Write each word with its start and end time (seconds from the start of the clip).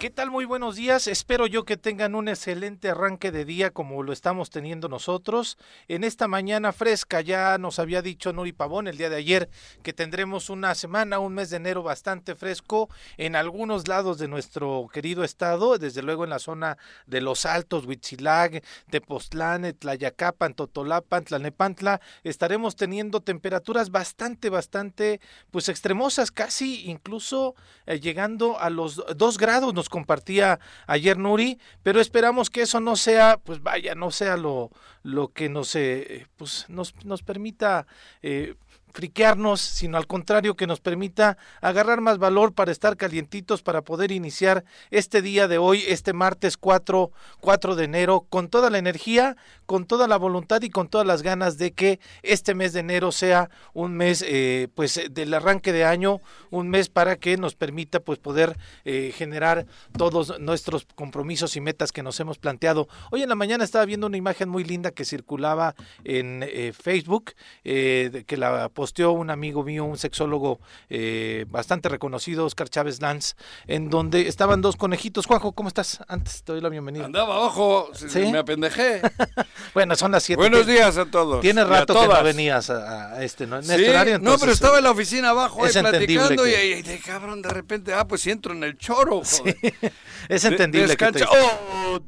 ¿Qué 0.00 0.08
tal? 0.08 0.30
Muy 0.30 0.46
buenos 0.46 0.76
días. 0.76 1.06
Espero 1.06 1.46
yo 1.46 1.66
que 1.66 1.76
tengan 1.76 2.14
un 2.14 2.28
excelente 2.28 2.88
arranque 2.88 3.30
de 3.30 3.44
día 3.44 3.70
como 3.70 4.02
lo 4.02 4.14
estamos 4.14 4.48
teniendo 4.48 4.88
nosotros. 4.88 5.58
En 5.88 6.04
esta 6.04 6.26
mañana 6.26 6.72
fresca 6.72 7.20
ya 7.20 7.58
nos 7.58 7.78
había 7.78 8.00
dicho 8.00 8.32
Nuri 8.32 8.54
Pavón 8.54 8.88
el 8.88 8.96
día 8.96 9.10
de 9.10 9.16
ayer 9.16 9.50
que 9.82 9.92
tendremos 9.92 10.48
una 10.48 10.74
semana, 10.74 11.18
un 11.18 11.34
mes 11.34 11.50
de 11.50 11.58
enero 11.58 11.82
bastante 11.82 12.34
fresco 12.34 12.88
en 13.18 13.36
algunos 13.36 13.88
lados 13.88 14.16
de 14.16 14.26
nuestro 14.26 14.88
querido 14.90 15.22
estado, 15.22 15.76
desde 15.76 16.00
luego 16.00 16.24
en 16.24 16.30
la 16.30 16.38
zona 16.38 16.78
de 17.06 17.20
Los 17.20 17.44
Altos, 17.44 17.84
Huitzilag, 17.84 18.62
Tepoztlán, 18.88 19.70
Tlayacapan, 19.78 20.54
Totolapan, 20.54 21.24
Tlanepantla, 21.24 22.00
estaremos 22.24 22.74
teniendo 22.74 23.20
temperaturas 23.20 23.90
bastante, 23.90 24.48
bastante, 24.48 25.20
pues 25.50 25.68
extremosas, 25.68 26.30
casi 26.30 26.88
incluso 26.88 27.54
eh, 27.84 28.00
llegando 28.00 28.58
a 28.58 28.70
los 28.70 29.04
dos 29.14 29.36
grados. 29.36 29.74
Nos 29.74 29.89
compartía 29.90 30.58
ayer 30.86 31.18
Nuri, 31.18 31.58
pero 31.82 32.00
esperamos 32.00 32.48
que 32.48 32.62
eso 32.62 32.80
no 32.80 32.96
sea, 32.96 33.36
pues 33.36 33.62
vaya, 33.62 33.94
no 33.94 34.10
sea 34.10 34.38
lo, 34.38 34.70
lo 35.02 35.32
que 35.32 35.50
nos, 35.50 35.76
eh, 35.76 36.26
pues 36.36 36.64
nos, 36.68 36.94
nos 37.04 37.22
permita 37.22 37.86
eh, 38.22 38.54
friquearnos, 38.92 39.60
sino 39.60 39.96
al 39.96 40.06
contrario 40.06 40.56
que 40.56 40.66
nos 40.66 40.80
permita 40.80 41.36
agarrar 41.60 42.00
más 42.00 42.18
valor 42.18 42.52
para 42.52 42.72
estar 42.72 42.96
calientitos, 42.96 43.62
para 43.62 43.82
poder 43.82 44.12
iniciar 44.12 44.64
este 44.90 45.22
día 45.22 45.48
de 45.48 45.58
hoy, 45.58 45.84
este 45.86 46.12
martes 46.12 46.56
4, 46.56 47.10
4 47.40 47.76
de 47.76 47.84
enero, 47.84 48.26
con 48.28 48.48
toda 48.48 48.70
la 48.70 48.78
energía, 48.78 49.36
con 49.66 49.86
toda 49.86 50.08
la 50.08 50.16
voluntad 50.16 50.62
y 50.62 50.70
con 50.70 50.88
todas 50.88 51.06
las 51.06 51.22
ganas 51.22 51.58
de 51.58 51.72
que 51.72 52.00
este 52.22 52.54
mes 52.54 52.72
de 52.72 52.80
enero 52.80 53.12
sea 53.12 53.50
un 53.72 53.94
mes 53.94 54.24
eh, 54.26 54.68
pues 54.74 55.00
del 55.10 55.32
arranque 55.34 55.72
de 55.72 55.84
año, 55.84 56.20
un 56.50 56.68
mes 56.68 56.88
para 56.88 57.16
que 57.16 57.36
nos 57.36 57.54
permita 57.54 58.00
pues 58.00 58.18
poder 58.18 58.56
eh, 58.84 59.12
generar 59.16 59.66
todos 59.96 60.40
nuestros 60.40 60.86
compromisos 60.94 61.56
y 61.56 61.60
metas 61.60 61.92
que 61.92 62.02
nos 62.02 62.18
hemos 62.20 62.38
planteado. 62.38 62.88
Hoy 63.10 63.22
en 63.22 63.28
la 63.28 63.34
mañana 63.34 63.64
estaba 63.64 63.84
viendo 63.84 64.06
una 64.06 64.16
imagen 64.16 64.48
muy 64.48 64.64
linda 64.64 64.90
que 64.90 65.04
circulaba 65.04 65.74
en 66.04 66.42
eh, 66.42 66.72
Facebook, 66.72 67.32
que 67.62 68.36
la 68.36 68.68
posteó 68.80 69.12
un 69.12 69.28
amigo 69.28 69.62
mío, 69.62 69.84
un 69.84 69.98
sexólogo 69.98 70.58
eh, 70.88 71.44
bastante 71.50 71.90
reconocido, 71.90 72.46
Oscar 72.46 72.70
Chávez 72.70 73.02
Lanz, 73.02 73.34
en 73.66 73.90
donde 73.90 74.26
estaban 74.26 74.62
dos 74.62 74.76
conejitos. 74.76 75.26
Juanjo, 75.26 75.52
¿cómo 75.52 75.68
estás? 75.68 76.02
Antes 76.08 76.42
te 76.42 76.52
doy 76.52 76.62
la 76.62 76.70
bienvenida. 76.70 77.04
Andaba 77.04 77.36
abajo, 77.36 77.90
¿Sí? 77.92 78.32
me 78.32 78.38
apendejé. 78.38 79.02
bueno, 79.74 79.96
son 79.96 80.12
las 80.12 80.22
siete. 80.22 80.40
Buenos 80.40 80.66
días 80.66 80.96
a 80.96 81.04
todos. 81.04 81.42
Tiene 81.42 81.62
rato 81.62 81.92
que 81.92 82.08
no 82.08 82.22
venías 82.22 82.70
a, 82.70 83.22
este, 83.22 83.46
¿no? 83.46 83.56
En 83.56 83.64
sí, 83.64 83.72
este 83.72 83.90
horario, 83.90 84.18
no, 84.18 84.38
pero 84.38 84.50
estaba 84.50 84.78
en 84.78 84.84
la 84.84 84.92
oficina 84.92 85.28
abajo 85.28 85.62
ahí 85.62 85.72
platicando 85.74 86.48
y, 86.48 86.54
y, 86.54 86.80
de 86.80 87.00
cabrón, 87.00 87.42
de 87.42 87.50
repente, 87.50 87.92
ah, 87.92 88.08
pues 88.08 88.26
entro 88.28 88.54
en 88.54 88.64
el 88.64 88.78
choro. 88.78 89.20
Joder. 89.24 89.58
Sí. 89.60 89.90
Es 90.30 90.44
entendible. 90.44 90.88
De, 90.88 90.96
que 90.96 91.12
te... 91.12 91.24
oh, 91.24 92.00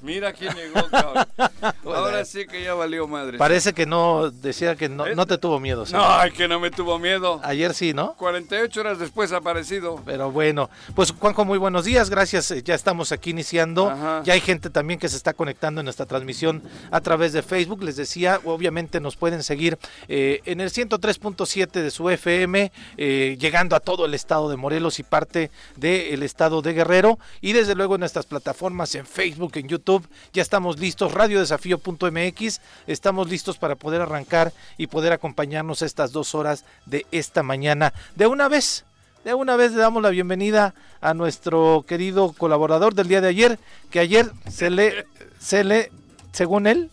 mira 0.00 0.32
quién 0.32 0.54
llegó, 0.54 0.88
cabrón. 0.88 1.26
Ahora 1.84 2.24
sí 2.24 2.46
que 2.46 2.62
ya 2.62 2.72
valió 2.72 3.06
madre. 3.06 3.36
Parece 3.36 3.74
que 3.74 3.84
no, 3.84 4.30
decía 4.30 4.76
que 4.76 4.88
no, 4.88 5.06
no 5.14 5.26
te 5.26 5.36
tuvo 5.36 5.60
miedo. 5.60 5.84
¿sí? 5.84 5.92
No, 5.92 6.13
Ay, 6.16 6.30
que 6.30 6.46
no 6.46 6.60
me 6.60 6.70
tuvo 6.70 6.96
miedo. 6.98 7.40
Ayer 7.42 7.74
sí, 7.74 7.92
¿no? 7.92 8.14
48 8.14 8.80
horas 8.80 8.98
después 9.00 9.32
aparecido. 9.32 10.00
Pero 10.04 10.30
bueno, 10.30 10.70
pues 10.94 11.10
Juanjo, 11.10 11.44
muy 11.44 11.58
buenos 11.58 11.84
días, 11.84 12.08
gracias. 12.08 12.52
Eh, 12.52 12.62
ya 12.62 12.76
estamos 12.76 13.10
aquí 13.10 13.30
iniciando. 13.30 13.90
Ajá. 13.90 14.22
Ya 14.24 14.34
hay 14.34 14.40
gente 14.40 14.70
también 14.70 15.00
que 15.00 15.08
se 15.08 15.16
está 15.16 15.32
conectando 15.32 15.80
en 15.80 15.86
nuestra 15.86 16.06
transmisión 16.06 16.62
a 16.92 17.00
través 17.00 17.32
de 17.32 17.42
Facebook. 17.42 17.82
Les 17.82 17.96
decía, 17.96 18.40
obviamente 18.44 19.00
nos 19.00 19.16
pueden 19.16 19.42
seguir 19.42 19.76
eh, 20.06 20.40
en 20.44 20.60
el 20.60 20.70
103.7 20.70 21.70
de 21.70 21.90
su 21.90 22.08
FM, 22.08 22.70
eh, 22.96 23.36
llegando 23.40 23.74
a 23.74 23.80
todo 23.80 24.06
el 24.06 24.14
estado 24.14 24.48
de 24.48 24.56
Morelos 24.56 25.00
y 25.00 25.02
parte 25.02 25.50
del 25.74 26.22
estado 26.22 26.62
de 26.62 26.74
Guerrero. 26.74 27.18
Y 27.40 27.54
desde 27.54 27.74
luego 27.74 27.96
en 27.96 28.00
nuestras 28.00 28.26
plataformas 28.26 28.94
en 28.94 29.04
Facebook, 29.04 29.52
en 29.56 29.66
YouTube, 29.66 30.06
ya 30.32 30.42
estamos 30.42 30.78
listos. 30.78 31.12
Radiodesafío.mx, 31.12 32.60
estamos 32.86 33.28
listos 33.28 33.58
para 33.58 33.74
poder 33.74 34.00
arrancar 34.00 34.52
y 34.78 34.86
poder 34.86 35.12
acompañarnos 35.12 35.82
dos 36.12 36.34
horas 36.34 36.64
de 36.86 37.06
esta 37.10 37.42
mañana. 37.42 37.92
De 38.16 38.26
una 38.26 38.48
vez, 38.48 38.84
de 39.24 39.34
una 39.34 39.56
vez 39.56 39.72
le 39.72 39.78
damos 39.78 40.02
la 40.02 40.10
bienvenida 40.10 40.74
a 41.00 41.14
nuestro 41.14 41.84
querido 41.86 42.32
colaborador 42.32 42.94
del 42.94 43.08
día 43.08 43.20
de 43.20 43.28
ayer, 43.28 43.58
que 43.90 44.00
ayer 44.00 44.30
se 44.50 44.70
le, 44.70 45.06
se 45.38 45.64
le, 45.64 45.90
según 46.32 46.66
él, 46.66 46.90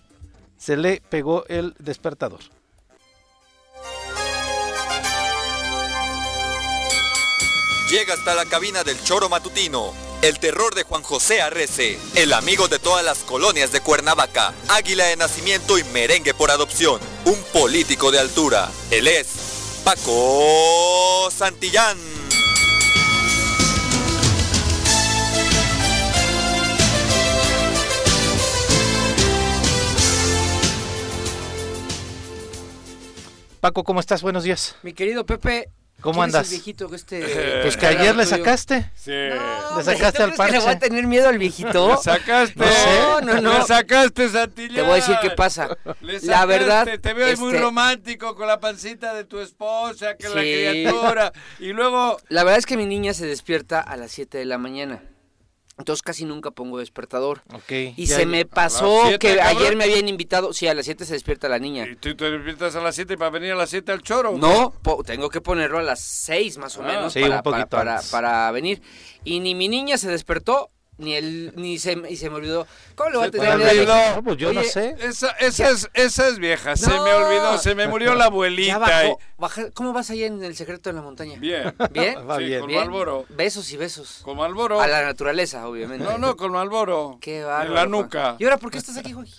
se 0.58 0.78
le 0.78 1.02
pegó 1.10 1.46
el 1.48 1.74
despertador. 1.80 2.42
Llega 7.90 8.14
hasta 8.14 8.36
la 8.36 8.46
cabina 8.46 8.84
del 8.84 9.02
choro 9.04 9.28
matutino. 9.28 10.11
El 10.22 10.38
terror 10.38 10.76
de 10.76 10.84
Juan 10.84 11.02
José 11.02 11.42
Arrece, 11.42 11.98
el 12.14 12.34
amigo 12.34 12.68
de 12.68 12.78
todas 12.78 13.04
las 13.04 13.24
colonias 13.24 13.72
de 13.72 13.82
Cuernavaca, 13.82 14.54
águila 14.68 15.06
de 15.06 15.16
nacimiento 15.16 15.80
y 15.80 15.84
merengue 15.86 16.36
por 16.36 16.52
adopción, 16.52 17.02
un 17.26 17.42
político 17.52 18.12
de 18.12 18.20
altura. 18.20 18.70
Él 18.92 19.08
es 19.08 19.82
Paco 19.84 21.28
Santillán. 21.32 21.98
Paco, 33.60 33.84
¿cómo 33.84 34.00
estás? 34.00 34.22
Buenos 34.22 34.44
días. 34.44 34.76
Mi 34.84 34.94
querido 34.94 35.26
Pepe, 35.26 35.72
¿Cómo 36.02 36.24
andas? 36.24 36.48
Es 36.48 36.52
el 36.52 36.58
viejito 36.58 36.90
que 36.90 36.96
este... 36.96 37.60
Pues 37.62 37.78
que 37.78 37.86
ayer 37.86 38.16
le 38.16 38.26
sacaste. 38.26 38.92
Sí. 38.96 39.12
No, 39.12 39.78
le 39.78 39.84
sacaste 39.84 40.24
al 40.24 40.34
parche. 40.34 40.54
que 40.54 40.60
le 40.60 40.64
voy 40.64 40.74
a 40.74 40.80
tener 40.80 41.08
miedo 41.08 41.30
al 41.30 41.38
viejito? 41.38 41.90
Le 41.92 41.98
sacaste. 41.98 42.60
No, 42.60 43.22
no, 43.22 43.42
no. 43.42 43.60
Le 43.60 43.66
sacaste, 43.66 44.30
Santillán. 44.30 44.76
Te 44.76 44.82
voy 44.82 44.92
a 44.92 44.96
decir 44.96 45.16
qué 45.22 45.30
pasa. 45.32 45.78
Le 46.02 46.20
sacaste, 46.20 46.28
la 46.28 46.46
verdad. 46.46 47.00
Te 47.00 47.14
veo 47.14 47.28
este... 47.28 47.44
muy 47.44 47.58
romántico 47.58 48.36
con 48.36 48.48
la 48.48 48.60
pancita 48.60 49.14
de 49.14 49.24
tu 49.26 49.40
esposa, 49.40 50.16
que 50.18 50.28
sí. 50.28 50.34
la 50.34 50.42
criatura. 50.42 51.34
Y 51.60 51.74
luego. 51.74 52.18
La 52.30 52.44
verdad 52.44 52.60
es 52.60 52.66
que 52.66 52.78
mi 52.78 52.86
niña 52.86 53.14
se 53.14 53.26
despierta 53.26 53.80
a 53.80 53.96
las 53.98 54.12
7 54.12 54.38
de 54.38 54.46
la 54.46 54.58
mañana. 54.58 55.02
Entonces 55.78 56.04
casi 56.04 56.26
nunca 56.26 56.52
pongo 56.52 56.78
despertador. 56.78 57.42
Okay. 57.52 57.94
Y 57.98 58.06
ya 58.06 58.18
se 58.18 58.26
me 58.26 58.46
pasó 58.46 59.04
siete, 59.08 59.20
que 59.20 59.38
cabrón. 59.38 59.58
ayer 59.58 59.76
me 59.76 59.86
habían 59.86 60.08
invitado. 60.08 60.54
Sí, 60.54 60.68
a 60.68 60.74
las 60.74 60.86
7 60.86 61.06
se 61.06 61.14
despierta 61.14 61.50
la 61.50 61.60
niña. 61.60 61.88
¿Y 61.88 61.96
tú 61.96 62.16
te 62.16 62.30
despiertas 62.30 62.76
a 62.76 62.82
las 62.82 62.94
7 62.96 63.18
para 63.18 63.32
venir 63.32 63.54
a 63.54 63.56
las 63.56 63.70
7 63.70 63.92
al 63.92 64.02
choro? 64.02 64.38
No, 64.38 64.74
tengo 65.06 65.30
que 65.30 65.42
ponerlo 65.42 65.80
a 65.80 65.84
las 65.84 66.00
6 66.02 66.58
más 66.58 66.78
o 66.78 66.84
menos 66.84 67.14
sí, 67.14 67.22
para, 67.22 67.38
un 67.38 67.44
poquito 67.44 67.68
para, 67.70 67.98
para, 67.98 68.10
para, 68.12 68.52
venir. 68.52 68.82
Y 69.24 69.40
ni 69.40 69.56
mi 69.56 69.70
niña 69.70 69.98
se 69.98 70.10
despertó. 70.10 70.70
Ni 71.02 71.16
él, 71.16 71.52
ni 71.56 71.80
se, 71.80 72.00
y 72.10 72.16
se 72.16 72.30
me 72.30 72.36
olvidó. 72.36 72.68
¿Cómo 72.96 73.10
le 73.10 73.18
voy 73.18 73.28
a 73.28 73.32
tener 73.32 73.54
olvidó? 73.54 74.16
No, 74.16 74.24
pues 74.24 74.38
yo 74.38 74.50
Oye, 74.50 74.60
no 74.60 74.64
sé. 74.64 74.96
Esa, 75.00 75.32
esa, 75.32 75.70
es, 75.72 75.90
esa 75.96 76.28
es 76.28 76.38
vieja. 76.38 76.72
No. 76.72 76.78
Se 76.78 76.92
me 76.92 77.14
olvidó. 77.14 77.58
Se 77.58 77.74
me 77.74 77.88
murió 77.88 78.14
la 78.14 78.26
abuelita. 78.26 78.78
Bajó, 78.78 79.20
y... 79.20 79.42
baja, 79.42 79.72
¿Cómo 79.72 79.94
vas 79.94 80.12
allá 80.12 80.28
en 80.28 80.44
el 80.44 80.56
secreto 80.56 80.92
de 80.92 80.96
la 80.96 81.02
montaña? 81.02 81.40
Bien. 81.40 81.74
¿Bien? 81.92 82.18
Va 82.30 82.38
sí, 82.38 82.44
bien. 82.44 82.60
Con 82.60 82.68
bien. 82.68 82.82
Malboro. 82.82 83.26
Besos 83.30 83.72
y 83.72 83.78
besos. 83.78 84.22
Con 84.24 84.38
Malboro. 84.38 84.80
A 84.80 84.88
la 84.88 85.02
naturaleza, 85.02 85.68
obviamente. 85.68 86.06
No, 86.06 86.20
no, 86.20 86.38
con 86.38 86.52
Malboro. 86.52 87.18
Qué 87.20 87.44
bárbaro. 87.44 87.70
En 87.70 87.76
la 87.76 87.86
nuca. 87.88 88.36
¿Y 88.38 88.44
ahora 88.44 88.58
por 88.58 88.70
qué 88.70 88.78
estás 88.78 88.98
aquí, 88.98 89.12
Joaquín? 89.12 89.34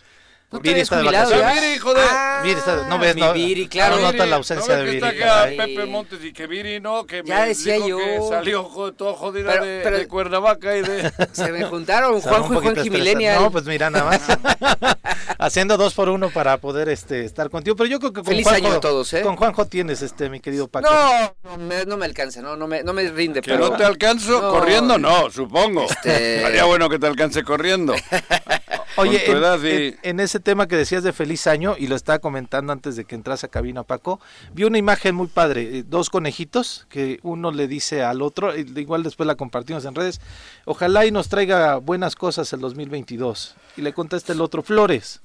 ¿No 0.53 0.61
Viri 0.61 0.81
está 0.81 0.99
de 0.99 1.05
vacaciones. 1.05 1.55
Viri, 1.63 1.73
hijo 1.75 1.95
de... 1.95 2.01
Ah, 2.05 2.41
Viri 2.45 2.59
está, 2.59 2.87
no 2.89 2.99
ves, 2.99 3.17
no, 3.17 3.33
Viri, 3.33 3.69
claro. 3.69 3.97
no 3.97 4.03
nota 4.13 4.27
la 4.27 4.37
ausencia 4.37 4.75
¿No 4.77 4.83
de 4.83 4.91
Viri. 4.91 5.01
que 5.01 5.09
está 5.19 5.43
acá 5.45 5.51
Pepe 5.57 5.87
Montes 5.87 6.25
y 6.25 6.33
que 6.33 6.47
Viri 6.47 6.79
no, 6.81 7.07
que 7.07 7.23
ya 7.25 7.41
me 7.41 7.49
decía 7.49 7.75
dijo 7.77 7.89
yo. 7.89 7.99
que 7.99 8.21
salió 8.29 8.63
todo 8.97 9.15
jodida 9.15 9.53
Pero- 9.53 9.65
de, 9.65 9.81
pero- 9.83 9.99
de 9.99 10.09
Cuernavaca 10.09 10.77
y 10.77 10.83
de... 10.83 11.11
Se 11.33 11.51
me 11.53 11.65
juntaron 11.65 12.21
Juanjo 12.21 12.55
y 12.55 12.67
estresado. 12.69 12.91
Millennial. 12.91 13.41
No, 13.43 13.51
pues 13.51 13.65
mira, 13.65 13.89
nada 13.91 14.05
más. 14.11 14.21
Haciendo 15.43 15.77
dos 15.77 15.95
por 15.95 16.09
uno 16.09 16.31
para 16.31 16.57
poder 16.59 16.89
este 16.89 17.25
estar 17.25 17.51
contigo. 17.51 17.75
Pero 17.77 17.89
yo 17.91 17.99
creo 17.99 18.13
que 18.13 18.21
con 18.21 18.27
Feliz 18.27 18.47
Juanjo, 18.47 18.67
año 18.69 18.77
a 18.77 18.81
todos, 18.81 19.13
¿eh? 19.13 19.23
Con 19.23 19.37
Juanjo 19.37 19.67
tienes, 19.67 20.01
este, 20.03 20.31
mi 20.31 20.41
querido 20.41 20.69
Paco. 20.69 20.89
No, 20.91 21.35
no 21.45 21.57
me, 21.59 21.85
no 21.85 21.97
me 21.97 22.07
alcanza, 22.07 22.41
no, 22.43 22.57
no 22.57 22.67
me, 22.69 22.83
no 22.83 22.93
me 22.93 23.11
rinde. 23.11 23.41
Que 23.43 23.51
pero... 23.51 23.71
no 23.71 23.77
te 23.77 23.85
alcanzo 23.85 24.41
No. 24.41 24.51
corriendo, 24.51 24.99
no, 24.99 25.31
supongo. 25.31 25.83
Este- 25.91 26.43
Sería 26.43 26.65
bueno 26.65 26.89
que 26.89 26.99
te 26.99 27.07
alcance 27.07 27.43
corriendo. 27.43 27.95
Oye, 28.97 29.31
en, 29.31 29.37
edad, 29.39 29.59
sí. 29.61 29.69
en- 29.71 29.99
en 30.03 30.21
ese 30.21 30.39
tema 30.39 30.69
que 30.69 30.77
decías 30.77 31.03
de 31.03 31.13
feliz 31.15 31.47
año, 31.47 31.75
y 31.79 31.87
lo 31.87 31.97
estaba 31.97 32.19
comentando 32.19 32.73
antes 32.73 32.95
de 32.95 33.05
que 33.07 33.15
entras 33.15 33.43
a 33.43 33.49
cabina, 33.49 33.83
Paco, 33.85 34.21
vi 34.53 34.65
una 34.65 34.77
imagen 34.79 35.15
muy 35.15 35.29
padre, 35.29 35.79
eh, 35.79 35.85
dos 35.87 36.11
conejitos, 36.11 36.87
que 36.91 37.19
uno 37.23 37.51
le 37.53 37.67
dice 37.69 38.03
al 38.03 38.21
otro, 38.21 38.57
y 38.57 38.61
igual 38.79 39.03
después 39.03 39.27
la 39.27 39.35
compartimos 39.35 39.85
en 39.87 39.95
redes, 39.95 40.21
ojalá 40.67 41.07
y 41.07 41.11
nos 41.11 41.29
traiga 41.29 41.77
buenas 41.77 42.17
cosas 42.17 42.53
el 42.53 42.61
2022. 42.61 43.57
Y 43.79 43.81
le 43.81 43.95
contesta 43.95 44.33
el 44.35 44.41
otro, 44.43 44.63
flores. 44.63 45.23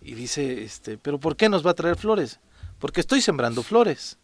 Y 0.00 0.14
dice, 0.14 0.62
este, 0.62 0.96
pero 0.98 1.18
¿por 1.18 1.36
qué 1.36 1.48
nos 1.48 1.64
va 1.64 1.72
a 1.72 1.74
traer 1.74 1.96
flores? 1.96 2.40
Porque 2.78 3.00
estoy 3.00 3.20
sembrando 3.20 3.62
flores. 3.62 4.18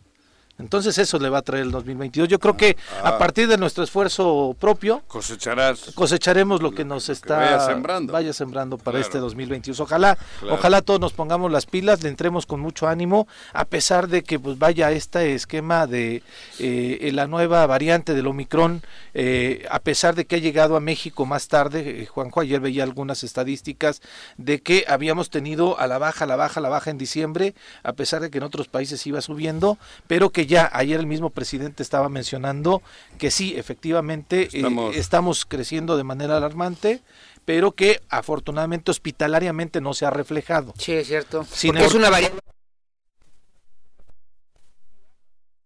Entonces 0.59 0.97
eso 0.99 1.19
le 1.19 1.29
va 1.29 1.39
a 1.39 1.43
traer 1.43 1.65
el 1.65 1.71
2022. 1.71 2.29
Yo 2.29 2.39
creo 2.39 2.57
que 2.57 2.77
a 3.03 3.11
Ah. 3.11 3.19
partir 3.19 3.47
de 3.49 3.59
nuestro 3.59 3.85
esfuerzo 3.85 4.57
propio 4.59 5.03
Cosecharás. 5.07 5.93
cosecharemos 5.95 6.63
lo 6.63 6.73
que 6.73 6.85
nos 6.85 7.07
que 7.07 7.13
está 7.13 7.37
vaya 7.37 7.61
sembrando. 7.61 8.13
vaya 8.13 8.33
sembrando 8.33 8.79
para 8.79 8.97
Claro. 8.97 9.07
este 9.07 9.19
2022. 9.19 9.81
Ojalá, 9.81 10.17
Claro. 10.41 10.55
ojalá 10.55 10.81
todos 10.83 10.99
nos 11.01 11.13
pongamos 11.13 11.53
las 11.53 11.67
pilas, 11.67 12.03
le 12.03 12.09
entremos 12.09 12.47
con 12.47 12.61
mucho 12.61 12.89
ánimo, 12.89 13.29
a 13.53 13.65
pesar 13.67 14.09
de 14.09 14.23
que 14.23 14.39
pues 14.39 14.59
vaya 14.59 14.91
este 14.93 15.35
esquema 15.35 15.87
de 15.87 16.23
eh, 16.59 17.11
la 17.13 17.27
nueva 17.27 17.67
variante 17.67 18.15
del 18.15 18.27
Omicron, 18.27 18.83
eh, 19.15 19.67
a 19.71 19.79
pesar 19.81 20.15
de 20.15 20.25
que 20.25 20.37
ha 20.37 20.39
llegado 20.39 20.77
a 20.77 20.81
México 20.81 21.27
más 21.27 21.49
tarde, 21.49 22.03
eh, 22.03 22.07
Juanjo, 22.07 22.41
ayer 22.41 22.61
veía 22.61 22.83
algunas 22.83 23.25
estadísticas 23.25 24.01
de 24.39 24.61
que 24.63 24.85
habíamos 24.89 25.29
tenido 25.31 25.79
a 25.79 25.87
la 25.87 25.99
baja, 25.99 26.25
a 26.25 26.27
la 26.27 26.37
baja, 26.37 26.61
a 26.61 26.63
la 26.63 26.69
baja 26.71 26.91
en 26.91 26.99
diciembre, 26.99 27.55
a 27.83 27.93
pesar 27.93 28.21
de 28.23 28.31
que 28.31 28.39
en 28.39 28.45
otros 28.45 28.69
países 28.69 29.07
iba 29.07 29.21
subiendo, 29.21 29.79
pero 30.07 30.31
que 30.31 30.46
ya 30.47 30.71
ayer 30.73 30.99
el 31.01 31.07
mismo 31.07 31.31
presidente 31.31 31.83
estaba 31.83 32.09
mencionando 32.09 32.83
que 33.19 33.31
sí, 33.31 33.55
efectivamente, 33.57 34.49
eh, 34.53 34.93
Estamos- 34.95 35.45
creciendo 35.47 35.97
de 35.97 36.05
manera 36.05 36.37
alarmante, 36.37 37.01
pero 37.45 37.73
que 37.73 38.01
afortunadamente 38.09 38.91
hospitalariamente 38.91 39.81
no 39.81 39.95
se 39.95 40.07
ha 40.07 40.11
reflejado. 40.11 40.75
Sí, 40.79 40.93
es 40.93 41.07
cierto. 41.07 41.45
Sin 41.45 41.73
Porque 41.73 41.87
es 41.87 41.95
una 41.95 42.11
variante 42.11 42.41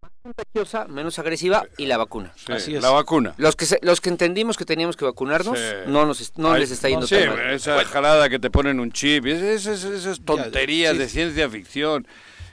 más 0.03 0.11
contagiosa, 0.23 0.87
menos 0.89 1.19
agresiva 1.19 1.65
y 1.79 1.87
la 1.87 1.97
vacuna. 1.97 2.33
Sí, 2.37 2.53
Así 2.53 2.75
es. 2.77 2.83
La 2.83 2.91
vacuna. 2.91 3.35
Los 3.39 3.57
que 3.57 3.65
se- 3.67 3.79
los 3.83 4.01
que 4.01 4.11
entendimos 4.11 4.57
que 4.57 4.65
teníamos 4.67 4.97
que 4.97 5.05
vacunarnos, 5.05 5.59
Sí. 5.59 5.65
no 5.87 6.05
nos 6.07 6.37
no 6.39 6.53
Ay, 6.53 6.61
les 6.61 6.71
está 6.71 6.89
yendo 6.89 7.07
sí, 7.07 7.17
tan 7.17 7.31
mal. 7.31 7.51
esa 7.51 7.83
jalada 7.85 8.29
que 8.29 8.39
te 8.39 8.51
ponen 8.51 8.81
un 8.81 8.93
chip, 8.93 9.27
es- 9.27 9.41
es- 9.43 9.67
es- 9.67 9.85
esas 9.85 10.21
tonterías 10.21 10.93
sí. 10.93 10.99
de 10.99 11.09
ciencia 11.09 11.49
ficción. 11.49 12.07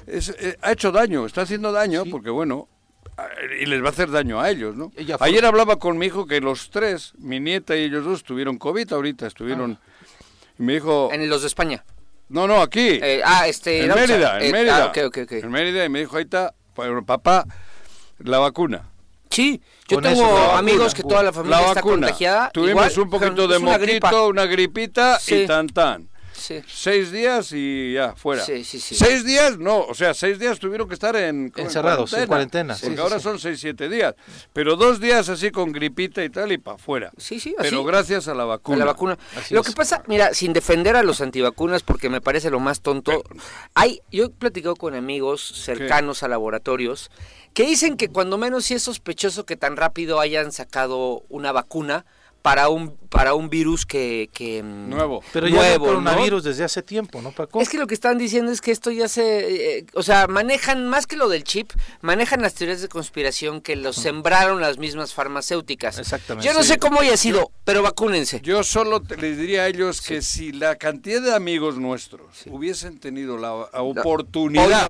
Es- 0.07 0.30
eh, 0.39 0.57
ha 0.62 0.71
hecho 0.71 0.92
daño, 0.92 1.25
está 1.25 1.42
haciendo 1.42 1.71
daño 1.71 2.04
Sí. 2.06 2.09
porque, 2.09 2.30
bueno, 2.30 2.68
y 3.62 3.65
les 3.65 3.81
va 3.83 3.88
a 3.88 3.89
hacer 3.92 4.09
daño 4.12 4.39
a 4.39 4.50
ellos, 4.50 4.75
¿no? 4.75 4.92
Ella 4.95 5.18
fue- 5.18 5.27
Ayer 5.27 5.45
hablaba 5.45 5.77
con 5.77 5.98
mi 5.98 6.06
hijo 6.07 6.25
que 6.27 6.39
los 6.39 6.69
tres, 6.69 7.13
mi 7.18 7.39
nieta 7.39 7.75
y 7.75 7.83
ellos 7.83 8.06
dos, 8.06 8.24
tuvieron 8.24 8.57
COVID 8.57 8.92
ahorita, 8.94 9.27
estuvieron... 9.27 9.80
Y 10.59 10.63
me 10.63 10.74
dijo, 10.74 11.09
En 11.12 11.30
los 11.30 11.42
de 11.42 11.48
España. 11.48 11.83
no, 12.30 12.48
no, 12.48 12.62
aquí, 12.62 13.00
Eh, 13.01 13.21
ah, 13.25 13.48
este... 13.48 13.81
en 13.86 13.94
Mérida, 13.94 14.39
en 14.39 14.45
eh, 14.48 14.51
Mérida. 14.51 14.83
ah, 14.83 14.88
ok, 14.88 14.98
ok, 15.07 15.18
ok. 15.24 15.31
En 15.33 15.51
Mérida, 15.51 15.83
y 15.86 15.89
me 15.89 16.00
dijo, 16.00 16.15
ahí 16.18 16.24
está, 16.24 16.53
papá, 17.06 17.45
la 18.19 18.39
vacuna. 18.39 18.83
Sí, 19.30 19.62
yo 19.88 19.98
Con 19.98 20.03
tengo 20.03 20.21
eso, 20.24 20.33
la 20.33 20.39
vacuna. 20.42 20.57
amigos 20.60 20.94
que 20.94 21.03
toda 21.03 21.21
la 21.24 21.33
familia 21.33 21.57
La 21.57 21.62
está 21.68 21.74
vacuna. 21.75 21.94
contagiada. 22.07 22.50
Tuvimos 22.51 22.92
igual, 22.92 23.06
un 23.06 23.10
poquito 23.10 23.48
de 23.48 23.60
moquito, 23.60 24.27
una 24.30 24.45
gripita 24.45 25.19
Sí. 25.19 25.36
y 25.44 25.48
tan 25.48 25.68
tan. 25.68 26.07
Sí. 26.47 26.61
Seis 26.65 27.11
días 27.11 27.51
y 27.51 27.94
ya, 27.94 28.15
fuera. 28.15 28.41
Sí, 28.45 28.63
sí, 28.63 28.79
sí. 28.79 28.95
Seis 28.95 29.25
días, 29.25 29.57
no, 29.57 29.81
o 29.81 29.94
sea, 29.94 30.13
seis 30.13 30.39
días 30.39 30.59
tuvieron 30.59 30.88
que 30.88 30.94
estar 30.94 31.13
en. 31.17 31.51
Encerrados, 31.57 32.13
en 32.13 32.25
cuarentena, 32.27 32.73
sí, 32.75 32.83
Porque 32.83 32.95
sí, 32.95 33.01
ahora 33.01 33.17
sí. 33.17 33.23
son 33.23 33.39
seis, 33.39 33.59
siete 33.59 33.89
días. 33.89 34.15
Pero 34.53 34.77
dos 34.77 35.01
días 35.01 35.27
así 35.27 35.51
con 35.51 35.73
gripita 35.73 36.23
y 36.23 36.29
tal 36.29 36.53
y 36.53 36.57
para 36.57 36.75
afuera. 36.75 37.11
Sí, 37.17 37.39
sí, 37.41 37.53
así. 37.59 37.69
Pero 37.69 37.83
gracias 37.83 38.29
a 38.29 38.33
la 38.33 38.44
A 38.44 38.45
vacuna. 38.45 38.77
la 38.79 38.85
vacuna. 38.85 39.17
Así 39.35 39.53
Lo 39.53 39.59
es. 39.61 39.67
que 39.67 39.73
pasa, 39.73 40.03
mira, 40.07 40.33
sin 40.33 40.53
defender 40.53 40.95
a 40.95 41.03
los 41.03 41.19
antivacunas 41.19 41.83
porque 41.83 42.09
me 42.09 42.21
parece 42.21 42.50
lo 42.50 42.61
más 42.61 42.79
tonto, 42.79 43.23
hay, 43.73 44.01
yo 44.09 44.25
he 44.25 44.29
platicado 44.29 44.75
con 44.77 44.95
amigos 44.95 45.41
cercanos 45.65 46.23
a 46.23 46.29
laboratorios 46.29 47.11
que 47.53 47.63
dicen 47.65 47.97
que 47.97 48.07
cuando 48.09 48.38
menos 48.38 48.65
sí 48.65 48.75
es 48.75 48.83
sospechoso 48.83 49.45
que 49.45 49.57
tan 49.57 49.75
rápido 49.75 50.19
hayan 50.19 50.51
sacado 50.51 51.23
una 51.27 51.51
vacuna 51.51 52.05
para 52.47 52.69
un 52.69 52.95
para 53.09 53.33
un 53.33 53.49
virus 53.49 53.85
que, 53.85 54.29
que 54.31 54.63
mm, 54.63 54.89
Nuevo. 54.89 55.21
Pero 55.33 55.47
ya 55.49 55.73
¿no? 55.77 55.79
coronavirus 55.83 56.45
desde 56.45 56.63
hace 56.63 56.81
tiempo, 56.81 57.21
¿no, 57.21 57.31
Paco? 57.33 57.59
Es 57.59 57.67
que 57.67 57.77
lo 57.77 57.88
que 57.88 57.94
están 57.94 58.17
diciendo 58.17 58.53
es 58.53 58.61
que 58.61 58.71
esto 58.71 58.89
ya 58.89 59.09
se... 59.09 59.79
eh, 59.79 59.85
o 59.94 60.01
sea, 60.03 60.27
manejan, 60.27 60.88
más 60.88 61.07
que 61.07 61.17
lo 61.17 61.27
del 61.27 61.44
chip, 61.44 61.71
manejan 62.01 62.41
las 62.41 62.53
teorías 62.53 62.81
de 62.81 62.88
conspiración 62.88 63.59
que 63.59 63.75
los 63.75 63.97
sembraron 63.97 64.61
las 64.61 64.77
mismas 64.77 65.13
farmacéuticas. 65.13 65.99
Exactamente. 65.99 66.47
Yo 66.47 66.53
no 66.53 66.63
Sí. 66.63 66.69
sé 66.69 66.77
cómo 66.79 67.01
haya 67.01 67.17
sido, 67.17 67.51
pero 67.65 67.81
vacúnense. 67.81 68.39
Yo 68.41 68.63
solo 68.63 69.01
te- 69.01 69.17
les 69.17 69.38
diría 69.38 69.63
a 69.63 69.67
ellos 69.67 70.01
que 70.01 70.21
si 70.21 70.53
la 70.53 70.75
cantidad 70.77 71.21
de 71.21 71.33
amigos 71.35 71.77
nuestros 71.77 72.27
hubiesen 72.50 72.97
tenido 73.00 73.38
la, 73.38 73.67
la 73.73 73.81
oportunidad, 73.81 74.88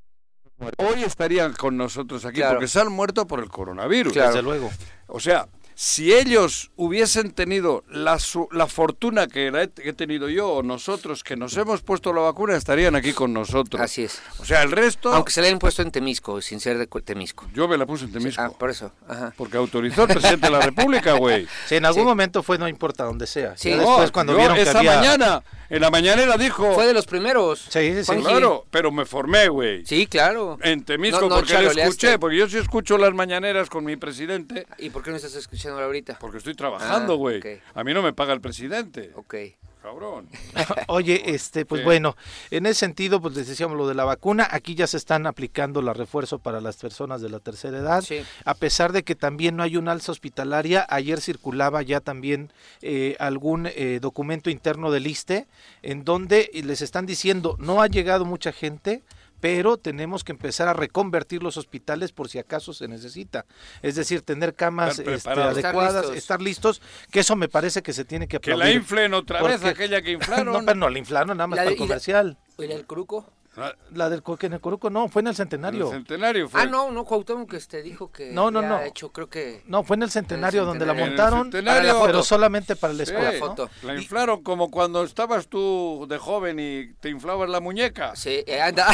hoy, 0.78 1.04
estarían 1.04 1.54
con 1.54 1.76
nosotros 1.78 2.24
aquí, 2.26 2.38
Claro. 2.38 2.56
porque 2.56 2.68
se 2.68 2.80
han 2.80 2.92
muerto 2.92 3.26
por 3.26 3.40
el 3.40 3.50
coronavirus. 3.50 4.14
Claro. 4.14 4.30
Desde 4.30 4.42
luego. 4.44 4.70
O 5.08 5.20
sea, 5.22 5.48
si 5.80 6.12
ellos 6.12 6.72
hubiesen 6.76 7.30
tenido 7.34 7.84
la, 7.88 8.18
su- 8.18 8.48
la 8.52 8.66
fortuna 8.66 9.28
que 9.28 9.52
la 9.52 9.62
he, 9.62 9.70
que 9.70 9.90
he 9.90 9.94
tenido 9.94 10.28
yo 10.28 10.50
o 10.50 10.64
nosotros 10.64 11.24
que 11.24 11.36
nos 11.36 11.56
hemos 11.56 11.84
puesto 11.84 12.14
la 12.14 12.22
vacuna, 12.22 12.56
estarían 12.56 12.96
aquí 12.96 13.14
con 13.14 13.32
nosotros. 13.32 13.80
Así 13.80 14.04
es. 14.06 14.20
O 14.40 14.46
sea, 14.46 14.64
el 14.64 14.72
resto, 14.72 15.14
Aunque 15.14 15.32
se 15.32 15.40
le 15.42 15.48
hayan 15.50 15.60
puesto 15.60 15.84
en 15.84 15.92
Temisco, 15.92 16.42
sin 16.42 16.60
ser 16.60 16.80
de 16.80 16.88
Temisco. 16.88 17.48
yo 17.54 17.68
me 17.68 17.78
la 17.78 17.86
puse 17.86 18.06
en 18.06 18.12
Temisco. 18.12 18.42
Ah, 18.42 18.50
por 18.50 18.72
eso. 18.72 18.92
Ajá. 19.08 19.32
Porque 19.38 19.58
autorizó 19.58 20.02
el 20.06 20.08
presidente 20.08 20.48
de 20.48 20.52
la 20.52 20.62
República, 20.62 21.14
güey. 21.14 21.48
Sí, 21.68 21.76
en 21.76 21.86
algún 21.86 22.02
Sí. 22.04 22.08
momento 22.08 22.42
fue, 22.42 22.58
no 22.58 22.68
importa 22.68 23.04
donde 23.04 23.28
sea. 23.28 23.56
Sí. 23.56 23.70
No, 23.70 23.78
después 23.78 24.12
cuando 24.12 24.34
yo 24.34 24.40
vieron 24.40 24.56
que 24.56 24.64
esa 24.64 24.80
había... 24.80 24.96
mañana, 24.96 25.44
en 25.70 25.82
la 25.82 25.92
mañanera 25.92 26.38
dijo, 26.38 26.74
Fue 26.74 26.88
de 26.88 26.94
los 26.96 27.06
primeros. 27.06 27.60
Sí, 27.70 27.94
sí, 27.94 28.04
sí. 28.04 28.16
Claro, 28.22 28.66
pero 28.72 28.92
me 28.92 29.06
formé, 29.06 29.48
güey. 29.50 29.86
Sí, 29.86 30.08
claro. 30.08 30.58
En 30.64 30.84
Temisco, 30.84 31.22
No, 31.22 31.30
no 31.30 31.36
porque 31.36 31.52
charoleaste. 31.52 31.82
escuché, 31.84 32.18
porque 32.20 32.38
yo 32.38 32.50
sí 32.50 32.58
escucho 32.58 32.98
las 32.98 33.14
mañaneras 33.14 33.70
con 33.70 33.86
mi 33.86 33.96
presidente, 33.96 34.66
¿Y 34.80 34.90
por 34.90 35.04
qué 35.04 35.12
no 35.12 35.18
estás 35.18 35.36
escuchando 35.36 35.67
ahorita? 35.74 36.18
porque 36.20 36.38
estoy 36.38 36.56
trabajando, 36.56 37.14
Ah, 37.14 37.18
güey. 37.18 37.42
A 37.74 37.84
mí 37.84 37.94
no 37.94 38.02
me 38.02 38.14
paga 38.14 38.34
el 38.34 38.42
presidente, 38.42 39.12
Ok. 39.16 39.36
cabrón. 39.82 40.28
Oye, 40.88 41.34
este, 41.34 41.66
pues 41.66 41.80
Sí. 41.82 41.86
bueno, 41.86 42.16
en 42.52 42.66
ese 42.66 42.80
sentido, 42.82 43.22
pues 43.22 43.36
les 43.36 43.48
decíamos 43.48 43.78
lo 43.78 43.88
de 43.88 43.94
la 43.96 44.04
vacuna, 44.04 44.48
aquí 44.52 44.76
ya 44.76 44.86
se 44.88 44.98
están 44.98 45.26
aplicando 45.28 45.82
la 45.82 45.94
refuerzo 45.94 46.40
para 46.40 46.60
las 46.62 46.76
personas 46.78 47.22
de 47.22 47.30
la 47.30 47.40
tercera 47.40 47.78
edad, 47.78 48.02
Sí. 48.02 48.20
a 48.44 48.54
pesar 48.54 48.92
de 48.92 49.04
que 49.04 49.16
también 49.16 49.56
no 49.56 49.64
hay 49.64 49.78
un 49.78 49.88
alza 49.88 50.12
hospitalaria, 50.12 50.86
ayer 50.90 51.22
circulaba 51.22 51.82
ya 51.84 52.02
también 52.02 52.52
eh, 52.82 53.16
algún 53.20 53.68
eh, 53.68 54.00
documento 54.02 54.50
interno 54.50 54.92
del 54.92 55.08
ISTE, 55.08 55.48
en 55.84 56.04
donde 56.04 56.50
les 56.54 56.82
están 56.82 57.06
diciendo, 57.06 57.56
no 57.60 57.82
ha 57.82 57.88
llegado 57.88 58.26
mucha 58.26 58.52
gente, 58.52 59.04
pero 59.40 59.78
tenemos 59.78 60.24
que 60.24 60.32
empezar 60.32 60.68
a 60.68 60.74
reconvertir 60.74 61.44
los 61.44 61.58
hospitales 61.58 62.12
por 62.12 62.30
si 62.30 62.40
acaso 62.40 62.74
se 62.74 62.88
necesita. 62.88 63.46
Es 63.82 63.96
decir, 63.96 64.22
tener 64.22 64.54
camas 64.56 65.00
este. 65.00 65.14
Estar 65.14 65.40
adecuadas, 65.40 66.02
listos. 66.06 66.16
estar 66.18 66.42
listos, 66.42 66.82
que 67.12 67.20
eso 67.20 67.36
me 67.36 67.48
parece 67.50 67.82
que 67.82 67.94
se 67.94 68.06
tiene 68.06 68.28
que 68.28 68.40
Que 68.40 68.50
la 68.52 68.56
aplaudir. 68.56 68.76
inflen 68.78 69.14
otra 69.14 69.42
vez, 69.42 69.62
Porque- 69.62 69.70
aquella 69.70 70.02
que 70.02 70.12
inflaron. 70.14 70.54
No, 70.54 70.60
pero 70.66 70.76
no 70.76 70.90
la 70.90 71.00
inflaron, 71.00 71.38
nada 71.38 71.48
más 71.48 71.58
La 71.58 71.64
para 71.64 71.70
el 71.72 71.76
y 71.76 71.80
la- 71.80 71.86
comercial. 71.86 72.38
¿Y 72.60 72.64
el 72.64 72.86
Curuco? 72.88 73.32
Ah, 73.60 73.74
La 73.94 74.10
del 74.10 74.22
que 74.38 74.46
en 74.46 74.54
el 74.54 74.62
Coruco 74.62 74.90
no, 74.90 75.08
fue 75.10 75.22
en 75.22 75.28
el 75.28 75.32
el 75.32 75.36
centenario. 75.38 75.90
centenario 75.90 76.48
fue. 76.48 76.62
Ah, 76.62 76.66
no, 76.66 76.92
no, 76.92 77.04
Cuauhtémoc 77.06 77.50
que 77.50 77.58
este 77.58 77.82
dijo 77.82 78.12
que 78.12 78.32
No, 78.32 78.52
no, 78.52 78.60
había 78.60 78.70
no. 78.70 78.82
hecho, 78.82 79.12
creo 79.12 79.30
que... 79.30 79.64
No, 79.66 79.84
fue 79.84 79.96
en 79.96 80.04
el 80.04 80.12
centenario 80.12 80.64
donde 80.64 80.86
la 80.86 80.94
centenario. 80.94 81.16
montaron, 81.18 81.40
En 81.40 81.46
el 81.48 81.52
centenario. 81.54 81.82
para 81.82 81.94
la- 82.00 82.06
pero 82.06 82.18
foto. 82.20 82.24
solamente 82.24 82.76
para 82.76 82.94
el 82.94 82.98
Sí, 83.06 83.12
spot. 83.12 83.24
la 83.24 83.32
¿no? 83.32 83.38
foto. 83.40 83.70
La 83.82 83.96
inflaron 83.96 84.44
como 84.44 84.70
cuando 84.70 85.04
estabas 85.04 85.48
tú 85.48 86.06
de 86.08 86.18
joven 86.20 86.60
y 86.60 86.94
te 87.00 87.10
inflabas 87.10 87.50
la 87.50 87.60
muñeca. 87.60 88.16
Sí, 88.16 88.44
eh, 88.46 88.62
anda. 88.62 88.88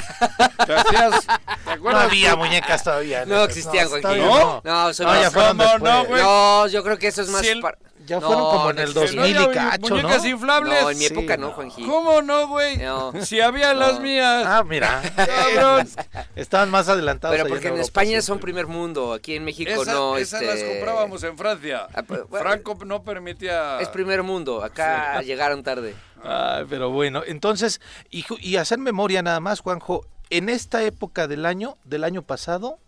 Te 0.65 0.73
hacías, 0.73 1.25
¿te 1.25 1.27
No 1.65 1.71
acuerdas? 1.71 2.03
había 2.05 2.35
muñecas 2.35 2.83
todavía. 2.83 3.25
No 3.25 3.43
existían, 3.43 3.89
Joaquín. 3.89 4.11
bien, 4.13 4.27
¿No? 4.27 4.35
No, 4.39 4.61
No, 4.63 4.85
No, 4.85 4.91
ya 4.91 5.31
fueron 5.31 5.57
¿Cómo 5.57 5.63
después. 5.71 5.81
no, 5.93 6.05
güey? 6.05 6.21
No, 6.21 6.67
yo 6.67 6.83
creo 6.83 6.97
que 6.97 7.07
eso 7.07 7.21
es 7.21 7.29
más... 7.29 7.41
Si 7.41 7.49
el- 7.49 7.59
par- 7.61 7.77
Ya 8.05 8.19
fueron 8.19 8.43
como 8.43 8.69
en 8.71 8.75
no 8.75 8.81
el 8.81 8.89
existe. 8.89 9.15
2000 9.17 9.31
y 9.31 9.37
había 9.37 9.51
cacho, 9.53 9.89
¿no? 9.89 9.95
muñecas 9.95 10.25
inflables. 10.25 10.81
No, 10.81 10.89
en 10.89 10.97
mi 10.97 11.03
Sí, 11.05 11.13
época 11.13 11.37
no, 11.37 11.47
no. 11.47 11.53
Juanji. 11.53 11.85
¿Cómo 11.85 12.21
no, 12.21 12.47
güey? 12.47 12.77
No. 12.77 13.13
Si 13.25 13.39
había 13.39 13.73
las 13.73 13.93
No. 13.95 13.99
mías. 14.01 14.43
Ah, 14.45 14.63
mira. 14.63 15.01
Cabrón. 15.15 15.87
Estaban 16.35 16.69
más 16.69 16.89
adelantados. 16.89 17.35
Pero 17.35 17.47
porque 17.47 17.67
en 17.67 17.73
Europa 17.73 17.85
España 17.85 18.07
siempre. 18.09 18.21
son 18.23 18.39
primer 18.39 18.67
mundo, 18.67 19.13
aquí 19.13 19.35
en 19.35 19.45
México 19.45 19.71
Esa- 19.83 19.93
no. 19.93 20.17
esas 20.17 20.41
este, 20.41 20.53
las 20.63 20.69
comprábamos 20.69 21.23
en 21.23 21.37
Francia. 21.37 21.87
Ah, 21.93 22.03
pues, 22.03 22.27
bueno. 22.27 22.43
Franco 22.45 22.77
no 22.85 23.03
permitía. 23.03 23.79
Es 23.79 23.87
primer 23.89 24.23
mundo, 24.23 24.63
acá 24.63 25.21
llegaron 25.21 25.63
tarde. 25.63 25.95
Ay, 26.23 26.65
pero 26.69 26.89
bueno, 26.89 27.21
entonces, 27.25 27.81
y, 28.09 28.25
y 28.39 28.55
hacer 28.55 28.79
memoria 28.79 29.21
nada 29.21 29.39
más, 29.39 29.59
Juanjo, 29.59 30.05
en 30.29 30.49
esta 30.49 30.81
época 30.83 31.27
del 31.27 31.45
año, 31.45 31.77
del 31.83 32.03
año 32.05 32.21
pasado, 32.21 32.79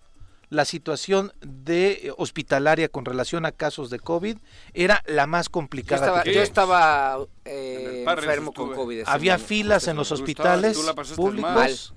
la 0.49 0.65
situación 0.65 1.33
de 1.41 1.91
eh, 1.91 2.11
hospitalaria 2.17 2.89
con 2.89 3.05
relación 3.05 3.45
a 3.45 3.51
casos 3.51 3.89
de 3.89 3.99
COVID 3.99 4.37
era 4.73 5.03
la 5.07 5.27
más 5.27 5.47
Yo 5.47 5.51
complicada. 5.51 6.05
estaba, 6.05 6.23
que 6.23 6.29
¿Qué? 6.31 6.35
yo 6.35 6.41
estaba 6.41 7.17
eh, 7.45 8.05
enfermo 8.07 8.53
con. 8.53 8.73
COVID. 8.73 9.03
Había 9.05 9.37
filas 9.37 9.87
en 9.87 9.95
los 9.95 10.11
hospitales 10.11 10.77
públicos. 11.15 11.93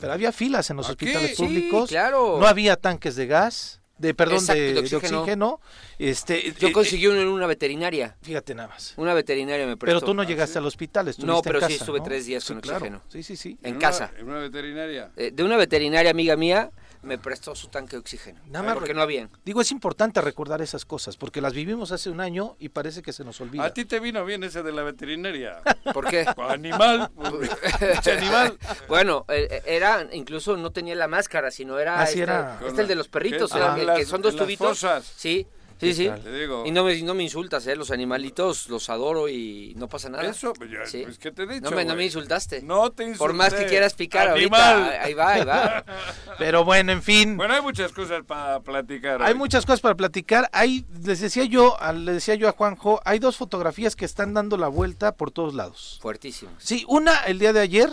Pero 0.00 0.12
había 0.12 0.32
filas 0.32 0.70
en 0.70 0.76
los 0.76 0.86
¿Aquí? 0.88 1.06
hospitales 1.06 1.36
Sí, 1.36 1.42
públicos. 1.42 1.88
claro. 1.88 2.38
No 2.40 2.46
había 2.46 2.76
tanques 2.76 3.16
de 3.16 3.26
gas, 3.26 3.80
de 3.98 4.14
perdón, 4.14 4.38
Exacto, 4.38 4.60
de, 4.60 4.72
de 4.74 4.82
de 4.82 4.96
oxígeno. 4.96 5.60
Este, 5.98 6.54
Yo 6.58 6.68
eh, 6.68 6.72
conseguí 6.72 7.06
uno 7.06 7.20
en 7.20 7.28
una 7.28 7.46
veterinaria. 7.46 8.16
eh, 8.20 8.24
fíjate 8.24 8.54
nada 8.54 8.68
más. 8.68 8.94
Una 8.96 9.12
veterinaria 9.14 9.66
me 9.66 9.76
Pero 9.76 9.92
prestó. 9.92 10.06
tú 10.06 10.14
no 10.14 10.22
llegaste 10.24 10.58
al 10.58 10.66
hospital, 10.66 11.08
estuviste 11.08 11.26
No, 11.32 11.42
pero 11.42 11.60
en 11.60 11.66
sí 11.68 11.74
estuve 11.74 11.98
¿no? 11.98 12.04
tres 12.04 12.24
días 12.26 12.42
Sí, 12.44 12.52
con 12.54 12.62
claro. 12.62 12.78
oxígeno. 12.78 13.02
Sí, 13.08 13.22
sí, 13.22 13.36
sí. 13.36 13.58
En 13.62 13.72
una- 13.76 13.80
casa. 13.80 14.10
En 14.18 14.28
una 14.28 14.38
veterinaria. 14.38 15.10
Eh, 15.16 15.30
de 15.32 15.42
una 15.44 15.56
veterinaria 15.58 16.10
amiga 16.10 16.36
mía, 16.36 16.70
me 17.02 17.16
prestó 17.18 17.54
su 17.54 17.68
tanque 17.68 17.92
de 17.92 17.98
oxígeno. 18.00 18.40
Nada 18.46 18.64
más 18.64 18.74
porque 18.74 18.92
no 18.94 19.00
habían. 19.02 19.30
Digo, 19.44 19.60
es 19.60 19.70
importante 19.72 20.20
recordar 20.20 20.60
esas 20.60 20.84
cosas, 20.84 21.16
porque 21.16 21.40
las 21.40 21.52
vivimos 21.54 21.92
hace 21.92 22.10
un 22.10 22.20
año 22.20 22.56
y 22.58 22.68
parece 22.70 23.02
que 23.02 23.12
se 23.12 23.24
nos 23.24 23.40
olvida. 23.40 23.64
A 23.64 23.72
ti 23.72 23.84
te 23.84 24.00
vino 24.00 24.24
bien 24.24 24.44
ese 24.44 24.62
de 24.62 24.72
la 24.72 24.82
veterinaria. 24.82 25.60
¿Por 25.94 26.08
qué? 26.08 26.26
Animal. 26.48 27.10
Animal. 28.16 28.58
Bueno, 28.88 29.24
eh, 29.28 29.62
era, 29.66 30.06
incluso 30.12 30.56
no 30.56 30.70
tenía 30.72 30.94
la 30.94 31.08
máscara, 31.08 31.50
sino 31.50 31.78
era, 31.78 32.00
Ah, 32.00 32.06
sí, 32.06 32.12
este, 32.20 32.22
era- 32.22 32.60
este 32.66 32.82
el 32.82 32.88
de 32.88 32.94
los 32.94 33.08
perritos, 33.08 33.52
Ah, 33.54 33.76
el 33.78 33.86
las- 33.86 33.98
que 33.98 34.04
son 34.04 34.22
dos 34.22 34.36
tubitos. 34.36 34.68
fosas. 34.68 35.12
Sí, 35.16 35.46
sí, 35.80 35.94
sí. 35.94 36.06
tal? 36.08 36.20
Te 36.22 36.32
digo. 36.32 36.64
Y 36.66 36.70
no 36.70 36.84
me, 36.84 37.00
no 37.02 37.14
me 37.14 37.22
insultas, 37.22 37.66
¿eh? 37.66 37.74
Los 37.76 37.90
animalitos 37.90 38.68
los 38.68 38.88
adoro 38.90 39.28
y 39.28 39.74
no 39.76 39.88
pasa 39.88 40.08
nada. 40.08 40.24
Eso, 40.24 40.52
pues, 40.52 40.70
ya, 40.70 40.84
Sí. 40.86 41.02
pues, 41.04 41.18
¿qué 41.18 41.30
te 41.32 41.42
he 41.42 41.46
dicho? 41.46 41.68
no, 41.68 41.76
me, 41.76 41.84
no 41.84 41.90
me 41.90 41.94
güey? 41.96 42.06
insultaste. 42.06 42.62
No 42.62 42.90
te 42.92 43.02
insulté. 43.04 43.18
Por 43.18 43.32
más 43.32 43.54
que 43.54 43.66
quieras 43.66 43.94
picar 43.94 44.28
Animal. 44.28 44.60
ahorita, 44.60 45.02
ahí 45.04 45.14
va, 45.14 45.28
ahí 45.32 45.44
va. 45.44 45.84
Pero 46.38 46.64
bueno, 46.64 46.92
en 46.92 47.02
fin. 47.02 47.36
Bueno, 47.36 47.54
hay 47.54 47.62
muchas 47.62 47.92
cosas 47.92 48.22
para 48.24 48.60
platicar. 48.60 49.22
Hay 49.22 49.32
hoy. 49.32 49.38
muchas 49.38 49.66
cosas 49.66 49.80
para 49.80 49.94
platicar. 49.94 50.48
Hay, 50.52 50.84
les 51.02 51.20
decía 51.20 51.44
yo, 51.44 51.80
a- 51.80 51.92
le 51.92 52.12
decía 52.12 52.34
yo 52.34 52.48
a 52.48 52.52
Juanjo, 52.52 53.00
hay 53.04 53.18
dos 53.18 53.36
fotografías 53.36 53.96
que 53.96 54.04
están 54.04 54.34
dando 54.34 54.56
la 54.56 54.68
vuelta 54.68 55.12
por 55.16 55.30
todos 55.30 55.54
lados. 55.54 55.98
Fuertísimo. 56.02 56.50
Sí, 56.58 56.84
una 56.88 57.20
el 57.24 57.38
día 57.38 57.52
de 57.52 57.60
ayer, 57.60 57.90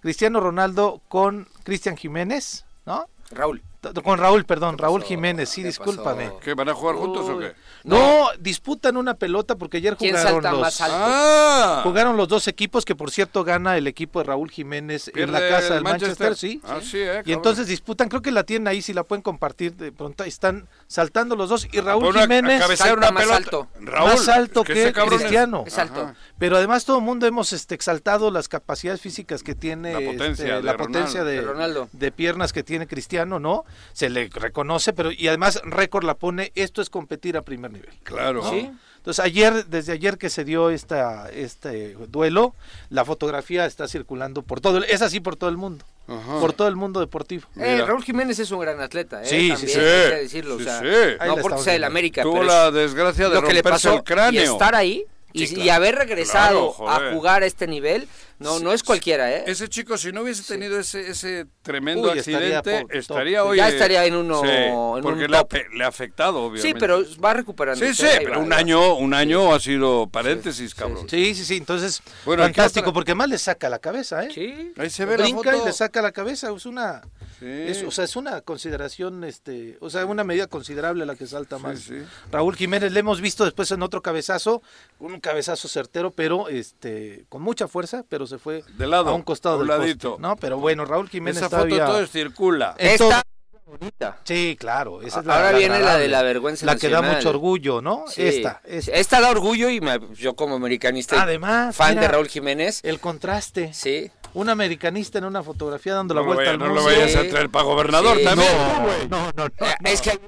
Cristiano 0.00 0.40
Ronaldo 0.40 1.00
con 1.08 1.48
Cristian 1.64 1.96
Jiménez, 1.96 2.64
¿no? 2.86 3.06
Raúl. 3.30 3.62
Con 4.04 4.18
Raúl, 4.18 4.44
perdón, 4.44 4.76
¿Qué 4.76 4.82
Raúl 4.82 5.00
pasó? 5.00 5.08
Jiménez, 5.08 5.48
sí, 5.48 5.60
¿Qué 5.62 5.66
discúlpame. 5.68 6.26
pasó? 6.26 6.38
¿Qué, 6.38 6.54
van 6.54 6.68
a 6.68 6.74
jugar 6.74 6.94
juntos 6.96 7.28
o 7.28 7.38
qué? 7.38 7.52
No, 7.82 8.28
disputan 8.38 8.96
una 8.96 9.14
pelota 9.14 9.56
porque 9.56 9.78
ayer 9.78 9.96
¿Quién 9.96 10.12
jugaron 10.14 10.32
salta 10.34 10.52
los, 10.52 10.60
más 10.60 10.80
alto? 10.80 10.96
Ah. 10.98 11.80
jugaron 11.82 12.16
los 12.16 12.28
dos 12.28 12.46
equipos 12.46 12.84
que 12.84 12.94
por 12.94 13.10
cierto 13.10 13.42
gana 13.42 13.76
el 13.76 13.88
equipo 13.88 14.20
de 14.20 14.26
Raúl 14.26 14.50
Jiménez 14.52 15.10
en 15.16 15.32
la 15.32 15.40
casa 15.40 15.66
el 15.68 15.72
del 15.74 15.82
Manchester, 15.82 16.36
sí. 16.36 16.60
Ah, 16.64 16.78
sí, 16.80 16.98
eh, 16.98 17.22
Y 17.26 17.32
entonces 17.32 17.66
disputan, 17.66 18.08
creo 18.08 18.22
que 18.22 18.30
la 18.30 18.44
tienen 18.44 18.68
ahí, 18.68 18.82
si 18.82 18.92
la 18.92 19.02
pueden 19.02 19.22
compartir 19.22 19.74
de 19.74 19.90
pronto, 19.90 20.22
están 20.22 20.68
saltando 20.86 21.34
los 21.34 21.48
dos 21.48 21.66
y 21.72 21.80
Raúl 21.80 22.04
Por 22.04 22.10
una- 22.14 22.22
Jiménez 22.22 22.62
salta 22.76 22.94
una 22.94 23.10
más 23.10 23.22
pelota. 23.24 23.36
alto. 23.36 23.68
Raúl, 23.80 24.10
más 24.10 24.28
alto 24.28 24.60
es 24.60 24.66
que, 24.66 24.88
es- 24.88 24.92
Cristiano. 24.94 25.64
Es 25.66 25.76
alto. 25.78 26.02
Ajá. 26.02 26.14
Pero 26.38 26.56
además 26.56 26.84
todo 26.84 26.98
el 26.98 27.04
mundo 27.04 27.26
hemos 27.26 27.52
este, 27.52 27.74
exaltado 27.74 28.30
las 28.30 28.48
capacidades 28.48 29.00
físicas 29.00 29.42
que 29.42 29.54
tiene 29.56 29.92
La 29.92 30.00
potencia 30.00 30.44
este, 30.44 30.54
de 30.56 30.62
la 30.62 30.76
potencia 30.76 31.20
Ronaldo. 31.20 31.24
de, 31.24 31.36
De 31.36 31.42
Ronaldo. 31.42 31.88
de 31.92 32.12
piernas 32.12 32.52
que 32.52 32.62
tiene 32.62 32.86
Cristiano, 32.86 33.40
¿no? 33.40 33.64
Se 33.92 34.08
le 34.10 34.28
reconoce, 34.32 34.92
pero 34.92 35.10
y 35.12 35.28
además 35.28 35.60
récord 35.64 36.04
la 36.04 36.14
pone, 36.14 36.52
esto 36.54 36.82
es 36.82 36.90
competir 36.90 37.36
a 37.36 37.42
primer 37.42 37.70
nivel. 37.72 37.90
Claro. 38.02 38.48
Sí. 38.48 38.70
Entonces 38.96 39.24
ayer, 39.24 39.66
desde 39.66 39.92
ayer 39.92 40.16
que 40.16 40.30
se 40.30 40.44
dio 40.44 40.70
esta, 40.70 41.28
este 41.30 41.94
duelo, 42.08 42.54
la 42.88 43.04
fotografía 43.04 43.66
está 43.66 43.88
circulando 43.88 44.42
por 44.42 44.60
todo, 44.60 44.78
el- 44.78 44.84
es 44.84 45.02
así 45.02 45.18
por 45.18 45.34
todo 45.34 45.50
el 45.50 45.56
mundo, 45.56 45.84
Ajá. 46.06 46.38
por 46.38 46.52
todo 46.52 46.68
el 46.68 46.76
mundo 46.76 47.00
deportivo. 47.00 47.42
Eh. 47.56 47.82
Raúl 47.84 48.04
Jiménez 48.04 48.38
es 48.38 48.52
un 48.52 48.60
gran 48.60 48.80
atleta, 48.80 49.20
¿eh? 49.22 49.26
Sí, 49.26 49.40
sí, 49.56 49.66
También 49.66 49.68
sí. 49.68 49.80
hay 49.80 50.10
que 50.10 50.16
decirlo. 50.22 50.56
Sí, 50.56 50.62
o 50.62 50.64
sea, 50.66 50.80
sí. 50.80 50.86
Ahí 51.18 51.28
No 51.30 51.36
porque 51.38 51.58
sea 51.58 51.74
el 51.74 51.80
viendo. 51.80 51.86
América, 51.88 52.22
Tuvo 52.22 52.32
pero 52.34 52.44
la 52.44 52.68
es 52.68 52.74
desgracia 52.74 53.28
de 53.28 53.34
lo 53.34 53.42
que 53.42 53.54
le 53.54 53.62
pasó 53.64 53.94
el 53.94 54.04
cráneo. 54.04 54.40
y 54.40 54.44
estar 54.44 54.74
ahí 54.76 55.04
y, 55.32 55.46
Sí, 55.46 55.54
y 55.54 55.56
claro. 55.56 55.72
haber 55.74 55.94
regresado 55.96 56.74
Claro, 56.76 56.90
a 57.08 57.12
jugar 57.12 57.42
a 57.42 57.46
este 57.46 57.66
nivel, 57.66 58.08
no 58.38 58.58
no 58.58 58.72
es 58.72 58.82
cualquiera, 58.82 59.30
¿eh? 59.32 59.44
Ese 59.46 59.68
chico, 59.68 59.96
si 59.96 60.10
no 60.12 60.22
hubiese 60.22 60.42
tenido 60.42 60.78
ese, 60.80 61.08
ese 61.08 61.46
tremendo 61.62 62.10
Uy, 62.10 62.18
estaría 62.18 62.58
accidente, 62.58 62.82
por- 62.82 62.96
estaría 62.96 63.38
top. 63.38 63.48
hoy. 63.48 63.56
Ya 63.58 63.68
estaría 63.68 64.04
en 64.04 64.16
uno- 64.16 64.40
sí, 64.42 64.48
en 64.48 65.02
porque 65.02 65.24
un 65.24 65.30
le, 65.30 65.36
ha, 65.36 65.40
top. 65.40 65.48
pe- 65.50 65.66
le 65.74 65.84
ha 65.84 65.86
afectado, 65.88 66.38
obviamente. 66.42 66.68
Sí, 66.68 66.74
pero 66.78 67.04
va 67.24 67.34
recuperando. 67.34 67.84
Sí, 67.84 67.94
sí, 67.94 68.06
pero 68.18 68.40
un 68.40 68.52
año, 68.52 68.94
un 68.96 69.14
año 69.14 69.54
ha 69.54 69.60
sido 69.60 70.08
paréntesis, 70.08 70.74
cabrón. 70.74 71.08
Sí, 71.08 71.34
sí, 71.34 71.44
sí, 71.44 71.56
entonces 71.56 72.02
Bueno, 72.24 72.42
¿y 72.42 72.46
qué 72.48 72.54
fantástico, 72.54 72.92
porque 72.92 73.14
más 73.14 73.28
le 73.28 73.38
saca 73.38 73.68
la 73.68 73.78
cabeza, 73.78 74.24
¿eh? 74.24 74.28
Sí. 74.34 74.72
Ahí 74.76 74.90
se 74.90 75.04
ve 75.04 75.16
la 75.16 75.22
Brinca 75.24 75.52
foto. 75.52 75.62
y 75.62 75.66
le 75.66 75.72
saca 75.72 76.02
la 76.02 76.10
cabeza, 76.12 76.50
es 76.54 76.66
una 76.66 77.02
Sí. 77.42 77.48
es, 77.70 77.82
o 77.82 77.90
sea, 77.90 78.04
es 78.04 78.14
una 78.14 78.40
consideración 78.42 79.24
este, 79.24 79.76
o 79.80 79.90
sea, 79.90 80.06
una 80.06 80.22
medida 80.22 80.46
considerable 80.46 81.04
la 81.04 81.16
que 81.16 81.26
salta 81.26 81.56
Sí, 81.56 81.62
más. 81.62 81.80
sí. 81.80 81.94
Raúl 82.30 82.54
Jiménez 82.54 82.92
le 82.92 83.00
hemos 83.00 83.20
visto 83.20 83.44
después 83.44 83.70
en 83.72 83.82
otro 83.82 84.00
cabezazo, 84.00 84.62
un 85.00 85.18
cabezazo 85.18 85.66
certero, 85.66 86.12
pero 86.12 86.48
este 86.48 87.24
con 87.28 87.42
mucha 87.42 87.66
fuerza, 87.66 88.04
pero 88.08 88.26
se 88.28 88.38
fue 88.38 88.62
De 88.78 88.86
lado, 88.86 89.10
a 89.10 89.14
un 89.14 89.22
costado 89.22 89.58
un 89.58 89.66
del 89.66 89.78
ladito. 89.78 90.10
poste, 90.10 90.22
¿no? 90.22 90.36
Pero 90.36 90.58
bueno, 90.58 90.84
Raúl 90.84 91.08
Jiménez 91.08 91.38
Esa 91.38 91.50
foto 91.50 91.64
todavía 91.66 91.84
todo 91.86 92.06
circula. 92.06 92.74
Esta 92.78 93.22
bonita. 93.66 94.18
Sí, 94.24 94.54
claro, 94.60 95.00
esa 95.02 95.20
es 95.20 95.26
Ahora 95.26 95.52
viene 95.52 95.80
la 95.80 95.96
de 95.96 96.06
la 96.08 96.22
vergüenza 96.22 96.66
la 96.66 96.76
que 96.76 96.88
da 96.90 97.00
mucho 97.02 97.30
orgullo, 97.30 97.80
¿no? 97.80 98.04
Sí. 98.06 98.22
Esta, 98.22 98.60
esta. 98.64 98.92
Esta 98.92 99.20
da 99.20 99.30
orgullo 99.30 99.70
y 99.70 99.80
me- 99.80 99.98
yo 100.14 100.36
como 100.36 100.54
americanista, 100.56 101.22
Además, 101.22 101.74
fan 101.74 101.90
mira, 101.90 102.02
de 102.02 102.08
Raúl 102.08 102.28
Jiménez, 102.28 102.80
el 102.84 103.00
contraste. 103.00 103.72
sí. 103.72 104.10
Un 104.34 104.48
americanista 104.48 105.18
en 105.18 105.24
una 105.26 105.42
fotografía 105.42 105.94
dando 105.94 106.14
No, 106.14 106.20
la 106.20 106.26
vuelta 106.26 106.42
vaya- 106.42 106.50
al 106.52 106.58
no 106.58 106.66
mundo. 106.66 106.80
lo 106.80 106.86
vayas 106.86 107.14
a 107.16 107.28
traer 107.28 107.50
para 107.50 107.64
gobernador 107.64 108.16
Sí, 108.18 108.24
también. 108.24 108.50
no, 108.56 109.08
no, 109.08 109.32
no, 109.36 109.48
no, 109.60 109.66
Eh, 109.66 109.74
Es 109.84 110.00
que 110.00 110.18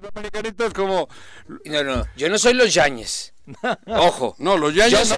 Los 0.00 0.10
americanistas 0.14 0.72
como... 0.74 1.08
no, 1.64 1.82
no, 1.84 2.04
yo 2.16 2.28
no 2.28 2.38
soy 2.38 2.52
los 2.54 2.72
Yañez. 2.74 3.32
Ojo. 3.86 4.36
No, 4.38 4.56
los 4.58 4.74
Yo 4.74 4.88
soy- 5.04 5.16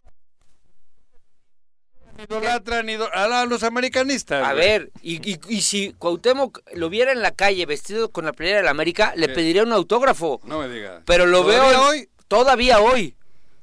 no 2.16 2.24
idolatran 2.24 2.88
ido- 2.88 3.08
a 3.12 3.44
los 3.46 3.62
americanistas. 3.62 4.46
A 4.46 4.52
ver, 4.52 4.90
y, 5.02 5.16
y, 5.32 5.40
y 5.48 5.62
si 5.62 5.92
Cuauhtémoc 5.94 6.60
lo 6.74 6.88
viera 6.90 7.12
en 7.12 7.22
la 7.22 7.30
calle 7.32 7.64
vestido 7.66 8.10
con 8.10 8.24
la 8.26 8.32
playera 8.32 8.58
de 8.58 8.64
la 8.64 8.70
América, 8.70 9.12
le 9.16 9.28
pediría 9.28 9.62
un 9.62 9.72
autógrafo. 9.72 10.40
No 10.44 10.58
me 10.60 10.68
digas. 10.68 11.02
Pero 11.06 11.26
lo 11.26 11.42
¿Todavía 11.42 11.62
veo 11.70 11.88
hoy? 11.88 12.08
todavía 12.28 12.80
hoy. 12.80 13.16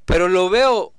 Pero 0.06 0.28
lo 0.28 0.50
veo 0.50 0.94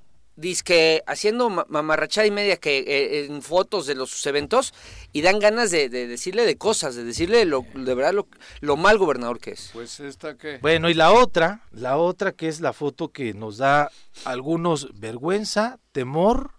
que 0.63 1.03
haciendo 1.07 1.51
ma- 1.51 1.67
mamarrachada 1.69 2.27
y 2.27 2.31
media 2.31 2.57
que 2.57 2.79
eh, 2.79 3.25
en 3.27 3.43
fotos 3.43 3.87
de 3.87 3.95
los 3.95 4.25
eventos 4.27 4.73
y 5.13 5.23
dan 5.23 5.39
ganas 5.39 5.71
de, 5.71 5.89
de 5.89 6.07
decirle 6.07 6.47
de 6.47 6.57
cosas, 6.57 6.95
de 6.95 7.05
decirle 7.05 7.45
lo, 7.45 7.67
de 7.75 7.95
verdad 7.95 8.13
lo, 8.13 8.29
lo 8.61 8.77
mal 8.77 8.99
gobernador 8.99 9.41
que 9.41 9.51
es. 9.51 9.71
Pues 9.73 10.01
esta 10.01 10.37
que... 10.37 10.59
Bueno, 10.59 10.89
y 10.89 10.95
la 10.95 11.13
otra, 11.13 11.63
la 11.73 11.97
otra 11.97 12.33
que 12.33 12.49
es 12.49 12.61
la 12.61 12.73
foto 12.73 13.09
que 13.09 13.35
nos 13.35 13.59
da 13.59 13.91
algunos 14.25 14.99
vergüenza, 14.99 15.79
temor, 15.93 16.53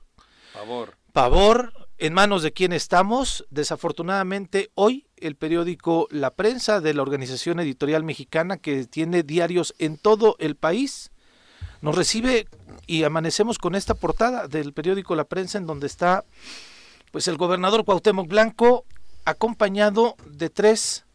favor. 0.53 0.97
pavor, 1.13 1.73
en 1.97 2.13
manos 2.13 2.43
de 2.43 2.53
quién 2.53 2.73
estamos. 2.73 3.45
Desafortunadamente, 3.49 4.69
hoy 4.75 5.07
el 5.17 5.35
periódico 5.35 6.07
La 6.11 6.31
Prensa 6.31 6.79
de 6.81 6.93
la 6.93 7.01
Organización 7.01 7.59
Editorial 7.59 8.03
Mexicana, 8.03 8.57
que 8.57 8.85
tiene 8.85 9.23
diarios 9.23 9.73
en 9.79 9.97
todo 9.97 10.35
el 10.39 10.55
país, 10.55 11.11
nos 11.81 11.95
recibe 11.95 12.47
y 12.89 13.03
amanecemos 13.03 13.59
con 13.59 13.75
esta 13.75 13.93
portada 13.93 14.47
del 14.47 14.73
periódico 14.73 15.13
La 15.13 15.25
Prensa 15.25 15.59
en 15.59 15.67
donde 15.67 15.85
está 15.85 16.25
pues 17.11 17.27
el 17.27 17.37
gobernador 17.37 17.85
Cuauhtémoc 17.85 18.27
Blanco 18.27 18.83
acompañado 19.25 20.15
de 20.25 20.49
tres 20.49 21.05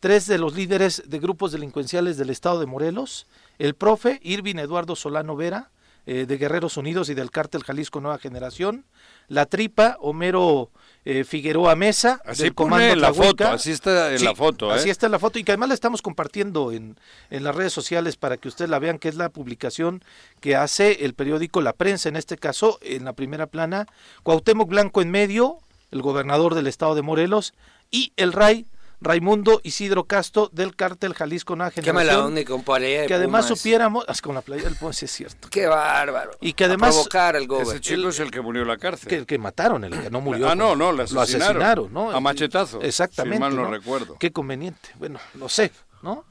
tres 0.00 0.26
de 0.26 0.38
los 0.38 0.56
líderes 0.56 1.04
de 1.06 1.18
grupos 1.20 1.52
delincuenciales 1.52 2.16
del 2.16 2.30
estado 2.30 2.58
de 2.58 2.66
Morelos, 2.66 3.28
el 3.60 3.74
profe 3.74 4.18
Irvin 4.24 4.58
Eduardo 4.58 4.96
Solano 4.96 5.36
Vera, 5.36 5.70
eh, 6.04 6.26
de 6.26 6.36
Guerreros 6.36 6.76
Unidos 6.76 7.10
y 7.10 7.14
del 7.14 7.30
cártel 7.30 7.62
Jalisco 7.62 8.00
Nueva 8.00 8.18
Generación, 8.18 8.84
la 9.28 9.46
tripa 9.46 9.98
Homero 10.00 10.70
eh, 11.04 11.24
Figueroa 11.24 11.74
Mesa, 11.76 12.20
Así 12.26 12.42
del 12.42 12.54
pone 12.54 12.70
Comando 12.70 12.92
en 12.92 13.00
la 13.00 13.14
foto, 13.14 13.46
así 13.46 13.70
está 13.72 14.12
en 14.12 14.18
Sí, 14.18 14.24
la 14.24 14.34
foto, 14.34 14.70
¿eh? 14.70 14.74
Así 14.74 14.90
está 14.90 15.06
en 15.06 15.12
la 15.12 15.18
foto 15.18 15.38
y 15.38 15.44
que 15.44 15.52
además 15.52 15.68
la 15.70 15.74
estamos 15.74 16.02
compartiendo 16.02 16.72
en, 16.72 16.96
en 17.30 17.44
las 17.44 17.54
redes 17.54 17.72
sociales 17.72 18.16
para 18.16 18.36
que 18.36 18.48
ustedes 18.48 18.70
la 18.70 18.78
vean, 18.78 18.98
que 18.98 19.08
es 19.08 19.14
la 19.14 19.30
publicación 19.30 20.02
que 20.40 20.56
hace 20.56 21.04
el 21.04 21.14
periódico 21.14 21.60
La 21.62 21.72
Prensa, 21.72 22.08
en 22.08 22.16
este 22.16 22.36
caso, 22.36 22.78
en 22.82 23.04
la 23.04 23.14
primera 23.14 23.46
plana, 23.46 23.86
Cuauhtémoc 24.22 24.68
Blanco 24.68 25.00
en 25.00 25.10
medio, 25.10 25.58
el 25.90 26.02
gobernador 26.02 26.54
del 26.54 26.66
estado 26.66 26.94
de 26.94 27.02
Morelos, 27.02 27.54
y 27.90 28.12
el 28.16 28.32
RAI, 28.32 28.66
Raimundo 29.00 29.60
Isidro 29.64 30.04
Casto, 30.04 30.50
del 30.52 30.76
cártel 30.76 31.14
Jalisco 31.14 31.56
Nueva 31.56 31.70
Qué 31.70 31.80
Generación. 31.82 32.14
mala 32.16 32.26
onda 32.26 32.44
con 32.44 32.62
pelea 32.62 33.02
de 33.02 33.06
que 33.06 33.14
además 33.14 33.46
Pumas. 33.46 33.58
supiéramos, 33.58 34.04
ah, 34.06 34.12
con 34.22 34.34
la 34.34 34.42
playa 34.42 34.64
del 34.64 34.76
Ponce 34.76 35.06
es 35.06 35.10
cierto, 35.10 35.48
Qué 35.50 35.66
bárbaro. 35.66 36.32
Y 36.40 36.52
que 36.52 36.64
además- 36.64 36.90
A 36.90 36.92
provocar 36.92 37.36
al 37.36 37.42
Ese 37.44 37.48
gober. 37.48 37.80
chico 37.80 38.08
es 38.10 38.20
el 38.20 38.30
que 38.30 38.40
murió 38.42 38.62
en 38.62 38.68
la 38.68 38.76
cárcel. 38.76 39.08
que, 39.08 39.24
que 39.26 39.38
mataron, 39.38 39.84
el 39.84 39.98
que 39.98 40.10
no 40.10 40.20
murió. 40.20 40.48
Ah, 40.50 40.54
no, 40.54 40.76
no, 40.76 40.92
lo 40.92 41.04
lo 41.06 41.20
asesinaron. 41.20 41.92
¿no? 41.92 42.10
A 42.10 42.20
machetazos, 42.20 42.84
Exactamente. 42.84 43.36
si 43.36 43.40
mal 43.40 43.56
no 43.56 43.62
¿no? 43.64 43.70
recuerdo. 43.70 44.16
Qué 44.18 44.32
conveniente. 44.32 44.90
Bueno, 44.98 45.18
no 45.34 45.48
sé, 45.48 45.72
¿no? 46.02 46.24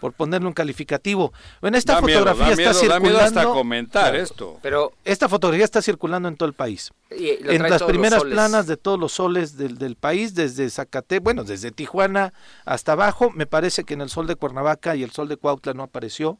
Por 0.00 0.12
ponerle 0.12 0.46
un 0.48 0.54
calificativo. 0.54 1.32
En 1.62 1.74
esta 1.74 1.94
Da 1.96 2.00
miedo, 2.00 2.20
fotografía 2.20 2.50
da 2.50 2.56
miedo, 2.56 2.70
está 2.70 2.72
da 2.72 2.80
circulando. 2.80 3.08
miedo 3.08 3.20
hasta 3.20 3.44
comentar 3.44 4.02
Claro. 4.10 4.22
esto. 4.24 4.58
Pero 4.62 4.92
Esta 5.04 5.28
fotografía 5.28 5.64
está 5.64 5.82
circulando 5.82 6.28
en 6.28 6.36
todo 6.36 6.48
el 6.48 6.54
país. 6.54 6.90
y- 7.10 7.42
lo 7.42 7.50
En 7.52 7.62
las 7.68 7.82
primeras 7.82 8.22
planas 8.24 8.66
de 8.66 8.76
todos 8.76 8.98
los 8.98 9.12
soles 9.12 9.56
del, 9.56 9.78
del 9.78 9.96
país, 9.96 10.34
desde 10.34 10.70
Zacate, 10.70 11.18
bueno, 11.18 11.42
desde 11.44 11.70
Tijuana 11.72 12.32
hasta 12.64 12.92
abajo. 12.92 13.30
Me 13.34 13.46
parece 13.46 13.84
que 13.84 13.94
en 13.94 14.00
el 14.00 14.08
sol 14.10 14.26
de 14.26 14.36
Cuernavaca 14.36 14.94
y 14.96 15.02
el 15.02 15.10
sol 15.10 15.28
de 15.28 15.36
Cuautla 15.36 15.74
no 15.74 15.82
apareció. 15.82 16.38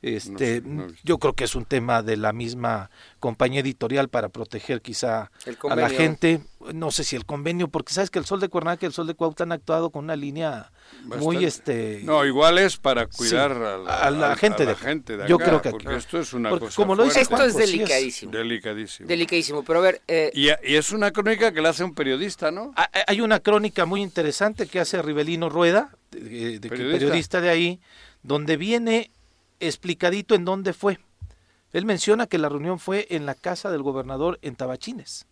Este, 0.00 0.30
No 0.30 0.38
sé, 0.38 0.60
no 0.64 0.82
he 0.84 0.86
visto. 0.86 1.00
yo 1.04 1.18
creo 1.18 1.32
que 1.32 1.42
es 1.44 1.56
un 1.56 1.64
tema 1.64 2.02
de 2.04 2.16
la 2.16 2.32
misma 2.32 2.88
compañía 3.18 3.60
editorial 3.60 4.08
para 4.08 4.28
proteger 4.28 4.80
quizá 4.80 5.32
El 5.44 5.58
a 5.68 5.74
la 5.74 5.88
gente. 5.88 6.40
No 6.72 6.90
sé 6.92 7.02
si 7.02 7.16
el 7.16 7.24
convenio, 7.24 7.66
porque 7.68 7.92
sabes 7.92 8.08
que 8.10 8.18
el 8.20 8.24
Sol 8.24 8.38
de 8.40 8.48
Cuernavaca 8.48 8.84
y 8.84 8.88
el 8.88 8.92
Sol 8.92 9.06
de 9.08 9.14
Cuautla 9.14 9.42
han 9.44 9.52
actuado 9.52 9.90
con 9.90 10.04
una 10.04 10.14
línea 10.16 10.70
muy 11.04 11.44
este 11.44 12.02
No, 12.04 12.24
igual 12.24 12.58
es 12.58 12.76
para 12.76 13.04
Sí, 13.06 13.16
cuidar 13.16 13.52
a, 13.52 13.78
la, 13.78 13.94
a 14.02 14.10
la 14.10 14.32
a- 14.32 14.36
gente 14.36 14.62
a 14.62 14.66
la 14.66 14.72
de 14.72 14.76
gente 14.76 15.16
de 15.16 15.28
Yo 15.28 15.36
acá, 15.36 15.44
creo 15.46 15.62
que 15.62 15.70
porque 15.70 15.96
esto 15.96 16.20
es 16.20 16.32
una 16.32 16.50
porque 16.50 16.66
cosa 16.66 16.76
como 16.76 16.94
lo 16.94 17.04
dice 17.04 17.20
Esto 17.20 17.34
es 17.36 17.40
Juanjo, 17.52 17.58
sí 17.58 17.64
es 17.64 17.70
delicadísimo. 17.72 18.32
delicadísimo. 18.32 19.08
Delicadísimo. 19.08 19.62
Pero 19.64 19.78
a 19.80 19.82
ver, 19.82 20.00
eh, 20.06 20.30
Y, 20.34 20.46
y 20.48 20.76
es 20.76 20.92
una 20.92 21.10
crónica 21.10 21.52
que 21.52 21.60
la 21.60 21.70
hace 21.70 21.82
un 21.84 21.94
periodista, 21.94 22.50
¿no? 22.52 22.72
Ha- 22.76 22.90
Hay 23.08 23.20
una 23.20 23.40
crónica 23.40 23.84
muy 23.84 24.02
interesante 24.02 24.66
que 24.66 24.78
hace 24.80 25.00
Rivelino 25.02 25.48
Rueda, 25.48 25.90
de, 26.12 26.20
de- 26.20 26.58
de- 26.60 26.68
Periodista. 26.68 26.98
periodista 26.98 27.40
de 27.40 27.48
ahí, 27.50 27.80
donde 28.22 28.56
viene 28.56 29.10
explicadito 29.60 30.34
en 30.34 30.44
dónde 30.44 30.72
fue. 30.72 30.98
Él 31.72 31.84
menciona 31.84 32.26
que 32.26 32.38
la 32.38 32.48
reunión 32.48 32.78
fue 32.78 33.06
en 33.10 33.26
la 33.26 33.34
casa 33.34 33.70
del 33.70 33.82
gobernador 33.82 34.38
en 34.42 34.56
Tabachines, 34.56 35.26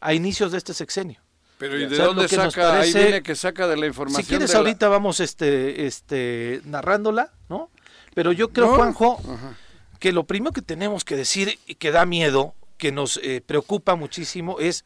a 0.00 0.14
inicios 0.14 0.52
de 0.52 0.58
este 0.58 0.74
sexenio. 0.74 1.20
Pero 1.58 1.78
¿y 1.78 1.84
O 1.84 1.88
de 1.90 1.96
sea, 1.96 2.06
dónde 2.06 2.28
saca? 2.28 2.72
parece- 2.72 2.98
Ahí 2.98 3.04
viene 3.04 3.22
que 3.22 3.34
saca 3.36 3.68
de 3.68 3.76
la 3.76 3.86
información. 3.86 4.22
Si 4.22 4.28
quieres 4.28 4.48
de 4.48 4.54
la- 4.54 4.58
ahorita 4.60 4.88
vamos 4.88 5.20
este, 5.20 5.86
este, 5.86 6.60
narrándola, 6.64 7.32
¿no? 7.48 7.70
Pero 8.14 8.32
yo 8.32 8.48
creo, 8.52 8.68
No. 8.70 8.76
Juanjo, 8.76 9.20
Ajá. 9.20 9.54
que 10.00 10.12
lo 10.12 10.24
primero 10.24 10.52
que 10.52 10.62
tenemos 10.62 11.04
que 11.04 11.14
decir 11.16 11.58
y 11.66 11.76
que 11.76 11.90
da 11.92 12.04
miedo, 12.06 12.54
que 12.78 12.90
nos 12.90 13.18
eh, 13.22 13.42
preocupa 13.46 13.94
muchísimo 13.94 14.58
es, 14.58 14.84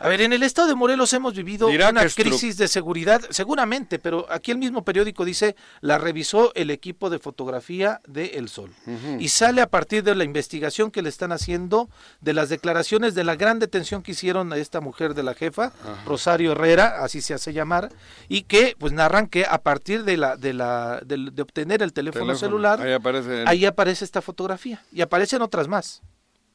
a 0.00 0.08
ver, 0.08 0.22
en 0.22 0.32
el 0.32 0.42
estado 0.42 0.66
de 0.68 0.74
Morelos 0.74 1.12
hemos 1.12 1.34
vivido 1.34 1.68
Dirá 1.68 1.90
una 1.90 2.06
crisis 2.08 2.56
de 2.56 2.68
seguridad, 2.68 3.20
seguramente, 3.30 3.98
pero 3.98 4.26
aquí 4.30 4.50
el 4.50 4.56
mismo 4.58 4.82
periódico 4.82 5.24
dice, 5.24 5.56
la 5.82 5.98
revisó 5.98 6.52
el 6.54 6.70
equipo 6.70 7.10
de 7.10 7.18
fotografía 7.18 8.00
de 8.06 8.26
El 8.34 8.48
Sol. 8.48 8.72
Y 9.18 9.28
sale 9.28 9.60
a 9.60 9.68
partir 9.68 10.02
de 10.02 10.14
la 10.14 10.24
investigación 10.24 10.90
que 10.90 11.02
le 11.02 11.10
están 11.10 11.32
haciendo 11.32 11.90
de 12.20 12.32
las 12.32 12.48
declaraciones 12.48 13.14
de 13.14 13.24
la 13.24 13.36
gran 13.36 13.58
detención 13.58 14.02
que 14.02 14.12
hicieron 14.12 14.52
a 14.52 14.56
esta 14.56 14.80
mujer 14.80 15.14
de 15.14 15.22
la 15.22 15.34
jefa, 15.34 15.72
Rosario 16.06 16.52
Herrera, 16.52 17.04
así 17.04 17.20
se 17.20 17.34
hace 17.34 17.52
llamar, 17.52 17.90
y 18.28 18.42
que 18.42 18.74
pues 18.78 18.92
narran 18.92 19.26
que 19.26 19.44
a 19.44 19.58
partir 19.58 20.04
de 20.04 20.16
la 20.16 20.36
de 20.36 20.54
la 20.54 21.00
de 21.04 21.42
obtener 21.42 21.82
el 21.82 21.92
teléfono, 21.92 22.24
Teléfono. 22.24 22.38
celular 22.38 22.80
Ahí 22.80 22.92
aparece. 22.92 23.44
ahí 23.46 23.66
aparece 23.66 24.04
esta 24.04 24.22
fotografía 24.22 24.82
y 24.92 25.02
aparecen 25.02 25.42
otras 25.42 25.68
más. 25.68 26.02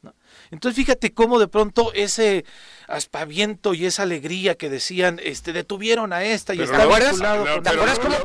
¿No? 0.06 0.16
Entonces 0.52 0.76
fíjate 0.78 1.14
cómo 1.14 1.40
de 1.40 1.48
pronto 1.48 1.92
ese 1.94 2.46
aspaviento 2.88 3.74
y 3.74 3.86
esa 3.86 4.04
alegría 4.04 4.56
que 4.56 4.70
decían, 4.70 5.20
este, 5.24 5.52
detuvieron 5.52 6.14
a 6.14 6.24
esta 6.24 6.54
y 6.54 6.62
está 6.62 6.86
vinculado 6.86 7.46
con 7.46 7.64
¿te 7.64 7.70
acuerdas 7.70 8.00
cómo 8.00 8.16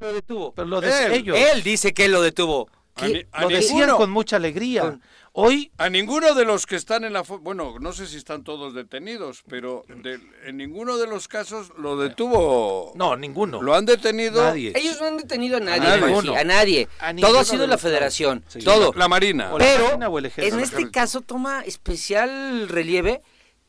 lo 0.00 0.12
detuvo? 0.12 0.52
Pero 0.54 0.68
lo 0.68 0.80
de 0.80 1.06
Él, 1.06 1.12
ellos, 1.12 1.38
Él 1.38 1.62
dice 1.62 1.94
que 1.94 2.06
él 2.06 2.12
lo 2.12 2.22
detuvo. 2.22 2.68
Lo 3.40 3.48
decían 3.48 3.90
con 3.96 4.10
mucha 4.10 4.36
alegría. 4.36 4.82
Con- 4.82 5.02
Hoy 5.36 5.72
A 5.78 5.90
ninguno 5.90 6.32
de 6.34 6.44
los 6.44 6.64
que 6.64 6.76
están 6.76 7.02
en 7.02 7.12
la 7.12 7.22
bueno, 7.22 7.80
no 7.80 7.92
sé 7.92 8.06
si 8.06 8.16
están 8.16 8.44
todos 8.44 8.72
detenidos, 8.72 9.42
pero 9.48 9.84
de- 9.88 10.20
en 10.46 10.56
ninguno 10.56 10.96
de 10.96 11.08
los 11.08 11.26
casos 11.26 11.72
lo 11.76 11.96
detuvo. 11.96 12.92
no, 12.94 13.16
ninguno. 13.16 13.60
Lo 13.60 13.74
han 13.74 13.84
detenido 13.84 14.44
Nadie. 14.44 14.72
Ellos 14.76 15.00
no 15.00 15.08
han 15.08 15.16
detenido 15.16 15.56
a 15.56 15.60
nadie, 15.60 15.88
a 16.38 16.44
nadie. 16.44 16.88
A 17.00 17.12
Todo 17.16 17.40
ha 17.40 17.44
sido 17.44 17.66
la 17.66 17.78
federación, 17.78 18.44
Sí. 18.46 18.60
todo. 18.60 18.92
la 18.94 19.08
Marina. 19.08 19.52
O 19.52 19.58
la 19.58 19.64
Pero 19.64 19.84
Marina 19.86 20.08
o 20.08 20.18
el 20.20 20.26
ejército. 20.26 20.56
en 20.56 20.62
este 20.62 20.90
caso 20.92 21.20
toma 21.20 21.62
especial 21.64 22.68
relieve 22.68 23.20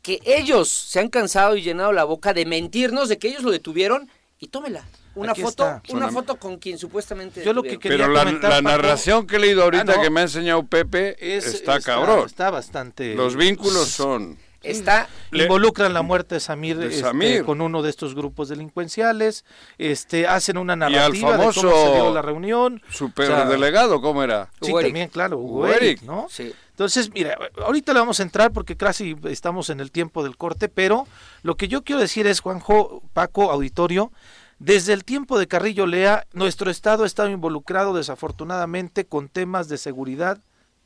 que 0.03 0.19
ellos 0.23 0.69
se 0.69 0.99
han 0.99 1.09
cansado 1.09 1.55
y 1.55 1.63
llenado 1.63 1.91
la 1.93 2.03
boca 2.03 2.33
de 2.35 2.45
mentirnos 2.45 3.09
de 3.09 3.17
que 3.17 3.29
ellos 3.29 3.41
lo 3.41 3.49
detuvieron 3.49 4.07
y 4.37 4.49
tómela. 4.49 4.85
Una 5.15 5.31
Aquí 5.31 5.41
foto, 5.41 5.63
está. 5.77 5.81
una 5.95 6.09
foto 6.11 6.35
con 6.35 6.57
quien 6.57 6.77
supuestamente 6.77 7.43
Yo 7.43 7.53
lo 7.53 7.63
que 7.63 7.79
quería 7.79 7.97
Pero 7.99 8.11
la, 8.11 8.19
comentar, 8.25 8.49
la 8.49 8.55
Paco, 8.57 8.67
narración 8.69 9.25
que 9.27 9.37
he 9.37 9.39
leído 9.39 9.63
ahorita 9.63 9.93
Ah, 9.93 9.95
no. 9.97 10.01
que 10.01 10.09
me 10.09 10.19
ha 10.19 10.23
enseñado 10.23 10.63
Pepe 10.65 11.15
es- 11.37 11.45
está, 11.45 11.79
cabrón. 11.79 12.25
Está 12.25 12.49
bastante. 12.49 13.15
Los 13.15 13.35
vínculos 13.35 13.87
son. 13.89 14.37
está 14.63 15.07
Le- 15.29 15.43
involucran 15.43 15.93
la 15.93 16.01
muerte 16.01 16.33
de 16.35 16.41
Samir, 16.41 16.75
De 16.77 16.87
este, 16.87 17.01
Samir. 17.01 17.45
con 17.45 17.61
uno 17.61 17.83
de 17.83 17.89
estos 17.91 18.15
grupos 18.15 18.49
delincuenciales, 18.49 19.45
este, 19.77 20.25
hacen 20.27 20.57
una 20.57 20.73
al 20.73 20.79
narrativa 20.79 21.37
famoso 21.37 21.61
de 21.67 21.71
cómo 21.71 21.85
se 21.85 21.93
dio 21.93 22.13
la 22.13 22.21
reunión. 22.23 22.81
Superdelegado, 22.89 24.01
¿cómo 24.01 24.23
era? 24.23 24.49
Sí, 24.61 24.73
también, 24.73 25.09
claro, 25.09 25.37
Hugo. 25.37 25.67
¿no? 26.03 26.27
sí. 26.29 26.51
Entonces, 26.71 27.09
mira, 27.13 27.37
ahorita 27.63 27.93
le 27.93 27.99
vamos 27.99 28.19
a 28.19 28.23
entrar 28.23 28.51
porque 28.51 28.75
casi 28.75 29.15
estamos 29.29 29.69
en 29.69 29.79
el 29.79 29.91
tiempo 29.91 30.23
del 30.23 30.35
corte, 30.35 30.67
pero 30.67 31.07
lo 31.41 31.55
que 31.55 31.69
yo 31.69 31.83
quiero 31.85 32.01
decir 32.01 32.27
es, 32.27 32.41
Juanjo, 32.41 33.01
Paco, 33.13 33.49
auditorio, 33.49 34.11
desde 34.59 34.93
el 34.93 35.03
tiempo 35.03 35.37
de 35.37 35.47
Carrillo 35.47 35.85
Lea, 35.85 36.25
nuestro 36.33 36.71
Estado 36.71 37.03
ha 37.03 37.07
estado 37.07 37.29
involucrado 37.29 37.93
desafortunadamente 37.93 39.05
con 39.05 39.29
temas 39.29 39.67
de 39.67 39.77
seguridad 39.77 40.39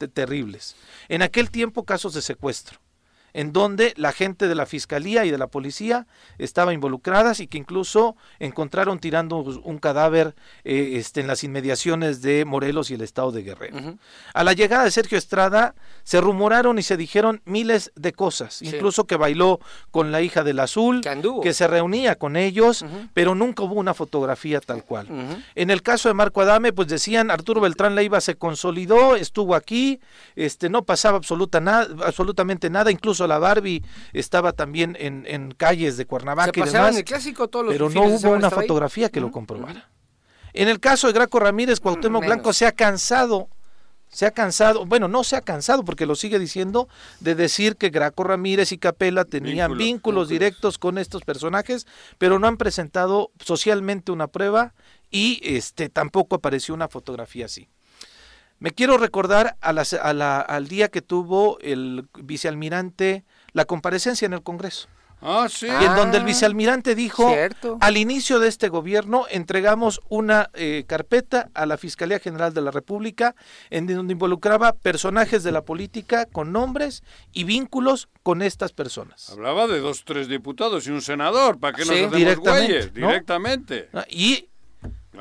terribles. 0.07 0.75
En 1.09 1.21
aquel 1.21 1.51
tiempo, 1.51 1.83
casos 1.83 2.13
de 2.13 2.21
secuestro 2.21 2.79
en 3.33 3.53
donde 3.53 3.93
la 3.97 4.11
gente 4.11 4.47
de 4.47 4.55
la 4.55 4.65
fiscalía 4.65 5.25
y 5.25 5.31
de 5.31 5.37
la 5.37 5.47
policía 5.47 6.07
estaba 6.37 6.73
involucradas 6.73 7.39
y 7.39 7.47
que 7.47 7.57
incluso 7.57 8.15
encontraron 8.39 8.99
tirando 8.99 9.37
un 9.37 9.77
cadáver 9.79 10.35
eh, 10.63 10.91
este, 10.95 11.21
en 11.21 11.27
las 11.27 11.43
inmediaciones 11.43 12.21
de 12.21 12.45
Morelos 12.45 12.91
y 12.91 12.95
el 12.95 13.01
estado 13.01 13.31
de 13.31 13.43
Guerrero. 13.43 13.97
A 14.33 14.43
la 14.43 14.53
llegada 14.53 14.83
de 14.83 14.91
Sergio 14.91 15.17
Estrada 15.17 15.75
se 16.03 16.21
rumoraron 16.21 16.79
y 16.79 16.83
se 16.83 16.97
dijeron 16.97 17.41
miles 17.45 17.91
de 17.95 18.13
cosas, 18.13 18.55
Sí. 18.55 18.67
incluso 18.67 19.05
que 19.05 19.15
bailó 19.15 19.59
con 19.91 20.11
la 20.11 20.21
hija 20.21 20.43
del 20.43 20.59
azul, 20.59 21.01
Que 21.41 21.53
se 21.53 21.67
reunía 21.67 22.15
con 22.15 22.35
ellos, 22.35 22.85
pero 23.13 23.35
nunca 23.35 23.63
hubo 23.63 23.75
una 23.75 23.93
fotografía 23.93 24.59
tal 24.59 24.83
cual. 24.83 25.07
En 25.55 25.69
el 25.69 25.81
caso 25.81 26.09
de 26.09 26.13
Marco 26.13 26.41
Adame, 26.41 26.73
pues 26.73 26.87
decían 26.87 27.31
Arturo 27.31 27.61
Beltrán 27.61 27.95
Leiva 27.95 28.21
se 28.21 28.35
consolidó, 28.35 29.15
estuvo 29.15 29.55
aquí, 29.55 29.99
este 30.35 30.69
no 30.69 30.83
pasaba 30.83 31.17
absoluta 31.17 31.59
absolutamente 32.05 32.69
nada, 32.69 32.91
incluso 32.91 33.18
la 33.27 33.39
Barbie 33.39 33.83
estaba 34.13 34.53
también 34.53 34.95
en, 34.99 35.25
en 35.27 35.51
calles 35.51 35.97
de 35.97 36.03
Se 36.03 36.07
Cuernavaca 36.07 36.59
y 36.59 36.63
demás, 36.63 36.95
el 36.97 37.03
clásico 37.03 37.47
todos 37.47 37.65
los 37.65 37.73
pero 37.73 37.89
no 37.89 38.03
hubo 38.03 38.31
una 38.31 38.47
ahí. 38.47 38.53
fotografía 38.53 39.09
que 39.09 39.19
lo 39.21 39.31
comprobara. 39.31 39.89
En 40.53 40.67
el 40.67 40.79
caso 40.79 41.07
de 41.07 41.13
Graco 41.13 41.39
Ramírez, 41.39 41.79
Cuauhtémoc 41.79 42.21
Menos. 42.21 42.35
Blanco 42.35 42.53
se 42.53 42.65
ha 42.65 42.71
cansado, 42.71 43.49
se 44.07 44.25
ha 44.25 44.31
cansado, 44.31 44.85
bueno, 44.85 45.07
no 45.07 45.23
se 45.23 45.35
ha 45.35 45.41
cansado 45.41 45.85
porque 45.85 46.07
lo 46.07 46.15
sigue 46.15 46.39
diciendo, 46.39 46.89
de 47.19 47.35
decir 47.35 47.75
que 47.75 47.89
Graco 47.91 48.23
Ramírez 48.23 48.71
y 48.71 48.79
Capela 48.79 49.25
tenían 49.25 49.77
Vínculos, 49.77 49.77
vínculos, 49.77 49.87
vínculos. 49.87 50.29
directos 50.29 50.77
con 50.79 50.97
estos 50.97 51.23
personajes, 51.23 51.85
pero 52.17 52.39
no 52.39 52.47
han 52.47 52.57
presentado 52.57 53.31
socialmente 53.39 54.11
una 54.11 54.27
prueba 54.27 54.73
y 55.11 55.39
este 55.43 55.89
tampoco 55.89 56.37
apareció 56.37 56.73
una 56.73 56.87
fotografía 56.87 57.45
así. 57.45 57.69
Me 58.59 58.71
quiero 58.71 58.97
recordar 58.97 59.55
a 59.61 59.71
la- 59.73 59.85
a 60.01 60.13
la- 60.13 60.41
al 60.41 60.67
día 60.67 60.89
que 60.89 61.01
tuvo 61.01 61.57
el 61.61 62.07
vicealmirante 62.21 63.23
la 63.53 63.65
comparecencia 63.65 64.25
en 64.25 64.33
el 64.33 64.43
Congreso. 64.43 64.87
Ah, 65.21 65.47
sí. 65.49 65.65
Y 65.67 65.83
en 65.85 65.95
donde 65.95 66.15
el 66.17 66.23
Ah, 66.23 66.27
vicealmirante 66.27 66.95
dijo, 66.95 67.29
cierto. 67.29 67.77
al 67.81 67.97
inicio 67.97 68.39
de 68.39 68.47
este 68.47 68.69
gobierno 68.69 69.25
entregamos 69.29 69.99
una 70.07 70.49
eh, 70.53 70.85
carpeta 70.87 71.49
a 71.53 71.65
la 71.65 71.77
Fiscalía 71.77 72.19
General 72.19 72.53
de 72.53 72.61
la 72.61 72.71
República 72.71 73.35
en 73.69 73.85
donde 73.85 74.13
involucraba 74.13 74.71
personajes 74.73 75.43
de 75.43 75.51
la 75.51 75.65
política 75.65 76.25
con 76.25 76.53
nombres 76.53 77.03
y 77.33 77.43
vínculos 77.43 78.07
con 78.23 78.41
estas 78.41 78.71
personas. 78.71 79.29
Hablaba 79.29 79.67
de 79.67 79.79
dos, 79.81 80.05
tres 80.05 80.29
diputados 80.29 80.87
y 80.87 80.91
un 80.91 81.01
senador. 81.01 81.59
¿Para 81.59 81.73
qué 81.75 81.81
nos 81.81 81.89
Sí, 81.89 81.95
hacemos 81.95 82.15
directamente, 82.15 82.67
güeyes? 82.73 82.93
¿no? 82.93 83.07
Directamente. 83.07 83.89
Y. 84.09 84.48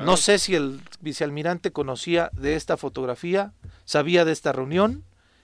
no 0.05 0.17
sé 0.17 0.39
si 0.39 0.55
el 0.55 0.81
vicealmirante 1.01 1.71
conocía 1.71 2.29
de 2.33 2.55
esta 2.55 2.77
fotografía, 2.77 3.53
sabía 3.85 4.25
de 4.25 4.31
esta 4.31 4.51
reunión 4.51 5.03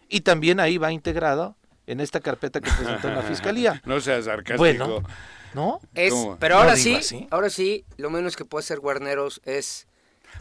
y 0.10 0.22
también 0.22 0.60
ahí 0.60 0.78
va 0.78 0.92
integrada 0.92 1.56
en 1.88 2.00
esta 2.00 2.20
carpeta 2.20 2.62
que 2.62 2.72
presentó 2.72 3.08
en 3.10 3.16
la 3.16 3.22
Fiscalía. 3.24 3.82
No 3.86 4.00
seas 4.00 4.26
sarcástico. 4.26 4.58
Bueno, 4.58 5.04
¿no? 5.54 5.80
Es, 5.94 6.12
¿Cómo? 6.14 6.38
pero 6.40 6.58
ahora 6.58 6.76
sí, 6.76 6.96
así. 6.96 7.28
ahora 7.32 7.50
sí, 7.50 7.86
lo 7.98 8.10
menos 8.10 8.36
que 8.36 8.46
puede 8.46 8.64
hacer 8.64 8.80
Guarneros 8.80 9.42
es 9.46 9.88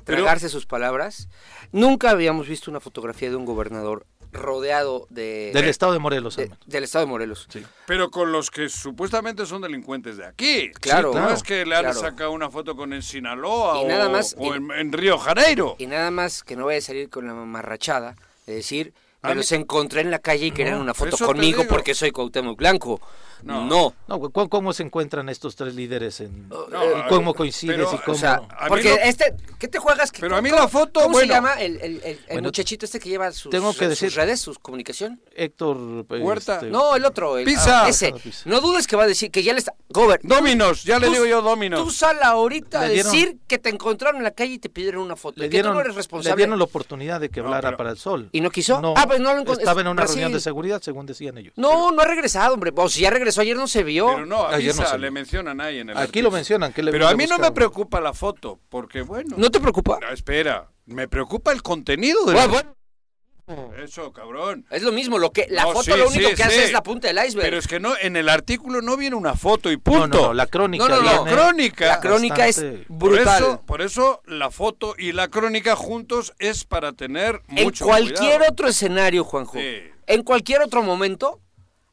Pero- 0.04 0.18
tragarse 0.22 0.48
sus 0.48 0.66
palabras. 0.66 1.28
Nunca 1.72 2.10
habíamos 2.10 2.48
visto 2.48 2.70
una 2.70 2.80
fotografía 2.80 3.30
de 3.30 3.36
un 3.36 3.44
gobernador 3.44 4.06
rodeado 4.34 5.06
de, 5.10 5.50
Del 5.54 5.64
estado 5.66 5.92
de 5.92 5.98
Morelos. 5.98 6.36
de- 6.36 6.50
del 6.66 6.84
estado 6.84 7.04
de 7.06 7.10
Morelos. 7.10 7.46
Sí. 7.50 7.64
Pero 7.86 8.10
con 8.10 8.32
los 8.32 8.50
que 8.50 8.68
supuestamente 8.68 9.46
son 9.46 9.62
delincuentes 9.62 10.16
de 10.18 10.26
aquí. 10.26 10.70
Claro, 10.80 11.30
es 11.30 11.42
que 11.42 11.64
le 11.64 11.74
han 11.76 11.84
claro. 11.84 11.98
sacado 12.00 12.32
una 12.32 12.50
foto 12.50 12.76
con 12.76 12.92
en 12.92 13.02
Sinaloa 13.02 13.80
Y 13.80 13.84
o, 13.84 13.88
nada 13.88 14.08
más- 14.08 14.34
o 14.38 14.52
y- 14.54 14.56
en, 14.58 14.70
en 14.72 14.92
Río 14.92 15.16
Janeiro. 15.18 15.76
Y 15.78 15.86
nada 15.86 16.10
más 16.10 16.42
que 16.42 16.56
no 16.56 16.66
vaya 16.66 16.78
a 16.78 16.82
salir 16.82 17.08
con 17.08 17.26
la 17.26 17.34
mamarrachada 17.34 18.14
de 18.46 18.54
decir, 18.56 18.92
Me 19.22 19.34
los 19.34 19.50
encontré 19.52 20.02
en 20.02 20.10
la 20.10 20.18
calle 20.18 20.46
y 20.46 20.50
querían 20.50 20.78
una 20.78 20.92
foto 20.92 21.16
conmigo 21.16 21.64
porque 21.66 21.94
soy 21.94 22.10
Cuauhtémoc 22.10 22.58
Blanco. 22.58 23.00
No. 23.44 23.92
No. 24.08 24.20
¿cómo, 24.30 24.48
cómo 24.48 24.72
se 24.72 24.82
encuentran 24.82 25.28
estos 25.28 25.54
tres 25.56 25.74
líderes 25.74 26.20
en 26.20 26.48
No, 26.48 26.66
y 26.98 27.08
cómo 27.08 27.34
coincides 27.34 27.76
pero, 27.76 27.90
y 27.94 27.98
cómo 28.04 28.16
O 28.16 28.18
sea, 28.20 28.40
porque 28.68 28.90
lo- 28.90 28.96
este, 28.96 29.34
¿qué 29.58 29.68
te 29.68 29.78
juegas? 29.78 30.10
¿Qué- 30.12 30.20
Pero 30.20 30.36
a 30.36 30.42
mí 30.42 30.50
la 30.50 30.66
foto, 30.68 31.00
¿Cómo 31.00 31.12
bueno. 31.12 31.26
se 31.28 31.32
llama 31.34 31.54
el, 31.54 31.76
el- 31.76 31.82
el- 31.82 32.02
el 32.04 32.18
Bueno, 32.28 32.42
muchachito 32.48 32.84
este 32.86 32.98
que 33.00 33.08
lleva 33.08 33.30
sus, 33.32 33.50
tengo 33.50 33.74
que 33.74 33.94
sus 33.94 34.14
redes, 34.14 34.40
su 34.40 34.54
comunicación? 34.54 35.20
Héctor 35.36 35.76
eh, 36.10 36.18
Huerta. 36.20 36.54
este, 36.54 36.70
No, 36.70 36.96
el 36.96 37.04
otro. 37.04 37.38
El, 37.38 37.44
Pisa. 37.44 37.84
ah, 37.84 37.88
ese. 37.88 38.12
Pisa. 38.12 38.42
No 38.48 38.60
dudes 38.60 38.86
que 38.86 38.96
va 38.96 39.04
a 39.04 39.06
decir 39.06 39.30
que 39.30 39.42
ya 39.42 39.52
le 39.52 39.58
está. 39.58 39.74
Gober, 39.90 40.20
Dominos, 40.22 40.84
ya 40.84 40.98
le 40.98 41.06
tú- 41.06 41.12
digo 41.12 41.26
yo 41.26 41.40
Tú 41.40 41.44
Dominos. 41.48 41.94
sal 41.96 42.18
ahorita 42.22 42.80
a 42.82 42.86
Le 42.88 42.94
decir 42.96 43.38
que 43.46 43.58
te 43.58 43.68
encontraron 43.68 44.16
en 44.18 44.24
la 44.24 44.30
calle 44.32 44.54
y 44.54 44.58
te 44.58 44.68
pidieron 44.68 45.02
una 45.02 45.16
foto. 45.16 45.40
le 45.40 45.46
y 45.46 45.50
que 45.50 45.62
tú 45.62 45.68
no 45.72 45.80
eres 45.80 45.92
le 45.92 45.96
responsable. 45.98 46.36
dieron 46.36 46.58
la 46.58 46.64
oportunidad 46.64 47.20
de 47.20 47.28
que 47.28 47.40
hablara 47.40 47.68
pero- 47.68 47.76
para 47.76 47.90
el 47.90 47.98
sol. 47.98 48.28
¿Y 48.32 48.40
no 48.40 48.50
quiso? 48.50 48.80
Ah, 48.96 49.04
pues 49.06 49.20
no 49.20 49.34
lo 49.34 49.42
encont- 49.42 49.58
Estaba 49.58 49.80
en 49.80 49.86
una 49.88 49.94
Brasil. 50.02 50.16
reunión 50.16 50.32
de 50.32 50.40
seguridad, 50.40 50.80
según 50.82 51.06
decían 51.06 51.36
ellos. 51.38 51.52
No, 51.56 51.90
no 51.92 52.02
ha 52.02 52.04
regresado, 52.06 52.54
hombre. 52.54 52.72
O 52.74 52.88
si 52.88 53.02
ya 53.02 53.10
regresó 53.10 53.33
ayer 53.38 53.56
no 53.56 53.66
se 53.68 53.82
vio. 53.84 54.06
Pero 54.08 54.26
no, 54.26 54.46
Ayer 54.46 54.74
no 54.76 54.86
se 54.86 54.98
le 54.98 55.10
mencionan 55.10 55.60
ahí 55.60 55.78
en 55.78 55.90
el 55.90 55.96
Aquí 55.96 56.04
artículo. 56.06 56.22
lo 56.24 56.30
mencionan. 56.32 56.72
Que 56.72 56.82
le 56.82 56.90
Pero 56.92 57.08
a 57.08 57.14
mí 57.14 57.26
no 57.26 57.38
me 57.38 57.50
preocupa 57.52 58.00
la 58.00 58.12
foto, 58.12 58.58
porque 58.68 59.02
bueno. 59.02 59.36
¿No 59.38 59.50
te 59.50 59.60
preocupa? 59.60 59.98
No, 60.00 60.08
espera, 60.10 60.68
me 60.86 61.08
preocupa 61.08 61.52
el 61.52 61.62
contenido 61.62 62.24
de 62.26 62.32
Bueno, 62.34 62.40
la- 62.40 62.52
bueno, 62.52 63.74
Eso, 63.76 64.10
cabrón. 64.10 64.64
es 64.70 64.82
lo 64.82 64.90
mismo. 64.90 65.18
Lo 65.18 65.30
que, 65.30 65.46
la 65.50 65.64
No, 65.64 65.72
foto 65.72 65.82
sí, 65.84 65.90
lo 65.90 66.08
único 66.08 66.30
sí, 66.30 66.34
que 66.34 66.42
hace 66.44 66.64
es 66.64 66.72
la 66.72 66.82
punta 66.82 67.08
del 67.08 67.18
iceberg. 67.18 67.44
Pero 67.46 67.58
es 67.58 67.68
que 67.68 67.78
no, 67.78 67.92
en 68.00 68.16
el 68.16 68.30
artículo 68.30 68.80
no 68.80 68.96
viene 68.96 69.16
una 69.16 69.34
foto 69.34 69.70
y 69.70 69.76
punto. 69.76 70.06
no, 70.08 70.26
no, 70.28 70.32
la 70.34 70.46
crónica. 70.46 70.88
No, 70.88 70.96
no, 70.96 71.02
no, 71.02 71.24
viene- 71.24 71.30
crónica. 71.36 71.86
la 71.86 72.00
crónica 72.00 72.46
bastante- 72.46 72.80
es 72.80 72.86
por 72.86 72.96
brutal. 73.12 73.42
eso, 73.42 73.62
por 73.66 73.82
eso 73.82 74.22
la 74.24 74.50
foto 74.50 74.94
y 74.96 75.12
la 75.12 75.28
crónica 75.28 75.76
juntos 75.76 76.32
es 76.38 76.64
para 76.64 76.94
tener 76.94 77.42
en 77.48 77.70
cualquier 77.70 78.16
cuidado. 78.16 78.44
otro 78.52 78.68
escenario, 78.68 79.24
Juanjo, 79.24 79.58
Sí. 79.58 79.76
en 80.06 80.22
cualquier 80.22 80.62
otro 80.62 80.82
momento, 80.82 81.40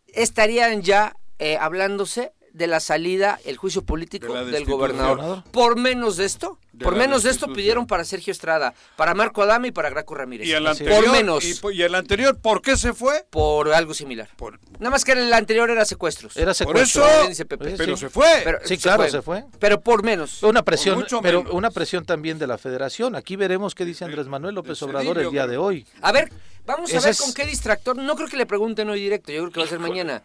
estarían 0.08 0.82
ya 0.82 1.16
eh, 1.42 1.58
hablándose 1.60 2.32
de 2.54 2.68
la 2.68 2.82
salida, 2.82 3.40
el 3.46 3.56
juicio 3.56 3.82
político 3.84 4.34
De 4.34 4.52
del 4.52 4.66
gobernador. 4.66 5.42
Por 5.52 5.78
menos 5.78 6.18
de 6.18 6.26
esto, 6.26 6.60
De 6.74 6.84
por 6.84 6.98
menos 6.98 7.24
de 7.24 7.30
esto 7.32 7.52
pidieron 7.54 7.88
para 7.88 8.04
Sergio 8.04 8.32
Estrada, 8.32 8.74
para 8.98 9.14
Marco 9.14 9.42
Adame 9.42 9.70
y 9.70 9.72
para 9.72 9.90
Graco 9.90 10.16
Ramírez. 10.16 10.46
Y 10.48 10.52
el 10.52 10.68
anterior, 10.68 11.02
por 11.06 11.12
menos, 11.14 11.46
Y, 11.46 11.82
el 11.82 11.96
anterior, 11.96 12.38
¿por 12.42 12.62
qué 12.62 12.76
se 12.76 12.92
fue? 12.94 13.26
por 13.30 13.72
algo 13.74 13.94
similar. 13.94 14.28
Por, 14.36 14.60
Nada 14.80 14.90
más 14.90 15.06
que 15.06 15.14
el 15.14 15.32
anterior 15.34 15.70
era 15.72 15.86
secuestros. 15.86 16.36
Era 16.36 16.48
por 16.48 16.56
secuestro. 16.56 17.06
eso, 17.08 17.18
Bien 17.20 17.30
dice 17.30 17.46
Pepe. 17.46 17.74
pero 17.78 17.96
Sí. 17.96 18.02
se 18.02 18.10
fue. 18.10 18.28
Pero- 18.44 18.60
Sí, 18.66 18.78
claro, 18.78 19.10
se 19.10 19.22
fue. 19.22 19.46
Pero 19.58 19.80
por 19.80 20.04
menos. 20.04 20.44
Una 20.44 20.62
presión, 20.62 21.00
mucho 21.00 21.22
pero 21.22 21.40
menos. 21.44 21.54
una 21.56 21.72
presión 21.72 22.04
también 22.06 22.38
de 22.38 22.48
la 22.48 22.58
federación. 22.58 23.16
Aquí 23.16 23.38
veremos 23.38 23.76
qué 23.76 23.86
dice 23.86 24.04
Andrés 24.04 24.28
Manuel 24.28 24.56
López 24.56 24.78
de 24.78 24.86
Obrador 24.86 25.16
Cedillo, 25.16 25.30
el 25.30 25.34
día 25.34 25.48
de 25.48 25.58
hoy. 25.58 25.88
A 26.02 26.12
ver, 26.12 26.30
vamos 26.66 26.94
a 26.94 26.98
Ese 26.98 27.08
ver 27.08 27.16
con 27.18 27.34
qué 27.34 27.46
distractor. 27.46 27.96
No 27.96 28.14
creo 28.18 28.28
que 28.28 28.36
le 28.36 28.46
pregunten 28.46 28.90
hoy 28.90 29.00
directo, 29.02 29.32
yo 29.32 29.40
creo 29.44 29.52
que 29.54 29.60
va 29.62 29.66
a 29.66 29.70
ser 29.70 29.80
mañana. 29.80 30.22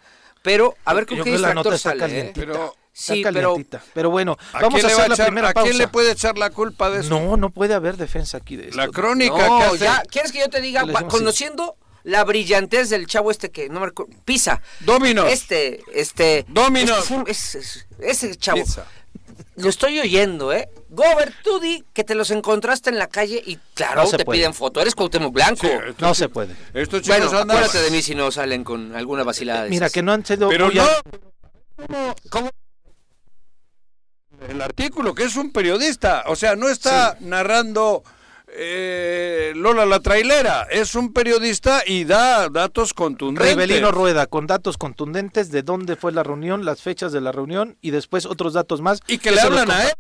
Pero 0.47 0.77
a 0.85 0.95
ver 0.95 1.07
con 1.07 1.19
Yo 1.19 1.25
qué 1.25 1.31
creo 1.33 1.43
que 1.43 1.49
la 1.49 1.55
nota 1.55 1.75
está 1.75 1.91
sale. 1.91 2.21
¿eh? 2.21 2.33
Pero- 2.35 2.75
Sí, 2.93 3.19
está 3.19 3.31
pero 3.31 3.51
calientita. 3.51 3.83
Pero, 3.93 4.09
bueno, 4.09 4.39
¿A 4.55 4.61
vamos 4.63 4.81
quién 4.81 4.87
a 4.87 4.95
hacer 4.95 5.09
la 5.11 5.15
echar- 5.17 5.27
primera 5.27 5.49
¿A 5.51 5.53
pausa. 5.53 5.67
quién 5.69 5.77
le 5.77 5.89
puede 5.89 6.13
echar 6.13 6.39
la 6.39 6.49
culpa 6.49 6.89
de 6.89 7.01
eso? 7.01 7.11
No, 7.11 7.37
no 7.37 7.51
puede 7.51 7.75
haber 7.75 7.99
defensa 7.99 8.39
aquí 8.39 8.57
de 8.57 8.69
esto. 8.69 8.77
La 8.79 8.89
crónica 8.89 9.37
que 9.37 9.43
No, 9.43 9.59
hace- 9.59 9.79
ya, 9.85 10.03
¿quieres 10.11 10.33
que 10.33 10.39
yo 10.39 10.49
te 10.49 10.63
diga? 10.63 10.83
Conociendo 11.09 11.77
la 12.05 12.25
brillantez 12.25 12.89
del 12.89 13.07
chavo 13.07 13.31
este 13.31 13.51
que 13.51 13.69
no 13.69 13.81
me 13.81 13.87
recuerdo, 13.87 14.15
Pisa. 14.25 14.63
Dominos. 14.81 15.31
Este, 15.31 15.83
este. 15.93 16.47
Dominos. 16.49 17.01
este 17.01 17.15
fue- 17.23 17.31
es- 17.31 17.55
es- 17.57 17.87
ese 17.99 18.35
chavo. 18.37 18.63
Pizza. 18.65 18.87
Lo 19.57 19.69
estoy 19.71 19.99
oyendo, 19.99 20.53
¿eh? 20.53 20.69
Gober, 20.91 21.33
tú 21.43 21.59
di 21.61 21.83
que 21.95 22.05
te 22.05 22.15
los 22.15 22.31
encontraste 22.31 22.91
en 22.91 22.99
la 22.99 23.07
calle 23.09 23.43
y 23.45 23.57
claro, 23.75 24.03
No 24.03 24.09
se 24.09 24.19
te 24.19 24.25
puede. 24.25 24.39
piden 24.41 24.53
foto. 24.55 24.81
Eres 24.81 24.95
Cuauhtémoc 24.95 25.33
Blanco. 25.33 25.67
Sí, 25.67 25.71
No 25.99 26.15
se 26.15 26.29
puede. 26.29 26.55
Estos 26.75 27.03
chicos 27.03 27.19
bueno, 27.21 27.39
andan... 27.41 27.57
acuérdate 27.57 27.83
de 27.83 27.91
mí 27.91 28.03
si 28.03 28.15
no 28.15 28.31
salen 28.31 28.65
con 28.65 28.95
alguna 28.95 29.23
vacilada 29.25 29.65
de 29.65 29.71
Mira, 29.71 29.87
esas. 29.87 29.95
que 29.95 30.03
no 30.03 30.13
han 30.13 30.25
sido 30.27 30.49
Pero 30.51 30.71
no... 30.71 30.83
a- 30.83 32.15
¿Cómo? 32.31 32.51
El 34.49 34.61
artículo, 34.61 35.15
que 35.15 35.25
es 35.25 35.37
un 35.37 35.51
periodista, 35.51 36.25
o 36.27 36.37
sea, 36.37 36.55
no 36.57 36.69
está 36.69 37.17
narrando 37.21 38.03
eh, 38.57 39.53
Lola 39.55 39.87
la 39.87 40.01
trailera, 40.01 40.67
es 40.71 40.95
un 40.95 41.13
periodista 41.13 41.83
y 41.87 42.05
da 42.05 42.49
datos 42.49 42.95
contundentes. 42.95 43.55
Rivelino 43.55 43.91
Rueda, 43.93 44.27
con 44.27 44.47
datos 44.47 44.79
contundentes 44.79 45.51
de 45.51 45.63
dónde 45.63 45.97
fue 45.97 46.13
la 46.13 46.23
reunión, 46.23 46.65
las 46.65 46.83
fechas 46.83 47.13
de 47.13 47.21
la 47.21 47.33
reunión 47.33 47.77
y 47.81 47.91
después 47.91 48.27
otros 48.27 48.55
datos 48.55 48.81
más. 48.81 49.01
Y 49.07 49.19
que 49.19 49.31
le 49.31 49.39
se 49.39 49.51
los 49.51 49.61
hablan 49.61 49.71
a 49.71 49.85
él 49.85 49.95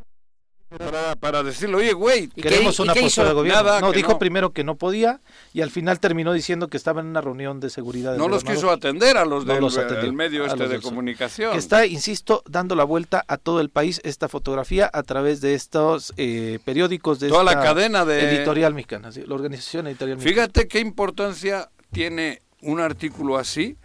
para, 0.68 1.14
para 1.16 1.42
decirle, 1.42 1.76
oye, 1.76 1.92
güey, 1.92 2.28
¿Y 2.34 2.42
Queremos 2.42 2.76
qué- 2.76 2.82
una 2.82 2.94
postura 2.94 3.28
de 3.28 3.34
gobierno. 3.34 3.62
Nada, 3.62 3.80
no, 3.80 3.92
dijo 3.92 4.12
no. 4.12 4.18
primero 4.18 4.50
que 4.50 4.64
no 4.64 4.74
podía 4.74 5.20
y 5.54 5.60
al 5.62 5.70
final 5.70 6.00
terminó 6.00 6.32
diciendo 6.32 6.68
que 6.68 6.76
estaba 6.76 7.00
en 7.00 7.06
una 7.06 7.20
reunión 7.20 7.60
de 7.60 7.70
seguridad. 7.70 8.16
no 8.16 8.28
los 8.28 8.42
quiso 8.42 8.70
atender 8.70 9.16
a 9.16 9.24
los 9.24 9.46
No 9.46 9.52
del 9.54 9.62
los 9.62 9.78
atendió, 9.78 10.00
el 10.04 10.12
medio 10.12 10.44
este 10.44 10.66
de 10.66 10.80
comunicación. 10.80 11.52
que 11.52 11.58
está, 11.58 11.86
insisto, 11.86 12.42
dando 12.48 12.74
la 12.74 12.84
vuelta 12.84 13.24
a 13.28 13.36
todo 13.36 13.60
el 13.60 13.70
país 13.70 14.00
esta 14.04 14.28
fotografía 14.28 14.90
a 14.92 15.02
través 15.04 15.40
de 15.40 15.54
estos 15.54 16.12
eh, 16.16 16.58
periódicos 16.64 17.20
de 17.20 17.28
Toda 17.28 17.44
la 17.44 17.52
esta 17.52 17.62
cadena 17.62 18.04
de- 18.04 18.36
editorial 18.36 18.74
mexicana, 18.74 19.12
sí, 19.12 19.22
la 19.26 19.34
organización 19.34 19.86
editorial 19.86 20.18
mexicana. 20.18 20.46
Fíjate 20.48 20.68
qué 20.68 20.80
importancia 20.80 21.70
tiene 21.92 22.42
un 22.62 22.80
artículo 22.80 23.38
así 23.38 23.76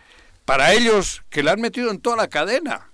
para 0.46 0.74
ellos 0.74 1.22
que 1.30 1.44
le 1.44 1.52
han 1.52 1.62
metido 1.62 1.92
en 1.92 2.00
toda 2.00 2.16
la 2.18 2.28
cadena. 2.28 2.88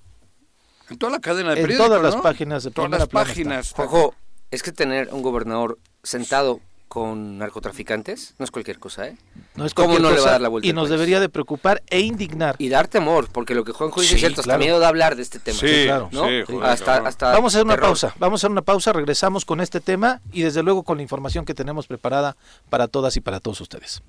En 0.90 0.98
toda 0.98 1.12
la 1.12 1.20
cadena 1.20 1.50
de 1.52 1.58
En 1.58 1.64
periódicos, 1.64 1.88
todas 1.88 2.02
las 2.04 2.16
¿no? 2.16 2.22
páginas 2.22 2.64
de 2.64 2.72
todas 2.72 2.92
las 2.92 3.08
páginas. 3.08 3.72
Juanjo, 3.74 4.16
es 4.52 4.64
que 4.64 4.72
tener 4.72 5.10
un 5.12 5.22
gobernador 5.22 5.78
sentado 6.04 6.62
con 6.88 7.38
narcotraficantes 7.38 8.34
no 8.40 8.46
es 8.46 8.50
cualquier 8.52 8.80
cosa, 8.80 9.08
¿eh? 9.08 9.18
No 9.56 9.66
es 9.66 9.74
¿Cómo 9.74 10.00
no 10.00 10.10
le 10.10 10.22
va 10.22 10.28
a 10.30 10.32
dar 10.32 10.42
la 10.42 10.48
vuelta 10.48 10.66
y 10.66 10.72
nos 10.72 10.84
país? 10.84 10.92
debería 10.92 11.20
de 11.20 11.28
preocupar 11.28 11.84
e 11.88 12.00
indignar. 12.00 12.56
Y 12.60 12.70
dar 12.70 12.88
temor, 12.88 13.28
porque 13.30 13.54
lo 13.54 13.66
que 13.66 13.74
Juanjo 13.74 14.00
dice 14.00 14.12
Sí, 14.12 14.16
es 14.16 14.22
cierto, 14.22 14.40
hasta 14.40 14.52
claro. 14.52 14.60
miedo 14.64 14.80
de 14.80 14.86
hablar 14.86 15.18
de 15.18 15.22
este 15.22 15.40
tema. 15.40 15.60
Sí, 15.60 15.84
claro. 15.84 16.08
¿no? 16.14 16.26
sí, 16.30 16.44
joder, 16.48 16.70
hasta, 16.70 16.96
hasta 17.06 17.32
Vamos 17.34 17.54
a 17.54 17.58
hacer 17.58 17.66
una 17.66 17.74
terror. 17.76 17.90
pausa, 17.90 18.16
vamos 18.18 18.40
a 18.40 18.42
hacer 18.42 18.52
una 18.52 18.62
pausa, 18.62 18.94
regresamos 18.94 19.44
con 19.44 19.60
este 19.60 19.82
tema 19.82 20.22
y 20.32 20.44
desde 20.44 20.64
luego 20.64 20.84
con 20.84 20.96
la 20.98 21.04
información 21.04 21.44
que 21.44 21.54
tenemos 21.54 21.88
preparada 21.88 22.38
para 22.70 22.88
todas 22.88 23.18
y 23.18 23.20
para 23.20 23.42
todos 23.42 23.60
ustedes. 23.60 24.02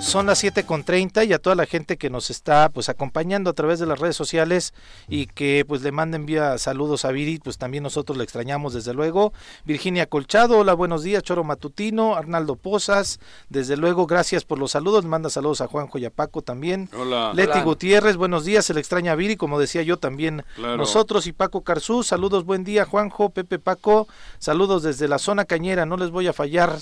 Son 0.00 0.26
las 0.26 0.44
7.30 0.44 1.26
y 1.26 1.32
a 1.32 1.40
toda 1.40 1.56
la 1.56 1.66
gente 1.66 1.96
que 1.96 2.08
nos 2.08 2.30
está 2.30 2.68
pues 2.68 2.88
acompañando 2.88 3.50
a 3.50 3.52
través 3.52 3.80
de 3.80 3.86
las 3.86 3.98
redes 3.98 4.14
sociales 4.14 4.74
y 5.08 5.26
que 5.26 5.64
pues 5.66 5.82
le 5.82 5.90
manden 5.90 6.24
vía 6.24 6.56
saludos 6.58 7.04
a 7.04 7.10
Viri, 7.10 7.38
pues 7.38 7.58
también 7.58 7.82
nosotros 7.82 8.16
le 8.16 8.22
extrañamos 8.22 8.74
desde 8.74 8.94
luego. 8.94 9.32
Virginia 9.64 10.06
Colchado, 10.06 10.58
hola, 10.58 10.74
buenos 10.74 11.02
días, 11.02 11.24
Choro 11.24 11.42
Matutino, 11.42 12.14
Arnaldo 12.14 12.54
Pozas, 12.54 13.18
desde 13.48 13.76
luego 13.76 14.06
gracias 14.06 14.44
por 14.44 14.58
los 14.58 14.70
saludos, 14.70 15.04
manda 15.04 15.30
saludos 15.30 15.60
a 15.60 15.66
Juanjo 15.66 15.98
y 15.98 16.04
a 16.04 16.10
Paco 16.10 16.42
también. 16.42 16.88
Hola. 16.96 17.32
Leti 17.34 17.52
Hola. 17.54 17.64
Gutiérrez, 17.64 18.16
buenos 18.16 18.44
días, 18.44 18.64
se 18.64 18.74
le 18.74 18.80
extraña 18.80 19.12
a 19.12 19.16
Viri, 19.16 19.36
como 19.36 19.58
decía 19.58 19.82
yo 19.82 19.96
también 19.96 20.44
Claro. 20.54 20.76
nosotros 20.76 21.26
y 21.26 21.32
Paco 21.32 21.62
Carzú, 21.62 22.04
saludos, 22.04 22.44
buen 22.44 22.62
día 22.62 22.84
Juanjo, 22.84 23.30
Pepe 23.30 23.58
Paco, 23.58 24.06
saludos 24.38 24.84
desde 24.84 25.08
la 25.08 25.18
zona 25.18 25.44
cañera, 25.44 25.86
no 25.86 25.96
les 25.96 26.10
voy 26.10 26.28
a 26.28 26.32
fallar, 26.32 26.78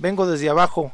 vengo 0.00 0.26
desde 0.26 0.48
abajo, 0.48 0.92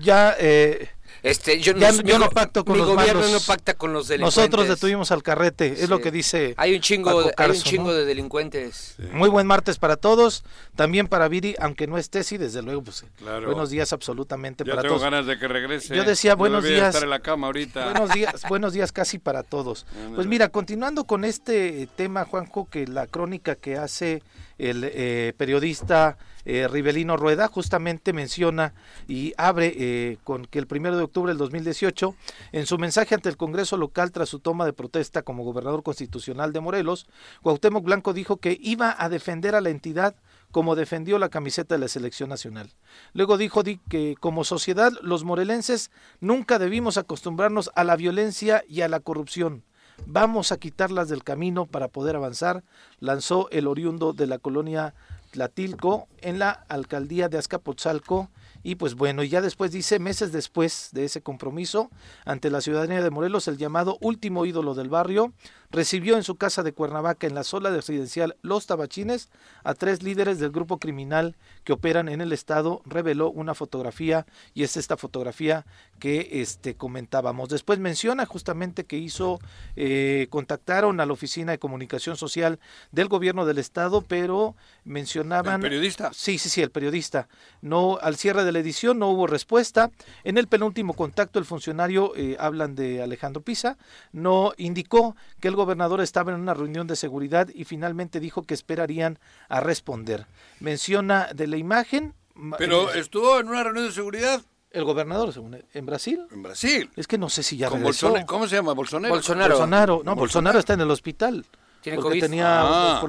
ya 0.00 0.34
eh, 0.38 0.88
Este, 1.22 1.60
yo, 1.60 1.72
Ya- 1.74 1.90
no, 1.92 1.98
yo 1.98 2.02
mi 2.04 2.12
no 2.12 2.26
go- 2.26 2.30
pacto 2.30 2.64
con 2.64 2.74
mi 2.74 2.78
los 2.80 2.88
gobierno 2.88 3.20
malos. 3.22 3.32
no 3.32 3.40
pacta 3.46 3.74
con 3.74 3.92
los 3.92 4.08
delincuentes. 4.08 4.36
nosotros 4.38 4.68
detuvimos 4.68 5.10
al 5.10 5.22
carrete, 5.22 5.82
es 5.82 5.88
lo 5.88 6.00
que 6.00 6.10
dice 6.10 6.54
Hay 6.56 6.74
un 6.74 6.80
chingo, 6.80 7.10
Paco 7.10 7.22
de, 7.24 7.34
hay 7.36 7.50
un 7.50 7.56
chingo 7.62 7.88
¿no? 7.88 7.92
de 7.94 8.04
delincuentes. 8.04 8.94
Muy 9.12 9.28
buen 9.28 9.46
martes 9.46 9.78
para 9.78 9.96
todos, 9.96 10.44
también 10.76 11.08
para 11.08 11.26
Viri, 11.28 11.54
aunque 11.60 11.86
no 11.86 11.98
esté, 11.98 12.22
sí, 12.22 12.36
desde 12.36 12.62
luego, 12.62 12.82
pues 12.82 13.04
Claro. 13.16 13.46
buenos 13.46 13.70
días 13.70 13.92
absolutamente 13.92 14.64
Ya 14.64 14.70
para 14.72 14.82
tengo 14.82 14.94
todos. 14.96 15.04
ganas 15.04 15.26
de 15.26 15.38
que 15.38 15.48
regrese. 15.48 15.94
Yo 15.96 16.04
decía, 16.04 16.34
buenos 16.34 16.62
días. 16.64 16.88
estar 16.88 17.02
en 17.02 17.10
la 17.10 17.20
cama 17.20 17.46
ahorita. 17.48 17.84
Buenos 17.92 18.12
días, 18.14 18.42
buenos 18.48 18.72
días 18.72 18.92
casi 18.92 19.18
para 19.18 19.42
todos. 19.42 19.86
Pues 20.14 20.26
mira, 20.26 20.48
continuando 20.50 21.04
con 21.04 21.24
este 21.24 21.88
tema, 21.96 22.24
Juanjo, 22.24 22.68
que 22.70 22.86
la 22.86 23.06
crónica 23.06 23.56
que 23.56 23.76
hace 23.76 24.22
el 24.58 24.82
eh, 24.84 25.32
periodista 25.36 26.18
eh, 26.44 26.66
Rivelino 26.66 27.16
Rueda 27.16 27.46
justamente 27.48 28.12
menciona 28.12 28.72
y 29.06 29.34
abre 29.36 29.72
eh, 29.76 30.16
con 30.24 30.46
que 30.46 30.58
el 30.58 30.66
primero 30.66 30.96
de 30.96 31.02
octubre 31.08 31.30
del 31.32 31.38
2018, 31.38 32.14
en 32.52 32.66
su 32.66 32.78
mensaje 32.78 33.14
ante 33.14 33.28
el 33.28 33.36
Congreso 33.36 33.76
local 33.76 34.12
tras 34.12 34.28
su 34.28 34.38
toma 34.38 34.64
de 34.64 34.72
protesta 34.72 35.22
como 35.22 35.44
gobernador 35.44 35.82
constitucional 35.82 36.52
de 36.52 36.60
Morelos, 36.60 37.06
Cuauhtémoc 37.42 37.84
Blanco 37.84 38.12
dijo 38.12 38.36
que 38.38 38.56
iba 38.60 38.94
a 38.98 39.08
defender 39.08 39.54
a 39.54 39.60
la 39.60 39.70
entidad 39.70 40.14
como 40.50 40.76
defendió 40.76 41.18
la 41.18 41.28
camiseta 41.28 41.74
de 41.74 41.80
la 41.80 41.88
selección 41.88 42.30
nacional. 42.30 42.70
Luego 43.12 43.36
dijo 43.36 43.62
di- 43.62 43.80
que 43.90 44.14
como 44.18 44.44
sociedad 44.44 44.92
los 45.02 45.22
morelenses 45.24 45.90
nunca 46.20 46.58
debimos 46.58 46.96
acostumbrarnos 46.96 47.70
a 47.74 47.84
la 47.84 47.96
violencia 47.96 48.64
y 48.66 48.80
a 48.80 48.88
la 48.88 49.00
corrupción. 49.00 49.64
Vamos 50.06 50.52
a 50.52 50.56
quitarlas 50.56 51.08
del 51.08 51.24
camino 51.24 51.66
para 51.66 51.88
poder 51.88 52.16
avanzar, 52.16 52.62
lanzó 53.00 53.48
el 53.50 53.66
oriundo 53.66 54.12
de 54.14 54.26
la 54.28 54.38
colonia 54.38 54.94
Tlatilco 55.32 56.08
en 56.22 56.38
la 56.38 56.50
alcaldía 56.68 57.28
de 57.28 57.36
Azcapotzalco 57.36 58.30
y 58.62 58.74
pues 58.74 58.94
bueno, 58.94 59.22
ya 59.22 59.40
después 59.40 59.72
dice, 59.72 59.98
meses 59.98 60.32
después 60.32 60.90
de 60.92 61.04
ese 61.04 61.22
compromiso 61.22 61.90
ante 62.24 62.50
la 62.50 62.60
ciudadanía 62.60 63.02
de 63.02 63.10
Morelos, 63.10 63.48
el 63.48 63.56
llamado 63.56 63.98
último 64.00 64.46
ídolo 64.46 64.74
del 64.74 64.88
barrio 64.88 65.32
recibió 65.70 66.16
en 66.16 66.22
su 66.22 66.36
casa 66.36 66.62
de 66.62 66.72
Cuernavaca, 66.72 67.26
en 67.26 67.34
la 67.34 67.44
sola 67.44 67.70
residencial 67.70 68.36
Los 68.42 68.66
Tabachines, 68.66 69.28
a 69.64 69.74
tres 69.74 70.02
líderes 70.02 70.38
del 70.38 70.50
grupo 70.50 70.78
criminal 70.78 71.36
que 71.64 71.72
operan 71.72 72.08
en 72.08 72.20
el 72.20 72.32
estado, 72.32 72.82
reveló 72.86 73.30
una 73.30 73.54
fotografía 73.54 74.26
y 74.54 74.62
es 74.62 74.76
esta 74.76 74.96
fotografía 74.96 75.66
que 75.98 76.40
este, 76.40 76.74
comentábamos. 76.74 77.48
Después 77.48 77.78
menciona 77.78 78.24
justamente 78.24 78.84
que 78.84 78.96
hizo, 78.96 79.40
eh, 79.76 80.26
contactaron 80.30 81.00
a 81.00 81.06
la 81.06 81.12
Oficina 81.12 81.52
de 81.52 81.58
Comunicación 81.58 82.16
Social 82.16 82.58
del 82.92 83.08
Gobierno 83.08 83.44
del 83.44 83.58
Estado, 83.58 84.02
pero 84.02 84.54
mencionaban... 84.84 85.56
¿El 85.56 85.70
periodista? 85.70 86.10
Sí, 86.14 86.38
sí, 86.38 86.48
sí, 86.48 86.62
el 86.62 86.70
periodista. 86.70 87.28
No, 87.60 87.98
al 88.00 88.16
cierre 88.16 88.44
de 88.44 88.52
la 88.52 88.60
edición 88.60 88.98
no 88.98 89.08
hubo 89.10 89.26
respuesta. 89.26 89.90
En 90.24 90.38
el 90.38 90.46
penúltimo 90.46 90.94
contacto, 90.94 91.38
el 91.38 91.44
funcionario, 91.44 92.14
eh, 92.16 92.36
hablan 92.38 92.74
de 92.74 93.02
Alejandro 93.02 93.42
Pisa, 93.42 93.76
no 94.12 94.52
indicó 94.56 95.16
que 95.40 95.48
el 95.48 95.57
gobernador 95.58 96.00
estaba 96.00 96.32
en 96.32 96.40
una 96.40 96.54
reunión 96.54 96.86
de 96.86 96.96
seguridad 96.96 97.48
y 97.54 97.64
finalmente 97.64 98.18
dijo 98.20 98.42
que 98.44 98.54
esperarían 98.54 99.18
a 99.48 99.60
responder. 99.60 100.26
Menciona 100.60 101.28
de 101.34 101.46
la 101.46 101.56
imagen. 101.56 102.14
Pero 102.56 102.90
estuvo 102.92 103.38
en 103.40 103.48
una 103.48 103.62
reunión 103.64 103.86
de 103.86 103.92
seguridad. 103.92 104.40
El 104.70 104.84
gobernador, 104.84 105.32
según 105.32 105.58
en 105.72 105.86
Brasil. 105.86 106.26
En 106.30 106.42
Brasil. 106.42 106.90
Es 106.96 107.06
que 107.06 107.16
no 107.18 107.28
sé 107.28 107.42
si 107.42 107.56
ya 107.56 107.68
Con 107.68 107.80
regresó. 107.80 108.10
Bolsone- 108.14 108.26
¿Cómo 108.26 108.46
se 108.46 108.56
llama? 108.56 108.72
¿Bolsonaro? 108.74 109.14
Bolsonaro. 109.14 109.48
Bolsonaro. 109.54 109.92
No, 109.92 110.14
Bolsonaro. 110.14 110.20
Bolsonaro 110.20 110.58
está 110.58 110.74
en 110.74 110.80
el 110.82 110.90
hospital. 110.90 111.44
Tiene 111.80 111.96
porque 111.96 112.08
COVID. 112.18 112.20
tenía, 112.22 112.60
Ah. 112.60 113.00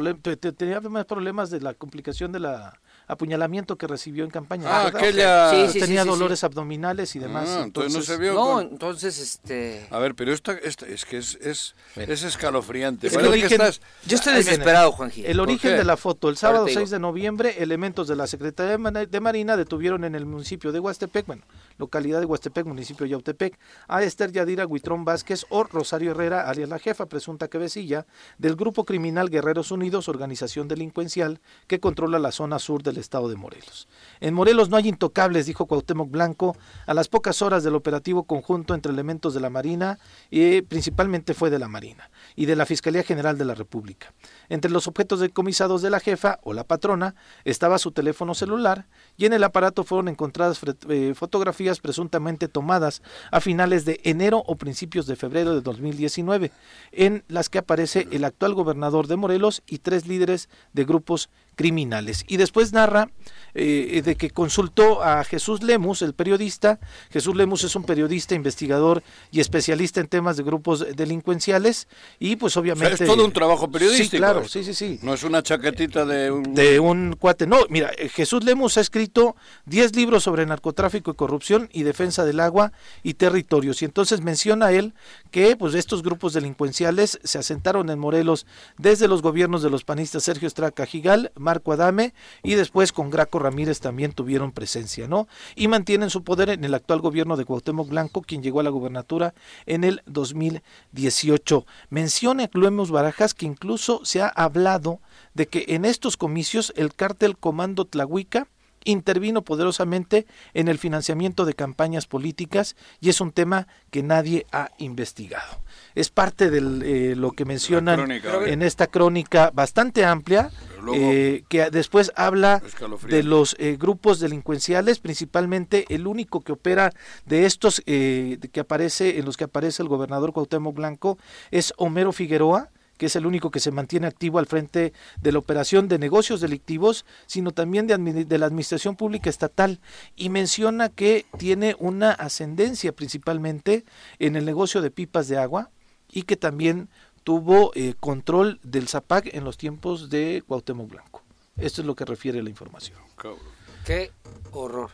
tenía 0.57 0.79
más 0.81 1.05
problemas 1.05 1.49
de 1.49 1.59
la 1.59 1.73
complicación 1.73 2.31
de 2.31 2.39
la 2.39 2.79
apuñalamiento 3.09 3.75
que 3.77 3.87
recibió 3.87 4.23
en 4.23 4.29
campaña. 4.29 4.63
Ah, 4.69 4.83
¿verdad? 4.85 5.01
aquella... 5.01 5.49
Sí, 5.67 5.79
tenía 5.79 6.03
sí, 6.03 6.07
sí. 6.09 6.15
dolores 6.17 6.43
abdominales 6.45 7.15
y 7.15 7.19
demás. 7.19 7.49
Ah, 7.49 7.63
entonces 7.63 7.93
no 7.93 8.01
se 8.01 8.17
vio 8.17 8.33
No, 8.33 8.45
con- 8.53 8.67
entonces, 8.67 9.19
este... 9.19 9.87
A 9.89 9.99
ver, 9.99 10.15
pero 10.15 10.31
esta, 10.31 10.53
esta 10.53 10.85
es 10.87 11.03
que 11.05 11.17
es, 11.17 11.35
es, 11.41 11.75
es 11.97 12.23
escalofriante. 12.23 13.07
Es 13.07 13.13
estás- 13.15 13.81
Yo 14.05 14.15
estoy 14.15 14.35
desesperado, 14.35 14.91
Juanji. 14.93 15.25
El 15.25 15.39
origen 15.39 15.75
de 15.75 15.83
la 15.83 15.97
foto, 15.97 16.29
el 16.29 16.37
sábado 16.37 16.59
Ahorita 16.61 16.79
digo. 16.79 16.87
6 16.87 16.91
de 16.91 16.99
noviembre, 16.99 17.55
elementos 17.63 18.07
de 18.07 18.15
la 18.15 18.27
Secretaría 18.27 18.77
de 18.77 19.19
Marina 19.19 19.57
detuvieron 19.57 20.03
en 20.03 20.13
el 20.15 20.25
municipio 20.25 20.71
de 20.71 20.79
Huastepec, 20.79 21.25
bueno, 21.25 21.43
localidad 21.77 22.19
de 22.19 22.25
Huastepec, 22.27 22.65
municipio 22.67 23.05
de 23.05 23.09
Yautepec, 23.11 23.57
a 23.87 24.03
Esther 24.03 24.31
Yadira 24.31 24.67
Huitrón 24.67 25.03
Vázquez 25.03 25.45
o 25.49 25.63
Rosario 25.63 26.11
Herrera, 26.11 26.47
alias 26.47 26.69
la 26.69 26.77
jefa, 26.77 27.07
presunta 27.07 27.47
cabecilla, 27.47 28.05
del 28.37 28.55
grupo 28.55 28.85
criminal 28.85 29.29
Guerreros 29.31 29.71
Unidos, 29.71 30.07
organización 30.09 30.67
delincuencial 30.67 31.41
que 31.67 31.79
controla 31.79 32.19
la 32.19 32.31
zona 32.31 32.59
sur 32.59 32.83
del 32.83 32.98
estado 32.99 33.29
de 33.29 33.35
Morelos. 33.35 33.87
En 34.19 34.33
Morelos 34.33 34.69
no 34.69 34.77
hay 34.77 34.87
intocables, 34.87 35.45
dijo 35.45 35.65
Cuauhtémoc 35.65 36.09
Blanco, 36.09 36.55
a 36.85 36.93
las 36.93 37.07
pocas 37.07 37.41
horas 37.41 37.63
del 37.63 37.75
operativo 37.75 38.23
conjunto 38.23 38.73
entre 38.73 38.91
elementos 38.91 39.33
de 39.33 39.39
la 39.39 39.49
Marina, 39.49 39.99
y 40.29 40.61
principalmente 40.61 41.33
fue 41.33 41.49
de 41.49 41.59
la 41.59 41.67
Marina, 41.67 42.09
y 42.35 42.45
de 42.45 42.55
la 42.55 42.65
Fiscalía 42.65 43.03
General 43.03 43.37
de 43.37 43.45
la 43.45 43.55
República. 43.55 44.13
Entre 44.49 44.71
los 44.71 44.87
objetos 44.87 45.19
decomisados 45.19 45.81
de 45.81 45.89
la 45.89 45.99
jefa 45.99 46.39
o 46.43 46.53
la 46.53 46.63
patrona 46.63 47.15
estaba 47.45 47.77
su 47.77 47.91
teléfono 47.91 48.35
celular 48.35 48.87
y 49.17 49.25
en 49.25 49.33
el 49.33 49.43
aparato 49.43 49.83
fueron 49.83 50.07
encontradas 50.07 50.59
eh, 50.89 51.13
fotografías 51.15 51.79
presuntamente 51.79 52.47
tomadas 52.47 53.01
a 53.31 53.41
finales 53.41 53.85
de 53.85 53.99
enero 54.03 54.43
o 54.45 54.55
principios 54.55 55.07
de 55.07 55.15
febrero 55.15 55.53
de 55.53 55.61
2019, 55.61 56.51
en 56.91 57.23
las 57.27 57.49
que 57.49 57.59
aparece 57.59 58.07
el 58.11 58.23
actual 58.23 58.53
gobernador 58.53 59.07
de 59.07 59.15
Morelos 59.15 59.63
y 59.67 59.79
tres 59.79 60.07
líderes 60.07 60.49
de 60.73 60.85
grupos 60.85 61.29
criminales. 61.59 62.23
Y 62.29 62.37
después 62.37 62.71
narra 62.71 63.09
eh, 63.53 64.01
de 64.05 64.15
que 64.15 64.29
consultó 64.29 65.03
a 65.03 65.25
Jesús 65.25 65.61
Lemus, 65.61 66.01
el 66.03 66.13
periodista. 66.13 66.79
Jesús 67.11 67.35
Lemus 67.35 67.65
es 67.65 67.75
un 67.75 67.83
periodista, 67.83 68.33
investigador 68.33 69.03
y 69.29 69.41
especialista 69.41 69.99
en 69.99 70.07
temas 70.07 70.37
de 70.37 70.43
grupos 70.43 70.85
delincuenciales 70.95 71.89
y 72.17 72.37
pues 72.37 72.53
O 72.53 72.53
sea, 72.53 72.61
obviamente... 72.61 73.03
es 73.03 73.09
todo 73.09 73.25
un 73.25 73.33
trabajo 73.33 73.69
periodístico. 73.69 74.11
Sí, 74.11 74.17
claro, 74.17 74.47
sí, 74.47 74.63
sí, 74.63 74.73
sí 74.73 74.99
No 75.01 75.13
es 75.13 75.23
una 75.23 75.43
chaquetita 75.43 76.05
de 76.05 76.31
un... 76.31 76.53
de 76.53 76.79
un 76.79 77.17
cuate. 77.19 77.45
No, 77.45 77.57
mira, 77.67 77.91
eh, 77.97 78.07
Jesús 78.07 78.45
Lemus 78.45 78.77
ha 78.77 78.81
escrito 78.81 79.35
10 79.65 79.97
libros 79.97 80.23
sobre 80.23 80.45
narcotráfico 80.45 81.11
y 81.11 81.15
corrupción 81.15 81.67
y 81.73 81.83
defensa 81.83 82.23
del 82.23 82.39
agua 82.39 82.71
y 83.03 83.15
territorios. 83.15 83.81
Y 83.81 83.85
entonces 83.85 84.21
menciona 84.21 84.71
él 84.71 84.93
que 85.29 85.57
pues 85.57 85.73
estos 85.73 86.03
grupos 86.03 86.31
delincuenciales 86.31 87.19
se 87.21 87.37
asentaron 87.37 87.89
en 87.89 87.99
Morelos 87.99 88.45
desde 88.77 89.09
los 89.09 89.21
gobiernos 89.21 89.61
de 89.61 89.69
los 89.69 89.83
panistas 89.83 90.23
Sergio 90.23 90.47
Estrada 90.47 90.71
Cajigal, 90.71 91.33
Marco 91.49 91.71
Adame 91.71 92.13
y 92.43 92.53
después 92.53 92.91
con 92.91 93.09
Graco 93.09 93.39
Ramírez 93.39 93.79
también 93.79 94.11
tuvieron 94.11 94.51
presencia, 94.51 95.07
¿no? 95.07 95.27
Y 95.55 95.67
mantienen 95.67 96.11
su 96.11 96.23
poder 96.23 96.49
en 96.49 96.63
el 96.63 96.75
actual 96.75 96.99
gobierno 96.99 97.37
de 97.37 97.45
Cuauhtémoc 97.45 97.89
Blanco, 97.89 98.21
quien 98.21 98.43
llegó 98.43 98.59
a 98.59 98.63
la 98.63 98.69
gubernatura 98.69 99.33
en 99.65 99.83
el 99.83 100.03
2018. 100.05 101.65
Menciona 101.89 102.43
a 102.43 102.49
Lemus 102.53 102.91
Barajas 102.91 103.33
que 103.33 103.47
incluso 103.47 104.01
se 104.05 104.21
ha 104.21 104.27
hablado 104.27 104.99
de 105.33 105.47
que 105.47 105.65
en 105.69 105.85
estos 105.85 106.17
comicios 106.17 106.71
el 106.75 106.93
cártel 106.93 107.35
Comando 107.35 107.85
Tlahuica 107.85 108.47
intervino 108.83 109.43
poderosamente 109.43 110.25
en 110.53 110.67
el 110.67 110.77
financiamiento 110.77 111.45
de 111.45 111.53
campañas 111.53 112.07
políticas 112.07 112.75
y 112.99 113.09
es 113.09 113.21
un 113.21 113.31
tema 113.31 113.67
que 113.91 114.03
nadie 114.03 114.45
ha 114.51 114.71
investigado. 114.77 115.61
Es 115.95 116.09
parte 116.09 116.49
de 116.49 117.15
lo 117.15 117.31
que 117.31 117.45
mencionan 117.45 118.11
en 118.11 118.61
esta 118.61 118.87
crónica 118.87 119.51
bastante 119.53 120.05
amplia, 120.05 120.51
eh, 120.93 121.43
que 121.49 121.69
después 121.69 122.11
habla 122.15 122.61
de 123.07 123.23
los 123.23 123.55
eh, 123.59 123.75
grupos 123.77 124.19
delincuenciales, 124.19 124.99
principalmente 124.99 125.85
el 125.89 126.07
único 126.07 126.41
que 126.41 126.53
opera 126.53 126.93
de 127.25 127.45
estos 127.45 127.83
eh, 127.85 128.37
que 128.51 128.59
aparece 128.61 129.19
en 129.19 129.25
los 129.25 129.37
que 129.37 129.43
aparece 129.43 129.83
el 129.83 129.89
gobernador 129.89 130.31
Cuauhtémoc 130.31 130.75
Blanco 130.75 131.17
es 131.51 131.73
Homero 131.77 132.11
Figueroa 132.11 132.69
que 132.99 133.05
es 133.05 133.15
el 133.15 133.25
único 133.25 133.49
que 133.49 133.61
se 133.61 133.71
mantiene 133.71 134.07
activo 134.07 134.39
al 134.39 134.45
frente 134.45 134.91
de 135.21 135.31
la 135.31 135.39
operación 135.39 135.87
de 135.87 135.97
negocios 135.97 136.41
delictivos, 136.41 137.05
sino 137.27 137.51
también 137.51 137.87
de, 137.87 138.37
la 138.37 138.45
administración 138.45 138.97
pública 138.97 139.29
estatal, 139.29 139.79
y 140.17 140.27
menciona 140.27 140.89
que 140.89 141.25
tiene 141.37 141.77
una 141.79 142.11
ascendencia 142.11 142.91
principalmente 142.91 143.85
en 144.19 144.35
el 144.35 144.45
negocio 144.45 144.81
de 144.81 144.91
pipas 144.91 145.29
de 145.29 145.37
agua 145.37 145.71
y 146.11 146.23
que 146.23 146.35
también 146.35 146.89
tuvo 147.23 147.71
eh, 147.73 147.93
control 148.01 148.59
del 148.63 148.89
ZAPAC 148.89 149.33
en 149.33 149.45
los 149.45 149.57
tiempos 149.57 150.09
de 150.09 150.43
Cuauhtémoc 150.45 150.89
Blanco. 150.89 151.23
Esto 151.55 151.81
es 151.81 151.87
lo 151.87 151.95
que 151.95 152.03
refiere 152.03 152.43
la 152.43 152.49
información. 152.49 152.99
Cabrón. 153.15 153.39
Qué 153.85 154.11
horror. 154.51 154.91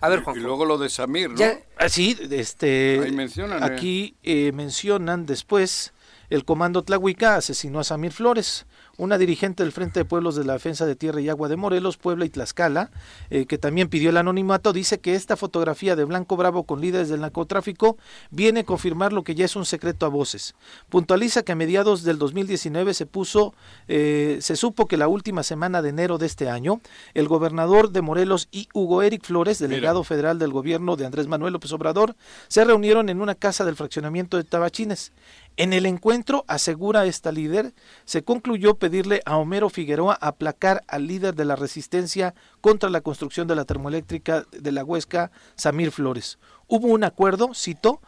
A 0.00 0.08
ver, 0.08 0.18
Y 0.18 0.22
Juanjo. 0.24 0.42
luego 0.42 0.64
lo 0.64 0.76
de 0.76 0.88
Samir, 0.88 1.30
¿no? 1.30 1.36
Ya, 1.36 1.60
Así, 1.78 2.18
este, 2.30 3.00
Ahí 3.00 3.12
mencionan, 3.12 3.62
eh. 3.62 3.66
aquí 3.66 4.16
eh, 4.24 4.50
mencionan 4.52 5.24
después 5.24 5.93
el 6.30 6.44
comando 6.44 6.82
Tlahuica 6.82 7.36
asesinó 7.36 7.80
a 7.80 7.84
Samir 7.84 8.12
Flores, 8.12 8.66
una 8.96 9.18
dirigente 9.18 9.62
del 9.62 9.72
Frente 9.72 10.00
de 10.00 10.04
Pueblos 10.04 10.36
de 10.36 10.44
la 10.44 10.54
Defensa 10.54 10.86
de 10.86 10.96
Tierra 10.96 11.20
y 11.20 11.28
Agua 11.28 11.48
de 11.48 11.56
Morelos, 11.56 11.96
Puebla 11.96 12.24
y 12.24 12.30
Tlaxcala, 12.30 12.90
eh, 13.30 13.46
que 13.46 13.58
también 13.58 13.88
pidió 13.88 14.10
el 14.10 14.16
anonimato, 14.16 14.72
dice 14.72 15.00
que 15.00 15.14
esta 15.14 15.36
fotografía 15.36 15.96
de 15.96 16.04
Blanco 16.04 16.36
Bravo 16.36 16.64
con 16.64 16.80
líderes 16.80 17.08
del 17.08 17.20
narcotráfico 17.20 17.96
viene 18.30 18.60
a 18.60 18.64
confirmar 18.64 19.12
lo 19.12 19.24
que 19.24 19.34
ya 19.34 19.44
es 19.44 19.56
un 19.56 19.66
secreto 19.66 20.06
a 20.06 20.08
voces. 20.08 20.54
Puntualiza 20.88 21.42
que 21.42 21.52
a 21.52 21.56
mediados 21.56 22.04
del 22.04 22.18
2019 22.18 22.94
se 22.94 23.06
puso, 23.06 23.54
eh, 23.88 24.38
se 24.40 24.56
supo 24.56 24.86
que 24.86 24.96
la 24.96 25.08
última 25.08 25.42
semana 25.42 25.82
de 25.82 25.88
enero 25.90 26.18
de 26.18 26.26
este 26.26 26.48
año, 26.48 26.80
el 27.14 27.28
gobernador 27.28 27.90
de 27.90 28.02
Morelos 28.02 28.48
y 28.52 28.68
Hugo 28.72 29.02
Eric 29.02 29.24
Flores, 29.24 29.58
delegado 29.58 30.04
federal 30.04 30.38
del 30.38 30.52
gobierno 30.52 30.96
de 30.96 31.06
Andrés 31.06 31.26
Manuel 31.26 31.52
López 31.52 31.72
Obrador, 31.72 32.16
se 32.48 32.64
reunieron 32.64 33.08
en 33.08 33.20
una 33.20 33.34
casa 33.34 33.64
del 33.64 33.76
fraccionamiento 33.76 34.36
de 34.36 34.44
Tabachines. 34.44 35.12
En 35.56 35.72
el 35.72 35.86
encuentro, 35.86 36.44
asegura 36.48 37.06
esta 37.06 37.30
líder, 37.30 37.74
se 38.04 38.24
concluyó 38.24 38.74
pedirle 38.74 39.22
a 39.24 39.36
Homero 39.36 39.70
Figueroa 39.70 40.18
aplacar 40.20 40.82
al 40.88 41.06
líder 41.06 41.36
de 41.36 41.44
la 41.44 41.54
resistencia 41.54 42.34
contra 42.60 42.90
la 42.90 43.02
construcción 43.02 43.46
de 43.46 43.54
la 43.54 43.64
termoeléctrica 43.64 44.46
de 44.50 44.72
la 44.72 44.82
Huesca, 44.82 45.30
Samir 45.54 45.92
Flores. 45.92 46.38
Hubo 46.66 46.88
un 46.88 47.04
acuerdo, 47.04 47.54
cito, 47.54 48.00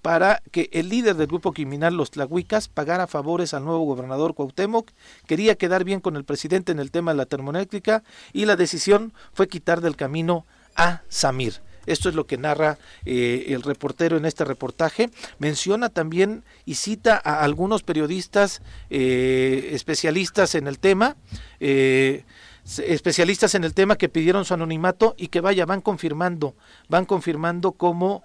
para 0.00 0.40
que 0.50 0.70
el 0.72 0.88
líder 0.88 1.16
del 1.16 1.26
grupo 1.26 1.52
criminal 1.52 1.94
Los 1.94 2.10
Tlahuicas 2.10 2.68
pagara 2.68 3.06
favores 3.06 3.52
al 3.52 3.66
nuevo 3.66 3.84
gobernador 3.84 4.34
Cuauhtémoc, 4.34 4.90
quería 5.26 5.56
quedar 5.56 5.84
bien 5.84 6.00
con 6.00 6.16
el 6.16 6.24
presidente 6.24 6.72
en 6.72 6.78
el 6.78 6.90
tema 6.90 7.10
de 7.10 7.18
la 7.18 7.26
termoeléctrica 7.26 8.02
y 8.32 8.46
la 8.46 8.56
decisión 8.56 9.12
fue 9.34 9.48
quitar 9.48 9.82
del 9.82 9.96
camino 9.96 10.46
a 10.74 11.02
Samir. 11.10 11.60
Esto 11.86 12.08
es 12.08 12.14
lo 12.14 12.26
que 12.26 12.38
narra 12.38 12.78
eh, 13.04 13.46
el 13.48 13.62
reportero 13.62 14.16
en 14.16 14.24
este 14.24 14.44
reportaje. 14.44 15.10
Menciona 15.38 15.88
también 15.88 16.44
y 16.64 16.74
cita 16.74 17.20
a 17.22 17.42
algunos 17.42 17.82
periodistas 17.82 18.62
eh, 18.90 19.70
especialistas 19.72 20.54
en 20.54 20.66
el 20.66 20.78
tema, 20.78 21.16
eh, 21.60 22.24
especialistas 22.64 23.54
en 23.54 23.64
el 23.64 23.74
tema 23.74 23.96
que 23.96 24.08
pidieron 24.08 24.46
su 24.46 24.54
anonimato 24.54 25.14
y 25.18 25.28
que 25.28 25.40
vaya, 25.40 25.66
van 25.66 25.82
confirmando, 25.82 26.54
van 26.88 27.04
confirmando 27.04 27.72
cómo 27.72 28.24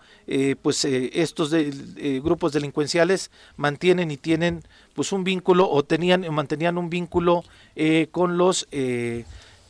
pues 0.62 0.86
estos 0.86 1.54
grupos 2.24 2.54
delincuenciales 2.54 3.32
mantienen 3.58 4.12
y 4.12 4.17
tienen 4.17 4.63
pues 4.93 5.12
un 5.12 5.26
vínculo 5.26 5.69
o 5.69 5.84
tenían 5.84 6.24
o 6.24 6.32
mantenían 6.32 6.78
un 6.78 6.89
vínculo 6.89 7.43
con 8.12 8.38
los 8.38 8.65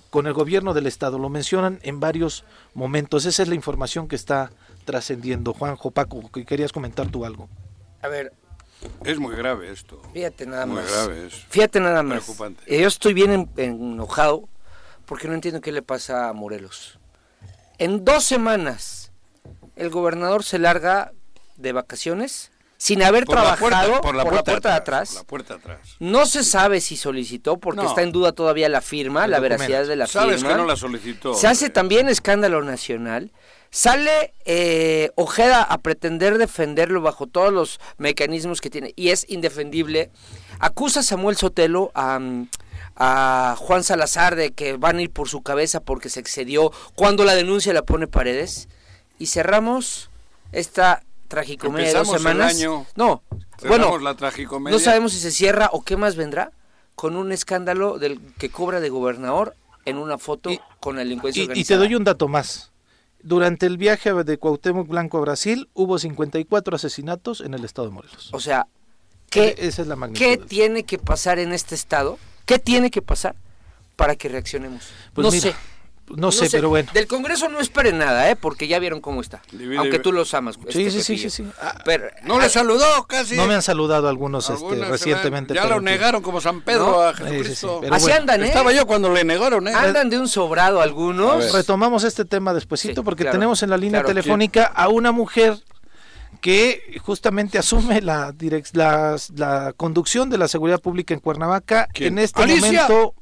con 0.09 0.27
el 0.27 0.33
gobierno 0.33 0.73
del 0.73 0.87
estado. 0.87 1.19
Lo 1.19 1.29
mencionan 1.29 1.79
en 1.83 1.99
varios 1.99 2.43
momentos. 2.73 3.25
Esa 3.25 3.43
es 3.43 3.49
la 3.49 3.55
información 3.55 4.07
que 4.07 4.15
está 4.15 4.51
trascendiendo. 4.85 5.53
Juanjo, 5.53 5.91
Paco, 5.91 6.29
que 6.31 6.45
querías 6.45 6.71
comentar 6.71 7.07
tú 7.09 7.25
algo. 7.25 7.47
a 8.01 8.07
ver, 8.07 8.33
Es 9.03 9.19
muy 9.19 9.35
grave 9.35 9.71
esto. 9.71 10.01
Fíjate 10.13 10.45
nada 10.45 10.65
Muy 10.65 10.77
más. 10.77 10.89
grave 10.91 11.27
es. 11.27 11.33
Fíjate 11.49 11.81
nada 11.81 12.01
más. 12.01 12.23
Preocupante. 12.23 12.79
Yo 12.79 12.87
estoy 12.87 13.13
bien 13.13 13.31
en- 13.31 13.49
enojado 13.57 14.47
porque 15.05 15.27
no 15.27 15.33
entiendo 15.33 15.59
qué 15.59 15.73
le 15.73 15.81
pasa 15.81 16.29
a 16.29 16.33
Morelos. 16.33 16.97
En 17.77 18.05
dos 18.05 18.23
semanas, 18.23 19.11
el 19.75 19.89
gobernador 19.89 20.43
se 20.45 20.59
larga 20.59 21.11
de 21.57 21.73
vacaciones 21.73 22.51
sin 22.81 23.03
haber 23.03 23.25
Por 23.25 23.35
trabajado 23.35 23.99
por 23.99 24.15
la 24.15 24.23
puerta, 24.23 24.69
de 24.69 24.73
atrás. 24.75 25.25
No 25.99 26.25
se 26.25 26.45
sabe 26.45 26.79
si 26.79 26.95
solicitó 26.95 27.57
porque 27.57 27.81
No. 27.83 27.89
está 27.89 28.01
en 28.03 28.13
duda 28.13 28.31
todavía 28.31 28.69
la 28.69 28.79
firma, 28.79 29.25
El 29.25 29.31
la 29.31 29.37
documento. 29.37 29.59
veracidad 29.67 29.87
de 29.87 29.95
la 29.97 30.07
Sabes 30.07 30.37
firma. 30.37 30.49
que 30.51 30.55
no 30.55 30.65
la 30.65 30.77
solicitó. 30.77 31.33
Se 31.33 31.45
hace 31.47 31.69
también 31.69 32.07
escándalo 32.07 32.63
nacional. 32.63 33.31
Sale 33.69 34.33
eh, 34.45 35.11
Ojeda 35.15 35.61
a 35.61 35.77
pretender 35.79 36.37
defenderlo 36.37 37.01
bajo 37.01 37.27
todos 37.27 37.51
los 37.51 37.79
mecanismos 37.97 38.61
que 38.61 38.69
tiene 38.69 38.93
y 38.95 39.09
es 39.09 39.25
indefendible. 39.29 40.09
Acusa 40.59 41.01
a 41.01 41.03
Samuel 41.03 41.35
Sotelo 41.35 41.91
a, 41.95 42.17
a 42.95 43.55
Juan 43.59 43.83
Salazar 43.83 44.35
de 44.37 44.51
que 44.51 44.77
van 44.77 44.97
a 44.97 45.01
ir 45.01 45.11
por 45.11 45.27
su 45.27 45.41
cabeza 45.41 45.81
porque 45.81 46.07
se 46.09 46.21
excedió 46.21 46.71
cuando 46.95 47.25
la 47.25 47.35
denuncia 47.35 47.73
la 47.73 47.83
pone 47.83 48.07
Paredes. 48.07 48.69
Y 49.19 49.25
cerramos 49.27 50.09
esta 50.53 51.03
tragicomedia 51.29 51.87
de 51.87 51.93
dos 51.93 52.07
Empezamos 52.09 52.15
el 52.15 52.37
semanas. 52.37 52.55
año, 52.55 52.85
no, 52.97 53.23
bueno, 53.67 53.97
la 53.99 54.15
tragicomedia. 54.15 54.77
no 54.77 54.83
sabemos 54.83 55.13
si 55.13 55.19
se 55.19 55.31
cierra 55.31 55.69
o 55.71 55.83
qué 55.83 55.95
más 55.95 56.17
vendrá 56.17 56.51
con 56.95 57.15
un 57.15 57.31
escándalo 57.31 57.97
del 57.99 58.19
que 58.37 58.49
cobra 58.49 58.81
de 58.81 58.89
gobernador 58.89 59.55
en 59.85 59.97
una 59.97 60.17
foto 60.17 60.51
Y- 60.51 60.59
con 60.81 60.95
la 60.97 61.03
delincuencia 61.03 61.43
Y, 61.53 61.59
y 61.61 61.63
te 61.63 61.77
doy 61.77 61.95
un 61.95 62.03
dato 62.03 62.27
más. 62.27 62.71
Durante 63.21 63.65
el 63.65 63.77
viaje 63.77 64.13
de 64.13 64.37
Cuauhtémoc 64.37 64.87
Blanco 64.87 65.17
a 65.17 65.21
Brasil 65.21 65.69
hubo 65.73 65.97
54 65.99 66.75
asesinatos 66.75 67.41
en 67.41 67.53
el 67.53 67.63
estado 67.65 67.87
de 67.89 67.93
Morelos. 67.93 68.29
O 68.33 68.39
sea, 68.39 68.67
¿qué, 69.29 69.55
Esa 69.57 69.81
es 69.81 69.87
la 69.87 69.95
magnitud. 69.95 70.19
¿qué 70.25 70.37
tiene 70.37 70.83
que 70.83 70.97
pasar 70.97 71.37
en 71.39 71.51
este 71.53 71.75
estado? 71.75 72.17
¿Qué 72.45 72.59
tiene 72.59 72.89
que 72.91 73.01
pasar 73.01 73.35
para 73.95 74.15
que 74.15 74.29
reaccionemos? 74.29 74.83
Pues 75.13 75.25
no 75.25 75.31
mira, 75.31 75.41
sé. 75.51 75.55
No 76.15 76.31
sé, 76.31 76.47
pero 76.49 76.69
bueno. 76.69 76.89
Del 76.93 77.07
Congreso 77.07 77.49
no 77.49 77.59
esperen 77.59 77.97
nada, 77.99 78.29
¿eh? 78.29 78.35
Porque 78.35 78.67
ya 78.67 78.79
vieron 78.79 78.99
cómo 79.01 79.21
está. 79.21 79.41
Divide- 79.51 79.77
Aunque 79.77 79.99
tú 79.99 80.11
los 80.11 80.33
amas. 80.33 80.55
Sí, 80.69 80.85
este 80.85 80.91
sí, 80.91 81.17
sí, 81.17 81.17
sí, 81.17 81.29
sí. 81.29 81.45
Ah, 81.61 81.75
Pero, 81.85 82.07
No 82.23 82.39
le 82.39 82.49
saludó 82.49 82.85
casi. 83.07 83.35
no 83.35 83.45
me 83.47 83.53
han 83.53 83.61
saludado 83.61 84.07
algunos 84.09 84.49
este, 84.49 84.75
recientemente. 84.85 85.53
Ya 85.53 85.65
lo 85.65 85.75
que- 85.75 85.81
negaron 85.81 86.21
como 86.21 86.41
San 86.41 86.61
Pedro 86.61 86.91
No. 86.91 87.01
a 87.01 87.13
Sí, 87.15 87.17
sí, 87.23 87.27
sí, 87.29 87.33
Jesucristo. 87.37 87.77
pero 87.81 87.93
Así 87.95 88.03
bueno, 88.05 88.19
andan, 88.21 88.43
¿eh? 88.43 88.47
Estaba 88.47 88.71
yo 88.73 88.87
cuando 88.87 89.13
le 89.13 89.23
negaron, 89.23 89.67
¿eh? 89.67 89.73
Andan 89.73 90.09
de 90.09 90.17
un 90.19 90.27
sobrado 90.27 90.81
algunos. 90.81 91.53
Retomamos 91.53 92.03
este 92.03 92.25
tema 92.25 92.53
despuesito 92.53 93.01
Sí, 93.01 93.05
porque 93.05 93.23
claro, 93.23 93.37
tenemos 93.37 93.61
en 93.63 93.69
la 93.69 93.77
línea 93.77 94.01
claro. 94.01 94.07
telefónica 94.07 94.65
a 94.65 94.89
una 94.89 95.11
mujer 95.11 95.57
que 96.41 96.99
justamente 97.03 97.57
asume 97.57 98.01
la, 98.01 98.33
la, 98.73 99.15
la 99.35 99.73
conducción 99.75 100.29
de 100.29 100.37
la 100.37 100.47
seguridad 100.47 100.79
pública 100.79 101.13
en 101.13 101.19
Cuernavaca 101.19 101.87
¿Quién? 101.93 102.13
en 102.13 102.19
este 102.23 102.41
¡Alicia! 102.43 102.83
momento 102.87 103.13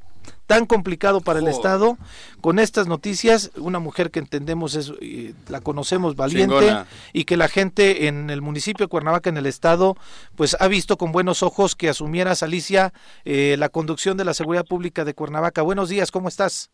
tan 0.47 0.65
complicado 0.65 1.21
para 1.21 1.39
el. 1.39 1.47
Estado. 1.47 1.97
Con 2.41 2.57
estas 2.59 2.87
noticias, 2.87 3.51
una 3.57 3.79
mujer 3.79 4.11
que 4.11 4.19
entendemos 4.19 4.75
es, 4.75 4.93
eh, 5.01 5.33
la 5.49 5.61
conocemos 5.61 6.15
valiente 6.15 6.59
Chingona. 6.59 6.87
y 7.13 7.25
que 7.25 7.37
la 7.37 7.49
gente 7.49 8.07
en 8.07 8.29
el 8.29 8.41
municipio 8.41 8.85
de 8.85 8.89
Cuernavaca, 8.89 9.29
en 9.29 9.37
el 9.37 9.45
Estado, 9.45 9.95
pues 10.35 10.55
ha 10.59 10.67
visto 10.67 10.97
con 10.97 11.11
buenos 11.11 11.43
ojos 11.43 11.75
que 11.75 11.89
asumieras, 11.89 12.43
Alicia, 12.43 12.93
eh, 13.25 13.55
la 13.59 13.69
conducción 13.69 14.17
de 14.17 14.25
la 14.25 14.33
seguridad 14.33 14.65
pública 14.65 15.03
de 15.03 15.13
Cuernavaca. 15.13 15.61
Buenos 15.61 15.89
días, 15.89 16.11
¿cómo 16.11 16.29
estás? 16.29 16.71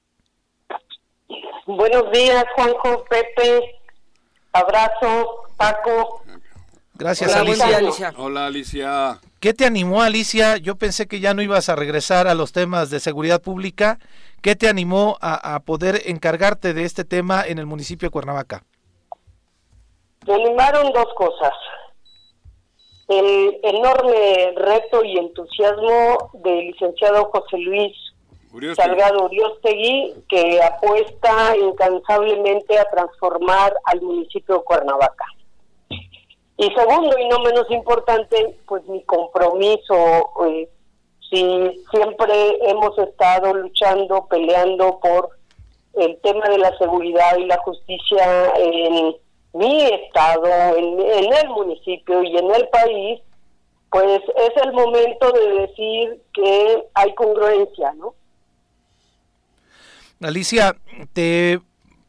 Buenos 1.65 2.11
días, 2.11 2.45
Juanjo, 2.55 3.05
Pepe. 3.09 3.79
Abrazo, 4.51 5.47
Paco. 5.57 6.23
Gracias, 6.93 7.31
Hola, 7.31 7.41
Alicia. 7.41 7.77
Alicia. 7.77 8.13
Hola, 8.17 8.45
Alicia. 8.45 9.19
¿Qué 9.43 9.53
te 9.53 9.65
animó, 9.65 10.01
Alicia? 10.01 10.55
Yo 10.55 10.77
pensé 10.77 11.05
que 11.05 11.19
ya 11.19 11.33
no 11.33 11.41
ibas 11.41 11.67
a 11.67 11.75
regresar 11.75 12.27
a 12.29 12.33
los 12.33 12.53
temas 12.53 12.89
de 12.89 13.01
seguridad 13.01 13.41
pública. 13.41 13.99
¿Qué 14.41 14.55
te 14.55 14.69
animó 14.69 15.17
a, 15.19 15.55
a 15.55 15.59
poder 15.59 16.03
encargarte 16.05 16.73
de 16.73 16.85
este 16.85 17.03
tema 17.03 17.43
en 17.45 17.57
el 17.57 17.65
municipio 17.65 18.07
de 18.07 18.11
Cuernavaca? 18.11 18.63
Me 20.25 20.35
animaron 20.35 20.93
dos 20.93 21.07
cosas. 21.17 21.51
El 23.09 23.59
enorme 23.63 24.53
reto 24.55 25.03
y 25.03 25.17
entusiasmo 25.17 26.31
del 26.35 26.67
licenciado 26.67 27.25
José 27.25 27.57
Luis 27.57 27.91
Urioste. 28.53 28.81
Salgado 28.81 29.25
Uriostegui, 29.25 30.23
que 30.29 30.61
apuesta 30.63 31.57
incansablemente 31.57 32.79
a 32.79 32.85
transformar 32.85 33.73
al 33.87 34.01
municipio 34.03 34.59
de 34.59 34.63
Cuernavaca. 34.63 35.25
Y 36.57 36.69
segundo, 36.75 37.17
y 37.17 37.27
no 37.27 37.39
menos 37.39 37.69
importante, 37.71 38.57
pues 38.67 38.85
mi 38.87 39.03
compromiso, 39.03 40.29
eh, 40.47 40.69
si 41.29 41.83
siempre 41.91 42.69
hemos 42.69 42.97
estado 42.99 43.53
luchando, 43.55 44.27
peleando 44.27 44.99
por 44.99 45.29
el 45.95 46.17
tema 46.21 46.47
de 46.49 46.59
la 46.59 46.77
seguridad 46.77 47.37
y 47.37 47.45
la 47.45 47.57
justicia 47.59 48.53
en 48.55 49.15
mi 49.53 49.83
estado, 49.85 50.47
en, 50.77 50.99
en 50.99 51.33
el 51.33 51.49
municipio 51.49 52.23
y 52.23 52.37
en 52.37 52.53
el 52.53 52.67
país, 52.69 53.21
pues 53.91 54.21
es 54.35 54.63
el 54.63 54.73
momento 54.73 55.31
de 55.31 55.67
decir 55.67 56.21
que 56.33 56.83
hay 56.95 57.13
congruencia, 57.13 57.93
¿no? 57.93 58.15
Alicia, 60.21 60.75
te 61.13 61.59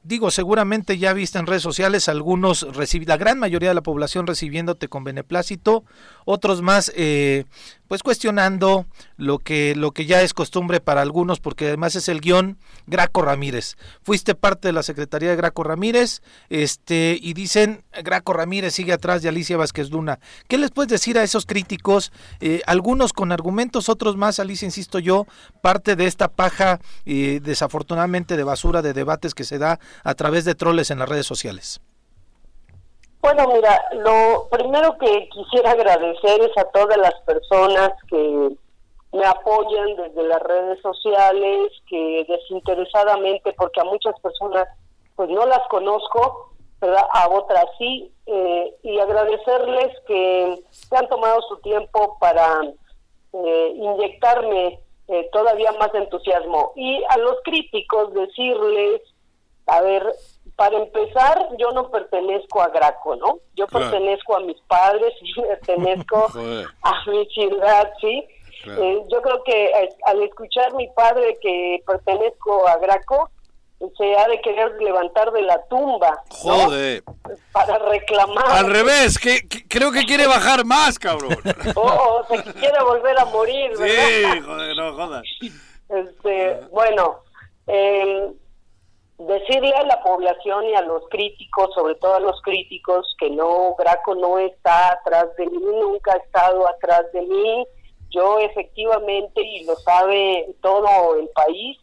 digo, 0.04 0.30
seguramente 0.30 0.98
ya 0.98 1.12
viste 1.12 1.38
en 1.38 1.46
redes 1.46 1.62
sociales 1.62 2.08
algunos, 2.08 2.66
la 3.06 3.16
gran 3.16 3.38
mayoría 3.38 3.70
de 3.70 3.74
la 3.74 3.82
población 3.82 4.26
recibiéndote 4.26 4.88
con 4.88 5.02
beneplácito, 5.02 5.84
otros 6.24 6.62
más, 6.62 6.92
eh, 6.96 7.44
pues 7.88 8.02
cuestionando 8.02 8.86
lo 9.16 9.38
que, 9.38 9.74
lo 9.76 9.92
que 9.92 10.06
ya 10.06 10.22
es 10.22 10.34
costumbre 10.34 10.80
para 10.80 11.02
algunos, 11.02 11.40
porque 11.40 11.68
además 11.68 11.96
es 11.96 12.08
el 12.08 12.20
guion 12.20 12.58
Graco 12.86 13.22
Ramírez. 13.22 13.76
Fuiste 14.02 14.34
parte 14.34 14.68
de 14.68 14.72
la 14.72 14.82
Secretaría 14.82 15.30
de 15.30 15.36
Graco 15.36 15.62
Ramírez, 15.62 16.22
este, 16.48 17.18
y 17.20 17.34
dicen, 17.34 17.84
Graco 18.02 18.32
Ramírez 18.32 18.74
sigue 18.74 18.92
atrás 18.92 19.22
de 19.22 19.28
Alicia 19.28 19.56
Vázquez 19.56 19.90
Luna. 19.90 20.18
¿Qué 20.48 20.58
les 20.58 20.70
puedes 20.70 20.90
decir 20.90 21.18
a 21.18 21.22
esos 21.22 21.46
críticos? 21.46 22.12
Eh, 22.40 22.62
algunos 22.66 23.12
con 23.12 23.32
argumentos, 23.32 23.88
otros 23.88 24.16
más, 24.16 24.40
Alicia, 24.40 24.66
insisto 24.66 24.98
yo, 24.98 25.26
parte 25.60 25.94
de 25.94 26.06
esta 26.06 26.28
paja, 26.28 26.80
eh, 27.04 27.40
desafortunadamente, 27.42 28.36
de 28.36 28.44
basura 28.44 28.82
de 28.82 28.92
debates 28.92 29.34
que 29.34 29.44
se 29.44 29.58
da 29.58 29.78
a 30.02 30.14
través 30.14 30.44
de 30.44 30.54
troles 30.54 30.90
en 30.90 30.98
las 30.98 31.08
redes 31.08 31.26
sociales. 31.26 31.80
Bueno, 33.24 33.48
mira, 33.54 33.82
lo 33.92 34.48
primero 34.50 34.98
que 34.98 35.30
quisiera 35.30 35.70
agradecer 35.70 36.42
es 36.42 36.58
a 36.58 36.64
todas 36.64 36.98
las 36.98 37.14
personas 37.22 37.88
que 38.06 38.50
me 39.14 39.24
apoyan 39.24 39.96
desde 39.96 40.28
las 40.28 40.42
redes 40.42 40.78
sociales, 40.82 41.72
que 41.88 42.26
desinteresadamente, 42.28 43.54
porque 43.54 43.80
a 43.80 43.84
muchas 43.84 44.20
personas 44.20 44.68
pues 45.16 45.30
no 45.30 45.46
las 45.46 45.66
conozco, 45.70 46.50
¿verdad? 46.82 47.02
a 47.14 47.30
otras 47.30 47.64
sí, 47.78 48.12
eh, 48.26 48.74
y 48.82 49.00
agradecerles 49.00 49.98
que 50.06 50.62
se 50.68 50.94
han 50.94 51.08
tomado 51.08 51.40
su 51.48 51.56
tiempo 51.62 52.18
para 52.20 52.60
eh, 53.32 53.72
inyectarme 53.74 54.80
eh, 55.08 55.30
todavía 55.32 55.72
más 55.72 55.94
entusiasmo. 55.94 56.72
Y 56.76 57.02
a 57.08 57.16
los 57.16 57.36
críticos 57.42 58.12
decirles, 58.12 59.00
a 59.66 59.80
ver, 59.80 60.14
para 60.56 60.76
empezar, 60.78 61.48
yo 61.58 61.70
no 61.72 61.90
pertenezco 61.90 62.62
a 62.62 62.68
Graco, 62.68 63.16
¿no? 63.16 63.38
Yo 63.54 63.66
Claro. 63.66 63.90
pertenezco 63.90 64.36
a 64.36 64.40
mis 64.40 64.60
padres 64.68 65.12
y 65.20 65.40
pertenezco 65.40 66.28
a 66.82 66.92
mi 67.10 67.26
ciudad, 67.26 67.92
¿sí? 68.00 68.24
Claro. 68.62 68.82
Eh, 68.82 69.02
yo 69.10 69.20
creo 69.20 69.42
que 69.44 69.64
eh, 69.66 69.88
al 70.06 70.22
escuchar 70.22 70.72
mi 70.74 70.88
padre 70.88 71.36
que 71.42 71.82
pertenezco 71.86 72.66
a 72.68 72.76
Graco, 72.78 73.30
se 73.98 74.16
ha 74.16 74.26
de 74.28 74.40
querer 74.40 74.80
levantar 74.80 75.30
de 75.32 75.42
la 75.42 75.60
tumba, 75.66 76.22
¿no? 76.44 76.54
Joder. 76.66 77.02
Para 77.52 77.78
reclamar. 77.80 78.46
Al 78.48 78.70
revés, 78.72 79.18
que, 79.18 79.46
que- 79.46 79.66
creo 79.68 79.90
que 79.92 80.04
quiere 80.06 80.26
bajar 80.26 80.64
más, 80.64 80.98
cabrón. 80.98 81.36
O, 81.76 81.82
o 81.82 82.24
se 82.26 82.42
quiere 82.54 82.82
volver 82.82 83.18
a 83.18 83.24
morir, 83.26 83.76
¿verdad? 83.76 84.32
Sí, 84.32 84.40
joder, 84.40 84.76
no 84.76 84.92
jodas. 84.94 85.22
Este, 85.88 86.60
bueno, 86.70 87.18
eh, 87.66 88.32
decirle 89.18 89.74
a 89.74 89.84
la 89.84 90.02
población 90.02 90.64
y 90.64 90.74
a 90.74 90.82
los 90.82 91.08
críticos, 91.08 91.72
sobre 91.74 91.94
todo 91.96 92.14
a 92.14 92.20
los 92.20 92.40
críticos, 92.42 93.14
que 93.18 93.30
no, 93.30 93.74
Graco 93.78 94.14
no 94.14 94.38
está 94.38 94.92
atrás 94.92 95.34
de 95.36 95.46
mí, 95.46 95.58
nunca 95.58 96.12
ha 96.12 96.16
estado 96.16 96.68
atrás 96.68 97.10
de 97.12 97.22
mí. 97.22 97.66
Yo 98.10 98.38
efectivamente, 98.38 99.40
y 99.42 99.64
lo 99.64 99.76
sabe 99.76 100.54
todo 100.60 101.16
el 101.16 101.28
país, 101.30 101.78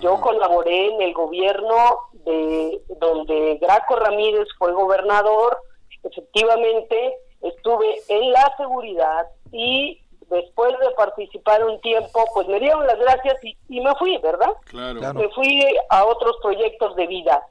yo 0.00 0.20
colaboré 0.20 0.94
en 0.94 1.00
el 1.00 1.14
gobierno 1.14 1.76
de 2.12 2.82
donde 2.98 3.58
Graco 3.60 3.96
Ramírez 3.96 4.46
fue 4.58 4.72
gobernador, 4.72 5.56
efectivamente 6.02 7.16
estuve 7.40 8.02
en 8.08 8.32
la 8.32 8.54
seguridad 8.56 9.26
y 9.52 10.00
después 10.30 10.72
de 10.80 10.90
participar 10.96 11.64
un 11.64 11.80
tiempo, 11.80 12.24
pues 12.34 12.48
me 12.48 12.58
dieron 12.60 12.86
las 12.86 12.98
gracias 12.98 13.42
y, 13.44 13.56
y 13.68 13.80
me 13.80 13.94
fui, 13.96 14.16
¿verdad? 14.18 14.50
Claro. 14.66 14.98
Claro. 15.00 15.18
Me 15.20 15.28
fui 15.30 15.64
a 15.88 16.04
otros 16.04 16.36
proyectos 16.42 16.94
de 16.96 17.06
vida. 17.06 17.46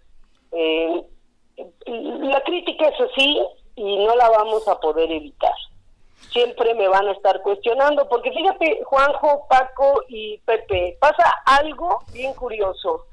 Eh, 0.51 1.03
la 1.87 2.41
crítica 2.41 2.87
es 2.87 2.99
así 3.11 3.41
y 3.75 4.05
no 4.05 4.15
la 4.15 4.29
vamos 4.29 4.67
a 4.67 4.79
poder 4.79 5.11
evitar. 5.11 5.53
siempre 6.31 6.73
me 6.73 6.87
van 6.87 7.07
a 7.07 7.11
estar 7.13 7.41
cuestionando, 7.41 8.07
porque 8.09 8.31
fíjate, 8.31 8.81
Juanjo, 8.85 9.47
Paco 9.49 10.01
y 10.09 10.37
Pepe, 10.39 10.97
pasa 10.99 11.23
algo 11.45 11.99
bien 12.11 12.33
curioso. 12.33 13.05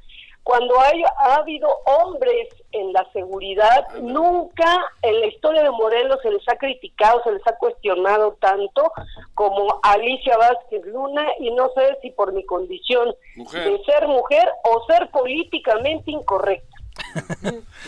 Cuando 0.45 0.81
hay, 0.81 1.03
ha 1.19 1.37
habido 1.37 1.69
hombres 1.87 2.49
en 2.73 2.93
la 2.93 3.07
seguridad, 3.13 3.87
nunca 4.01 4.85
en 5.03 5.21
la 5.21 5.27
historia 5.27 5.63
de 5.63 5.71
Morelos 5.71 6.19
se 6.23 6.33
les 6.33 6.47
ha 6.49 6.57
criticado, 6.57 7.23
se 7.23 7.33
les 7.33 7.47
ha 7.47 7.57
cuestionado 7.57 8.37
tanto 8.41 8.93
como 9.35 9.79
Alicia 9.83 10.37
Vázquez 10.37 10.85
Luna, 10.87 11.27
y 11.39 11.53
no 11.53 11.71
sé 11.75 11.97
si 12.03 12.11
por 12.11 12.33
mi 12.33 12.45
condición 12.45 13.15
de 13.37 13.83
ser 13.85 14.09
mujer 14.09 14.49
o 14.65 14.85
ser 14.87 15.11
políticamente 15.11 16.11
incorrecta. 16.11 16.72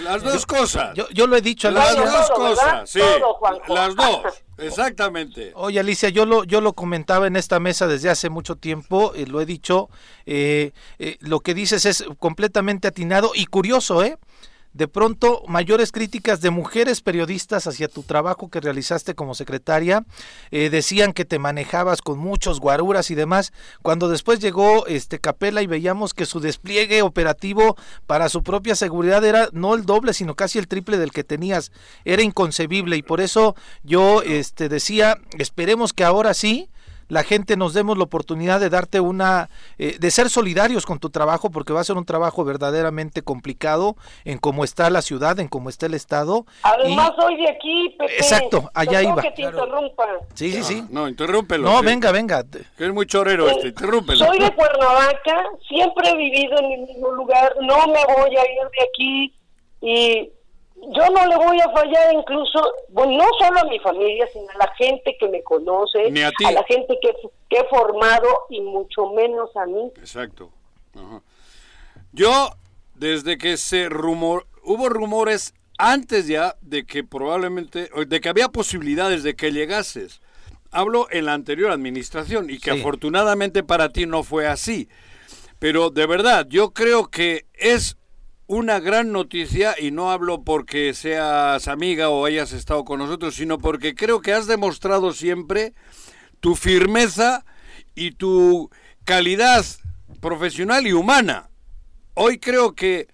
Las 0.03 0.23
dos 0.23 0.47
cosas. 0.47 0.97
Yo, 1.13 1.27
lo 1.27 1.37
he 1.37 1.41
dicho, 1.41 1.71
Las 1.71 1.97
dos 1.97 2.31
cosas, 2.31 2.91
sí. 2.91 3.01
Las 3.69 3.95
dos, 3.95 4.23
exactamente. 4.59 5.53
Oye, 5.55 5.81
Alicia, 5.81 6.09
yo 6.09 6.27
lo, 6.27 6.45
yo 6.45 6.61
lo 6.61 6.73
comentaba 6.73 7.27
en 7.27 7.37
esta 7.37 7.61
mesa 7.61 7.87
desde 7.87 8.11
hace 8.11 8.31
mucho 8.31 8.57
tiempo, 8.57 9.13
y 9.15 9.27
lo 9.27 9.41
he 9.41 9.47
dicho, 9.47 9.89
eh, 10.27 10.73
eh, 10.99 11.17
lo 11.21 11.41
que 11.41 11.55
dices 11.55 11.85
es 11.87 12.05
completamente 12.19 12.89
atinado 12.89 13.33
y 13.35 13.47
curioso, 13.47 14.03
¿eh? 14.03 14.19
De 14.75 14.89
pronto 14.89 15.43
mayores 15.47 15.93
críticas 15.93 16.41
de 16.41 16.51
mujeres 16.51 17.01
periodistas 17.01 17.67
hacia 17.67 17.89
tu 17.89 18.03
trabajo 18.03 18.51
que 18.51 18.61
realizaste 18.61 19.15
como 19.15 19.35
secretaria. 19.35 20.05
Eh, 20.51 20.69
decían 20.69 21.13
que 21.13 21.25
te 21.25 21.39
manejabas 21.39 22.03
con 22.03 22.19
muchos 22.19 22.61
guaruras 22.61 23.11
y 23.11 23.15
demás. 23.15 23.53
Cuando 23.83 24.09
después 24.09 24.41
llegó 24.41 24.87
este 24.87 25.21
Capela 25.21 25.63
y 25.63 25.67
veíamos 25.67 26.13
que 26.13 26.27
su 26.27 26.41
despliegue 26.41 27.03
operativo 27.03 27.77
para 28.07 28.29
su 28.29 28.43
propia 28.43 28.75
seguridad 28.75 29.25
era 29.25 29.49
no 29.53 29.75
el 29.75 29.87
doble, 29.87 30.13
sino 30.13 30.35
casi 30.35 30.59
el 30.59 30.69
triple 30.69 30.99
del 30.99 31.13
que 31.13 31.25
tenías. 31.25 31.71
Era 32.05 32.23
inconcebible 32.23 32.97
y 32.97 33.03
por 33.03 33.21
eso 33.21 33.55
yo 33.85 34.23
este 34.23 34.69
decía, 34.69 35.19
esperemos 35.39 35.93
que 35.93 36.05
ahora 36.05 36.35
sí 36.35 36.69
la 37.09 37.23
gente 37.23 37.57
nos 37.57 37.75
demos 37.75 37.99
la 37.99 38.05
oportunidad 38.05 38.61
de 38.61 38.71
darte 38.71 39.01
una, 39.01 39.49
eh, 39.79 39.97
de 39.99 40.11
ser 40.11 40.31
solidarios 40.31 40.87
con 40.87 40.99
tu 40.99 41.11
trabajo, 41.11 41.51
porque 41.51 41.73
va 41.73 41.81
a 41.81 41.85
ser 41.85 41.97
un 41.97 42.05
trabajo 42.05 42.45
verdaderamente 42.45 43.23
complicado 43.23 43.97
en 44.25 44.39
cómo 44.39 44.65
está 44.65 44.91
la 44.91 45.03
ciudad, 45.03 45.39
en 45.41 45.49
cómo 45.49 45.69
está 45.69 45.87
el 45.87 45.95
Estado. 45.95 46.47
Además, 46.63 47.13
soy 47.19 47.37
de 47.37 47.51
aquí, 47.51 47.95
Pepe. 47.99 48.17
Exacto, 48.17 48.71
allá 48.75 49.03
iba. 49.03 49.23
que 49.23 49.31
te 49.31 49.43
interrumpa. 49.43 50.07
Sí, 50.35 50.53
sí, 50.53 50.63
sí. 50.63 50.85
No, 50.91 51.09
interrúmpelo. 51.09 51.71
No, 51.71 51.83
venga, 51.83 52.13
venga. 52.13 52.45
Que 52.77 52.87
es 52.87 52.93
muy 52.93 53.07
chorero 53.07 53.49
este, 53.49 53.69
interrúmpelo. 53.69 54.25
Soy 54.27 54.39
de 54.39 54.55
Cuernavaca, 54.55 55.45
siempre 55.69 56.11
he 56.11 56.17
vivido 56.17 56.59
en 56.59 56.73
el 56.73 56.81
mismo 56.83 57.11
lugar, 57.13 57.55
no 57.61 57.87
me 57.87 58.15
voy 58.15 58.37
a 58.37 58.41
ir 58.41 58.71
de 58.77 58.85
aquí 58.89 59.35
y 59.81 60.33
yo 60.93 61.07
no 61.11 61.27
le 61.27 61.37
voy 61.37 61.61
a 61.61 61.71
fallar 61.71 62.13
incluso, 62.13 62.61
bueno, 62.91 63.19
no 63.19 63.25
solo 63.39 63.61
a 63.61 63.65
mi 63.65 63.79
familia, 63.79 64.27
sino 64.33 64.47
a 64.51 64.59
la 64.59 64.75
gente 64.75 65.17
que 65.19 65.29
me 65.29 65.43
conoce, 65.43 66.07
a, 66.07 66.53
la 66.53 66.65
gente 66.65 66.99
que, 67.01 67.15
he 67.51 67.65
formado 67.69 68.27
y 68.51 68.61
mucho 68.61 69.07
menos 69.13 69.57
a 69.57 69.67
mí. 69.67 69.93
Exacto. 69.97 70.51
Yo, 72.13 72.51
desde 72.95 73.39
que 73.39 73.57
se 73.57 73.89
rumor, 73.89 74.47
hubo 74.63 74.89
rumores 74.89 75.55
antes 75.79 76.27
ya 76.27 76.57
de 76.61 76.85
que 76.85 77.05
probablemente, 77.05 77.89
de 78.07 78.21
que 78.21 78.29
había 78.29 78.49
posibilidades 78.49 79.23
de 79.23 79.35
que 79.37 79.53
llegases. 79.53 80.21
Hablo 80.71 81.07
en 81.11 81.27
la 81.27 81.35
anterior 81.35 81.71
administración 81.71 82.51
y 82.51 82.59
que 82.59 82.73
afortunadamente 82.73 83.63
para 83.63 83.91
ti 83.91 84.07
no 84.07 84.25
fue 84.25 84.49
así. 84.49 84.89
Pero 85.61 85.91
de 85.91 86.07
verdad, 86.07 86.47
yo 86.49 86.73
creo 86.73 87.11
que 87.11 87.47
es 87.55 87.97
una 88.47 88.79
gran 88.79 89.13
noticia 89.13 89.75
y 89.79 89.91
no 89.91 90.11
hablo 90.11 90.43
porque 90.43 90.93
seas 90.93 91.67
amiga 91.69 92.11
o 92.11 92.27
hayas 92.27 92.53
estado 92.53 92.85
con 92.85 92.99
nosotros, 92.99 93.35
sino 93.35 93.59
porque 93.59 93.95
creo 93.95 94.21
que 94.21 94.33
has 94.33 94.47
demostrado 94.47 95.13
siempre 95.13 95.73
tu 96.41 96.55
firmeza 96.55 97.45
y 97.95 98.13
tu 98.13 98.71
calidad 99.05 99.65
profesional 100.21 100.87
y 100.87 100.93
humana. 100.93 101.49
Hoy 102.15 102.39
creo 102.39 102.75
que 102.75 103.09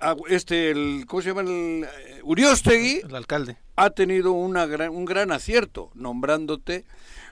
ah, 0.00 0.14
este 0.28 0.70
el 0.70 1.04
¿cómo 1.08 1.22
se 1.22 1.28
llama 1.28 1.40
el 1.42 1.84
eh, 1.84 2.20
Uriostegui, 2.22 3.00
el 3.04 3.16
alcalde, 3.16 3.56
ha 3.74 3.90
tenido 3.90 4.32
una 4.32 4.66
gran, 4.66 4.90
un 4.90 5.04
gran 5.04 5.32
acierto 5.32 5.90
nombrándote. 5.94 6.84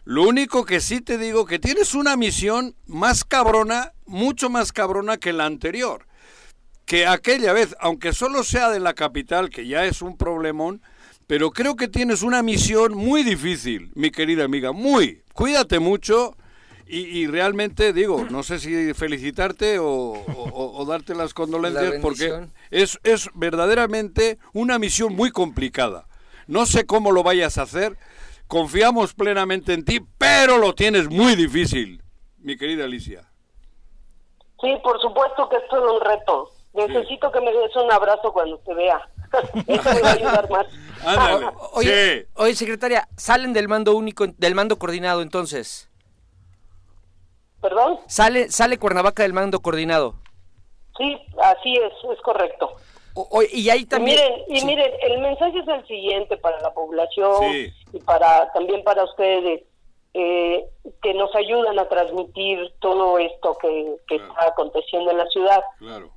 Lo 0.04 0.24
único 0.24 0.66
que 0.66 0.80
sí 0.80 1.00
te 1.00 1.16
digo 1.16 1.46
que 1.46 1.58
tienes 1.58 1.94
una 1.94 2.16
misión 2.16 2.74
más 2.86 3.24
cabrona, 3.24 3.92
mucho 4.04 4.50
más 4.50 4.72
cabrona 4.72 5.16
que 5.16 5.32
la 5.32 5.46
anterior 5.46 6.06
que 6.86 7.06
aquella 7.06 7.52
vez, 7.52 7.74
aunque 7.80 8.12
solo 8.12 8.44
sea 8.44 8.70
de 8.70 8.80
la 8.80 8.94
capital, 8.94 9.50
que 9.50 9.66
ya 9.66 9.84
es 9.84 10.02
un 10.02 10.16
problemón, 10.16 10.82
pero 11.26 11.50
creo 11.50 11.76
que 11.76 11.88
tienes 11.88 12.22
una 12.22 12.42
misión 12.42 12.94
muy 12.94 13.22
difícil, 13.22 13.90
mi 13.94 14.10
querida 14.10 14.44
amiga, 14.44 14.72
muy. 14.72 15.22
Cuídate 15.32 15.78
mucho 15.78 16.36
y, 16.86 17.26
realmente 17.26 17.94
digo, 17.94 18.26
no 18.30 18.42
sé 18.42 18.58
si 18.58 18.92
felicitarte 18.92 19.78
o, 19.80 20.84
darte 20.86 21.14
las 21.14 21.32
condolencias 21.32 21.94
porque 22.02 22.46
es, 22.70 23.00
es 23.02 23.30
verdaderamente 23.34 24.38
una 24.52 24.78
misión 24.78 25.16
muy 25.16 25.30
complicada. 25.30 26.06
No 26.46 26.66
sé 26.66 26.84
cómo 26.84 27.10
lo 27.10 27.22
vayas 27.22 27.56
a 27.56 27.62
hacer, 27.62 27.96
confiamos 28.46 29.14
plenamente 29.14 29.72
en 29.72 29.86
ti, 29.86 30.00
pero 30.18 30.58
lo 30.58 30.74
tienes 30.74 31.08
muy 31.08 31.36
difícil, 31.36 32.02
mi 32.38 32.58
querida 32.58 32.84
Alicia. 32.84 33.30
Sí, 34.60 34.74
por 34.82 35.00
supuesto 35.00 35.48
que 35.48 35.56
esto 35.56 35.76
es 35.76 35.92
un 35.92 36.00
reto. 36.00 36.50
Necesito 36.74 37.30
que 37.30 37.40
me 37.40 37.52
des 37.52 37.74
un 37.76 37.90
abrazo 37.90 38.32
cuando 38.32 38.58
te 38.58 38.74
vea. 38.74 39.08
Eso 39.66 39.94
me 39.94 40.00
va 40.00 40.08
a 40.08 40.12
ayudar 40.12 40.50
más. 40.50 40.66
Ah, 41.06 41.52
oye, 41.72 42.26
oye, 42.34 42.54
secretaria, 42.54 43.08
salen 43.16 43.52
del 43.52 43.68
mando 43.68 43.94
único, 43.94 44.26
del 44.26 44.54
mando 44.54 44.78
coordinado 44.78 45.22
entonces. 45.22 45.88
¿Perdón? 47.60 48.00
Sale, 48.06 48.50
sale 48.50 48.78
Cuernavaca 48.78 49.22
del 49.22 49.32
mando 49.32 49.60
coordinado. 49.60 50.16
Sí, 50.98 51.16
así 51.42 51.74
es, 51.76 51.92
es 52.12 52.20
correcto. 52.22 52.76
y 53.52 53.70
ahí 53.70 53.86
también. 53.86 54.18
miren, 54.48 54.62
y 54.62 54.64
miren, 54.64 54.92
el 55.02 55.20
mensaje 55.20 55.58
es 55.60 55.68
el 55.68 55.86
siguiente 55.86 56.36
para 56.36 56.60
la 56.60 56.72
población 56.74 57.42
y 57.92 57.98
para 58.00 58.52
también 58.52 58.82
para 58.84 59.04
ustedes 59.04 59.62
eh, 60.16 60.64
que 61.02 61.12
nos 61.12 61.34
ayudan 61.34 61.76
a 61.78 61.88
transmitir 61.88 62.72
todo 62.78 63.18
esto 63.18 63.58
que, 63.60 63.96
está 64.08 64.46
aconteciendo 64.46 65.10
en 65.10 65.18
la 65.18 65.26
ciudad. 65.26 65.60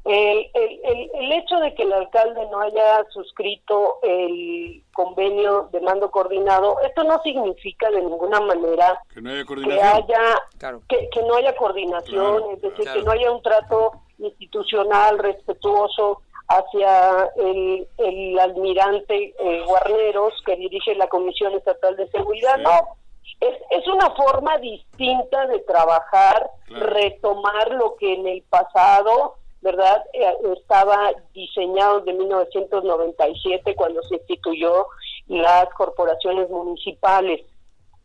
El, 0.05 0.51
el, 0.53 1.11
el, 1.15 1.31
hecho 1.31 1.55
de 1.57 1.73
que 1.73 1.81
el 1.81 1.93
alcalde 1.93 2.45
no 2.51 2.61
haya 2.61 3.03
suscrito 3.09 3.97
el 4.03 4.83
convenio 4.93 5.69
de 5.71 5.81
mando 5.81 6.11
coordinado, 6.11 6.79
esto 6.81 7.03
no 7.05 7.19
significa 7.23 7.89
de 7.89 8.01
ninguna 8.01 8.39
manera 8.39 9.01
que 9.13 9.21
no 9.21 9.31
haya 9.31 9.45
coordinación, 9.45 10.81
que, 10.87 11.09
que, 11.09 11.23
no 11.23 11.35
haya 11.35 11.55
coordinación 11.55 12.43
es 12.53 12.61
decir, 12.61 12.85
que 12.93 13.01
no 13.01 13.11
haya 13.11 13.31
un 13.31 13.41
trato 13.41 13.93
institucional 14.19 15.17
respetuoso 15.17 16.21
hacia 16.49 17.31
el, 17.35 17.87
el 17.97 18.39
almirante 18.39 19.33
eh, 19.39 19.63
Guarneros 19.65 20.33
que 20.45 20.55
dirige 20.55 20.95
la 20.95 21.07
Comisión 21.07 21.53
Estatal 21.55 21.95
de 21.95 22.07
Seguridad. 22.09 22.57
No, 22.59 22.97
es, 23.39 23.57
es 23.69 23.87
una 23.87 24.09
forma 24.11 24.57
distinta 24.57 25.45
de 25.47 25.59
trabajar, 25.59 26.49
retomar 26.67 27.71
lo 27.71 27.95
que 27.95 28.13
en 28.13 28.27
el 28.27 28.41
pasado, 28.43 29.35
¿verdad? 29.61 30.03
Eh, 30.13 30.33
estaba 30.57 31.11
diseñado 31.33 32.01
de 32.01 32.13
1997 32.13 33.75
cuando 33.75 34.01
se 34.03 34.15
instituyó 34.15 34.87
las 35.27 35.69
corporaciones 35.75 36.49
municipales. 36.49 37.45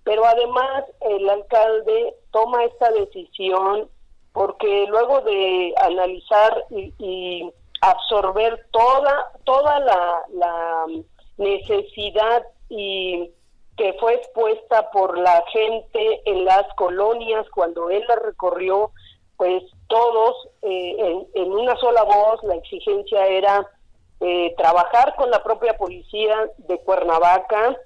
Pero 0.04 0.24
además 0.24 0.84
el 1.00 1.28
alcalde 1.28 2.16
toma 2.30 2.64
esta 2.64 2.90
decisión 2.90 3.88
porque 4.32 4.86
luego 4.88 5.20
de 5.20 5.74
analizar 5.82 6.64
y, 6.70 7.50
absorber 7.84 8.64
toda 8.70 9.32
toda 9.42 9.80
la, 9.80 10.22
la 10.34 10.86
necesidad 11.36 12.46
y 12.68 13.28
que 13.76 13.94
fue 13.94 14.14
expuesta 14.14 14.90
por 14.90 15.18
la 15.18 15.42
gente 15.52 16.22
en 16.26 16.44
las 16.44 16.64
colonias 16.76 17.46
cuando 17.54 17.90
él 17.90 18.04
la 18.08 18.16
recorrió, 18.16 18.90
pues 19.36 19.62
todos 19.88 20.48
eh, 20.62 21.26
en, 21.34 21.52
una 21.52 21.76
sola 21.76 22.02
voz, 22.04 22.42
la 22.44 22.54
exigencia 22.54 23.26
era 23.26 23.66
eh, 24.20 24.54
trabajar 24.56 25.14
con 25.16 25.30
la 25.30 25.42
propia 25.42 25.76
policía 25.76 26.50
de 26.58 26.78
Cuernavaca, 26.80 27.76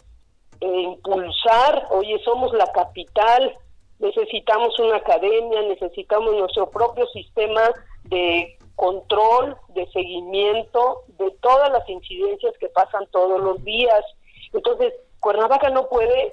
e 0.60 0.66
impulsar, 0.66 1.86
oye, 1.90 2.18
somos 2.24 2.52
la 2.54 2.66
capital, 2.72 3.56
necesitamos 3.98 4.78
una 4.78 4.96
academia, 4.96 5.62
necesitamos 5.62 6.34
nuestro 6.34 6.70
propio 6.70 7.06
sistema 7.08 7.72
de 8.04 8.56
control, 8.74 9.56
de 9.68 9.86
seguimiento 9.90 11.02
de 11.18 11.30
todas 11.40 11.70
las 11.72 11.88
incidencias 11.88 12.54
que 12.58 12.68
pasan 12.68 13.06
todos 13.10 13.40
los 13.40 13.62
días. 13.64 14.04
Entonces, 14.52 14.92
Cuernavaca 15.20 15.70
no 15.70 15.88
puede 15.88 16.32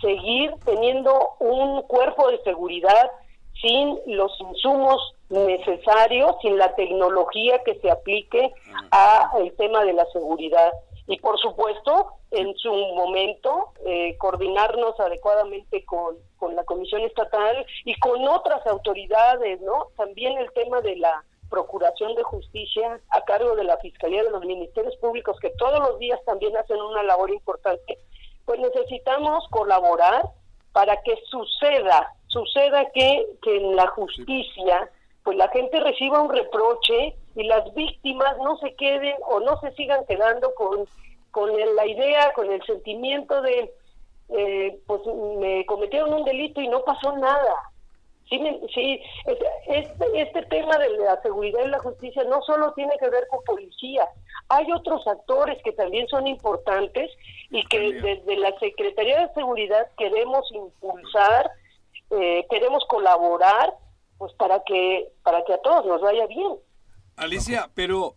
seguir 0.00 0.52
teniendo 0.64 1.36
un 1.38 1.82
cuerpo 1.82 2.30
de 2.30 2.42
seguridad 2.42 3.10
sin 3.60 3.98
los 4.06 4.32
insumos 4.40 5.14
necesarios, 5.30 6.36
sin 6.42 6.58
la 6.58 6.74
tecnología 6.74 7.60
que 7.64 7.76
se 7.76 7.90
aplique 7.90 8.52
a 8.90 9.30
el 9.38 9.54
tema 9.56 9.84
de 9.84 9.92
la 9.92 10.06
seguridad. 10.06 10.72
y 11.08 11.18
por 11.18 11.36
supuesto 11.38 12.12
en 12.30 12.56
su 12.56 12.72
momento 12.72 13.72
eh, 13.84 14.16
coordinarnos 14.18 14.98
adecuadamente 15.00 15.84
con, 15.84 16.16
con 16.38 16.54
la 16.54 16.64
Comisión 16.64 17.02
Estatal 17.02 17.66
y 17.84 17.94
con 17.98 18.26
otras 18.28 18.64
autoridades, 18.66 19.60
¿no? 19.60 19.88
También 19.96 20.38
el 20.38 20.50
tema 20.52 20.80
de 20.80 20.96
la 20.96 21.24
Procuración 21.50 22.14
de 22.14 22.22
Justicia 22.22 22.98
a 23.10 23.24
cargo 23.24 23.54
de 23.56 23.64
la 23.64 23.76
Fiscalía 23.78 24.22
de 24.24 24.30
los 24.30 24.42
Ministerios 24.44 24.96
Públicos, 24.96 25.38
que 25.38 25.50
todos 25.50 25.80
los 25.80 25.98
días 25.98 26.18
también 26.24 26.56
hacen 26.56 26.80
una 26.80 27.02
labor 27.02 27.30
importante, 27.30 27.98
pues 28.44 28.60
necesitamos 28.60 29.46
colaborar 29.50 30.24
para 30.72 31.00
que 31.02 31.16
suceda, 31.30 32.12
suceda 32.26 32.90
que, 32.92 33.26
que 33.42 33.56
en 33.56 33.76
la 33.76 33.86
justicia 33.88 34.90
pues 35.22 35.36
la 35.36 35.48
gente 35.48 35.78
reciba 35.80 36.20
un 36.20 36.30
reproche 36.30 37.14
y 37.36 37.44
las 37.44 37.72
víctimas 37.74 38.36
no 38.38 38.56
se 38.58 38.74
queden 38.74 39.14
o 39.28 39.40
no 39.40 39.58
se 39.60 39.72
sigan 39.72 40.04
quedando 40.06 40.52
con, 40.54 40.86
con 41.30 41.50
la 41.76 41.86
idea, 41.86 42.32
con 42.34 42.50
el 42.50 42.62
sentimiento 42.64 43.40
de, 43.42 43.72
eh, 44.30 44.80
pues 44.86 45.02
me 45.38 45.64
cometieron 45.66 46.12
un 46.12 46.24
delito 46.24 46.60
y 46.60 46.68
no 46.68 46.82
pasó 46.84 47.16
nada. 47.16 47.71
Sí, 48.32 48.60
sí 48.74 49.00
este, 49.66 50.06
este 50.14 50.42
tema 50.46 50.78
de 50.78 50.88
la 50.96 51.20
seguridad 51.20 51.60
y 51.66 51.68
la 51.68 51.80
justicia 51.80 52.24
no 52.24 52.40
solo 52.42 52.72
tiene 52.72 52.94
que 52.98 53.10
ver 53.10 53.26
con 53.28 53.44
policía, 53.44 54.08
hay 54.48 54.72
otros 54.72 55.06
actores 55.06 55.62
que 55.62 55.72
también 55.72 56.08
son 56.08 56.26
importantes 56.26 57.10
y 57.50 57.62
que 57.66 57.92
desde 57.92 58.36
la 58.38 58.58
Secretaría 58.58 59.26
de 59.26 59.34
Seguridad 59.34 59.86
queremos 59.98 60.50
impulsar, 60.52 61.50
eh, 62.10 62.46
queremos 62.48 62.84
colaborar 62.88 63.74
pues 64.16 64.32
para 64.34 64.62
que 64.64 65.08
para 65.22 65.44
que 65.44 65.52
a 65.52 65.58
todos 65.58 65.84
nos 65.84 66.00
vaya 66.00 66.26
bien. 66.26 66.54
Alicia, 67.16 67.70
pero 67.74 68.14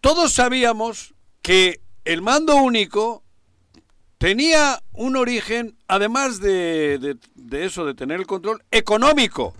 todos 0.00 0.32
sabíamos 0.32 1.14
que 1.42 1.80
el 2.06 2.22
mando 2.22 2.56
único 2.56 3.24
tenía 4.18 4.82
un 4.92 5.16
origen, 5.16 5.76
además 5.86 6.40
de, 6.40 7.16
de, 7.34 7.64
eso, 7.64 7.86
de 7.86 7.94
tener 7.94 8.20
el 8.20 8.26
control 8.26 8.62
económico. 8.70 9.54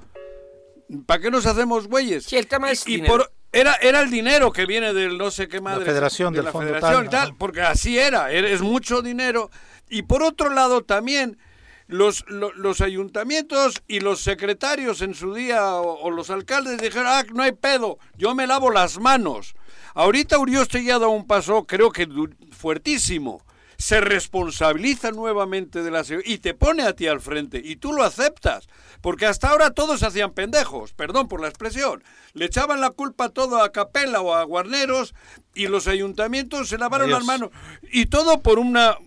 ¿Para 1.06 1.20
qué 1.20 1.30
nos 1.30 1.46
hacemos 1.46 1.86
güeyes? 1.86 2.24
Sí, 2.24 2.36
el 2.36 2.46
tema 2.46 2.70
es 2.70 2.86
y, 2.86 2.98
por, 3.02 3.32
era, 3.52 3.74
era 3.74 4.00
el 4.00 4.10
dinero 4.10 4.52
que 4.52 4.66
viene 4.66 4.92
del 4.92 5.16
no 5.16 5.30
sé 5.30 5.48
qué 5.48 5.60
madre. 5.60 5.80
La 5.80 5.86
federación, 5.86 6.34
de 6.34 6.42
la 6.42 6.52
federación 6.52 7.06
y 7.06 7.08
tal, 7.08 7.36
porque 7.36 7.62
así 7.62 7.98
era, 7.98 8.32
es 8.32 8.60
mucho 8.60 9.00
dinero. 9.02 9.50
Y 9.88 10.02
por 10.02 10.22
otro 10.22 10.50
lado 10.50 10.82
también 10.82 11.38
los, 11.86 12.24
los, 12.28 12.80
ayuntamientos 12.80 13.82
y 13.86 14.00
los 14.00 14.20
secretarios 14.20 15.00
en 15.00 15.14
su 15.14 15.32
día 15.34 15.74
o, 15.76 16.10
los 16.10 16.30
alcaldes 16.30 16.78
dijeron, 16.78 17.06
ah, 17.08 17.24
no 17.32 17.42
hay 17.42 17.52
pedo, 17.52 17.98
yo 18.16 18.34
me 18.34 18.46
lavo 18.46 18.70
las 18.70 18.98
manos. 18.98 19.54
Ahorita 19.94 20.38
Urioste 20.38 20.84
ya 20.84 20.98
da 20.98 21.08
un 21.08 21.26
paso, 21.26 21.64
creo 21.64 21.90
que 21.90 22.06
fuertísimo. 22.52 23.42
Se 23.78 24.00
responsabiliza 24.00 25.12
nuevamente 25.12 25.82
de 25.82 25.90
la 25.90 26.02
seguridad 26.02 26.30
y 26.30 26.38
te 26.38 26.52
pone 26.52 26.82
a 26.82 26.94
ti 26.94 27.06
al 27.06 27.20
frente 27.20 27.62
y 27.64 27.76
tú 27.76 27.92
lo 27.92 28.02
aceptas. 28.02 28.68
Porque 29.00 29.26
hasta 29.26 29.50
ahora 29.50 29.70
todos 29.70 30.02
hacían 30.02 30.32
pendejos, 30.32 30.92
perdón 30.92 31.28
por 31.28 31.40
la 31.40 31.48
expresión. 31.48 32.02
Le 32.34 32.46
echaban 32.46 32.80
la 32.80 32.90
culpa 32.90 33.28
todo 33.28 33.62
a 33.62 33.70
Capela 33.70 34.20
o 34.20 34.34
a 34.34 34.42
Guarneros 34.42 35.14
y 35.54 35.68
los 35.68 35.86
ayuntamientos 35.86 36.68
se 36.68 36.78
lavaron 36.78 37.10
las 37.10 37.24
manos. 37.24 37.50
Y 37.92 38.06
todo 38.06 38.40
por 38.40 38.58
una 38.58 38.98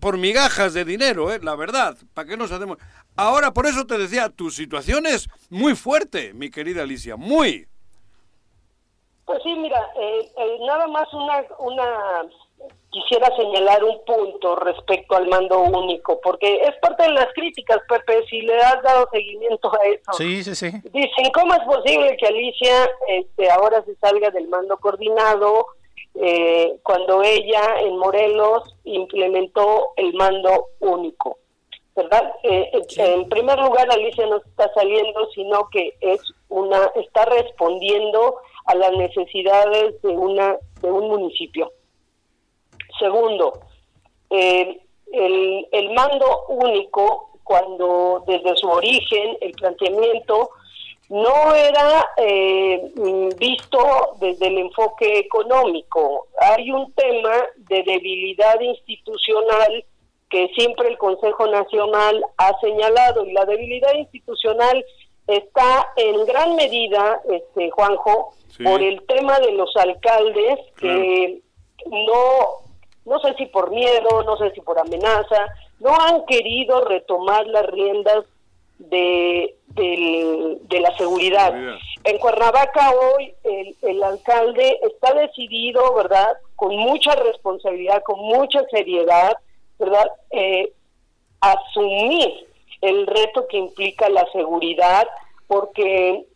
por 0.00 0.16
migajas 0.16 0.72
de 0.72 0.86
dinero, 0.86 1.30
¿eh? 1.30 1.40
la 1.42 1.54
verdad. 1.54 1.96
¿Para 2.14 2.28
qué 2.28 2.38
nos 2.38 2.50
hacemos? 2.50 2.78
Ahora, 3.16 3.52
por 3.52 3.66
eso 3.66 3.86
te 3.86 3.98
decía, 3.98 4.30
tu 4.30 4.50
situación 4.50 5.06
es 5.06 5.28
muy 5.50 5.76
fuerte, 5.76 6.32
mi 6.32 6.50
querida 6.50 6.82
Alicia, 6.82 7.16
muy. 7.16 7.68
Pues 9.24 9.42
sí, 9.42 9.54
mira, 9.54 9.80
eh, 9.98 10.32
eh, 10.36 10.58
nada 10.66 10.86
más 10.88 11.06
una, 11.12 11.44
una 11.58 12.22
quisiera 12.94 13.28
señalar 13.36 13.82
un 13.82 14.04
punto 14.04 14.54
respecto 14.54 15.16
al 15.16 15.26
mando 15.26 15.60
único, 15.62 16.20
porque 16.20 16.62
es 16.62 16.76
parte 16.80 17.02
de 17.02 17.10
las 17.10 17.26
críticas, 17.34 17.78
Pepe, 17.88 18.24
si 18.30 18.40
le 18.42 18.56
has 18.56 18.80
dado 18.82 19.08
seguimiento 19.10 19.72
a 19.74 19.84
eso. 19.88 20.12
Sí, 20.12 20.44
sí, 20.44 20.54
sí. 20.54 20.70
Dicen, 20.92 21.32
¿cómo 21.34 21.54
es 21.54 21.64
posible 21.64 22.16
que 22.16 22.26
Alicia 22.26 22.88
este, 23.08 23.50
ahora 23.50 23.82
se 23.84 23.96
salga 23.96 24.30
del 24.30 24.46
mando 24.46 24.76
coordinado 24.76 25.66
eh, 26.14 26.76
cuando 26.84 27.24
ella 27.24 27.80
en 27.80 27.98
Morelos 27.98 28.76
implementó 28.84 29.88
el 29.96 30.14
mando 30.14 30.66
único? 30.78 31.38
¿Verdad? 31.96 32.32
Eh, 32.44 32.70
en 32.96 33.28
primer 33.28 33.58
lugar, 33.58 33.90
Alicia 33.90 34.26
no 34.26 34.36
está 34.36 34.72
saliendo, 34.72 35.28
sino 35.34 35.68
que 35.70 35.94
es 36.00 36.20
una 36.48 36.90
está 36.94 37.24
respondiendo 37.24 38.36
a 38.66 38.74
las 38.76 38.92
necesidades 38.92 40.00
de 40.02 40.08
una 40.08 40.56
de 40.80 40.90
un 40.90 41.08
municipio 41.08 41.70
Segundo, 42.98 43.60
el, 44.30 44.80
el 45.12 45.90
mando 45.94 46.46
único, 46.48 47.30
cuando 47.44 48.24
desde 48.26 48.56
su 48.56 48.68
origen 48.68 49.36
el 49.40 49.52
planteamiento 49.52 50.50
no 51.10 51.54
era 51.54 52.06
eh, 52.16 52.90
visto 53.38 54.16
desde 54.20 54.46
el 54.46 54.58
enfoque 54.58 55.18
económico. 55.18 56.28
Hay 56.40 56.70
un 56.70 56.92
tema 56.94 57.44
de 57.56 57.82
debilidad 57.82 58.58
institucional 58.60 59.84
que 60.30 60.48
siempre 60.56 60.88
el 60.88 60.98
Consejo 60.98 61.46
Nacional 61.46 62.24
ha 62.38 62.58
señalado 62.60 63.26
y 63.26 63.32
la 63.32 63.44
debilidad 63.44 63.94
institucional 63.94 64.84
está 65.26 65.92
en 65.96 66.24
gran 66.24 66.56
medida, 66.56 67.20
este 67.30 67.70
Juanjo, 67.70 68.34
por 68.62 68.82
el 68.82 69.04
tema 69.06 69.38
de 69.40 69.52
los 69.52 69.74
alcaldes 69.76 70.58
que 70.80 71.40
no 71.86 72.63
no 73.04 73.18
sé 73.20 73.34
si 73.34 73.46
por 73.46 73.70
miedo, 73.70 74.22
no 74.24 74.36
sé 74.36 74.50
si 74.52 74.60
por 74.60 74.78
amenaza, 74.78 75.46
no 75.80 75.94
han 75.94 76.24
querido 76.26 76.84
retomar 76.84 77.46
las 77.46 77.66
riendas 77.66 78.24
de, 78.78 79.54
de, 79.68 80.80
la 80.80 80.96
seguridad. 80.96 81.54
En 82.04 82.18
Cuernavaca 82.18 82.90
hoy 82.90 83.32
el, 83.44 83.76
el, 83.82 84.02
alcalde 84.02 84.78
está 84.82 85.14
decidido, 85.14 85.94
¿verdad? 85.94 86.36
Con 86.56 86.76
mucha 86.76 87.14
responsabilidad, 87.14 88.02
con 88.02 88.18
mucha 88.20 88.64
seriedad, 88.70 89.36
¿verdad? 89.78 90.10
Eh, 90.30 90.72
asumir 91.40 92.46
el 92.80 93.06
reto 93.06 93.46
que 93.48 93.58
implica 93.58 94.08
la 94.08 94.26
seguridad, 94.32 95.06
porque 95.46 96.26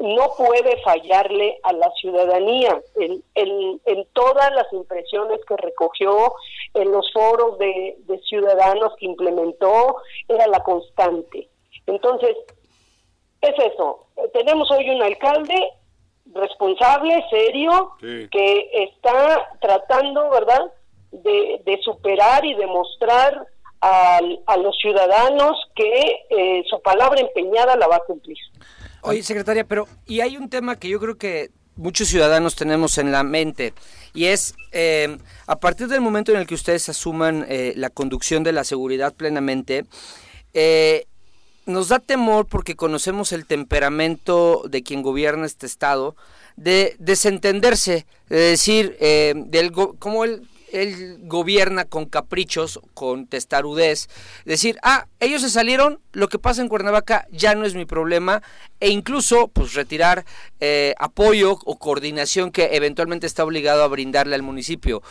no 0.00 0.30
puede 0.36 0.80
fallarle 0.82 1.58
a 1.62 1.72
la 1.72 1.90
ciudadanía. 2.00 2.80
En, 2.96 3.22
en, 3.34 4.06
todas 4.12 4.52
las 4.52 4.72
impresiones 4.72 5.40
que 5.46 5.56
recogió, 5.56 6.32
en 6.74 6.92
los 6.92 7.10
foros 7.12 7.58
de, 7.58 7.96
ciudadanos 8.28 8.94
que 8.98 9.06
implementó, 9.06 9.96
era 10.28 10.46
la 10.46 10.62
constante. 10.62 11.48
Entonces, 11.86 12.36
es 13.40 13.54
eso. 13.72 14.06
Tenemos 14.32 14.70
hoy 14.70 14.90
un 14.90 15.02
alcalde 15.02 15.72
responsable, 16.32 17.24
serio, 17.30 17.92
que 18.00 18.70
está 18.72 19.50
tratando, 19.60 20.30
¿verdad?, 20.30 20.72
de, 21.10 21.62
de 21.64 21.78
superar 21.82 22.44
y 22.44 22.54
demostrar 22.54 23.46
a, 23.80 24.18
a 24.46 24.56
los 24.58 24.76
ciudadanos 24.76 25.56
que 25.74 26.26
eh, 26.28 26.64
su 26.68 26.80
palabra 26.82 27.20
empeñada 27.20 27.76
la 27.76 27.86
va 27.86 27.96
a 27.96 28.04
cumplir. 28.04 28.36
Oye, 29.02 29.22
secretaria, 29.22 29.64
pero 29.64 29.86
y 30.06 30.20
hay 30.20 30.36
un 30.36 30.48
tema 30.48 30.76
que 30.76 30.88
yo 30.88 30.98
creo 30.98 31.16
que 31.16 31.50
muchos 31.76 32.08
ciudadanos 32.08 32.56
tenemos 32.56 32.98
en 32.98 33.12
la 33.12 33.22
mente 33.22 33.72
y 34.12 34.26
es 34.26 34.54
eh, 34.72 35.16
a 35.46 35.60
partir 35.60 35.88
del 35.88 36.00
momento 36.00 36.32
en 36.32 36.38
el 36.38 36.46
que 36.46 36.54
ustedes 36.54 36.88
asuman 36.88 37.46
eh, 37.48 37.72
la 37.76 37.88
conducción 37.88 38.42
de 38.42 38.52
la 38.52 38.64
seguridad 38.64 39.14
plenamente, 39.14 39.86
eh, 40.54 41.06
nos 41.66 41.88
da 41.88 42.00
temor 42.00 42.46
porque 42.46 42.74
conocemos 42.74 43.32
el 43.32 43.46
temperamento 43.46 44.64
de 44.68 44.82
quien 44.82 45.02
gobierna 45.02 45.46
este 45.46 45.66
estado 45.66 46.16
de 46.56 46.96
desentenderse, 46.98 48.06
de 48.28 48.36
decir, 48.36 48.96
del 48.98 49.70
cómo 49.70 50.24
él 50.24 50.48
él 50.72 51.18
gobierna 51.22 51.84
con 51.84 52.06
caprichos, 52.06 52.80
con 52.94 53.26
testarudez, 53.26 54.08
decir, 54.44 54.78
ah, 54.82 55.06
ellos 55.20 55.42
se 55.42 55.50
salieron, 55.50 56.00
lo 56.12 56.28
que 56.28 56.38
pasa 56.38 56.62
en 56.62 56.68
Cuernavaca 56.68 57.26
ya 57.30 57.54
no 57.54 57.64
es 57.64 57.74
mi 57.74 57.84
problema, 57.84 58.42
e 58.80 58.90
incluso 58.90 59.48
pues 59.48 59.74
retirar 59.74 60.24
eh, 60.60 60.94
apoyo 60.98 61.58
o 61.64 61.78
coordinación 61.78 62.50
que 62.50 62.76
eventualmente 62.76 63.26
está 63.26 63.44
obligado 63.44 63.82
a 63.82 63.88
brindarle 63.88 64.34
al 64.34 64.42
municipio. 64.42 65.02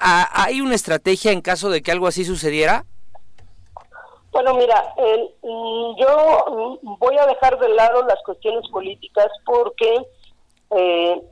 ¿Hay 0.00 0.60
una 0.60 0.74
estrategia 0.74 1.32
en 1.32 1.40
caso 1.40 1.70
de 1.70 1.82
que 1.82 1.92
algo 1.92 2.06
así 2.06 2.24
sucediera? 2.24 2.84
Bueno, 4.32 4.54
mira, 4.54 4.94
mm, 4.96 6.00
yo 6.00 6.78
mm, 6.82 6.98
voy 6.98 7.18
a 7.18 7.26
dejar 7.26 7.58
de 7.58 7.68
lado 7.68 8.02
las 8.06 8.18
cuestiones 8.24 8.66
políticas 8.70 9.28
porque 9.44 9.94
eh, 10.74 11.22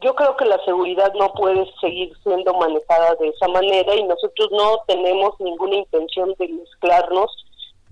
yo 0.00 0.14
creo 0.14 0.36
que 0.36 0.44
la 0.44 0.62
seguridad 0.64 1.12
no 1.14 1.32
puede 1.32 1.64
seguir 1.80 2.12
siendo 2.22 2.54
manejada 2.54 3.14
de 3.20 3.28
esa 3.28 3.48
manera 3.48 3.94
y 3.94 4.02
nosotros 4.04 4.48
no 4.50 4.82
tenemos 4.86 5.34
ninguna 5.38 5.76
intención 5.76 6.34
de 6.38 6.48
mezclarnos 6.48 7.30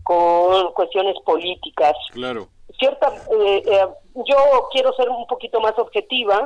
con 0.03 0.72
cuestiones 0.72 1.14
políticas. 1.24 1.95
Claro. 2.12 2.49
Cierta, 2.78 3.12
eh, 3.38 3.62
eh, 3.66 3.86
yo 4.26 4.36
quiero 4.72 4.92
ser 4.95 5.09
un 5.09 5.26
poquito 5.26 5.61
más 5.61 5.78
objetiva. 5.78 6.45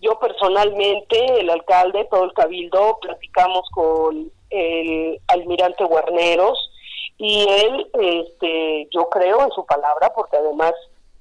yo 0.00 0.18
personalmente, 0.18 1.40
el 1.40 1.48
alcalde, 1.48 2.06
todo 2.10 2.24
el 2.24 2.34
cabildo, 2.34 2.98
platicamos 3.00 3.66
con 3.72 4.30
el 4.50 5.18
almirante 5.28 5.82
Guarneros 5.84 6.58
y 7.16 7.46
él, 7.48 7.90
este, 7.94 8.86
yo 8.90 9.08
creo 9.08 9.42
en 9.42 9.50
su 9.52 9.64
palabra, 9.64 10.12
porque 10.14 10.36
además 10.36 10.74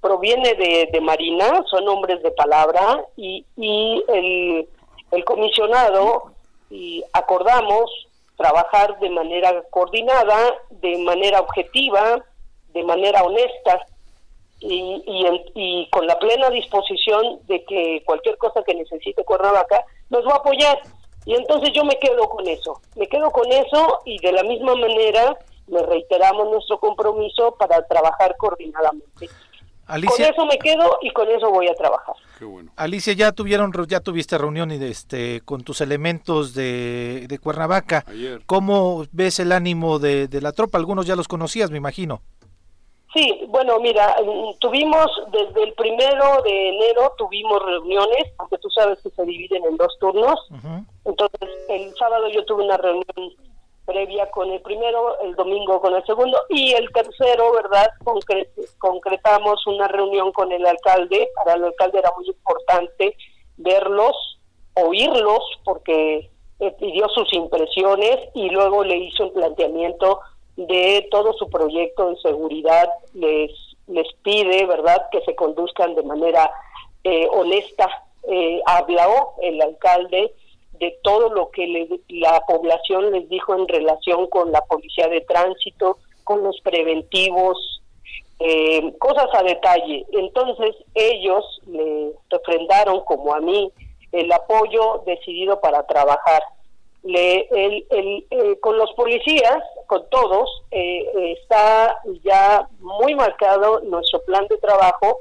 proviene 0.04 0.54
de, 0.56 0.90
de 0.92 1.02
Marina, 1.02 1.64
son 1.72 1.88
hombres 1.88 2.22
de 2.22 2.32
palabra 2.32 3.04
y, 3.16 3.46
y 3.56 4.04
el, 4.10 4.68
el 5.12 5.26
comisionado 5.26 6.34
y 6.70 7.02
acordamos 7.14 7.90
trabajar 8.36 9.00
de 9.00 9.10
manera 9.10 9.64
coordinada, 9.70 10.56
de 10.70 10.98
manera 10.98 11.40
objetiva, 11.40 12.24
de 12.74 12.84
manera 12.84 13.24
honesta 13.24 13.86
y, 14.60 15.02
y, 15.06 15.52
y, 15.56 15.90
con 15.90 16.06
la 16.06 16.20
plena 16.20 16.50
disposición 16.50 17.40
de 17.48 17.64
que 17.64 18.04
cualquier 18.06 18.38
cosa 18.38 18.62
que 18.64 18.76
necesite 18.76 19.24
Cuernavaca 19.24 19.86
nos 20.10 20.28
va 20.28 20.34
a 20.34 20.38
apoyar. 20.38 20.80
Y 21.26 21.36
entonces 21.36 21.72
yo 21.74 21.86
me 21.86 21.98
quedo 22.00 22.28
con 22.28 22.46
eso, 22.48 22.82
me 22.98 23.08
quedo 23.08 23.32
con 23.32 23.50
eso 23.50 24.02
y 24.04 24.20
de 24.20 24.34
la 24.34 24.44
misma 24.44 24.76
manera 24.76 25.38
le 25.68 25.82
reiteramos 25.84 26.50
nuestro 26.50 26.78
compromiso 26.80 27.56
para 27.56 27.88
trabajar 27.88 28.36
coordinadamente. 28.36 29.30
Alicia, 29.88 30.34
con 30.34 30.34
eso 30.34 30.46
me 30.46 30.58
quedo 30.60 30.98
y 31.02 31.12
con 31.12 31.30
eso 31.30 31.50
voy 31.50 31.68
a 31.68 31.74
trabajar. 31.76 32.16
Qué 32.40 32.46
bueno. 32.46 32.72
Alicia, 32.76 33.14
ya 33.14 33.32
tuvieron, 33.32 33.72
ya 33.88 34.00
tuviste 34.00 34.38
reunión 34.38 34.72
y 34.72 34.78
de 34.78 34.90
este, 34.90 35.42
con 35.42 35.64
tus 35.64 35.82
elementos 35.82 36.54
de, 36.54 37.26
de 37.28 37.40
Cuernavaca. 37.40 38.06
Ayer. 38.08 38.42
¿Cómo 38.46 39.06
ves 39.12 39.40
el 39.40 39.52
ánimo 39.52 40.00
de, 40.00 40.28
de, 40.28 40.42
la 40.42 40.54
tropa? 40.54 40.78
Algunos 40.78 41.06
ya 41.06 41.16
los 41.16 41.28
conocías, 41.28 41.70
me 41.70 41.78
imagino. 41.78 42.22
Sí, 43.14 43.46
bueno, 43.48 43.80
mira, 43.80 44.16
tuvimos 44.60 45.06
desde 45.32 45.64
el 45.64 45.74
primero 45.74 46.42
de 46.44 46.70
enero 46.70 47.14
tuvimos 47.16 47.64
reuniones, 47.64 48.34
aunque 48.40 48.58
tú 48.58 48.70
sabes 48.72 49.00
que 49.04 49.12
se 49.12 49.24
dividen 49.24 49.64
en 49.66 49.78
dos 49.78 49.96
turnos. 50.00 50.40
Uh 50.50 50.56
-huh. 50.56 50.86
Entonces, 51.06 51.50
el 51.70 51.94
sábado 51.96 52.28
yo 52.30 52.44
tuve 52.46 52.64
una 52.64 52.78
reunión 52.78 53.06
previa 53.86 54.30
con 54.32 54.50
el 54.52 54.62
primero, 54.62 55.20
el 55.22 55.36
domingo 55.36 55.82
con 55.82 55.94
el 55.94 56.06
segundo 56.06 56.38
y 56.50 56.74
el 56.74 56.90
tercero, 56.92 57.52
¿verdad? 57.54 57.88
Concre 58.04 58.50
concretamos 58.78 59.66
una 59.68 59.88
reunión 59.88 60.32
con 60.32 60.52
el 60.52 60.66
alcalde. 60.66 61.30
Para 61.36 61.56
el 61.56 61.66
alcalde 61.66 62.00
era 62.00 62.12
muy 62.16 62.28
importante 62.28 63.16
verlos, 63.58 64.40
oírlos, 64.76 65.44
porque 65.64 66.30
pidió 66.80 67.10
sus 67.10 67.32
impresiones 67.34 68.30
y 68.34 68.50
luego 68.50 68.84
le 68.84 68.98
hizo 68.98 69.26
un 69.26 69.34
planteamiento 69.34 70.20
de 70.56 71.08
todo 71.12 71.34
su 71.34 71.50
proyecto 71.50 72.10
de 72.10 72.18
seguridad. 72.18 72.90
Les, 73.14 73.52
les 73.88 74.08
pide, 74.24 74.66
¿verdad?, 74.66 75.10
que 75.12 75.22
se 75.22 75.36
conduzcan 75.36 75.96
de 75.96 76.04
manera 76.04 76.50
eh, 77.04 77.28
honesta. 77.32 77.90
Eh, 78.30 78.62
habló 78.66 79.34
el 79.42 79.62
alcalde 79.62 80.34
de 80.80 80.98
todo 81.04 81.30
lo 81.30 81.50
que 81.52 81.68
le, 81.68 81.88
la 82.10 82.42
población 82.48 83.12
les 83.12 83.30
dijo 83.30 83.56
en 83.56 83.68
relación 83.68 84.28
con 84.28 84.52
la 84.52 84.62
policía 84.62 85.08
de 85.08 85.22
tránsito, 85.22 85.98
con 86.24 86.44
los 86.44 86.60
preventivos, 86.62 87.82
eh, 88.40 88.94
cosas 89.00 89.28
a 89.34 89.44
detalle. 89.44 90.06
Entonces 90.12 90.76
ellos 90.94 91.62
le 91.68 92.12
refrendaron, 92.30 93.02
como 93.06 93.34
a 93.34 93.40
mí, 93.40 93.72
el 94.12 94.32
apoyo 94.32 95.04
decidido 95.06 95.60
para 95.62 95.86
trabajar. 95.86 96.44
Le, 97.04 97.48
el, 97.52 98.26
eh, 98.30 98.60
con 98.62 98.78
los 98.78 98.92
policías, 98.94 99.62
con 99.88 100.10
todos, 100.10 100.64
eh, 100.72 101.36
está 101.38 101.98
ya 102.24 102.68
muy 102.80 103.14
marcado 103.16 103.82
nuestro 103.82 104.22
plan 104.24 104.48
de 104.48 104.58
trabajo 104.58 105.20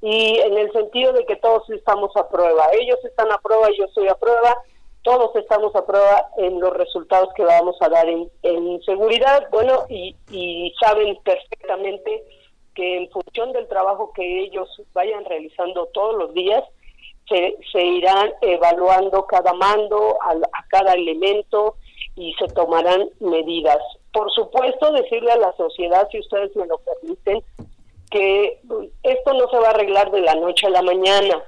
y 0.00 0.38
en 0.38 0.58
el 0.58 0.70
sentido 0.72 1.12
de 1.12 1.24
que 1.26 1.36
todos 1.36 1.68
estamos 1.70 2.14
a 2.16 2.28
prueba. 2.28 2.64
Ellos 2.72 2.98
están 3.04 3.32
a 3.32 3.38
prueba, 3.38 3.68
yo 3.76 3.86
estoy 3.86 4.06
a 4.08 4.14
prueba 4.14 4.56
todos 5.04 5.36
estamos 5.36 5.76
a 5.76 5.86
prueba 5.86 6.30
en 6.38 6.58
los 6.58 6.72
resultados 6.72 7.28
que 7.34 7.44
vamos 7.44 7.76
a 7.80 7.90
dar 7.90 8.08
en, 8.08 8.82
seguridad, 8.84 9.46
bueno, 9.52 9.84
y, 9.88 10.16
y, 10.30 10.74
saben 10.80 11.16
perfectamente 11.22 12.24
que 12.74 12.96
en 12.96 13.10
función 13.10 13.52
del 13.52 13.68
trabajo 13.68 14.12
que 14.14 14.44
ellos 14.44 14.68
vayan 14.94 15.24
realizando 15.26 15.86
todos 15.92 16.16
los 16.16 16.34
días, 16.34 16.64
se, 17.28 17.56
se 17.70 17.82
irán 17.82 18.32
evaluando 18.40 19.26
cada 19.26 19.52
mando, 19.52 20.16
a, 20.22 20.32
a 20.32 20.66
cada 20.68 20.94
elemento 20.94 21.76
y 22.16 22.32
se 22.34 22.46
tomarán 22.48 23.08
medidas. 23.20 23.78
Por 24.10 24.32
supuesto, 24.32 24.90
decirle 24.92 25.32
a 25.32 25.38
la 25.38 25.52
sociedad, 25.56 26.08
si 26.10 26.18
ustedes 26.18 26.56
me 26.56 26.66
lo 26.66 26.78
permiten, 26.78 27.42
que 28.10 28.60
esto 29.02 29.34
no 29.34 29.48
se 29.50 29.58
va 29.58 29.68
a 29.68 29.70
arreglar 29.70 30.10
de 30.10 30.20
la 30.22 30.34
noche 30.34 30.66
a 30.66 30.70
la 30.70 30.82
mañana 30.82 31.42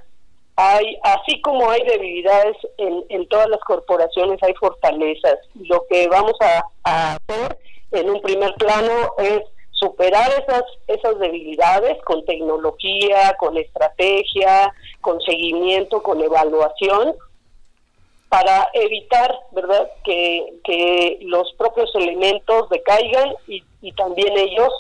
hay, 0.56 0.98
así 1.02 1.40
como 1.42 1.70
hay 1.70 1.82
debilidades 1.84 2.56
en, 2.78 3.04
en 3.10 3.28
todas 3.28 3.48
las 3.50 3.60
corporaciones, 3.60 4.42
hay 4.42 4.54
fortalezas. 4.54 5.38
Lo 5.54 5.84
que 5.88 6.08
vamos 6.08 6.32
a, 6.40 7.16
hacer 7.18 7.58
en 7.92 8.10
un 8.10 8.20
primer 8.22 8.54
plano 8.54 9.12
es 9.18 9.42
superar 9.72 10.30
esas 10.42 10.62
esas 10.86 11.18
debilidades 11.18 12.02
con 12.04 12.24
tecnología, 12.24 13.36
con 13.38 13.58
estrategia, 13.58 14.72
con 15.02 15.20
seguimiento, 15.20 16.02
con 16.02 16.22
evaluación 16.22 17.14
para 18.30 18.68
evitar, 18.72 19.38
¿verdad?, 19.52 19.88
que, 20.04 20.54
que 20.64 21.18
los 21.20 21.52
propios 21.58 21.94
elementos 21.94 22.68
decaigan 22.70 23.34
y, 23.46 23.62
y 23.82 23.92
también 23.92 24.36
ellos 24.36 24.72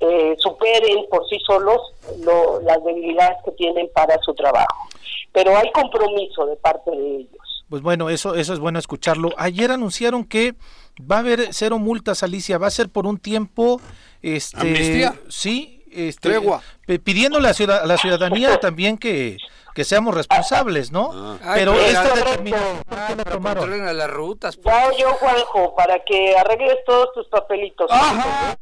eh, 0.00 0.34
superen 0.38 1.06
por 1.08 1.28
sí 1.28 1.38
solos 1.46 1.80
lo, 2.20 2.60
las 2.62 2.82
debilidades 2.82 3.38
que 3.44 3.52
tienen 3.52 3.88
para 3.94 4.18
su 4.22 4.34
trabajo 4.34 4.88
pero 5.32 5.56
hay 5.56 5.70
compromiso 5.72 6.46
de 6.46 6.56
parte 6.56 6.90
de 6.90 7.16
ellos. 7.16 7.64
Pues 7.68 7.82
bueno, 7.82 8.08
eso, 8.08 8.34
eso 8.34 8.52
es 8.54 8.58
bueno 8.58 8.78
escucharlo. 8.78 9.30
Ayer 9.36 9.70
anunciaron 9.70 10.24
que 10.24 10.54
va 11.00 11.16
a 11.16 11.20
haber 11.20 11.48
cero 11.52 11.78
multas, 11.78 12.22
Alicia, 12.22 12.58
va 12.58 12.66
a 12.66 12.70
ser 12.70 12.88
por 12.88 13.06
un 13.06 13.18
tiempo, 13.18 13.80
este, 14.22 14.60
¿Amnistía? 14.60 15.14
sí, 15.28 15.84
este, 15.92 16.30
Tregua. 16.30 16.62
pidiéndole 17.04 17.48
a, 17.48 17.54
ciudad, 17.54 17.82
a 17.82 17.86
la 17.86 17.98
ciudadanía 17.98 18.58
también 18.58 18.96
que, 18.98 19.36
que 19.74 19.84
seamos 19.84 20.14
responsables, 20.14 20.92
¿no? 20.92 21.10
Ah. 21.42 21.52
Pero 21.54 21.72
Ay, 21.72 21.84
esta 21.86 22.14
determinación, 22.14 22.82
ah, 22.90 23.14
tomaron? 23.30 23.86
a 23.86 23.92
las 23.92 24.10
rutas. 24.10 24.56
Pues. 24.56 24.74
Ya 24.74 24.96
yo, 24.98 25.10
Juanjo, 25.14 25.74
para 25.76 26.02
que 26.04 26.36
arregles 26.36 26.78
todos 26.86 27.12
tus 27.14 27.28
papelitos. 27.28 27.90
Ajá. 27.90 28.58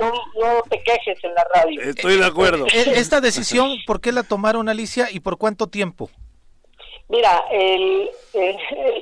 No, 0.00 0.12
no, 0.40 0.62
te 0.70 0.82
quejes 0.82 1.22
en 1.22 1.34
la 1.34 1.44
radio. 1.54 1.80
Estoy 1.82 2.18
de 2.18 2.24
acuerdo. 2.24 2.66
E, 2.66 2.98
¿Esta 2.98 3.20
decisión 3.20 3.76
por 3.86 4.00
qué 4.00 4.10
la 4.10 4.22
tomaron, 4.22 4.68
Alicia, 4.68 5.08
y 5.10 5.20
por 5.20 5.38
cuánto 5.38 5.66
tiempo? 5.66 6.10
Mira, 7.08 7.44
el, 7.50 8.10
el, 8.32 8.56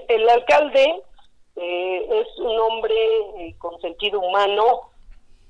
el 0.09 0.29
alcalde 0.29 1.03
eh, 1.57 2.09
es 2.11 2.39
un 2.39 2.59
hombre 2.59 2.95
eh, 3.39 3.55
con 3.59 3.81
sentido 3.81 4.19
humano, 4.21 4.91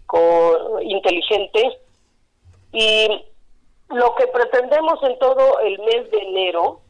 con, 0.06 0.82
inteligente, 0.82 1.78
y 2.72 3.24
lo 3.88 4.14
que 4.16 4.26
pretendemos 4.26 5.02
en 5.02 5.18
todo 5.18 5.60
el 5.60 5.78
mes 5.78 6.10
de 6.10 6.18
enero, 6.18 6.80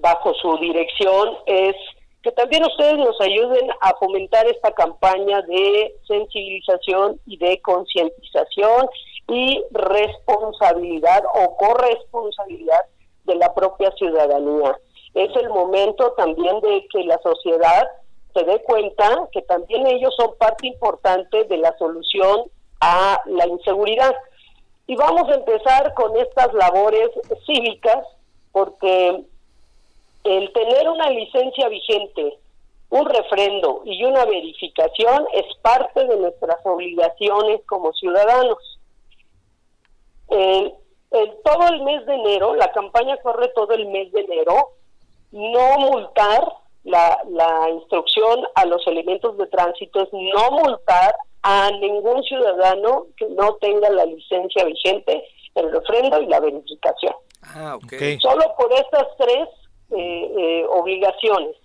bajo 0.00 0.34
su 0.34 0.56
dirección, 0.58 1.36
es 1.46 1.76
que 2.22 2.32
también 2.32 2.64
ustedes 2.64 2.98
nos 2.98 3.18
ayuden 3.20 3.70
a 3.80 3.94
fomentar 3.98 4.46
esta 4.46 4.72
campaña 4.72 5.40
de 5.42 5.94
sensibilización 6.06 7.18
y 7.26 7.38
de 7.38 7.60
concientización 7.62 8.88
y 9.28 9.62
responsabilidad 9.70 11.22
o 11.34 11.56
corresponsabilidad 11.56 12.80
de 13.24 13.36
la 13.36 13.54
propia 13.54 13.90
ciudadanía. 13.92 14.76
Es 15.14 15.34
el 15.36 15.48
momento 15.48 16.12
también 16.12 16.60
de 16.60 16.86
que 16.92 17.04
la 17.04 17.18
sociedad 17.22 17.88
se 18.34 18.44
dé 18.44 18.62
cuenta 18.62 19.28
que 19.32 19.42
también 19.42 19.86
ellos 19.86 20.14
son 20.16 20.36
parte 20.36 20.66
importante 20.66 21.44
de 21.44 21.56
la 21.56 21.76
solución 21.78 22.50
a 22.80 23.20
la 23.26 23.46
inseguridad. 23.46 24.14
Y 24.86 24.96
vamos 24.96 25.28
a 25.28 25.34
empezar 25.34 25.94
con 25.94 26.16
estas 26.16 26.52
labores 26.54 27.10
cívicas 27.46 28.06
porque 28.52 29.24
el 30.24 30.52
tener 30.52 30.88
una 30.88 31.10
licencia 31.10 31.68
vigente, 31.68 32.38
un 32.90 33.06
refrendo 33.06 33.82
y 33.84 34.04
una 34.04 34.24
verificación 34.24 35.26
es 35.32 35.44
parte 35.62 36.04
de 36.06 36.16
nuestras 36.16 36.58
obligaciones 36.64 37.60
como 37.66 37.92
ciudadanos. 37.92 38.58
El, 40.28 40.74
el, 41.12 41.32
todo 41.44 41.68
el 41.68 41.82
mes 41.82 42.04
de 42.06 42.14
enero, 42.14 42.54
la 42.54 42.70
campaña 42.72 43.16
corre 43.18 43.48
todo 43.48 43.72
el 43.72 43.86
mes 43.86 44.12
de 44.12 44.20
enero, 44.20 44.70
no 45.32 45.78
multar, 45.78 46.44
la, 46.82 47.18
la 47.28 47.68
instrucción 47.70 48.42
a 48.54 48.64
los 48.64 48.86
elementos 48.86 49.36
de 49.36 49.46
tránsito 49.48 50.02
es 50.02 50.08
no 50.12 50.50
multar 50.50 51.14
a 51.42 51.70
ningún 51.72 52.22
ciudadano 52.24 53.06
que 53.16 53.28
no 53.28 53.54
tenga 53.56 53.90
la 53.90 54.06
licencia 54.06 54.64
vigente, 54.64 55.24
el 55.54 55.70
refrendo 55.72 56.20
y 56.20 56.26
la 56.26 56.40
verificación. 56.40 57.14
Ah, 57.42 57.76
okay. 57.76 58.18
Solo 58.20 58.54
por 58.56 58.72
estas 58.72 59.06
tres 59.16 59.48
eh, 59.96 60.32
eh, 60.38 60.66
obligaciones. 60.68 61.56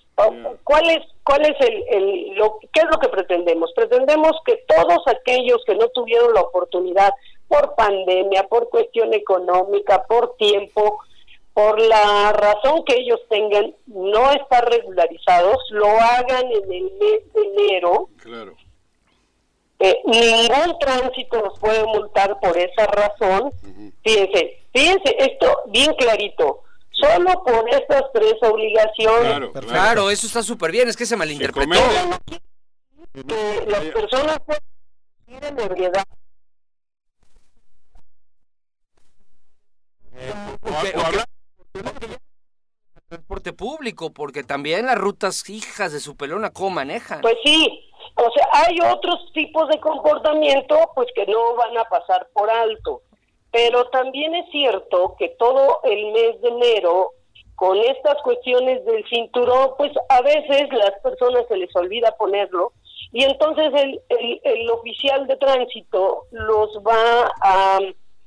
¿Cuál 0.64 0.90
es, 0.90 1.02
cuál 1.24 1.42
es 1.42 1.60
el, 1.60 1.84
el 1.90 2.36
lo, 2.36 2.58
qué 2.72 2.80
es 2.80 2.86
lo 2.86 3.00
que 3.00 3.10
pretendemos? 3.10 3.72
Pretendemos 3.76 4.32
que 4.46 4.64
todos 4.66 5.06
aquellos 5.08 5.62
que 5.66 5.76
no 5.76 5.90
tuvieron 5.90 6.34
la 6.34 6.42
oportunidad 6.42 7.14
por 7.50 7.76
pandemia, 7.76 8.44
por 8.44 8.70
cuestión 8.70 9.14
económica, 9.14 10.06
por 10.08 10.36
tiempo, 10.38 11.00
por 11.54 11.82
la 11.82 12.32
razón 12.32 12.84
que 12.86 12.96
ellos 12.96 13.20
tengan, 13.30 13.74
no 13.88 14.32
estar 14.32 14.70
regularizados, 14.70 15.58
lo 15.70 15.88
hagan 15.88 16.46
en 16.52 16.72
el 16.72 16.84
mes 16.84 17.34
de 17.34 17.42
enero. 17.42 18.10
Claro. 18.22 18.54
Eh, 19.80 20.02
ningún 20.06 20.80
tránsito 20.80 21.42
los 21.42 21.60
puede 21.60 21.84
multar 21.86 22.40
por 22.40 22.58
esa 22.58 22.86
razón. 22.88 23.52
Fíjense, 24.04 24.64
fíjense 24.74 25.16
esto 25.20 25.48
bien 25.68 25.94
clarito. 25.96 26.62
Solo 27.00 27.43
por 27.43 27.70
estas 27.70 28.04
tres 28.14 28.36
obligaciones. 28.41 29.22
Claro, 29.28 29.52
Claro, 29.52 29.68
claro. 29.68 30.10
eso 30.10 30.28
está 30.28 30.41
súper 30.43 30.72
bien, 30.72 30.88
es 30.88 30.96
que 30.96 31.06
se 31.06 31.16
malinterpretó. 31.18 31.70
comete. 31.70 32.41
que 33.14 33.66
las 33.68 33.82
personas 33.86 34.39
pueden 34.46 34.62
ir 35.28 35.43
en 35.46 35.60
ebriedad. 35.60 36.04
Hablar- 40.96 41.26
transporte 43.08 43.54
público, 43.54 44.12
porque 44.14 44.43
también 44.43 44.88
las 44.88 44.98
rutas 44.98 45.48
hijas 45.50 45.93
de 45.93 46.00
su 46.00 46.16
pelona, 46.18 46.50
¿cómo 46.52 46.72
manejan? 46.72 47.22
Pues 47.22 47.36
sí, 47.43 47.89
o 48.16 48.30
sea, 48.32 48.48
hay 48.66 48.78
otros 48.82 49.32
tipos 49.34 49.70
de 49.70 49.80
comportamiento 49.80 50.78
pues 50.96 51.08
que 51.16 51.26
no 51.28 51.56
van 51.56 51.78
a 51.78 51.84
pasar 51.86 52.28
por 52.34 52.50
alto. 52.50 53.04
Pero 53.56 53.86
también 53.86 54.36
es 54.36 54.49
cierto 54.51 55.16
que 55.18 55.30
todo 55.39 55.80
el 55.84 56.12
mes 56.12 56.41
de 56.41 56.49
enero, 56.49 57.12
con 57.56 57.78
estas 57.78 58.22
cuestiones 58.22 58.84
del 58.84 59.03
cinturón, 59.08 59.72
pues 59.78 59.91
a 60.10 60.22
veces 60.22 60.68
las 60.74 60.91
personas 61.01 61.45
se 61.47 61.56
les 61.56 61.74
olvida 61.74 62.12
ponerlo 62.18 62.74
y 63.14 63.24
entonces 63.24 63.72
el, 63.74 64.01
el, 64.10 64.41
el 64.43 64.70
oficial 64.72 65.26
de 65.28 65.38
tránsito 65.38 66.24
los 66.32 66.70
va 66.86 67.32
a 67.41 67.80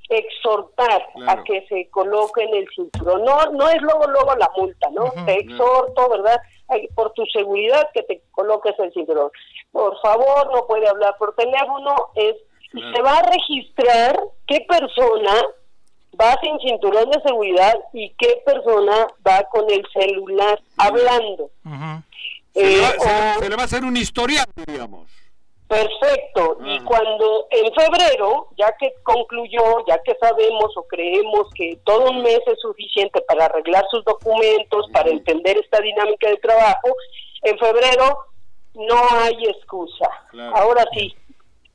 exhortar 0.08 1.06
Claro. 1.12 1.40
a 1.40 1.44
que 1.44 1.66
se 1.68 1.90
coloquen 1.90 2.54
el 2.54 2.66
cinturón. 2.74 3.22
No, 3.24 3.44
no 3.52 3.68
es 3.68 3.82
luego, 3.82 4.06
luego 4.06 4.34
la 4.36 4.50
multa, 4.56 4.88
¿no? 4.92 5.12
Te 5.26 5.34
exhorto, 5.40 6.08
¿verdad? 6.08 6.40
Por 6.94 7.12
tu 7.12 7.26
seguridad 7.26 7.86
que 7.92 8.02
te 8.04 8.22
coloques 8.30 8.78
el 8.78 8.90
cinturón. 8.94 9.30
Por 9.72 10.00
favor, 10.00 10.50
no 10.54 10.66
puede 10.66 10.88
hablar 10.88 11.14
por 11.18 11.34
teléfono, 11.34 11.94
es 12.14 12.34
Claro. 12.70 12.96
se 12.96 13.02
va 13.02 13.18
a 13.18 13.22
registrar 13.30 14.20
qué 14.46 14.60
persona 14.68 15.32
va 16.20 16.36
sin 16.42 16.58
cinturón 16.60 17.10
de 17.10 17.20
seguridad 17.22 17.74
y 17.92 18.10
qué 18.18 18.42
persona 18.44 19.06
va 19.26 19.42
con 19.50 19.70
el 19.70 19.82
celular 19.92 20.60
hablando. 20.76 21.50
Ujú. 21.64 22.02
se, 22.54 22.62
le 22.64 22.78
Eh, 22.78 22.80
va, 22.82 22.88
o- 23.36 23.40
se 23.40 23.48
le 23.50 23.56
va 23.56 23.62
a 23.62 23.64
hacer 23.66 23.84
un 23.84 23.96
historial, 23.96 24.46
diríamos. 24.56 25.08
Perfecto. 25.68 26.56
Y 26.64 26.78
Ah. 26.78 26.82
cuando 26.86 27.46
en 27.50 27.72
febrero, 27.74 28.48
ya 28.56 28.74
que 28.80 28.90
concluyó, 29.02 29.84
ya 29.86 29.98
que 30.02 30.14
sabemos 30.18 30.74
o 30.76 30.82
creemos 30.88 31.46
que 31.54 31.78
todo 31.84 32.10
un 32.10 32.22
mes 32.22 32.40
es 32.46 32.58
suficiente 32.60 33.20
para 33.28 33.44
arreglar 33.44 33.84
sus 33.90 34.02
documentos, 34.04 34.86
para 34.92 35.10
entender 35.10 35.58
esta 35.58 35.80
dinámica 35.80 36.28
de 36.30 36.36
trabajo, 36.38 36.88
en 37.42 37.58
febrero 37.58 38.18
no 38.74 38.96
hay 39.20 39.44
excusa. 39.46 40.08
Claro. 40.30 40.56
Ahora 40.56 40.84
sí, 40.94 41.14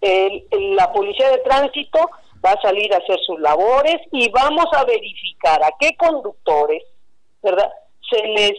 el- 0.04 0.46
el- 0.52 0.76
la 0.76 0.92
policía 0.92 1.30
de 1.30 1.38
tránsito 1.40 2.00
va 2.46 2.52
a 2.52 2.62
salir 2.62 2.94
a 2.94 2.98
hacer 2.98 3.18
sus 3.26 3.40
labores 3.40 3.98
y 4.12 4.30
vamos 4.30 4.66
a 4.74 4.84
verificar 4.84 5.64
a 5.64 5.70
qué 5.80 5.96
conductores, 5.98 6.84
¿verdad? 7.42 7.72
Se 8.10 8.22
les 8.28 8.52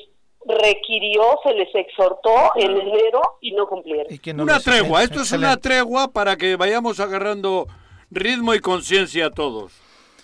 requirió, 0.46 1.22
se 1.42 1.52
les 1.54 1.74
exhortó 1.74 2.52
en 2.56 2.72
enero 2.78 3.22
y 3.40 3.52
no 3.52 3.66
cumplieron. 3.66 4.12
Y 4.12 4.18
que 4.18 4.34
no 4.34 4.42
una 4.42 4.60
tregua, 4.60 5.02
esto 5.02 5.22
es 5.22 5.32
una 5.32 5.56
tregua 5.56 6.08
para 6.08 6.36
que 6.36 6.56
vayamos 6.56 7.00
agarrando 7.00 7.66
ritmo 8.10 8.54
y 8.54 8.60
conciencia 8.60 9.30
todos, 9.30 9.72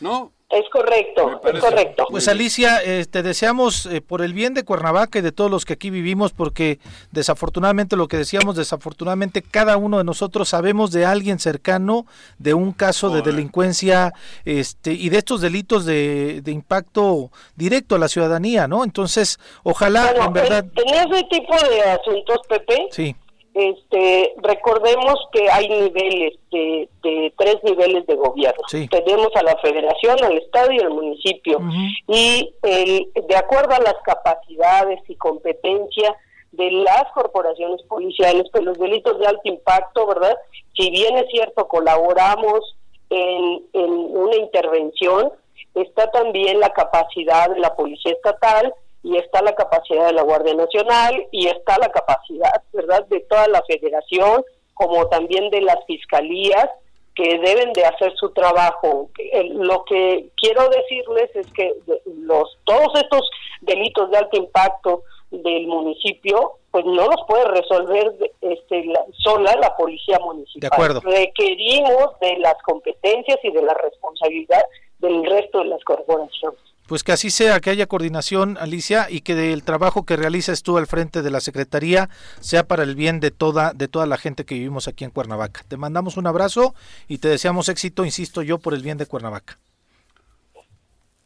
¿no? 0.00 0.32
Es 0.50 0.68
correcto, 0.68 1.40
es 1.44 1.60
correcto. 1.60 2.06
Pues 2.10 2.26
Alicia, 2.26 2.80
eh, 2.84 3.04
te 3.08 3.22
deseamos 3.22 3.86
eh, 3.86 4.00
por 4.00 4.20
el 4.20 4.32
bien 4.32 4.52
de 4.52 4.64
Cuernavaca 4.64 5.20
y 5.20 5.22
de 5.22 5.30
todos 5.30 5.48
los 5.48 5.64
que 5.64 5.74
aquí 5.74 5.90
vivimos, 5.90 6.32
porque 6.32 6.80
desafortunadamente 7.12 7.94
lo 7.94 8.08
que 8.08 8.16
decíamos, 8.16 8.56
desafortunadamente 8.56 9.42
cada 9.42 9.76
uno 9.76 9.98
de 9.98 10.04
nosotros 10.04 10.48
sabemos 10.48 10.90
de 10.90 11.06
alguien 11.06 11.38
cercano 11.38 12.04
de 12.38 12.54
un 12.54 12.72
caso 12.72 13.10
de 13.10 13.22
delincuencia 13.22 14.12
este, 14.44 14.92
y 14.92 15.08
de 15.08 15.18
estos 15.18 15.40
delitos 15.40 15.84
de, 15.84 16.40
de 16.42 16.50
impacto 16.50 17.30
directo 17.54 17.94
a 17.94 17.98
la 18.00 18.08
ciudadanía, 18.08 18.66
¿no? 18.66 18.82
Entonces, 18.82 19.38
ojalá, 19.62 20.10
Bueno, 20.10 20.26
en 20.26 20.32
verdad, 20.32 20.66
en, 20.74 20.94
en 20.94 21.12
ese 21.12 21.24
tipo 21.30 21.54
de 21.68 21.82
asuntos, 21.82 22.38
Pepe, 22.48 22.88
sí, 22.90 23.14
este, 23.54 24.34
recordemos 24.38 25.16
que 25.32 25.50
hay 25.50 25.68
niveles, 25.68 26.38
de, 26.50 26.88
de 27.02 27.32
tres 27.36 27.56
niveles 27.64 28.06
de 28.06 28.14
gobierno. 28.14 28.62
Sí. 28.68 28.88
Tenemos 28.88 29.34
a 29.34 29.42
la 29.42 29.56
federación, 29.56 30.22
al 30.22 30.38
estado 30.38 30.70
y 30.72 30.78
al 30.78 30.90
municipio. 30.90 31.58
Y 32.06 32.54
el, 32.62 33.10
de 33.26 33.36
acuerdo 33.36 33.74
a 33.74 33.80
las 33.80 33.96
capacidades 34.04 35.00
y 35.08 35.16
competencia 35.16 36.16
de 36.52 36.70
las 36.70 37.04
corporaciones 37.14 37.82
policiales, 37.84 38.44
pues 38.52 38.64
los 38.64 38.78
delitos 38.78 39.18
de 39.18 39.26
alto 39.26 39.42
impacto, 39.44 40.06
¿verdad? 40.06 40.36
Si 40.76 40.90
bien 40.90 41.16
es 41.18 41.26
cierto, 41.30 41.66
colaboramos 41.68 42.76
en, 43.10 43.62
en 43.72 43.90
una 43.90 44.36
intervención, 44.36 45.32
está 45.74 46.10
también 46.10 46.60
la 46.60 46.70
capacidad 46.70 47.50
de 47.50 47.60
la 47.60 47.74
Policía 47.74 48.12
Estatal 48.12 48.72
y 49.02 49.16
está 49.16 49.40
la 49.42 49.54
capacidad 49.54 50.06
de 50.06 50.12
la 50.12 50.22
Guardia 50.22 50.54
Nacional 50.54 51.26
y 51.30 51.48
está 51.48 51.78
la 51.78 51.90
capacidad, 51.90 52.62
¿verdad?, 52.72 53.06
de 53.06 53.20
toda 53.20 53.48
la 53.48 53.62
federación, 53.62 54.44
como 54.74 55.06
también 55.08 55.50
de 55.50 55.60
las 55.62 55.78
fiscalías 55.86 56.68
que 57.14 57.38
deben 57.38 57.72
de 57.72 57.84
hacer 57.84 58.14
su 58.16 58.30
trabajo. 58.30 59.10
Lo 59.50 59.84
que 59.84 60.28
quiero 60.36 60.68
decirles 60.68 61.30
es 61.34 61.46
que 61.52 61.74
los 62.06 62.56
todos 62.64 62.88
estos 62.94 63.28
delitos 63.62 64.10
de 64.10 64.18
alto 64.18 64.36
impacto 64.36 65.02
del 65.30 65.66
municipio, 65.66 66.52
pues 66.70 66.84
no 66.84 67.06
los 67.06 67.22
puede 67.28 67.44
resolver 67.46 68.12
este, 68.40 68.84
la- 68.86 69.04
sola 69.18 69.54
la 69.60 69.76
policía 69.76 70.18
municipal. 70.20 70.60
De 70.60 70.66
acuerdo. 70.74 71.00
Requerimos 71.00 72.18
de 72.20 72.36
las 72.38 72.56
competencias 72.62 73.38
y 73.42 73.50
de 73.50 73.62
la 73.62 73.74
responsabilidad 73.74 74.62
del 74.98 75.24
resto 75.24 75.58
de 75.58 75.66
las 75.66 75.82
corporaciones. 75.84 76.58
Pues 76.90 77.04
que 77.04 77.12
así 77.12 77.30
sea, 77.30 77.60
que 77.60 77.70
haya 77.70 77.86
coordinación, 77.86 78.58
Alicia, 78.58 79.06
y 79.08 79.20
que 79.20 79.52
el 79.52 79.62
trabajo 79.62 80.04
que 80.04 80.16
realices 80.16 80.64
tú 80.64 80.76
al 80.76 80.88
frente 80.88 81.22
de 81.22 81.30
la 81.30 81.38
Secretaría 81.38 82.08
sea 82.40 82.64
para 82.64 82.82
el 82.82 82.96
bien 82.96 83.20
de 83.20 83.30
toda, 83.30 83.72
de 83.72 83.86
toda 83.86 84.06
la 84.06 84.16
gente 84.16 84.44
que 84.44 84.56
vivimos 84.56 84.88
aquí 84.88 85.04
en 85.04 85.12
Cuernavaca. 85.12 85.62
Te 85.68 85.76
mandamos 85.76 86.16
un 86.16 86.26
abrazo 86.26 86.74
y 87.06 87.18
te 87.18 87.28
deseamos 87.28 87.68
éxito, 87.68 88.04
insisto 88.04 88.42
yo, 88.42 88.58
por 88.58 88.74
el 88.74 88.82
bien 88.82 88.98
de 88.98 89.06
Cuernavaca. 89.06 89.56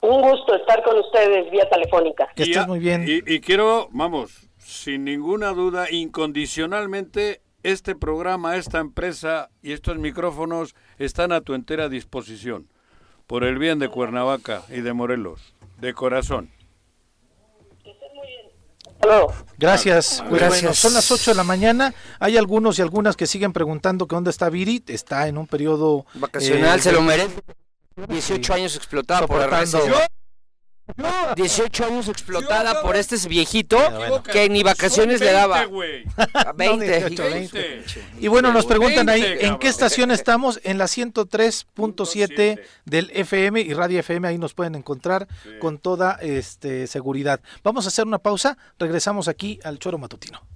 Un 0.02 0.20
gusto 0.20 0.54
estar 0.54 0.82
con 0.82 0.98
ustedes 0.98 1.50
vía 1.50 1.66
telefónica. 1.70 2.28
Que 2.36 2.42
estés 2.42 2.66
muy 2.66 2.78
bien. 2.78 3.06
Y, 3.08 3.22
y 3.26 3.40
quiero, 3.40 3.88
vamos, 3.90 4.50
sin 4.58 5.04
ninguna 5.04 5.54
duda, 5.54 5.90
incondicionalmente, 5.90 7.40
este 7.62 7.94
programa, 7.94 8.56
esta 8.56 8.80
empresa 8.80 9.48
y 9.62 9.72
estos 9.72 9.96
micrófonos 9.96 10.74
están 10.98 11.32
a 11.32 11.40
tu 11.40 11.54
entera 11.54 11.88
disposición. 11.88 12.68
Por 13.26 13.42
el 13.42 13.58
bien 13.58 13.78
de 13.78 13.88
Cuernavaca 13.88 14.64
y 14.68 14.82
de 14.82 14.92
Morelos. 14.92 15.53
De 15.78 15.92
corazón. 15.94 16.50
Gracias. 19.58 20.22
Pues 20.28 20.40
Gracias. 20.40 20.62
bueno, 20.62 20.74
son 20.74 20.94
las 20.94 21.10
8 21.10 21.32
de 21.32 21.36
la 21.36 21.44
mañana. 21.44 21.94
Hay 22.18 22.36
algunos 22.36 22.78
y 22.78 22.82
algunas 22.82 23.16
que 23.16 23.26
siguen 23.26 23.52
preguntando 23.52 24.06
que 24.06 24.14
dónde 24.14 24.30
está 24.30 24.48
Viri. 24.50 24.82
Está 24.86 25.28
en 25.28 25.38
un 25.38 25.46
periodo 25.46 26.06
Vacacional, 26.14 26.78
eh, 26.78 26.82
se 26.82 26.92
lo 26.92 27.02
merece. 27.02 27.34
18 28.08 28.54
años 28.54 28.76
explotada 28.76 29.26
por 29.26 29.42
Soportando. 29.42 29.78
RC. 30.86 31.34
18 31.36 31.84
años 31.86 32.08
explotada 32.08 32.82
por 32.82 32.96
este 32.96 33.16
viejito 33.28 33.78
bueno. 33.90 34.22
que 34.22 34.48
ni 34.48 34.62
vacaciones 34.62 35.20
le 35.20 35.32
daba. 35.32 35.66
20, 35.66 35.72
güey. 35.72 36.04
A 36.34 36.52
20. 36.52 36.86
18, 36.86 37.22
20. 37.22 37.84
Y 38.20 38.28
bueno, 38.28 38.52
nos 38.52 38.66
preguntan 38.66 39.08
ahí 39.08 39.22
20, 39.22 39.46
en 39.46 39.58
qué 39.58 39.68
estación 39.68 40.10
estamos, 40.10 40.60
en 40.64 40.78
la 40.78 40.84
103.7 40.84 42.60
del 42.84 43.10
FM 43.14 43.60
y 43.60 43.72
Radio 43.72 44.00
FM, 44.00 44.28
ahí 44.28 44.38
nos 44.38 44.54
pueden 44.54 44.74
encontrar 44.74 45.26
con 45.60 45.78
toda 45.78 46.18
este 46.20 46.86
seguridad. 46.86 47.40
Vamos 47.62 47.86
a 47.86 47.88
hacer 47.88 48.06
una 48.06 48.18
pausa, 48.18 48.58
regresamos 48.78 49.28
aquí 49.28 49.58
al 49.64 49.78
Choro 49.78 49.98
Matutino. 49.98 50.53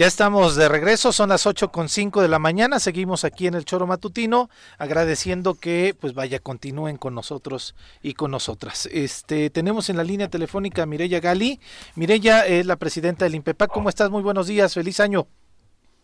Ya 0.00 0.06
estamos 0.06 0.56
de 0.56 0.70
regreso, 0.70 1.12
son 1.12 1.28
las 1.28 1.46
8.5 1.46 2.22
de 2.22 2.28
la 2.28 2.38
mañana, 2.38 2.80
seguimos 2.80 3.22
aquí 3.26 3.46
en 3.46 3.52
el 3.52 3.66
Choro 3.66 3.86
Matutino, 3.86 4.48
agradeciendo 4.78 5.52
que 5.52 5.94
pues 6.00 6.14
vaya, 6.14 6.38
continúen 6.38 6.96
con 6.96 7.14
nosotros 7.14 7.74
y 8.00 8.14
con 8.14 8.30
nosotras. 8.30 8.86
Este, 8.86 9.50
tenemos 9.50 9.90
en 9.90 9.98
la 9.98 10.02
línea 10.02 10.28
telefónica 10.28 10.84
a 10.84 10.86
Mireya 10.86 11.20
Gali. 11.20 11.60
Mireya 11.96 12.46
es 12.46 12.64
la 12.64 12.76
presidenta 12.76 13.26
del 13.26 13.34
INPEPAC, 13.34 13.70
¿cómo 13.70 13.90
estás? 13.90 14.08
Muy 14.08 14.22
buenos 14.22 14.46
días, 14.46 14.72
feliz 14.72 15.00
año. 15.00 15.26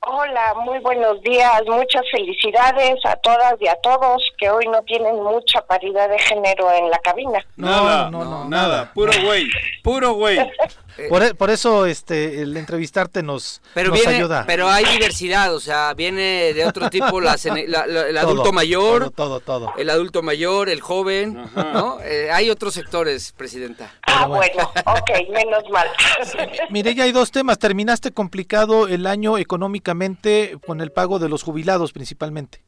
Hola, 0.00 0.52
muy 0.62 0.78
buenos 0.80 1.22
días, 1.22 1.62
muchas 1.66 2.02
felicidades 2.12 2.96
a 3.06 3.16
todas 3.16 3.54
y 3.60 3.66
a 3.66 3.76
todos 3.76 4.22
que 4.36 4.50
hoy 4.50 4.66
no 4.68 4.82
tienen 4.82 5.22
mucha 5.22 5.62
paridad 5.62 6.10
de 6.10 6.18
género 6.18 6.70
en 6.70 6.90
la 6.90 6.98
cabina. 6.98 7.38
No, 7.56 7.66
nada, 7.66 8.10
no, 8.10 8.24
no, 8.24 8.44
nada, 8.44 8.68
nada. 8.68 8.92
puro 8.92 9.12
güey, 9.24 9.46
puro 9.82 10.12
güey. 10.12 10.38
Eh, 10.98 11.08
por, 11.08 11.22
e, 11.22 11.34
por, 11.34 11.50
eso 11.50 11.84
este 11.84 12.40
el 12.40 12.56
entrevistarte 12.56 13.22
nos, 13.22 13.60
pero 13.74 13.90
nos 13.90 14.06
ayuda. 14.06 14.44
Pero 14.46 14.68
hay 14.68 14.84
diversidad, 14.86 15.54
o 15.54 15.60
sea, 15.60 15.92
viene 15.94 16.54
de 16.54 16.64
otro 16.64 16.88
tipo 16.90 17.20
la, 17.20 17.36
el 17.44 18.16
adulto 18.16 18.52
mayor, 18.52 19.10
todo, 19.10 19.40
todo, 19.40 19.74
el 19.76 19.90
adulto 19.90 20.22
mayor, 20.22 20.68
el 20.68 20.80
joven, 20.80 21.48
¿no? 21.54 22.00
Eh, 22.02 22.30
hay 22.30 22.48
otros 22.48 22.74
sectores, 22.74 23.32
presidenta. 23.32 23.94
Ah, 24.06 24.26
bueno, 24.26 24.70
ok, 24.86 25.10
menos 25.30 25.64
mal. 25.70 25.88
Mire, 26.70 26.94
ya 26.94 27.04
hay 27.04 27.12
dos 27.12 27.30
temas. 27.30 27.58
Terminaste 27.58 28.12
complicado 28.12 28.88
el 28.88 29.06
año 29.06 29.36
económicamente 29.38 30.56
con 30.66 30.80
el 30.80 30.92
pago 30.92 31.18
de 31.18 31.28
los 31.28 31.42
jubilados 31.42 31.92
principalmente. 31.92 32.62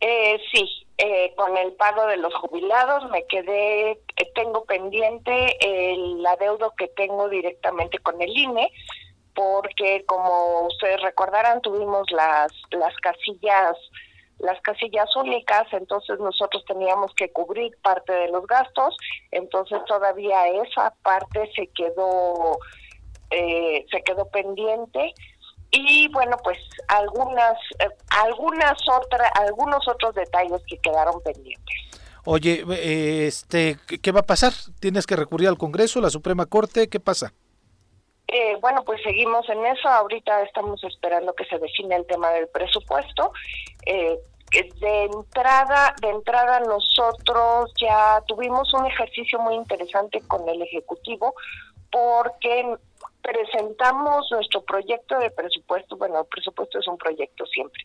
Eh, 0.00 0.38
sí, 0.52 0.79
eh, 1.02 1.32
con 1.34 1.56
el 1.56 1.72
pago 1.72 2.06
de 2.06 2.18
los 2.18 2.34
jubilados 2.34 3.10
me 3.10 3.24
quedé, 3.26 3.92
eh, 3.92 4.32
tengo 4.34 4.64
pendiente 4.64 5.56
el 5.60 6.24
adeudo 6.26 6.74
que 6.76 6.88
tengo 6.88 7.30
directamente 7.30 7.98
con 8.00 8.20
el 8.20 8.36
INE, 8.36 8.70
porque 9.34 10.04
como 10.04 10.66
ustedes 10.66 11.00
recordarán, 11.00 11.62
tuvimos 11.62 12.10
las, 12.10 12.52
las 12.72 12.94
casillas 12.98 13.76
las 14.40 14.60
casillas 14.62 15.14
únicas, 15.16 15.70
entonces 15.72 16.18
nosotros 16.18 16.64
teníamos 16.66 17.14
que 17.14 17.30
cubrir 17.30 17.76
parte 17.82 18.12
de 18.12 18.28
los 18.28 18.46
gastos, 18.46 18.96
entonces 19.30 19.78
todavía 19.86 20.48
esa 20.48 20.94
parte 21.02 21.50
se 21.54 21.66
quedó 21.68 22.58
eh, 23.30 23.86
se 23.90 24.02
quedó 24.02 24.28
pendiente 24.30 25.14
y 25.70 26.08
bueno 26.08 26.36
pues 26.42 26.58
algunas 26.88 27.56
eh, 27.78 27.88
algunas 28.24 28.76
otras 28.88 29.30
algunos 29.34 29.86
otros 29.88 30.14
detalles 30.14 30.62
que 30.66 30.78
quedaron 30.78 31.20
pendientes 31.22 31.76
oye 32.24 32.64
eh, 32.70 33.26
este 33.26 33.78
qué 34.02 34.12
va 34.12 34.20
a 34.20 34.26
pasar 34.26 34.52
tienes 34.80 35.06
que 35.06 35.16
recurrir 35.16 35.48
al 35.48 35.58
Congreso 35.58 36.00
la 36.00 36.10
Suprema 36.10 36.46
Corte 36.46 36.88
qué 36.88 37.00
pasa 37.00 37.32
eh, 38.32 38.56
bueno, 38.60 38.84
pues 38.84 39.02
seguimos 39.02 39.48
en 39.48 39.66
eso. 39.66 39.88
Ahorita 39.88 40.42
estamos 40.42 40.82
esperando 40.84 41.34
que 41.34 41.44
se 41.46 41.58
define 41.58 41.96
el 41.96 42.06
tema 42.06 42.30
del 42.30 42.46
presupuesto. 42.46 43.32
Eh, 43.86 44.20
de 44.52 45.04
entrada, 45.04 45.94
de 46.00 46.10
entrada 46.10 46.60
nosotros 46.60 47.72
ya 47.80 48.22
tuvimos 48.26 48.72
un 48.74 48.86
ejercicio 48.86 49.38
muy 49.38 49.54
interesante 49.54 50.20
con 50.26 50.48
el 50.48 50.60
ejecutivo 50.62 51.34
porque 51.90 52.76
presentamos 53.22 54.30
nuestro 54.30 54.62
proyecto 54.62 55.18
de 55.18 55.30
presupuesto, 55.30 55.96
bueno, 55.96 56.20
el 56.20 56.26
presupuesto 56.26 56.78
es 56.78 56.88
un 56.88 56.98
proyecto 56.98 57.46
siempre. 57.46 57.84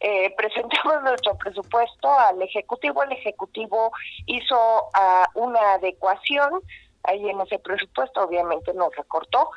Eh, 0.00 0.30
presentamos 0.36 1.02
nuestro 1.02 1.36
presupuesto 1.36 2.08
al 2.10 2.40
Ejecutivo, 2.42 3.02
el 3.02 3.12
Ejecutivo 3.12 3.92
hizo 4.26 4.56
uh, 4.56 5.40
una 5.40 5.74
adecuación, 5.74 6.60
ahí 7.04 7.28
en 7.28 7.40
ese 7.40 7.58
presupuesto 7.58 8.22
obviamente 8.22 8.72
nos 8.74 8.94
recortó, 8.96 9.50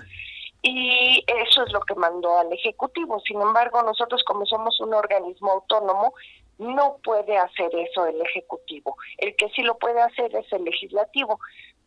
y 0.61 1.23
eso 1.27 1.63
es 1.63 1.71
lo 1.71 1.79
que 1.81 1.95
mandó 1.95 2.37
al 2.37 2.51
Ejecutivo. 2.51 3.19
Sin 3.21 3.41
embargo, 3.41 3.81
nosotros 3.81 4.23
como 4.23 4.45
somos 4.45 4.79
un 4.81 4.93
organismo 4.93 5.51
autónomo, 5.51 6.13
no 6.57 6.97
puede 7.01 7.37
hacer 7.37 7.73
eso 7.73 8.05
el 8.05 8.21
Ejecutivo. 8.21 8.97
El 9.17 9.35
que 9.37 9.49
sí 9.49 9.61
lo 9.61 9.77
puede 9.77 10.01
hacer 10.01 10.35
es 10.35 10.51
el 10.51 10.65
Legislativo 10.65 11.39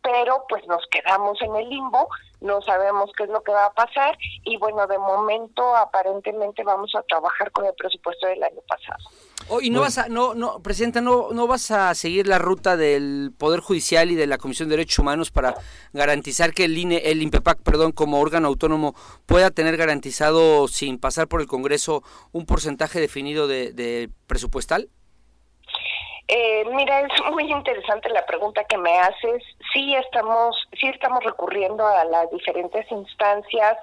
pero 0.03 0.45
pues 0.49 0.65
nos 0.67 0.85
quedamos 0.91 1.41
en 1.41 1.55
el 1.55 1.69
limbo, 1.69 2.09
no 2.41 2.61
sabemos 2.61 3.09
qué 3.17 3.23
es 3.23 3.29
lo 3.29 3.41
que 3.41 3.53
va 3.53 3.67
a 3.67 3.73
pasar 3.73 4.17
y 4.43 4.57
bueno, 4.57 4.85
de 4.85 4.97
momento 4.97 5.75
aparentemente 5.75 6.63
vamos 6.63 6.93
a 6.93 7.01
trabajar 7.03 7.51
con 7.51 7.65
el 7.65 7.73
presupuesto 7.73 8.27
del 8.27 8.43
año 8.43 8.59
pasado. 8.67 9.03
Oh, 9.49 9.61
y 9.61 9.69
no 9.69 9.81
vas 9.81 9.97
a, 9.97 10.09
no, 10.09 10.35
no, 10.35 10.59
presidenta, 10.59 11.01
no, 11.01 11.29
no 11.31 11.47
vas 11.47 11.71
a 11.71 11.93
seguir 11.95 12.27
la 12.27 12.39
ruta 12.39 12.77
del 12.77 13.31
Poder 13.37 13.61
Judicial 13.61 14.11
y 14.11 14.15
de 14.15 14.27
la 14.27 14.37
Comisión 14.37 14.69
de 14.69 14.77
Derechos 14.77 14.99
Humanos 14.99 15.31
para 15.31 15.55
garantizar 15.93 16.53
que 16.53 16.65
el 16.65 16.77
INE, 16.77 16.97
el 16.97 17.21
INPEPAC, 17.21 17.61
perdón, 17.61 17.93
como 17.93 18.19
órgano 18.19 18.49
autónomo 18.49 18.95
pueda 19.25 19.51
tener 19.51 19.77
garantizado 19.77 20.67
sin 20.67 20.99
pasar 20.99 21.27
por 21.27 21.41
el 21.41 21.47
Congreso 21.47 22.03
un 22.31 22.45
porcentaje 22.45 22.99
definido 22.99 23.47
de, 23.47 23.71
de 23.71 24.09
presupuestal. 24.27 24.89
Eh, 26.27 26.65
mira, 26.73 27.01
es 27.01 27.31
muy 27.31 27.51
interesante 27.51 28.09
la 28.09 28.25
pregunta 28.25 28.63
que 28.63 28.77
me 28.77 28.97
haces. 28.99 29.43
Sí 29.73 29.95
estamos, 29.95 30.55
sí 30.79 30.87
estamos 30.87 31.23
recurriendo 31.23 31.85
a 31.85 32.05
las 32.05 32.29
diferentes 32.31 32.89
instancias 32.91 33.77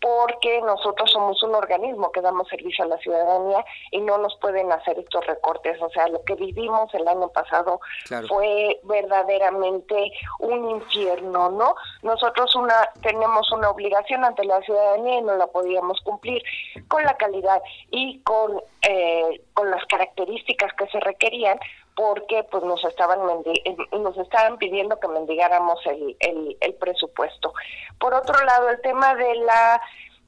porque 0.00 0.60
nosotros 0.62 1.10
somos 1.10 1.42
un 1.42 1.54
organismo 1.54 2.10
que 2.10 2.22
damos 2.22 2.48
servicio 2.48 2.84
a 2.84 2.88
la 2.88 2.98
ciudadanía 2.98 3.64
y 3.90 4.00
no 4.00 4.16
nos 4.18 4.34
pueden 4.36 4.72
hacer 4.72 4.98
estos 4.98 5.26
recortes. 5.26 5.80
O 5.82 5.90
sea, 5.90 6.08
lo 6.08 6.22
que 6.24 6.34
vivimos 6.36 6.92
el 6.94 7.06
año 7.06 7.28
pasado 7.28 7.80
fue 8.28 8.80
verdaderamente 8.84 10.12
un 10.38 10.70
infierno, 10.70 11.50
¿no? 11.50 11.74
Nosotros 12.02 12.54
una 12.56 12.88
tenemos 13.02 13.50
una 13.52 13.70
obligación 13.70 14.24
ante 14.24 14.44
la 14.44 14.60
ciudadanía 14.62 15.18
y 15.18 15.22
no 15.22 15.36
la 15.36 15.46
podíamos 15.48 16.00
cumplir 16.00 16.42
con 16.88 17.02
la 17.04 17.16
calidad 17.16 17.60
y 17.90 18.20
con 18.22 18.62
eh, 18.82 19.42
con 19.52 19.70
las 19.70 19.84
características 19.84 20.72
que 20.72 20.86
se 20.86 21.00
requerían 21.00 21.58
porque 21.96 22.44
pues 22.50 22.62
nos 22.64 22.82
estaban 22.84 23.20
eh, 23.44 23.76
nos 23.92 24.16
estaban 24.16 24.58
pidiendo 24.58 24.98
que 24.98 25.08
mendigáramos 25.08 25.78
el, 25.86 26.16
el, 26.20 26.56
el 26.60 26.74
presupuesto. 26.74 27.52
Por 27.98 28.14
otro 28.14 28.42
lado, 28.44 28.70
el 28.70 28.80
tema 28.80 29.14
de 29.14 29.34
la 29.36 29.80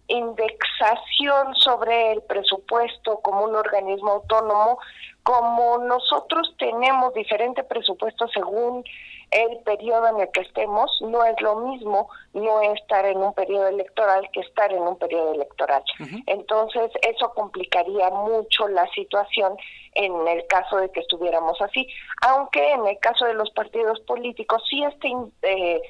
indexación 0.09 1.55
sobre 1.55 2.13
el 2.13 2.23
presupuesto 2.23 3.21
como 3.21 3.45
un 3.45 3.55
organismo 3.55 4.13
autónomo, 4.13 4.79
como 5.23 5.79
nosotros 5.79 6.55
tenemos 6.59 7.15
diferente 7.15 7.63
presupuesto 7.65 8.29
según 8.29 8.85
el 9.33 9.59
periodo 9.65 10.09
en 10.09 10.21
el 10.21 10.31
que 10.31 10.43
estemos, 10.43 10.91
no 11.01 11.25
es 11.25 11.41
lo 11.41 11.57
mismo 11.57 12.09
no 12.35 12.61
estar 12.75 13.05
en 13.07 13.19
un 13.19 13.33
periodo 13.33 13.69
electoral 13.69 14.29
que 14.33 14.41
estar 14.41 14.71
en 14.71 14.83
un 14.83 14.97
periodo 14.99 15.33
electoral. 15.35 15.83
Entonces, 16.27 16.91
eso 17.01 17.33
complicaría 17.35 18.11
mucho 18.11 18.69
la 18.69 18.87
situación 18.89 19.57
en 19.95 20.29
el 20.29 20.47
caso 20.47 20.77
de 20.77 20.91
que 20.91 21.01
estuviéramos 21.01 21.61
así, 21.63 21.89
aunque 22.27 22.73
en 22.73 22.87
el 22.87 22.99
caso 22.99 23.25
de 23.25 23.35
los 23.35 23.51
partidos 23.51 24.01
políticos 24.01 24.63
sí 24.69 24.85
esté, 24.85 25.11
eh, 25.43 25.81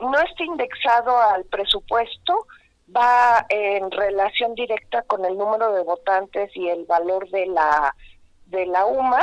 no 0.00 0.18
esté 0.18 0.44
indexado 0.44 1.16
al 1.16 1.44
presupuesto, 1.44 2.46
va 2.94 3.46
en 3.48 3.90
relación 3.90 4.54
directa 4.54 5.02
con 5.02 5.24
el 5.24 5.38
número 5.38 5.72
de 5.72 5.82
votantes 5.82 6.50
y 6.54 6.68
el 6.68 6.84
valor 6.84 7.28
de 7.30 7.46
la 7.46 7.94
de 8.46 8.66
la 8.66 8.86
UMA. 8.86 9.22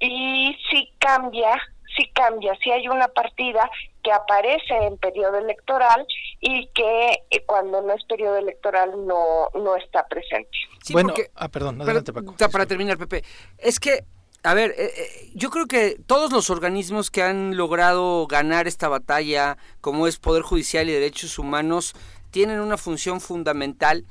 Y 0.00 0.56
si 0.68 0.90
cambia 0.98 1.56
sí 1.96 2.10
cambia, 2.14 2.54
si 2.62 2.70
hay 2.70 2.88
una 2.88 3.08
partida 3.08 3.70
que 4.02 4.12
aparece 4.12 4.74
en 4.82 4.98
periodo 4.98 5.38
electoral 5.38 6.06
y 6.40 6.68
que 6.68 7.22
eh, 7.30 7.44
cuando 7.46 7.82
no 7.82 7.92
es 7.94 8.04
periodo 8.04 8.36
electoral 8.36 9.06
no, 9.06 9.48
no 9.54 9.76
está 9.76 10.06
presente. 10.06 10.50
bueno, 10.92 11.12
ah, 11.34 11.48
perdón, 11.48 11.80
adelante 11.80 12.12
Paco. 12.12 12.34
Para 12.52 12.66
terminar, 12.66 12.98
Pepe, 12.98 13.24
es 13.58 13.80
que 13.80 14.04
a 14.42 14.54
ver, 14.54 14.76
eh, 14.78 14.92
eh, 14.96 15.30
yo 15.34 15.50
creo 15.50 15.66
que 15.66 15.98
todos 16.06 16.30
los 16.30 16.50
organismos 16.50 17.10
que 17.10 17.20
han 17.20 17.56
logrado 17.56 18.28
ganar 18.28 18.68
esta 18.68 18.88
batalla, 18.88 19.56
como 19.80 20.06
es 20.06 20.18
Poder 20.18 20.42
Judicial 20.42 20.88
y 20.88 20.92
Derechos 20.92 21.40
Humanos, 21.40 21.94
tienen 22.30 22.60
una 22.60 22.76
función 22.76 23.20
fundamental, 23.20 24.04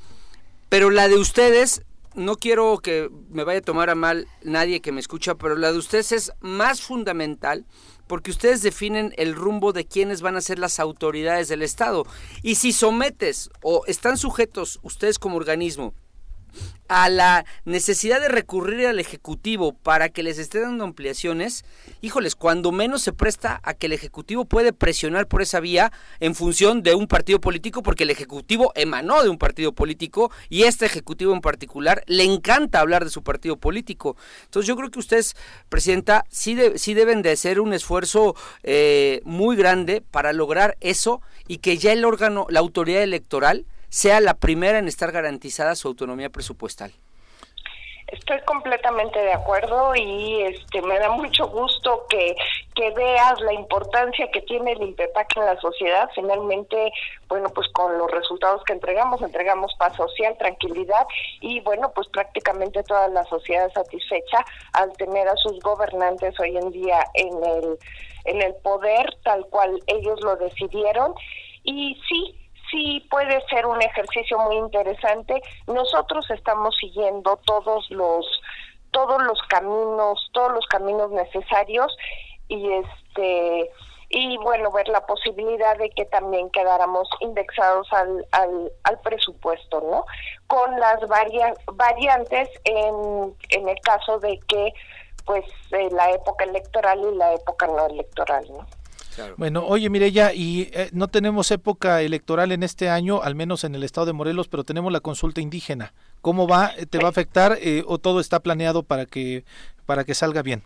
pero 0.67 0.89
la 0.89 1.07
de 1.07 1.15
ustedes 1.15 1.85
no 2.15 2.37
quiero 2.37 2.77
que 2.79 3.09
me 3.29 3.43
vaya 3.43 3.59
a 3.59 3.63
tomar 3.63 3.89
a 3.89 3.95
mal 3.95 4.27
nadie 4.43 4.81
que 4.81 4.91
me 4.91 4.99
escucha, 4.99 5.35
pero 5.35 5.55
la 5.55 5.71
de 5.71 5.77
ustedes 5.77 6.11
es 6.11 6.31
más 6.39 6.81
fundamental 6.81 7.65
porque 8.07 8.31
ustedes 8.31 8.61
definen 8.61 9.13
el 9.17 9.35
rumbo 9.35 9.73
de 9.73 9.85
quiénes 9.85 10.21
van 10.21 10.35
a 10.35 10.41
ser 10.41 10.59
las 10.59 10.79
autoridades 10.79 11.47
del 11.47 11.61
Estado. 11.61 12.05
Y 12.43 12.55
si 12.55 12.71
sometes 12.71 13.49
o 13.61 13.83
están 13.87 14.17
sujetos 14.17 14.79
ustedes 14.83 15.19
como 15.19 15.37
organismo 15.37 15.93
a 16.87 17.09
la 17.09 17.45
necesidad 17.65 18.21
de 18.21 18.29
recurrir 18.29 18.85
al 18.87 18.99
Ejecutivo 18.99 19.73
para 19.73 20.09
que 20.09 20.23
les 20.23 20.37
esté 20.37 20.59
dando 20.59 20.83
ampliaciones, 20.83 21.65
híjoles, 22.01 22.35
cuando 22.35 22.71
menos 22.71 23.01
se 23.01 23.13
presta 23.13 23.59
a 23.63 23.73
que 23.73 23.87
el 23.87 23.93
Ejecutivo 23.93 24.45
puede 24.45 24.73
presionar 24.73 25.27
por 25.27 25.41
esa 25.41 25.59
vía 25.59 25.91
en 26.19 26.35
función 26.35 26.83
de 26.83 26.93
un 26.93 27.07
partido 27.07 27.41
político, 27.41 27.81
porque 27.81 28.03
el 28.03 28.11
Ejecutivo 28.11 28.71
emanó 28.75 29.23
de 29.23 29.29
un 29.29 29.37
partido 29.37 29.73
político 29.73 30.31
y 30.49 30.63
este 30.63 30.85
Ejecutivo 30.85 31.33
en 31.33 31.41
particular 31.41 32.03
le 32.07 32.23
encanta 32.23 32.79
hablar 32.79 33.03
de 33.03 33.11
su 33.11 33.23
partido 33.23 33.57
político. 33.57 34.15
Entonces 34.43 34.67
yo 34.67 34.75
creo 34.75 34.91
que 34.91 34.99
ustedes, 34.99 35.35
Presidenta, 35.69 36.25
sí, 36.29 36.57
sí 36.75 36.93
deben 36.93 37.21
de 37.21 37.31
hacer 37.31 37.59
un 37.59 37.73
esfuerzo 37.73 38.35
eh, 38.63 39.21
muy 39.23 39.55
grande 39.55 40.01
para 40.01 40.33
lograr 40.33 40.77
eso 40.81 41.21
y 41.47 41.57
que 41.57 41.77
ya 41.77 41.91
el 41.93 42.05
órgano, 42.05 42.45
la 42.49 42.59
autoridad 42.59 43.01
electoral, 43.01 43.65
sea 43.89 44.19
la 44.21 44.35
primera 44.35 44.77
en 44.79 44.87
estar 44.87 45.11
garantizada 45.11 45.75
su 45.75 45.87
autonomía 45.87 46.29
presupuestal. 46.29 46.93
Estoy 48.07 48.39
completamente 48.41 49.17
de 49.17 49.33
acuerdo 49.33 49.95
y 49.95 50.43
este 50.43 50.81
me 50.83 50.99
da 50.99 51.09
mucho 51.09 51.47
gusto 51.47 52.05
que, 52.07 52.35
que 52.75 52.91
veas 52.91 53.41
la 53.41 53.53
importancia 53.53 54.29
que 54.31 54.41
tiene 54.43 54.73
el 54.73 54.83
INPEPAC 54.83 55.37
en 55.37 55.45
la 55.45 55.59
sociedad. 55.59 56.07
Finalmente, 56.13 56.91
bueno, 57.27 57.49
pues 57.49 57.67
con 57.69 57.97
los 57.97 58.11
resultados 58.11 58.63
que 58.65 58.73
entregamos, 58.73 59.23
entregamos 59.23 59.73
paz 59.79 59.95
social, 59.95 60.37
tranquilidad 60.37 61.07
y 61.41 61.61
bueno, 61.61 61.91
pues 61.95 62.07
prácticamente 62.09 62.83
toda 62.83 63.07
la 63.07 63.23
sociedad 63.25 63.71
satisfecha 63.73 64.45
al 64.73 64.93
tener 64.93 65.27
a 65.27 65.35
sus 65.37 65.59
gobernantes 65.61 66.39
hoy 66.39 66.55
en 66.57 66.71
día 66.71 67.07
en 67.15 67.43
el 67.43 67.79
en 68.25 68.41
el 68.41 68.55
poder 68.55 69.17
tal 69.23 69.45
cual 69.47 69.79
ellos 69.87 70.19
lo 70.21 70.35
decidieron 70.35 71.13
y 71.63 71.99
sí 72.07 72.44
sí 72.71 73.05
puede 73.09 73.41
ser 73.47 73.65
un 73.65 73.81
ejercicio 73.81 74.37
muy 74.39 74.57
interesante. 74.57 75.41
Nosotros 75.67 76.29
estamos 76.31 76.75
siguiendo 76.79 77.37
todos 77.45 77.89
los 77.91 78.25
todos 78.91 79.21
los 79.23 79.41
caminos, 79.49 80.29
todos 80.31 80.53
los 80.53 80.65
caminos 80.67 81.11
necesarios 81.11 81.95
y 82.47 82.71
este 82.71 83.69
y 84.09 84.37
bueno, 84.37 84.71
ver 84.71 84.87
la 84.87 85.05
posibilidad 85.05 85.77
de 85.77 85.89
que 85.89 86.05
también 86.05 86.49
quedáramos 86.51 87.09
indexados 87.19 87.91
al, 87.91 88.25
al, 88.31 88.71
al 88.83 88.99
presupuesto, 89.01 89.81
¿no? 89.81 90.05
Con 90.47 90.79
las 90.79 90.99
variantes 91.73 92.49
en, 92.63 93.35
en 93.49 93.67
el 93.67 93.79
caso 93.81 94.19
de 94.19 94.39
que 94.47 94.73
pues 95.25 95.43
eh, 95.71 95.89
la 95.91 96.11
época 96.11 96.45
electoral 96.45 96.99
y 96.99 97.15
la 97.15 97.33
época 97.33 97.67
no 97.67 97.87
electoral, 97.87 98.45
¿no? 98.49 98.65
Bueno, 99.37 99.65
oye 99.65 99.89
Mireya, 99.89 100.33
y 100.33 100.69
eh, 100.73 100.89
no 100.91 101.07
tenemos 101.07 101.51
época 101.51 102.01
electoral 102.01 102.51
en 102.51 102.63
este 102.63 102.89
año, 102.89 103.21
al 103.23 103.35
menos 103.35 103.63
en 103.63 103.75
el 103.75 103.83
estado 103.83 104.07
de 104.07 104.13
Morelos, 104.13 104.47
pero 104.47 104.63
tenemos 104.63 104.91
la 104.91 104.99
consulta 104.99 105.41
indígena. 105.41 105.93
¿Cómo 106.21 106.47
va? 106.47 106.73
¿Te 106.89 106.97
va 106.97 107.07
a 107.07 107.09
afectar 107.09 107.57
eh, 107.61 107.83
o 107.87 107.97
todo 107.97 108.19
está 108.19 108.39
planeado 108.39 108.83
para 108.83 109.05
que 109.05 109.43
para 109.85 110.03
que 110.03 110.13
salga 110.13 110.41
bien? 110.41 110.63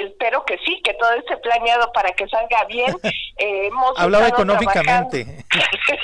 espero 0.00 0.44
que 0.44 0.58
sí, 0.58 0.80
que 0.82 0.94
todo 0.94 1.12
esté 1.12 1.36
planeado 1.36 1.92
para 1.92 2.10
que 2.12 2.26
salga 2.28 2.64
bien. 2.66 2.94
Eh, 3.42 3.70
Hablaba 3.96 4.28
económicamente, 4.28 5.46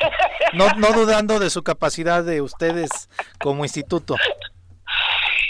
no, 0.54 0.70
no 0.78 0.92
dudando 0.92 1.38
de 1.38 1.50
su 1.50 1.62
capacidad 1.62 2.24
de 2.24 2.40
ustedes 2.40 3.10
como 3.38 3.62
instituto. 3.62 4.16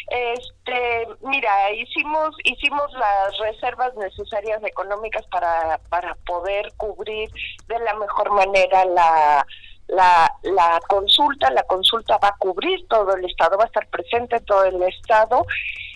Este, 0.08 1.08
mira, 1.22 1.72
hicimos 1.72 2.36
hicimos 2.44 2.92
las 2.92 3.38
reservas 3.38 3.94
necesarias 3.96 4.62
económicas 4.64 5.24
para 5.26 5.78
para 5.90 6.14
poder 6.26 6.72
cubrir 6.76 7.30
de 7.68 7.78
la 7.80 7.94
mejor 7.94 8.30
manera 8.32 8.84
la 8.84 9.46
la, 9.88 10.32
la 10.42 10.80
consulta, 10.88 11.50
la 11.50 11.62
consulta 11.64 12.18
va 12.18 12.28
a 12.28 12.36
cubrir 12.38 12.86
todo 12.88 13.14
el 13.14 13.24
estado, 13.24 13.56
va 13.56 13.64
a 13.64 13.66
estar 13.66 13.86
presente 13.88 14.40
todo 14.40 14.64
el 14.64 14.82
estado. 14.82 15.46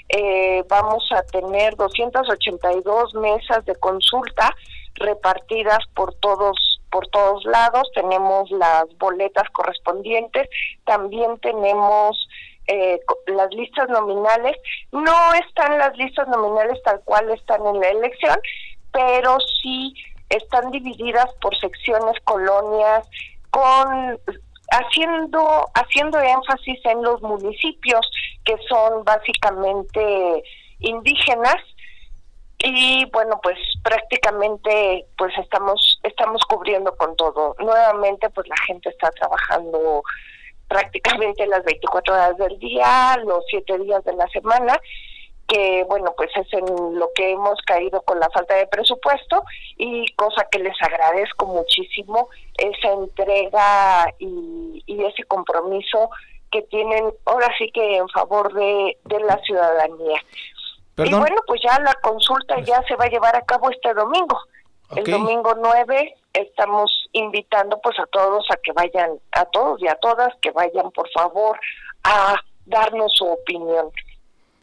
Eh, 0.09 0.65
vamos 0.69 1.09
a 1.13 1.23
tener 1.23 1.77
282 1.77 3.15
mesas 3.15 3.65
de 3.65 3.75
consulta 3.77 4.55
repartidas 4.95 5.79
por 5.95 6.15
todos 6.15 6.81
por 6.91 7.07
todos 7.09 7.45
lados. 7.45 7.89
Tenemos 7.95 8.51
las 8.51 8.85
boletas 8.99 9.49
correspondientes, 9.51 10.49
también 10.85 11.39
tenemos 11.39 12.29
eh, 12.71 13.01
las 13.27 13.53
listas 13.53 13.89
nominales. 13.89 14.57
No 14.93 15.35
están 15.35 15.77
las 15.79 15.97
listas 15.97 16.29
nominales 16.29 16.81
tal 16.85 17.01
cual 17.05 17.29
están 17.31 17.67
en 17.67 17.81
la 17.81 17.89
elección, 17.89 18.39
pero 18.93 19.39
sí 19.61 19.95
están 20.29 20.71
divididas 20.71 21.33
por 21.41 21.57
secciones, 21.59 22.15
colonias, 22.25 23.09
con 23.51 24.19
haciendo 24.71 25.67
haciendo 25.75 26.21
énfasis 26.21 26.79
en 26.85 27.03
los 27.03 27.21
municipios 27.23 28.09
que 28.45 28.57
son 28.69 29.03
básicamente 29.03 30.45
indígenas 30.79 31.57
y 32.59 33.05
bueno 33.07 33.41
pues 33.43 33.59
prácticamente 33.83 35.07
pues 35.19 35.37
estamos 35.39 35.99
estamos 36.05 36.41
cubriendo 36.49 36.95
con 36.97 37.17
todo 37.17 37.57
nuevamente 37.59 38.31
pues 38.31 38.47
la 38.47 38.57
gente 38.65 38.91
está 38.91 39.11
trabajando 39.11 40.05
prácticamente 40.71 41.49
las 41.49 41.65
24 41.65 42.15
horas 42.15 42.37
del 42.39 42.57
día 42.61 43.17
los 43.25 43.45
siete 43.51 43.77
días 43.81 44.05
de 44.05 44.13
la 44.13 44.29
semana 44.29 44.81
que 45.49 45.85
bueno 45.89 46.15
pues 46.17 46.31
es 46.37 46.47
en 46.53 46.97
lo 46.97 47.11
que 47.13 47.33
hemos 47.33 47.61
caído 47.67 48.01
con 48.03 48.21
la 48.21 48.31
falta 48.31 48.55
de 48.55 48.69
presupuesto 48.69 49.43
y 49.77 50.07
cosa 50.15 50.47
que 50.49 50.61
les 50.61 50.81
agradezco 50.81 51.47
muchísimo 51.47 52.29
esa 52.57 52.93
entrega 52.93 54.15
y, 54.21 54.85
ese 54.87 55.25
compromiso 55.25 56.11
que 56.53 56.63
tienen 56.63 57.11
ahora 57.25 57.49
sí 57.59 57.71
que 57.73 57.97
en 57.97 58.09
favor 58.11 58.53
de, 58.53 58.97
la 59.27 59.39
ciudadanía. 59.39 60.21
Y 60.99 61.15
bueno 61.15 61.37
pues 61.47 61.61
ya 61.65 61.81
la 61.81 61.95
consulta 61.95 62.61
ya 62.61 62.81
se 62.87 62.95
va 62.95 63.07
a 63.07 63.11
llevar 63.11 63.35
a 63.35 63.43
cabo 63.43 63.71
este 63.71 63.93
domingo 63.95 64.39
el 64.97 65.05
domingo 65.05 65.55
9 65.61 66.15
estamos 66.33 66.91
invitando 67.13 67.81
pues 67.83 67.99
a 67.99 68.07
todos 68.07 68.45
a 68.51 68.57
que 68.57 68.73
vayan 68.73 69.19
a 69.33 69.45
todos 69.47 69.81
y 69.83 69.89
a 69.89 69.95
todas 69.97 70.35
que 70.41 70.51
vayan 70.51 70.91
por 70.93 71.09
favor 71.11 71.59
a 72.05 72.37
darnos 72.67 73.13
su 73.17 73.27
opinión. 73.27 73.91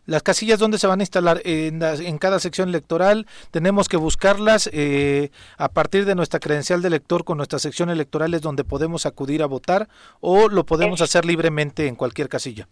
Las 0.06 0.24
casillas 0.24 0.60
dónde 0.60 0.78
se 0.78 0.88
van 0.88 1.02
a 1.02 1.04
instalar 1.04 1.42
en, 1.44 1.84
en 1.84 2.18
cada 2.18 2.40
sección 2.40 2.70
electoral. 2.70 3.28
Tenemos 3.52 3.90
que 3.90 3.98
buscarlas 3.98 4.70
eh, 4.72 5.32
a 5.58 5.68
partir 5.68 6.06
de 6.06 6.16
nuestra 6.16 6.40
credencial 6.40 6.82
de 6.82 6.88
elector 6.88 7.26
con 7.26 7.36
nuestra 7.36 7.60
sección 7.60 7.90
electoral 7.90 8.34
es 8.34 8.42
donde 8.42 8.64
podemos 8.64 9.06
acudir 9.06 9.44
a 9.44 9.48
votar 9.48 9.90
o 10.22 10.48
lo 10.48 10.66
podemos 10.66 11.02
hacer 11.02 11.26
libremente 11.26 11.88
en 11.88 11.96
cualquier 11.96 12.30
casilla 12.30 12.70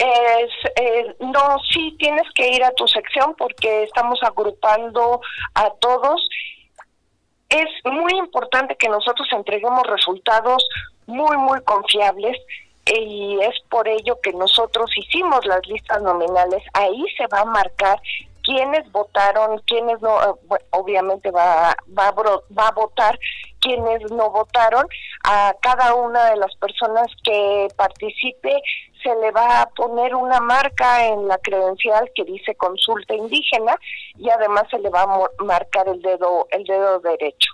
es, 0.00 0.50
eh, 0.76 1.14
no, 1.20 1.58
sí 1.70 1.94
tienes 1.98 2.26
que 2.34 2.48
ir 2.48 2.64
a 2.64 2.72
tu 2.72 2.88
sección 2.88 3.34
porque 3.36 3.82
estamos 3.82 4.18
agrupando 4.22 5.20
a 5.54 5.70
todos. 5.74 6.26
Es 7.48 7.68
muy 7.84 8.16
importante 8.16 8.76
que 8.76 8.88
nosotros 8.88 9.28
entreguemos 9.32 9.82
resultados 9.86 10.66
muy, 11.06 11.36
muy 11.36 11.60
confiables 11.62 12.36
y 12.86 13.38
es 13.42 13.54
por 13.68 13.86
ello 13.88 14.18
que 14.22 14.32
nosotros 14.32 14.90
hicimos 14.96 15.44
las 15.44 15.66
listas 15.66 16.00
nominales. 16.02 16.62
Ahí 16.72 17.04
se 17.18 17.26
va 17.26 17.40
a 17.40 17.44
marcar 17.44 18.00
quiénes 18.42 18.90
votaron, 18.92 19.60
quiénes 19.66 20.00
no, 20.00 20.18
eh, 20.22 20.64
obviamente 20.70 21.30
va, 21.30 21.76
va, 21.96 22.10
va 22.12 22.68
a 22.68 22.72
votar 22.72 23.18
quienes 23.60 24.10
no 24.10 24.30
votaron. 24.30 24.86
A 25.24 25.54
cada 25.60 25.94
una 25.94 26.30
de 26.30 26.36
las 26.36 26.54
personas 26.56 27.06
que 27.22 27.68
participe 27.76 28.60
se 29.02 29.14
le 29.16 29.30
va 29.30 29.62
a 29.62 29.70
poner 29.70 30.14
una 30.14 30.40
marca 30.40 31.06
en 31.06 31.26
la 31.28 31.38
credencial 31.38 32.10
que 32.14 32.24
dice 32.24 32.54
consulta 32.54 33.14
indígena 33.14 33.76
y 34.16 34.28
además 34.30 34.64
se 34.70 34.78
le 34.78 34.90
va 34.90 35.02
a 35.02 35.44
marcar 35.44 35.88
el 35.88 36.02
dedo, 36.02 36.46
el 36.50 36.64
dedo 36.64 37.00
derecho. 37.00 37.52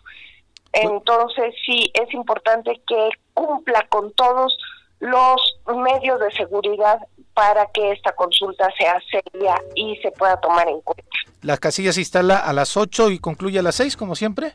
Entonces 0.72 1.54
sí 1.64 1.90
es 1.94 2.12
importante 2.12 2.80
que 2.86 3.10
cumpla 3.34 3.86
con 3.88 4.12
todos 4.12 4.56
los 4.98 5.40
medios 5.66 6.20
de 6.20 6.30
seguridad 6.32 6.98
para 7.34 7.66
que 7.66 7.92
esta 7.92 8.12
consulta 8.12 8.68
sea 8.78 8.98
seria 9.10 9.54
y 9.74 9.96
se 9.96 10.10
pueda 10.12 10.40
tomar 10.40 10.68
en 10.68 10.80
cuenta. 10.80 11.04
¿La 11.42 11.58
casilla 11.58 11.92
se 11.92 12.00
instala 12.00 12.38
a 12.38 12.52
las 12.52 12.76
8 12.76 13.10
y 13.10 13.18
concluye 13.18 13.58
a 13.58 13.62
las 13.62 13.74
6, 13.76 13.96
como 13.96 14.14
siempre? 14.16 14.54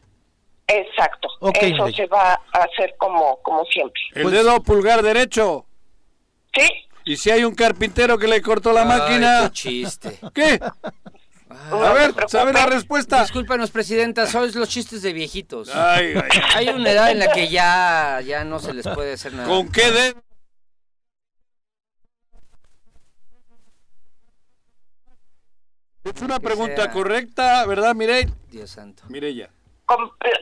Exacto. 0.71 1.27
Eso 1.59 1.91
se 1.91 2.07
va 2.07 2.33
a 2.33 2.63
hacer 2.63 2.95
como, 2.97 3.41
como 3.41 3.65
siempre. 3.65 4.01
¿El 4.13 4.23
pues 4.23 4.33
dedo 4.33 4.61
pulgar 4.63 5.01
derecho? 5.01 5.65
Sí. 6.53 6.67
¿Y 7.05 7.17
si 7.17 7.31
hay 7.31 7.43
un 7.43 7.55
carpintero 7.55 8.17
que 8.17 8.27
le 8.27 8.41
cortó 8.41 8.71
la 8.71 8.85
máquina? 8.85 9.43
Qué 9.43 9.51
chiste. 9.51 10.19
¿Qué? 10.33 10.59
a 11.49 11.93
ver, 11.93 12.13
¿sabe 12.27 12.53
la 12.53 12.65
respuesta? 12.65 13.21
Discúlpanos, 13.21 13.71
presidenta, 13.71 14.25
son 14.27 14.49
los 14.53 14.69
chistes 14.69 15.01
de 15.01 15.11
viejitos. 15.13 15.69
Hay 15.73 16.69
una 16.69 16.91
edad 16.91 17.11
en 17.11 17.19
la 17.19 17.31
que 17.31 17.49
ya, 17.49 18.21
ya 18.25 18.43
no 18.43 18.59
se 18.59 18.73
les 18.73 18.87
puede 18.87 19.13
hacer 19.13 19.33
nada. 19.33 19.47
¿Con 19.49 19.69
qué 19.69 19.91
dedo? 19.91 20.23
Es 26.03 26.21
una 26.21 26.39
pregunta 26.39 26.89
correcta, 26.91 27.63
¿verdad, 27.67 27.93
Mireille? 27.93 28.33
Dios 28.49 28.71
santo. 28.71 29.03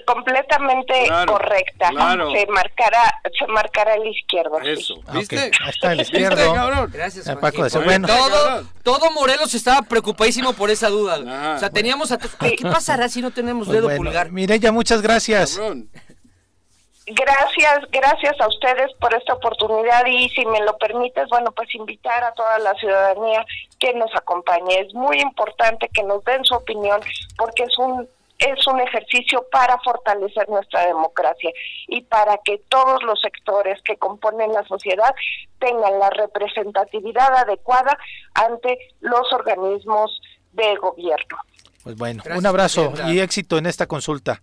Completamente 0.06 0.94
correcta. 1.28 1.90
Se 1.90 2.48
marcará, 2.48 3.22
se 3.38 3.48
marcará 3.48 3.96
el 3.96 4.08
izquierdo. 4.08 4.60
Eso, 4.62 4.96
¿viste? 5.14 5.38
Ahí 5.38 5.70
está 5.70 5.94
el 5.94 6.02
izquierdo. 6.02 6.88
Gracias, 6.92 7.28
eh, 7.28 7.36
Paco, 7.36 7.64
bueno. 7.84 8.08
Todo, 8.08 8.64
todo 8.84 9.12
Morelos 9.12 9.54
estaba 9.54 9.82
preocupadísimo 9.84 10.54
por 10.54 10.70
esa 10.70 10.90
duda. 10.90 11.56
o 11.56 11.60
sea, 11.60 11.70
teníamos 11.70 12.12
a 12.12 12.18
¿Qué 12.18 12.58
pasará 12.64 13.10
si 13.10 13.22
no 13.22 13.32
tenemos 13.32 13.68
pues 13.68 13.82
dedo 13.82 13.96
pulgar? 13.96 14.32
Mireya, 14.32 14.72
muchas 14.72 15.02
gracias. 15.02 15.60
Gracias, 17.12 17.80
gracias 17.92 18.40
a 18.40 18.48
ustedes 18.48 18.94
por 19.00 19.12
esta 19.16 19.34
oportunidad 19.34 20.06
y 20.06 20.30
si 20.30 20.46
me 20.46 20.62
lo 20.62 20.78
permites, 20.78 21.28
bueno, 21.30 21.52
pues 21.54 21.74
invitar 21.74 22.24
a 22.24 22.34
toda 22.34 22.60
la 22.60 22.76
ciudadanía 22.76 23.44
que 23.80 23.96
nos 23.96 24.16
acompañe. 24.16 24.82
Es 24.82 24.94
muy 24.94 25.20
importante 25.20 25.90
que 25.92 26.04
nos 26.04 26.24
den 26.24 26.46
su 26.46 26.54
opinión 26.54 27.02
porque 27.36 27.64
es 27.64 27.76
un 27.80 28.08
es 28.40 28.68
un 28.68 28.80
ejercicio 28.80 29.46
para 29.52 29.78
fortalecer 29.80 30.48
nuestra 30.50 30.86
democracia 30.86 31.52
y 31.88 32.02
para 32.02 32.38
que 32.44 32.62
todos 32.70 33.04
los 33.04 33.20
sectores 33.22 33.82
que 33.84 33.98
componen 33.98 34.54
la 34.54 34.64
sociedad 34.66 35.14
tengan 35.60 36.00
la 36.00 36.10
representatividad 36.10 37.36
adecuada 37.36 37.98
ante 38.34 38.78
los 39.02 39.32
organismos 39.34 40.22
de 40.54 40.76
gobierno. 40.78 41.38
Pues 41.84 41.96
bueno, 41.96 42.24
un 42.36 42.46
abrazo 42.46 42.94
y 43.08 43.20
éxito 43.20 43.58
en 43.58 43.66
esta 43.66 43.88
consulta. 43.88 44.42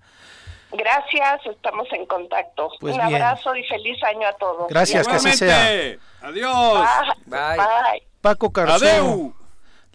Gracias, 0.73 1.47
estamos 1.47 1.87
en 1.93 2.07
contacto. 2.07 2.69
Pues 2.81 2.95
Un 2.95 3.01
abrazo 3.01 3.55
y 3.55 3.65
feliz 3.65 4.03
año 4.05 4.29
a 4.29 4.33
todos. 4.33 4.69
Gracias, 4.69 5.07
que 5.07 5.15
así 5.15 5.33
sea. 5.33 5.97
Adiós. 6.23 6.89
Bye. 7.27 7.57
Bye. 7.57 8.07
Paco 8.21 8.53
Carzón. 8.53 9.35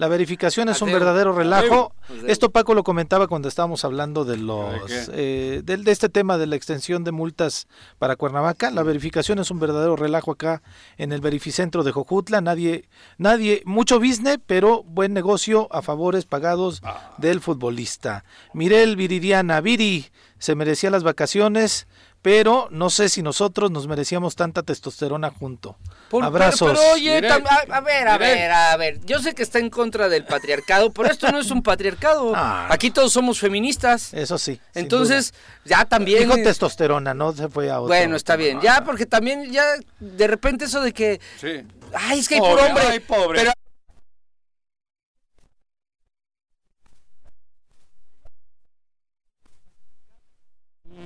La 0.01 0.07
verificación 0.07 0.67
es 0.67 0.81
un 0.81 0.91
verdadero 0.91 1.31
relajo. 1.31 1.93
Adeu. 2.09 2.25
Esto 2.27 2.49
Paco 2.49 2.73
lo 2.73 2.83
comentaba 2.83 3.27
cuando 3.27 3.47
estábamos 3.47 3.85
hablando 3.85 4.25
de 4.25 4.35
los 4.35 4.87
¿De 4.87 5.57
eh, 5.57 5.61
de, 5.63 5.91
este 5.91 6.09
tema 6.09 6.39
de 6.39 6.47
la 6.47 6.55
extensión 6.55 7.03
de 7.03 7.11
multas 7.11 7.67
para 7.99 8.15
Cuernavaca. 8.15 8.71
La 8.71 8.81
verificación 8.81 9.37
es 9.37 9.51
un 9.51 9.59
verdadero 9.59 9.95
relajo 9.95 10.31
acá 10.31 10.63
en 10.97 11.11
el 11.11 11.21
verificentro 11.21 11.83
de 11.83 11.91
Jojutla. 11.91 12.41
Nadie, 12.41 12.89
nadie, 13.19 13.61
mucho 13.67 13.99
business, 13.99 14.39
pero 14.47 14.81
buen 14.81 15.13
negocio 15.13 15.67
a 15.69 15.83
favores 15.83 16.25
pagados 16.25 16.81
del 17.19 17.39
futbolista. 17.39 18.25
Mirel 18.55 18.95
Viridiana, 18.95 19.61
Viri 19.61 20.07
se 20.39 20.55
merecía 20.55 20.89
las 20.89 21.03
vacaciones. 21.03 21.85
Pero 22.21 22.67
no 22.69 22.91
sé 22.91 23.09
si 23.09 23.23
nosotros 23.23 23.71
nos 23.71 23.87
merecíamos 23.87 24.35
tanta 24.35 24.61
testosterona 24.61 25.31
junto. 25.31 25.77
Por- 26.09 26.23
Abrazos. 26.23 26.69
Pero, 26.69 26.79
pero, 26.79 26.93
oye, 26.93 27.15
Miren, 27.15 27.31
tam- 27.31 27.47
a, 27.47 27.77
a 27.77 27.81
ver, 27.81 28.07
a 28.07 28.17
miren. 28.19 28.37
ver, 28.37 28.51
a 28.51 28.77
ver. 28.77 28.99
Yo 29.05 29.19
sé 29.19 29.33
que 29.33 29.41
está 29.41 29.57
en 29.57 29.71
contra 29.71 30.07
del 30.07 30.25
patriarcado, 30.25 30.91
pero 30.91 31.09
esto 31.09 31.31
no 31.31 31.39
es 31.39 31.49
un 31.49 31.63
patriarcado. 31.63 32.33
Ah. 32.43 32.67
Aquí 32.69 32.91
todos 32.91 33.11
somos 33.13 33.39
feministas. 33.39 34.13
Eso 34.13 34.37
sí. 34.37 34.59
Entonces, 34.75 35.33
ya 35.65 35.85
también. 35.85 36.23
Dijo 36.29 36.35
testosterona, 36.35 37.13
no 37.13 37.33
se 37.33 37.49
fue 37.49 37.69
a 37.71 37.79
otro. 37.79 37.87
Bueno, 37.87 38.15
está 38.15 38.35
bien. 38.35 38.59
Ya, 38.61 38.83
porque 38.83 39.05
también, 39.05 39.51
ya, 39.51 39.63
de 39.99 40.27
repente 40.27 40.65
eso 40.65 40.81
de 40.81 40.93
que. 40.93 41.19
Sí. 41.39 41.63
Ay, 41.93 42.19
es 42.19 42.27
que 42.29 42.35
hay 42.35 42.39
Pobre, 42.41 42.55
por 42.61 42.69
hombre. 42.69 42.83
ay, 42.87 42.99
pobre. 42.99 43.39
Pero 43.39 43.51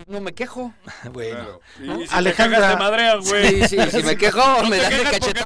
no 0.08 0.22
me 0.22 0.34
quejo. 0.34 0.74
Bueno. 1.12 1.60
Claro. 1.78 2.00
Y, 2.00 2.04
y 2.04 2.08
si 2.08 2.16
Alejandra- 2.16 2.72
te 2.74 2.78
madreas, 2.78 3.28
güey. 3.30 3.68
Sí, 3.68 3.78
sí, 3.78 3.92
si 3.92 4.04
me 4.04 4.18
quejo, 4.18 4.40
No 4.64 4.70
me 4.70 4.78
das 4.78 4.90
de 4.90 4.98
quejas 4.98 5.14
porque- 5.20 5.20
cacheta. 5.34 5.46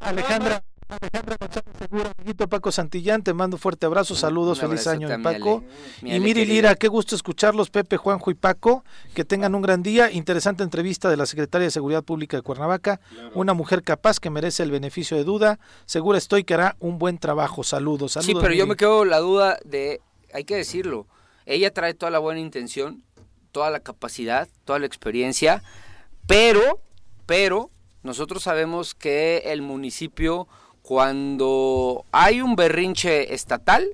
Alejandra, 0.00 0.62
Alejandra 0.88 1.36
González 1.40 1.74
Segura, 1.78 2.12
amiguito 2.16 2.48
Paco 2.48 2.70
Santillán, 2.70 3.22
te 3.22 3.34
mando 3.34 3.58
fuerte 3.58 3.84
abrazo, 3.84 4.14
saludos, 4.14 4.60
feliz 4.60 4.86
año, 4.86 5.08
mi 5.08 5.22
Paco. 5.22 5.64
mi 6.02 6.14
Y 6.14 6.20
Miri. 6.20 6.46
Lira, 6.46 6.76
qué 6.76 6.86
gusto 6.86 7.16
escucharlos, 7.16 7.68
Pepe, 7.70 7.96
Juanjo 7.96 8.30
y 8.30 8.34
Paco, 8.34 8.84
que 9.12 9.24
tengan 9.24 9.54
un 9.56 9.62
gran 9.62 9.82
día. 9.82 10.10
Interesante 10.12 10.62
entrevista 10.62 11.10
de 11.10 11.16
la 11.16 11.26
Secretaria 11.26 11.66
de 11.66 11.72
Seguridad 11.72 12.04
Pública 12.04 12.36
de 12.36 12.42
Cuernavaca, 12.42 13.00
una 13.34 13.54
mujer 13.54 13.82
capaz 13.82 14.20
que 14.20 14.30
merece 14.30 14.62
el 14.62 14.70
beneficio 14.70 15.16
de 15.16 15.24
duda. 15.24 15.58
Segura 15.84 16.16
estoy 16.16 16.44
que 16.44 16.54
hará 16.54 16.76
un 16.78 16.98
buen 16.98 17.18
trabajo. 17.18 17.64
Saludos, 17.64 18.12
saludos. 18.12 18.26
Sí, 18.26 18.38
pero 18.40 18.54
yo 18.54 18.66
me 18.68 18.76
quedo 18.76 19.04
la 19.04 19.18
duda 19.18 19.58
de, 19.64 20.00
hay 20.32 20.44
que 20.44 20.54
decirlo, 20.56 21.06
ella 21.48 21.72
trae 21.72 21.94
toda 21.94 22.10
la 22.10 22.18
buena 22.18 22.40
intención, 22.40 23.02
toda 23.52 23.70
la 23.70 23.80
capacidad, 23.80 24.48
toda 24.64 24.78
la 24.78 24.86
experiencia, 24.86 25.62
pero, 26.26 26.82
pero, 27.24 27.70
nosotros 28.02 28.42
sabemos 28.42 28.94
que 28.94 29.38
el 29.46 29.62
municipio, 29.62 30.46
cuando 30.82 32.04
hay 32.12 32.42
un 32.42 32.54
berrinche 32.54 33.32
estatal, 33.32 33.88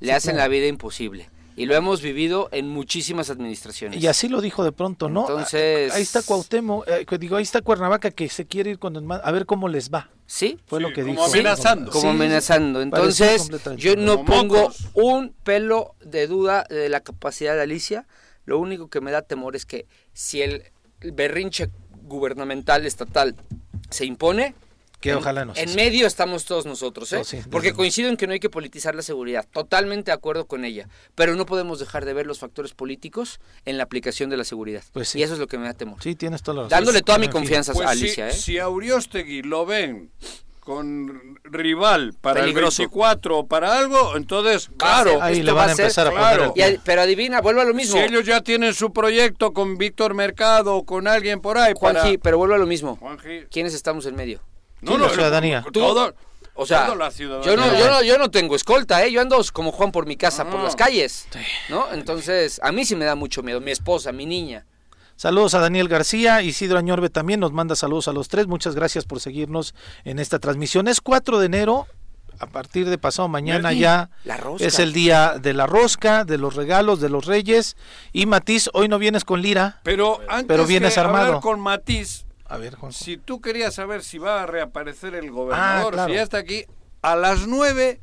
le 0.00 0.12
hacen 0.12 0.36
la 0.36 0.48
vida 0.48 0.66
imposible. 0.66 1.30
Y 1.56 1.66
lo 1.66 1.74
hemos 1.74 2.00
vivido 2.00 2.48
en 2.52 2.68
muchísimas 2.68 3.28
administraciones. 3.30 4.02
Y 4.02 4.06
así 4.06 4.28
lo 4.28 4.40
dijo 4.40 4.64
de 4.64 4.72
pronto, 4.72 5.08
¿no? 5.08 5.22
Entonces- 5.22 5.92
Ahí 5.92 6.02
está 6.02 6.22
Cuauhtémoc, 6.22 6.88
eh, 6.88 7.06
digo, 7.18 7.36
ahí 7.36 7.42
está 7.42 7.60
Cuernavaca 7.60 8.10
que 8.10 8.28
se 8.28 8.46
quiere 8.46 8.70
ir 8.70 8.78
con 8.78 8.96
el 8.96 9.04
a 9.12 9.30
ver 9.32 9.44
cómo 9.46 9.68
les 9.68 9.90
va. 9.90 10.08
¿Sí? 10.26 10.58
Fue 10.66 10.78
Sí, 10.78 10.82
lo 10.82 10.88
que 10.94 11.02
como 11.02 11.12
dijo. 11.12 11.24
amenazando. 11.26 11.90
como 11.90 12.02
Sí, 12.02 12.08
amenazando. 12.08 12.80
Entonces, 12.80 13.50
yo 13.76 13.96
no 13.96 14.24
pongo 14.24 14.56
mocos. 14.62 14.88
un 14.94 15.34
pelo 15.44 15.94
de 16.02 16.26
duda 16.26 16.64
de 16.70 16.88
la 16.88 17.00
capacidad 17.00 17.54
de 17.54 17.62
Alicia. 17.62 18.06
Lo 18.46 18.58
único 18.58 18.88
que 18.88 19.02
me 19.02 19.10
da 19.10 19.20
temor 19.22 19.54
es 19.56 19.66
que 19.66 19.86
si 20.14 20.40
el 20.40 20.64
berrinche 21.00 21.68
gubernamental 22.04 22.86
estatal 22.86 23.34
se 23.90 24.06
impone, 24.06 24.54
Que 25.02 25.10
en, 25.10 25.16
ojalá 25.16 25.44
no 25.44 25.52
sea 25.54 25.62
en 25.64 25.68
así. 25.68 25.76
medio 25.76 26.06
estamos 26.06 26.44
todos 26.46 26.64
nosotros, 26.64 27.12
¿eh? 27.12 27.18
Oh, 27.18 27.24
sí, 27.24 27.40
Porque 27.50 27.74
coincido 27.74 28.08
en 28.08 28.16
que 28.16 28.26
no 28.26 28.32
hay 28.32 28.40
que 28.40 28.48
politizar 28.48 28.94
la 28.94 29.02
seguridad. 29.02 29.46
Totalmente 29.52 30.10
de 30.10 30.14
acuerdo 30.14 30.46
con 30.46 30.64
ella. 30.64 30.88
Pero 31.14 31.34
no 31.36 31.44
podemos 31.44 31.78
dejar 31.80 32.04
de 32.06 32.14
ver 32.14 32.26
los 32.26 32.38
factores 32.38 32.72
políticos 32.72 33.40
en 33.66 33.76
la 33.76 33.84
aplicación 33.84 34.30
de 34.30 34.36
la 34.38 34.44
seguridad. 34.44 34.82
Pues 34.92 35.08
sí. 35.10 35.18
Y 35.18 35.22
eso 35.24 35.34
es 35.34 35.38
lo 35.40 35.46
que 35.48 35.58
me 35.58 35.66
da 35.66 35.74
temor. 35.74 36.02
Sí, 36.02 36.14
tienes 36.14 36.42
toda 36.42 36.54
la 36.56 36.62
razón. 36.62 36.70
Dándole 36.70 37.02
toda 37.02 37.18
mi 37.18 37.28
confianza 37.28 37.72
Pues 37.74 37.86
a 37.88 37.92
si- 37.94 37.98
Alicia, 38.04 38.28
¿eh? 38.28 38.32
si, 38.32 38.58
a 38.58 38.68
Uriostegui 38.68 39.42
lo 39.42 39.66
ven 39.66 40.10
con 40.60 41.40
rival 41.42 42.14
para 42.20 42.40
Peligroso. 42.40 42.82
el 42.82 42.88
24 42.88 43.38
o 43.38 43.46
para 43.48 43.76
algo, 43.76 44.16
entonces, 44.16 44.70
claro, 44.76 45.20
Ahí 45.20 45.32
esto 45.34 45.46
le 45.46 45.52
va 45.52 45.62
van 45.62 45.70
a 45.70 45.74
ser- 45.74 45.84
empezar 45.86 46.06
a 46.06 46.10
claro. 46.12 46.50
poner 46.52 46.66
el 46.68 46.74
Y 46.74 46.76
ad- 46.76 46.80
pero 46.84 47.02
adivina, 47.02 47.40
vuelvo 47.40 47.62
a 47.62 47.64
lo 47.64 47.74
mismo. 47.74 47.94
si 47.94 47.98
ellos 47.98 48.24
ya 48.24 48.40
tienen 48.42 48.72
su 48.72 48.92
proyecto 48.92 49.52
con 49.52 49.76
Víctor 49.76 50.14
Mercado 50.14 50.76
o 50.76 50.84
con 50.86 51.08
alguien 51.08 51.40
por 51.40 51.58
ahí 51.58 51.74
para... 51.74 52.00
Juanji, 52.02 52.18
pero 52.18 52.38
vuelvo 52.38 52.54
a 52.54 52.58
lo 52.58 52.66
mismo. 52.68 52.94
Juanji. 52.96 53.46
¿Quiénes 53.50 53.74
estamos 53.74 54.06
en 54.06 54.14
medio? 54.14 54.40
Sí, 54.84 54.96
la 54.98 55.08
ciudadanía. 55.08 55.64
Todo, 55.72 56.14
O 56.54 56.66
sea, 56.66 56.84
toda 56.86 56.96
la 56.96 57.10
ciudadanía. 57.10 57.50
yo 57.50 57.56
no, 57.56 57.78
yo, 57.78 57.90
no, 57.90 58.02
yo 58.02 58.18
no 58.18 58.30
tengo 58.30 58.56
escolta, 58.56 59.04
¿eh? 59.04 59.10
Yo 59.12 59.20
ando 59.20 59.40
como 59.52 59.72
Juan 59.72 59.90
por 59.92 60.06
mi 60.06 60.16
casa, 60.16 60.44
por 60.48 60.60
Ah. 60.60 60.64
las 60.64 60.76
calles, 60.76 61.26
¿no? 61.68 61.92
Entonces, 61.92 62.60
a 62.62 62.72
mí 62.72 62.84
sí 62.84 62.94
me 62.96 63.04
da 63.04 63.14
mucho 63.14 63.42
miedo. 63.42 63.60
Mi 63.60 63.70
esposa, 63.70 64.12
mi 64.12 64.26
niña. 64.26 64.66
Saludos 65.16 65.54
a 65.54 65.60
Daniel 65.60 65.88
García, 65.88 66.42
Isidro 66.42 66.78
Añorbe 66.78 67.08
también 67.08 67.38
nos 67.38 67.52
manda 67.52 67.76
saludos 67.76 68.08
a 68.08 68.12
los 68.12 68.28
tres. 68.28 68.48
Muchas 68.48 68.74
gracias 68.74 69.04
por 69.04 69.20
seguirnos 69.20 69.74
en 70.04 70.18
esta 70.18 70.38
transmisión. 70.40 70.88
Es 70.88 71.00
4 71.00 71.38
de 71.38 71.46
enero, 71.46 71.86
a 72.40 72.46
partir 72.46 72.88
de 72.90 72.98
pasado 72.98 73.28
mañana 73.28 73.72
ya 73.72 74.10
La 74.24 74.36
rosca. 74.36 74.66
es 74.66 74.78
el 74.80 74.92
día 74.92 75.36
de 75.40 75.52
la 75.54 75.66
rosca, 75.66 76.24
de 76.24 76.38
los 76.38 76.56
regalos, 76.56 77.00
de 77.00 77.08
los 77.08 77.26
reyes. 77.26 77.76
Y 78.12 78.26
Matiz, 78.26 78.68
hoy 78.72 78.88
no 78.88 78.98
vienes 78.98 79.24
con 79.24 79.42
Lira. 79.42 79.80
Pero 79.84 80.18
antes 80.28 80.48
Pero 80.48 80.66
vienes 80.66 80.94
que 80.94 81.00
armado. 81.00 81.26
hablar 81.26 81.40
con 81.40 81.60
Matiz, 81.60 82.24
A 82.52 82.58
ver, 82.58 82.74
Juan. 82.76 82.92
si 82.92 83.16
tú 83.16 83.40
querías 83.40 83.74
saber 83.74 84.02
si 84.02 84.18
va 84.18 84.42
a 84.42 84.46
reaparecer 84.46 85.14
el 85.14 85.30
gobernador, 85.30 85.92
Ah, 85.94 85.94
claro. 85.94 86.10
si 86.10 86.16
ya 86.16 86.22
está 86.22 86.38
aquí, 86.38 86.64
a 87.00 87.16
las 87.16 87.46
9 87.46 88.00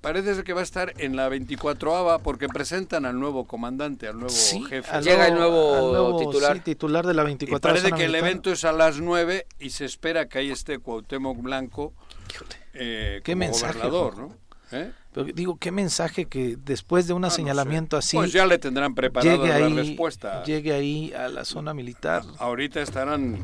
parece 0.00 0.34
ser 0.34 0.44
que 0.44 0.52
va 0.52 0.60
a 0.60 0.64
estar 0.64 0.92
en 0.98 1.14
la 1.16 1.28
24ava 1.28 2.20
porque 2.22 2.48
presentan 2.48 3.04
al 3.06 3.18
nuevo 3.20 3.44
comandante, 3.46 4.08
al 4.08 4.14
nuevo 4.18 4.30
Sí, 4.30 4.62
jefe. 4.64 4.90
al 4.90 5.04
Llega 5.04 5.28
el 5.28 5.34
nuevo 5.34 5.74
al 5.74 5.92
nuevo, 5.92 6.18
titular. 6.18 6.54
sí, 6.56 6.60
titular 6.60 7.06
de 7.06 7.14
la 7.14 7.22
Y 7.22 7.26
24 7.26 7.70
parece 7.70 7.92
que 7.92 8.04
el 8.04 8.14
evento 8.14 8.50
es 8.52 8.64
a 8.64 8.72
las 8.72 8.98
9 8.98 9.46
y 9.60 9.70
se 9.70 9.84
espera 9.84 10.28
que 10.28 10.38
ahí 10.40 10.50
esté 10.50 10.78
Cuauhtémoc 10.78 11.38
Blanco 11.40 11.92
eh, 12.74 13.20
Qué 13.22 13.32
como 13.34 13.40
mensaje, 13.46 13.74
gobernador. 13.78 14.18
¿no? 14.18 14.36
¿Eh? 14.72 14.90
Pero 15.12 15.26
digo, 15.26 15.56
qué 15.58 15.70
mensaje 15.70 16.24
que 16.26 16.56
después 16.58 17.06
de 17.06 17.12
un 17.12 17.24
Ah, 17.24 17.26
no 17.26 17.30
sé. 17.30 17.36
señalamiento 17.36 17.96
así 17.96 18.16
Pues 18.16 18.32
ya 18.32 18.46
le 18.46 18.58
tendrán 18.58 18.94
preparada 18.94 19.36
llegue 19.36 19.48
la 19.48 19.66
ahí, 19.66 19.74
respuesta. 19.74 20.42
llegue 20.44 20.72
ahí 20.72 21.12
a 21.12 21.28
la 21.28 21.44
zona 21.44 21.74
militar. 21.74 22.22
Ahorita 22.38 22.80
estarán 22.80 23.38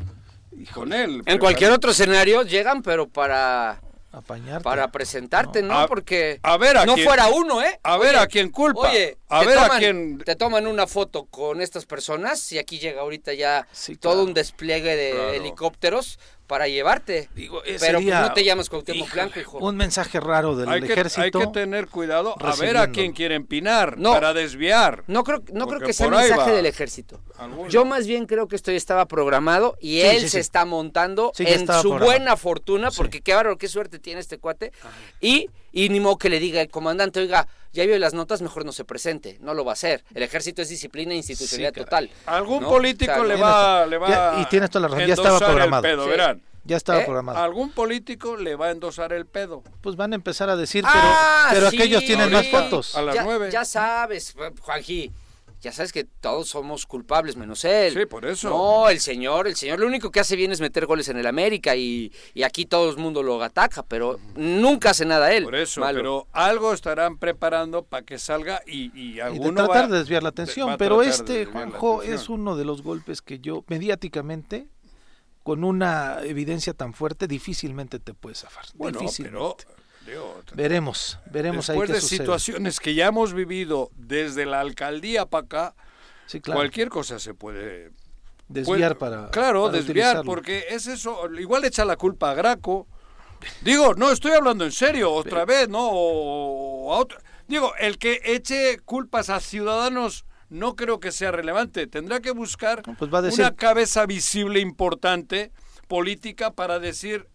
con 0.73 0.93
él. 0.93 1.21
En 1.25 1.37
cualquier 1.37 1.71
otro 1.71 1.91
escenario 1.91 2.41
llegan, 2.41 2.81
pero 2.81 3.07
para, 3.07 3.81
Apañarte. 4.11 4.63
para 4.63 4.91
presentarte, 4.91 5.61
¿no? 5.61 5.77
A- 5.77 5.87
Porque 5.87 6.39
a 6.41 6.57
ver 6.57 6.75
a 6.77 6.85
no 6.87 6.95
quién- 6.95 7.05
fuera 7.07 7.27
uno, 7.27 7.61
¿eh? 7.61 7.79
A 7.83 7.97
ver 7.97 8.15
Oye, 8.15 8.23
a 8.23 8.25
quién 8.27 8.49
culpa. 8.49 8.89
Oye, 8.89 9.17
a 9.29 9.41
te 9.41 9.45
ver 9.45 9.57
a 9.59 9.69
quién. 9.77 10.17
Te 10.25 10.35
toman 10.35 10.65
una 10.65 10.87
foto 10.87 11.25
con 11.25 11.61
estas 11.61 11.85
personas 11.85 12.51
y 12.51 12.57
aquí 12.57 12.79
llega 12.79 13.01
ahorita 13.01 13.33
ya 13.35 13.67
Sí, 13.71 13.95
todo 13.95 14.13
claro. 14.13 14.27
un 14.27 14.33
despliegue 14.33 14.95
de 14.95 15.11
Claro. 15.11 15.33
helicópteros 15.33 16.17
para 16.49 16.67
llevarte. 16.67 17.29
Digo, 17.35 17.61
Pero 17.63 17.77
pues, 17.77 17.81
sería- 17.81 18.21
no 18.21 18.33
te 18.33 18.43
llamas 18.43 18.69
Cuauhtémoc 18.69 19.05
Híjole, 19.05 19.21
Blanco, 19.21 19.39
hijo. 19.39 19.57
Un 19.59 19.75
mensaje 19.77 20.19
raro 20.19 20.55
del 20.55 20.67
Hay 20.67 20.81
que, 20.81 20.91
ejército. 20.93 21.21
hay 21.21 21.29
que 21.31 21.47
tener 21.53 21.87
cuidado 21.87 22.33
a 22.43 22.55
ver 22.55 22.75
a 22.77 22.91
quién 22.91 23.13
quieren 23.13 23.45
pinar 23.45 23.99
No. 23.99 24.13
para 24.13 24.33
desviar. 24.33 25.03
No 25.05 25.23
creo, 25.23 25.43
no 25.53 25.67
creo 25.67 25.79
que 25.79 25.93
sea 25.93 26.07
ahí 26.07 26.29
mensaje 26.29 26.49
va. 26.49 26.55
del 26.57 26.65
ejército. 26.65 27.21
Alguno. 27.37 27.69
Yo 27.69 27.85
más 27.85 28.07
bien 28.07 28.25
creo 28.25 28.47
que 28.47 28.55
esto 28.55 28.71
ya 28.71 28.77
estaba 28.77 29.05
programado 29.05 29.77
y 29.79 30.01
Sí, 30.01 30.07
él 30.07 30.15
sí, 30.21 30.23
se 30.23 30.29
sí. 30.29 30.37
está 30.39 30.65
montando 30.65 31.31
en 31.37 31.59
su 31.59 31.65
programado. 31.65 32.05
buena 32.05 32.35
fortuna, 32.35 32.89
porque 32.89 33.21
qué 33.21 33.35
bárbaro, 33.35 33.57
qué 33.59 33.67
suerte 33.67 33.99
tiene 33.99 34.19
este 34.19 34.39
cuate. 34.39 34.71
Y, 35.21 35.49
y 35.71 35.89
ni 35.89 35.99
modo 35.99 36.17
que 36.17 36.29
le 36.29 36.39
diga 36.39 36.61
el 36.61 36.69
comandante, 36.69 37.19
oiga, 37.19 37.47
ya 37.73 37.85
vio 37.85 37.97
las 37.99 38.13
notas, 38.13 38.41
mejor 38.41 38.65
no 38.65 38.71
se 38.71 38.83
presente. 38.85 39.37
No 39.41 39.53
lo 39.53 39.63
va 39.65 39.71
a 39.71 39.73
hacer. 39.73 40.03
El 40.13 40.23
ejército 40.23 40.61
es 40.61 40.69
disciplina 40.69 41.13
e 41.13 41.17
institucionalidad 41.17 41.73
Sí, 41.73 41.79
total. 41.81 42.09
Algún 42.25 42.63
¿no? 42.63 42.69
político 42.69 43.11
O 43.11 43.15
sea, 43.15 43.23
le 43.23 43.35
va, 43.35 43.85
le 43.85 43.97
va 43.97 44.09
Ya- 44.09 44.41
y 44.41 44.45
tienes 44.45 44.69
toda 44.69 44.83
la 44.83 44.87
razón, 44.95 45.07
ya 45.07 45.13
estaba 45.13 45.29
endosar 45.29 45.49
el 45.49 45.53
programado. 45.55 45.81
pedo, 45.83 46.03
Sí. 46.05 46.09
verán. 46.09 46.41
Ya 46.65 46.77
estaba 46.77 47.01
¿Eh? 47.01 47.05
programado. 47.05 47.39
Algún 47.39 47.71
político 47.71 48.35
le 48.35 48.55
va 48.55 48.67
a 48.67 48.71
endosar 48.71 49.13
el 49.13 49.25
pedo. 49.25 49.63
Pues 49.81 49.95
van 49.95 50.11
a 50.13 50.15
empezar 50.15 50.49
a 50.49 50.55
decir, 50.55 50.83
pero, 50.83 51.03
Ah, 51.03 51.49
pero 51.51 51.69
sí, 51.71 51.77
aquellos 51.77 52.03
tienen 52.05 52.31
más 52.31 52.47
fotos. 52.47 52.95
A 52.95 53.01
las 53.01 53.15
ya, 53.15 53.23
nueve. 53.23 53.49
ya 53.51 53.65
sabes, 53.65 54.35
Juanji, 54.61 55.11
ya 55.61 55.71
sabes 55.71 55.91
que 55.91 56.03
todos 56.05 56.47
somos 56.49 56.85
culpables 56.85 57.35
menos 57.35 57.65
él. 57.65 57.93
Sí, 57.93 58.05
por 58.05 58.25
eso. 58.25 58.49
No, 58.49 58.89
el 58.89 58.99
señor, 58.99 59.47
el 59.47 59.55
señor 59.55 59.79
lo 59.79 59.87
único 59.87 60.09
que 60.11 60.19
hace 60.19 60.35
bien 60.35 60.51
es 60.51 60.61
meter 60.61 60.85
goles 60.85 61.09
en 61.09 61.17
el 61.17 61.27
América 61.27 61.75
y, 61.75 62.11
y 62.33 62.43
aquí 62.43 62.65
todo 62.65 62.89
el 62.89 62.97
mundo 62.97 63.23
lo 63.23 63.41
ataca, 63.43 63.83
pero 63.83 64.19
nunca 64.35 64.91
hace 64.91 65.05
nada 65.05 65.33
él. 65.33 65.43
Por 65.43 65.55
eso, 65.55 65.81
malo. 65.81 65.97
pero 65.97 66.27
algo 66.31 66.73
estarán 66.73 67.17
preparando 67.17 67.83
para 67.83 68.05
que 68.05 68.17
salga 68.19 68.61
y, 68.65 68.91
y 68.97 69.11
Y 69.11 69.13
de 69.15 69.21
alguno 69.23 69.65
tratar 69.65 69.83
va- 69.85 69.87
de 69.93 69.97
desviar 69.99 70.23
la 70.23 70.29
atención, 70.29 70.75
pero 70.77 71.01
este, 71.01 71.45
Juanjo, 71.45 72.03
es 72.03 72.29
uno 72.29 72.55
de 72.55 72.65
los 72.65 72.81
golpes 72.81 73.21
que 73.21 73.39
yo, 73.39 73.63
mediáticamente, 73.67 74.67
con 75.43 75.63
una 75.63 76.19
evidencia 76.23 76.73
tan 76.73 76.93
fuerte, 76.93 77.27
difícilmente 77.27 77.99
te 77.99 78.13
puedes 78.13 78.39
zafar. 78.39 78.65
Bueno, 78.75 78.99
pero 79.17 79.57
Veremos, 80.53 81.19
veremos 81.31 81.69
ahí 81.69 81.75
después 81.75 81.89
qué 81.89 81.93
de 81.95 82.01
sucede. 82.01 82.17
situaciones 82.19 82.79
que 82.79 82.93
ya 82.95 83.07
hemos 83.07 83.33
vivido 83.33 83.89
desde 83.95 84.45
la 84.45 84.59
alcaldía 84.61 85.25
para 85.25 85.45
acá, 85.45 85.75
Sí, 86.25 86.41
claro. 86.41 86.59
cualquier 86.59 86.89
cosa 86.89 87.19
se 87.19 87.33
puede 87.33 87.91
Desviar 88.47 88.97
puede- 88.97 89.11
para. 89.17 89.31
claro 89.31 89.65
para 89.65 89.77
desviar 89.77 90.17
utilizarlo. 90.17 90.23
porque 90.31 90.65
es 90.69 90.87
eso 90.87 91.29
igual 91.39 91.65
echa 91.65 91.85
la 91.85 91.95
culpa 91.97 92.31
a 92.31 92.33
Graco 92.33 92.87
Digo, 93.61 93.93
no 93.93 94.11
estoy 94.11 94.33
hablando 94.33 94.65
en 94.65 94.71
serio, 94.73 95.13
otra 95.13 95.45
vez, 95.45 95.69
¿no? 95.69 95.79
O, 95.89 96.93
a 96.93 96.97
otra. 96.97 97.21
Digo, 97.47 97.71
el 97.79 97.97
que 97.97 98.19
eche 98.25 98.79
culpas 98.83 99.29
a 99.29 99.39
ciudadanos 99.39 100.25
no 100.49 100.75
creo 100.75 100.99
que 100.99 101.13
sea 101.13 101.31
relevante. 101.31 101.87
Tendrá 101.87 102.19
que 102.19 102.31
buscar 102.31 102.81
pues 102.97 103.09
va 103.13 103.19
a 103.19 103.21
decir- 103.21 103.39
una 103.45 103.55
cabeza 103.55 104.05
visible 104.05 104.59
importante 104.59 105.53
política 105.87 106.51
para 106.51 106.79
decir 106.79 107.29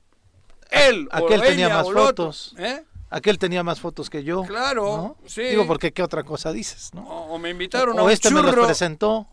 él 0.70 1.08
o 1.12 1.16
Aquel 1.16 1.40
tenía 1.42 1.66
ella 1.66 1.76
más 1.76 1.86
o 1.86 1.90
el 1.90 1.96
otro, 1.98 2.06
fotos. 2.26 2.54
¿eh? 2.58 2.84
Aquel 3.10 3.38
tenía 3.38 3.62
más 3.62 3.80
fotos 3.80 4.10
que 4.10 4.24
yo. 4.24 4.42
Claro, 4.42 4.96
¿no? 4.96 5.16
sí. 5.28 5.42
Digo, 5.42 5.66
porque 5.66 5.92
qué 5.92 6.02
otra 6.02 6.24
cosa 6.24 6.52
dices, 6.52 6.92
¿no? 6.94 7.02
O, 7.02 7.34
o 7.34 7.38
me 7.38 7.50
invitaron 7.50 7.98
a 7.98 8.02
o 8.02 8.06
un 8.06 8.10
este 8.10 8.30
me 8.30 8.42
los 8.42 8.50
churro. 8.50 8.66
presentó, 8.66 9.28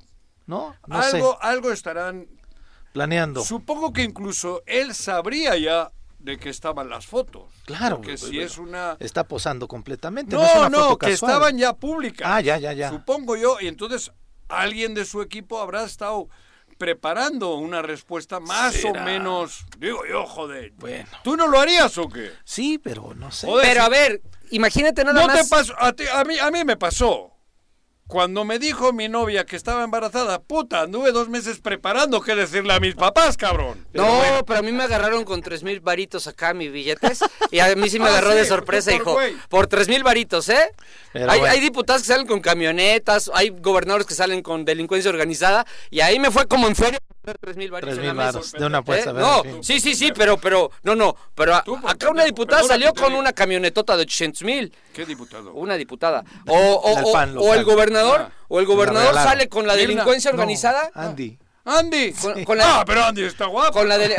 ¿no? 0.46 0.76
No 0.88 0.96
algo, 1.02 1.32
sé, 1.34 1.38
algo 1.48 1.72
estarán. 1.72 2.28
planeando. 2.94 3.44
Supongo 3.44 3.92
que 3.94 4.04
incluso 4.04 4.62
él 4.66 4.94
sabría 4.94 5.58
ya 5.58 5.92
de 6.20 6.38
que 6.38 6.50
estaban 6.50 6.90
las 6.90 7.08
fotos. 7.08 7.46
Claro, 7.66 7.96
Porque 7.96 8.12
pues, 8.12 8.22
si 8.22 8.28
bueno, 8.36 8.42
es 8.44 8.58
una. 8.60 8.98
Está 9.00 9.24
posando 9.24 9.68
completamente. 9.68 10.36
No, 10.36 10.44
es 10.46 10.54
No, 10.54 10.60
una 10.62 10.70
no, 10.70 10.78
foto 10.84 10.98
que 11.00 11.12
casual. 11.12 11.32
estaban 11.32 11.58
ya 11.58 11.74
públicas. 11.74 12.28
Ah, 12.30 12.42
ya, 12.42 12.58
ya, 12.60 12.74
ya. 12.74 12.90
Supongo 12.90 13.36
yo, 13.36 13.58
y 13.60 13.68
entonces 13.68 14.12
alguien 14.48 14.94
de 14.94 15.06
su 15.06 15.22
equipo 15.24 15.60
habrá 15.60 15.84
estado 15.86 16.28
preparando 16.86 17.58
una 17.58 17.84
respuesta 17.84 18.40
más 18.40 18.74
Será. 18.74 19.04
o 19.04 19.06
menos. 19.06 19.66
Digo 19.78 20.02
yo, 20.10 20.26
joder. 20.26 20.72
Bueno. 20.78 21.08
¿Tú 21.24 21.38
no 21.38 21.46
lo 21.48 21.60
harías 21.60 21.96
o 22.00 22.10
qué? 22.10 22.32
Sí, 22.44 22.80
pero 22.80 23.14
no 23.14 23.32
sé. 23.32 23.46
Joder, 23.46 23.68
Pero 23.68 23.84
a 23.84 23.90
ver, 23.90 24.20
imagínate 24.50 25.04
nada 25.04 25.22
no 25.22 25.28
más. 25.28 25.44
te 25.44 25.48
pasó, 25.48 25.76
a, 25.78 25.94
ti- 25.94 26.08
a 26.12 26.24
mí, 26.24 26.40
a 26.40 26.50
mí 26.50 26.64
me 26.66 26.78
pasó. 26.78 27.31
Cuando 28.12 28.44
me 28.44 28.60
dijo 28.60 28.92
mi 28.92 29.08
novia 29.08 29.46
que 29.46 29.56
estaba 29.56 29.86
embarazada, 29.86 30.42
puta, 30.42 30.82
anduve 30.82 31.14
dos 31.14 31.30
meses 31.30 31.62
preparando 31.62 32.20
qué 32.20 32.36
decirle 32.36 32.74
a 32.74 32.80
mis 32.82 32.94
papás, 32.94 33.38
cabrón. 33.38 33.88
No, 33.94 34.22
pero 34.46 34.60
a 34.60 34.62
mí 34.62 34.74
me 34.74 34.84
agarraron 34.84 35.24
con 35.24 35.42
tres 35.42 35.64
mil 35.64 35.80
varitos 35.80 36.28
acá 36.28 36.54
mis 36.54 36.74
billetes 36.74 37.20
y 37.52 37.60
a 37.60 37.74
mí 37.74 37.90
sí 37.90 38.00
me 38.00 38.08
Ah, 38.08 38.10
agarró 38.10 38.32
sí, 38.32 38.40
de 38.40 38.46
sorpresa, 38.46 38.94
hijo. 38.94 39.18
Por 39.48 39.68
tres 39.68 39.88
mil 39.88 40.04
varitos, 40.04 40.50
¿eh? 40.50 40.74
Hay, 41.14 41.22
bueno. 41.40 41.46
hay 41.46 41.62
diputados 41.62 42.02
que 42.02 42.10
salen 42.10 42.28
con 42.28 42.42
camionetas, 42.42 43.32
hay 43.34 43.48
gobernadores 43.50 44.06
que 44.06 44.14
salen 44.14 44.42
con 44.42 44.66
delincuencia 44.66 45.10
organizada 45.10 45.66
y 45.90 46.02
ahí 46.02 46.20
me 46.20 46.32
fue 46.32 46.50
como 46.50 46.68
en 46.68 46.76
feria 46.76 47.00
tres 47.22 47.56
mil 47.56 47.70
Tres 47.70 48.16
varos 48.16 48.52
de 48.52 48.66
una 48.66 48.80
apuesta. 48.80 49.12
¿Eh? 49.12 49.14
¿verdad? 49.14 49.30
No, 49.30 49.46
En 49.46 49.54
fin. 49.56 49.64
sí, 49.64 49.80
sí, 49.80 49.96
sí, 49.96 50.12
pero, 50.16 50.38
pero, 50.38 50.72
no, 50.84 50.96
no, 50.96 51.16
pero 51.36 51.62
Tú, 51.64 51.78
acá 51.86 52.10
una 52.10 52.24
diputada 52.26 52.64
salió 52.64 52.94
con 52.94 53.14
una 53.14 53.32
camionetota 53.34 53.96
de 53.96 54.04
800 54.04 54.44
mil. 54.44 54.74
¿Qué 54.94 55.06
diputado? 55.06 55.54
Una 55.54 55.76
diputada. 55.76 56.24
O, 56.48 56.58
o- 56.58 57.02
o- 57.02 57.42
o 57.42 57.54
el 57.54 57.64
gobernador, 57.64 58.22
Ah. 58.22 58.32
o 58.48 58.60
el 58.60 58.66
gobernador 58.66 59.14
sale 59.14 59.48
con 59.50 59.68
la 59.68 59.76
delincuencia 59.76 60.32
No, 60.32 60.36
organizada. 60.36 60.90
Andy. 60.96 61.38
Andy. 61.64 62.12
Con- 62.14 62.44
con 62.44 62.58
la- 62.58 62.80
Ah, 62.80 62.84
pero 62.86 63.04
Andy 63.04 63.24
está 63.24 63.46
guapo. 63.46 63.74
Con 63.74 63.88
la 63.88 63.98
de, 63.98 64.06
eh, 64.08 64.16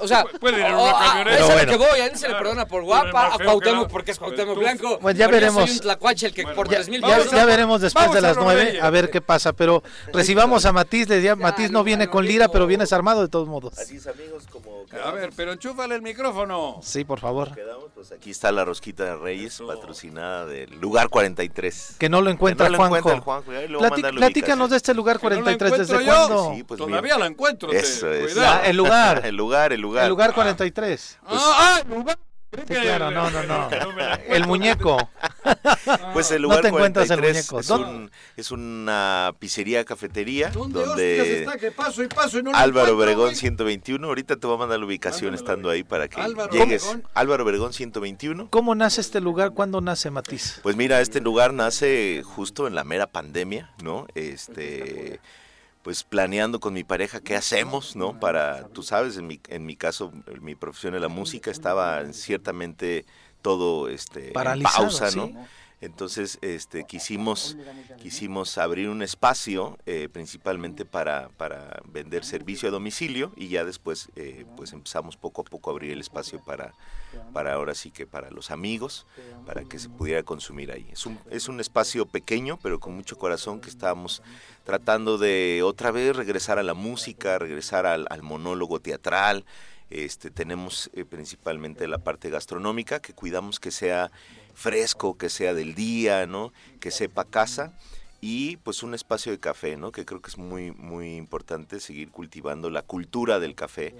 o 0.00 0.08
sea, 0.08 0.24
Puede 0.40 0.60
ir 0.60 0.66
en 0.66 0.74
una 0.74 0.90
a- 0.90 1.04
camioneta. 1.08 1.36
a 1.36 1.44
esa 1.44 1.52
bueno. 1.54 1.70
que 1.72 1.76
voy, 1.76 2.00
a 2.00 2.06
él 2.06 2.16
se 2.18 2.28
le 2.28 2.34
perdona 2.36 2.66
por 2.66 2.82
guapa, 2.84 3.34
a 3.34 3.38
Cuauhtémoc 3.38 3.90
porque 3.90 4.12
es 4.12 4.18
Cuauhtémoc 4.18 4.58
Blanco. 4.58 4.98
Pues 5.00 5.16
ya 5.16 5.28
veremos. 5.28 5.64
soy 5.68 5.76
un 5.76 5.80
tlacuache 5.82 6.26
el 6.28 6.34
que 6.34 6.44
por 6.44 6.68
Ya- 6.68 6.76
tres 6.76 6.88
mil 6.88 7.00
Ya, 7.02 7.06
Vamos 7.08 7.30
ya 7.30 7.44
veremos 7.44 7.80
después 7.82 8.10
de 8.12 8.20
las 8.22 8.36
lo 8.36 8.44
nueve 8.44 8.64
Reyes. 8.64 8.82
a 8.82 8.90
ver 8.90 9.10
qué 9.10 9.20
pasa. 9.20 9.52
Pero 9.52 9.82
recibamos 10.12 10.64
a 10.64 10.72
Matiz. 10.72 11.08
Le 11.08 11.16
decía, 11.16 11.36
Matiz 11.36 11.70
no 11.70 11.84
viene 11.84 12.08
con 12.08 12.24
lira, 12.24 12.48
pero 12.48 12.66
vienes 12.66 12.92
armado 12.92 13.20
de 13.22 13.28
todos 13.28 13.46
modos. 13.48 13.78
Así 13.78 13.96
es, 13.96 14.06
amigos, 14.06 14.44
como 14.50 14.76
A 15.04 15.10
ver, 15.10 15.30
pero 15.36 15.52
enchúfale 15.52 15.96
el 15.96 16.02
micrófono. 16.02 16.80
Sí, 16.82 17.04
por 17.04 17.20
favor. 17.20 17.52
quedamos, 17.54 17.90
pues 17.94 18.12
aquí 18.12 18.30
está 18.30 18.50
la 18.52 18.64
rosquita 18.64 19.04
de 19.04 19.16
Reyes, 19.16 19.60
patrocinada 19.66 20.46
del 20.46 20.70
lugar 20.80 21.08
43. 21.10 21.96
Que 21.98 22.08
no 22.08 22.22
lo 22.22 22.30
encuentra 22.30 22.70
Juanjo. 22.74 23.22
platícanos 24.16 24.70
de 24.70 24.76
este 24.76 24.94
lugar 24.94 25.18
Que 25.18 25.24
no 25.28 25.30
la 25.36 25.42
43. 25.42 25.88
¿Desde 25.88 26.04
cuándo? 26.04 26.52
Sí, 26.54 26.62
pues 26.62 26.80
Todavía 26.88 27.18
la 27.18 27.26
encuentro. 27.26 27.68
te- 27.70 27.78
Eso 27.78 28.10
es. 28.12 28.32
Cuidado. 28.34 28.60
Ah, 28.62 28.66
el 28.66 28.76
lugar. 28.76 29.26
El 29.26 29.36
lugar, 29.36 29.72
el 29.72 29.80
lugar. 29.80 30.04
El 30.04 30.10
lugar 30.10 30.34
43. 30.34 31.18
Ah, 31.26 31.28
ah, 31.30 31.80
el 31.84 31.90
lugar. 31.94 32.18
Sí, 32.56 32.62
claro, 32.74 33.10
no, 33.10 33.28
no, 33.30 33.42
no. 33.42 33.68
El 34.28 34.46
muñeco. 34.46 34.96
Pues 36.12 36.30
el 36.30 36.42
No 36.42 36.48
lugar 36.48 36.62
te 36.62 36.68
encuentras 36.68 37.10
el 37.10 37.18
43 37.20 37.52
muñeco. 37.52 38.06
es, 38.06 38.10
es 38.46 38.50
una 38.50 39.32
pizzería 39.38 39.84
cafetería 39.84 40.48
¿Dónde 40.50 40.84
donde 40.84 41.40
está? 41.40 41.56
Que 41.58 41.70
paso 41.70 42.02
y 42.02 42.08
paso 42.08 42.38
y 42.38 42.42
no 42.42 42.50
lo 42.52 42.56
Álvaro 42.56 42.96
Obregón 42.96 43.26
güey? 43.26 43.36
121, 43.36 44.06
ahorita 44.06 44.36
te 44.36 44.46
voy 44.46 44.56
a 44.56 44.58
mandar 44.60 44.78
la 44.80 44.86
ubicación 44.86 45.34
estando 45.34 45.70
ahí 45.70 45.84
para 45.84 46.08
que 46.08 46.20
Álvaro 46.20 46.52
llegues. 46.52 46.82
Obregón. 46.84 47.08
Álvaro 47.14 47.44
Obregón 47.44 47.72
121. 47.72 48.48
¿Cómo 48.50 48.74
nace 48.74 49.00
este 49.00 49.20
lugar? 49.20 49.52
¿Cuándo 49.52 49.80
nace 49.80 50.10
Matiz? 50.10 50.60
Pues 50.62 50.76
mira, 50.76 51.00
este 51.00 51.20
lugar 51.20 51.52
nace 51.52 52.22
justo 52.24 52.66
en 52.66 52.74
la 52.74 52.84
mera 52.84 53.06
pandemia, 53.06 53.70
¿no? 53.82 54.06
Este, 54.14 55.20
pues 55.86 56.02
planeando 56.02 56.58
con 56.58 56.74
mi 56.74 56.82
pareja 56.82 57.20
qué 57.20 57.36
hacemos, 57.36 57.94
¿no? 57.94 58.18
Para, 58.18 58.66
tú 58.70 58.82
sabes, 58.82 59.18
en 59.18 59.28
mi, 59.28 59.40
en 59.46 59.64
mi 59.64 59.76
caso, 59.76 60.12
en 60.26 60.42
mi 60.42 60.56
profesión 60.56 60.96
en 60.96 61.00
la 61.00 61.06
música 61.06 61.48
estaba 61.48 62.12
ciertamente 62.12 63.06
todo 63.40 63.88
este, 63.88 64.32
en 64.36 64.62
pausa, 64.64 65.12
sí. 65.12 65.32
Entonces, 65.82 66.38
este, 66.40 66.84
quisimos, 66.84 67.58
quisimos 68.00 68.56
abrir 68.56 68.88
un 68.88 69.02
espacio 69.02 69.76
eh, 69.84 70.08
principalmente 70.10 70.86
para, 70.86 71.28
para 71.36 71.82
vender 71.84 72.24
servicio 72.24 72.70
a 72.70 72.72
domicilio 72.72 73.32
y 73.36 73.48
ya 73.48 73.64
después, 73.64 74.08
eh, 74.16 74.46
pues 74.56 74.72
empezamos 74.72 75.18
poco 75.18 75.42
a 75.42 75.44
poco 75.44 75.70
a 75.70 75.74
abrir 75.74 75.92
el 75.92 76.00
espacio 76.00 76.42
para, 76.42 76.72
para 77.34 77.52
ahora 77.52 77.74
sí 77.74 77.90
que 77.90 78.06
para 78.06 78.30
los 78.30 78.50
amigos, 78.50 79.06
para 79.44 79.64
que 79.64 79.78
se 79.78 79.90
pudiera 79.90 80.22
consumir 80.22 80.72
ahí. 80.72 80.88
Es 80.90 81.04
un, 81.04 81.18
es 81.30 81.46
un 81.46 81.60
espacio 81.60 82.06
pequeño, 82.06 82.58
pero 82.62 82.80
con 82.80 82.94
mucho 82.94 83.18
corazón 83.18 83.60
que 83.60 83.68
estábamos 83.68 84.22
tratando 84.64 85.18
de 85.18 85.62
otra 85.62 85.90
vez 85.90 86.16
regresar 86.16 86.58
a 86.58 86.62
la 86.62 86.74
música, 86.74 87.38
regresar 87.38 87.84
al, 87.84 88.06
al 88.08 88.22
monólogo 88.22 88.80
teatral. 88.80 89.44
Este, 89.88 90.32
tenemos 90.32 90.90
eh, 90.94 91.04
principalmente 91.04 91.86
la 91.86 91.98
parte 91.98 92.28
gastronómica, 92.28 92.98
que 92.98 93.12
cuidamos 93.12 93.60
que 93.60 93.70
sea 93.70 94.10
fresco, 94.56 95.16
que 95.16 95.28
sea 95.28 95.54
del 95.54 95.74
día, 95.74 96.26
¿no? 96.26 96.52
Que 96.80 96.90
sepa 96.90 97.24
casa 97.24 97.74
y 98.20 98.56
pues 98.56 98.82
un 98.82 98.94
espacio 98.94 99.30
de 99.30 99.38
café, 99.38 99.76
¿no? 99.76 99.92
Que 99.92 100.04
creo 100.04 100.22
que 100.22 100.30
es 100.30 100.38
muy 100.38 100.72
muy 100.72 101.14
importante 101.16 101.78
seguir 101.78 102.10
cultivando 102.10 102.70
la 102.70 102.82
cultura 102.82 103.38
del 103.38 103.54
café 103.54 103.94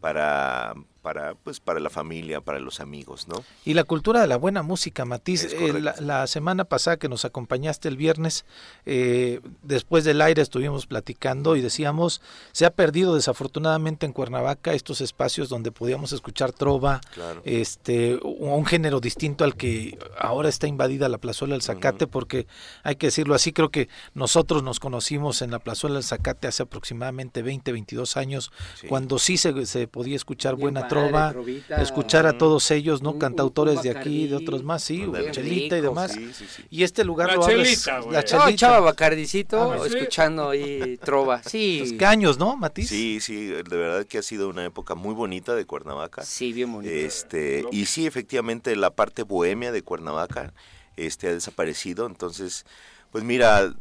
para 0.00 0.74
para 1.02 1.34
pues 1.34 1.58
para 1.60 1.80
la 1.80 1.90
familia, 1.90 2.40
para 2.40 2.60
los 2.60 2.80
amigos, 2.80 3.26
¿no? 3.28 3.44
Y 3.64 3.74
la 3.74 3.84
cultura 3.84 4.20
de 4.20 4.26
la 4.28 4.36
buena 4.36 4.62
música, 4.62 5.04
Matiz. 5.04 5.44
Eh, 5.52 5.80
la, 5.80 5.94
la 6.00 6.26
semana 6.26 6.64
pasada 6.64 6.96
que 6.96 7.08
nos 7.08 7.24
acompañaste 7.24 7.88
el 7.88 7.96
viernes, 7.96 8.44
eh, 8.86 9.40
después 9.62 10.04
del 10.04 10.20
aire 10.22 10.40
estuvimos 10.42 10.86
platicando 10.86 11.56
y 11.56 11.60
decíamos, 11.60 12.22
se 12.52 12.64
ha 12.66 12.70
perdido 12.70 13.14
desafortunadamente 13.14 14.06
en 14.06 14.12
Cuernavaca 14.12 14.72
estos 14.74 15.00
espacios 15.00 15.48
donde 15.48 15.72
podíamos 15.72 16.12
escuchar 16.12 16.52
trova, 16.52 17.00
Claro. 17.14 17.42
este, 17.44 18.18
un 18.22 18.64
género 18.64 19.00
distinto 19.00 19.44
al 19.44 19.56
que 19.56 19.98
ahora 20.18 20.48
está 20.48 20.66
invadida 20.68 21.08
la 21.08 21.18
plazuela 21.18 21.54
del 21.54 21.62
Zacate, 21.62 22.06
porque 22.06 22.46
hay 22.84 22.96
que 22.96 23.08
decirlo 23.08 23.34
así, 23.34 23.52
creo 23.52 23.70
que 23.70 23.88
nosotros 24.14 24.62
nos 24.62 24.78
conocimos 24.78 25.42
en 25.42 25.50
la 25.50 25.58
plazuela 25.58 25.94
del 25.94 26.04
Zacate 26.04 26.46
hace 26.48 26.62
aproximadamente 26.62 27.42
20, 27.42 27.72
22 27.72 28.16
años, 28.16 28.52
Sí. 28.80 28.86
cuando 28.86 29.18
sí 29.18 29.36
se, 29.36 29.66
se 29.66 29.88
podía 29.88 30.16
escuchar 30.16 30.54
Bien 30.56 30.62
buena 30.74 30.88
trova, 31.00 31.34
escuchar 31.78 32.26
a 32.26 32.36
todos 32.38 32.70
ellos, 32.70 33.02
¿no? 33.02 33.10
Un- 33.10 33.14
un 33.16 33.82
de 33.82 33.90
aquí, 33.90 34.26
de 34.28 34.36
otros 34.36 34.62
más, 34.62 34.82
sí. 34.82 35.04
Chelita 35.30 35.78
y 35.78 35.80
demás. 35.80 36.12
Sí, 36.12 36.30
sí, 36.32 36.46
sí. 36.54 36.64
Y 36.70 36.82
este 36.82 37.04
lugar 37.04 37.28
La 37.28 37.34
lo 37.36 37.42
abres- 37.42 37.64
chelita, 37.84 37.98
la 38.00 38.20
No, 38.20 38.22
chelita. 38.22 38.50
echaba 38.50 38.80
bacardicito, 38.80 39.72
Ah, 39.72 39.78
¿sí? 39.88 39.96
escuchando 39.96 40.50
ahí 40.50 40.96
trova. 41.04 41.42
Sí. 41.42 41.76
Pues, 41.80 41.92
¿Qué 41.94 42.04
años, 42.06 42.38
no, 42.38 42.56
Matiz? 42.56 42.88
Sí, 42.88 43.18
sí, 43.20 43.46
de 43.46 43.62
verdad 43.76 44.06
que 44.06 44.18
ha 44.18 44.22
sido 44.22 44.48
una 44.48 44.64
época 44.64 44.94
muy 44.94 45.14
bonita 45.14 45.54
de 45.54 45.64
Cuernavaca. 45.66 46.22
Sí, 46.22 46.52
bien 46.52 46.72
bonito. 46.72 46.92
Este, 46.94 47.64
y 47.72 47.86
sí, 47.86 48.06
efectivamente, 48.06 48.74
la 48.76 48.90
parte 48.90 49.22
bohemia 49.22 49.72
de 49.72 49.82
Cuernavaca 49.82 50.52
este, 50.96 51.28
ha 51.28 51.32
desaparecido. 51.32 52.06
Entonces, 52.06 52.64
pues 53.10 53.24
mira, 53.24 53.72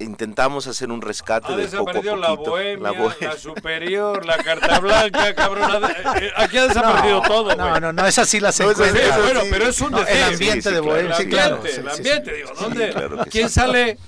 intentamos 0.00 0.66
hacer 0.66 0.90
un 0.90 1.02
rescate 1.02 1.52
Ha 1.52 1.56
de 1.56 1.64
poco 1.68 1.90
a 1.90 1.92
desaparecido 1.92 2.16
la 2.16 2.28
poquito. 2.28 2.50
bohemia, 2.50 2.78
la, 2.92 2.92
bohemia. 2.98 3.32
superior, 3.36 4.24
la 4.24 4.38
carta 4.38 4.78
blanca, 4.80 5.34
cabrón. 5.34 5.82
eh, 6.20 6.30
Aquí 6.36 6.56
ha 6.58 6.68
desaparecido 6.68 7.22
todo, 7.22 7.54
No, 7.56 7.80
no, 7.80 7.92
no, 7.92 8.06
esas 8.06 8.28
sí 8.28 8.38
las 8.40 8.58
No, 8.60 8.70
esas 8.70 8.76
sí, 8.84 8.90
encuentras. 8.90 9.18
esas 9.18 9.24
bueno, 9.34 9.40
pero 9.50 9.66
es 9.68 9.80
un 9.80 9.90
No, 9.92 10.06
el 10.06 10.22
ambiente 10.24 10.62
Sí, 10.62 10.68
sí, 10.68 10.74
de. 10.74 10.80
Bohemia, 10.80 11.14
sí, 11.16 11.26
claro. 11.28 11.56
ambiente, 11.56 11.72
sí, 11.74 11.80
el 11.80 11.90
sí, 11.90 11.90
sí. 11.90 11.96
ambiente, 12.10 12.32
digo, 12.34 12.50
¿dónde? 12.60 12.88
claro 12.90 13.18
¿Quién 13.30 13.48
sí. 13.48 13.54
sale? 13.54 13.98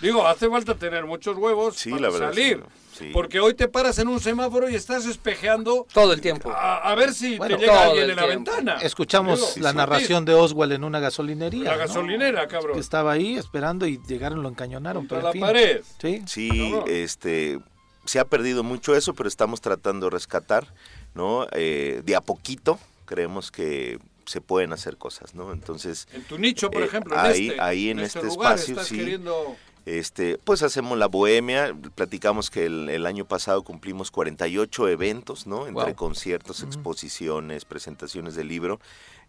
Digo, 0.00 0.26
hace 0.26 0.48
falta 0.50 0.74
tener 0.74 1.04
muchos 1.06 1.36
huevos 1.36 1.76
Sí, 1.76 1.90
para 1.90 2.02
la 2.02 2.10
verdad, 2.10 2.28
salir. 2.28 2.62
Sí. 2.98 3.10
Porque 3.12 3.40
hoy 3.40 3.54
te 3.54 3.68
paras 3.68 3.98
en 3.98 4.08
un 4.08 4.20
semáforo 4.20 4.68
y 4.70 4.74
estás 4.74 5.06
espejeando 5.06 5.86
Todo 5.92 6.12
el 6.12 6.20
tiempo. 6.20 6.50
a, 6.50 6.78
a 6.78 6.94
ver 6.94 7.12
si 7.12 7.36
Bueno, 7.38 7.56
te 7.56 7.62
llega 7.66 7.84
alguien 7.84 8.10
en 8.10 8.16
la 8.16 8.26
ventana. 8.26 8.76
Escuchamos 8.82 9.54
Digo, 9.54 9.64
la 9.64 9.72
narración 9.72 10.24
de 10.24 10.34
Oswald 10.34 10.72
en 10.72 10.84
una 10.84 11.00
gasolinería. 11.00 11.64
La 11.64 11.72
¿no? 11.72 11.78
gasolinera, 11.78 12.46
cabrón. 12.48 12.74
Que 12.74 12.80
estaba 12.80 13.12
ahí 13.12 13.36
esperando 13.36 13.86
y 13.86 14.00
llegaron, 14.08 14.42
lo 14.42 14.48
encañonaron. 14.48 15.06
Pero 15.06 15.20
en 15.20 15.24
la 15.26 15.32
fin. 15.32 15.40
pared. 15.40 15.80
Sí. 16.00 16.22
Sí, 16.26 16.74
este, 16.86 17.58
se 18.04 18.18
ha 18.18 18.24
perdido 18.24 18.62
mucho 18.62 18.94
eso, 18.96 19.14
pero 19.14 19.28
estamos 19.28 19.60
tratando 19.60 20.06
de 20.06 20.10
rescatar, 20.10 20.66
¿no? 21.14 21.46
Eh, 21.52 22.02
de 22.04 22.16
a 22.16 22.20
poquito 22.20 22.78
creemos 23.04 23.50
que 23.50 23.98
se 24.24 24.40
pueden 24.40 24.72
hacer 24.72 24.96
cosas, 24.96 25.34
¿no? 25.36 25.52
Entonces, 25.52 26.08
En 26.12 26.22
tu 26.24 26.36
nicho, 26.38 26.68
por 26.70 26.82
Eh, 26.82 26.86
ejemplo, 26.86 27.14
en 27.14 27.20
ahí- 27.20 27.48
este, 27.50 27.60
ahí 27.60 27.90
en 27.90 28.00
este 28.00 28.22
lugar 28.24 28.54
espacio, 28.56 28.72
estás 28.74 28.88
sí. 28.88 28.96
queriendo... 28.98 29.56
Este, 29.86 30.36
pues 30.38 30.62
hacemos 30.64 30.98
la 30.98 31.06
bohemia, 31.06 31.74
platicamos 31.94 32.50
que 32.50 32.66
el, 32.66 32.88
el 32.88 33.06
año 33.06 33.24
pasado 33.24 33.62
cumplimos 33.62 34.10
48 34.10 34.88
eventos, 34.88 35.46
¿no? 35.46 35.68
Entre 35.68 35.84
Wow. 35.84 35.94
conciertos, 35.94 36.62
exposiciones, 36.64 37.64
presentaciones 37.64 38.34
de 38.34 38.42
libro. 38.44 38.80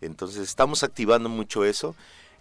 Entonces 0.01 0.41
estamos 0.41 0.81
activando 0.83 1.29
mucho 1.29 1.63
eso. 1.63 1.95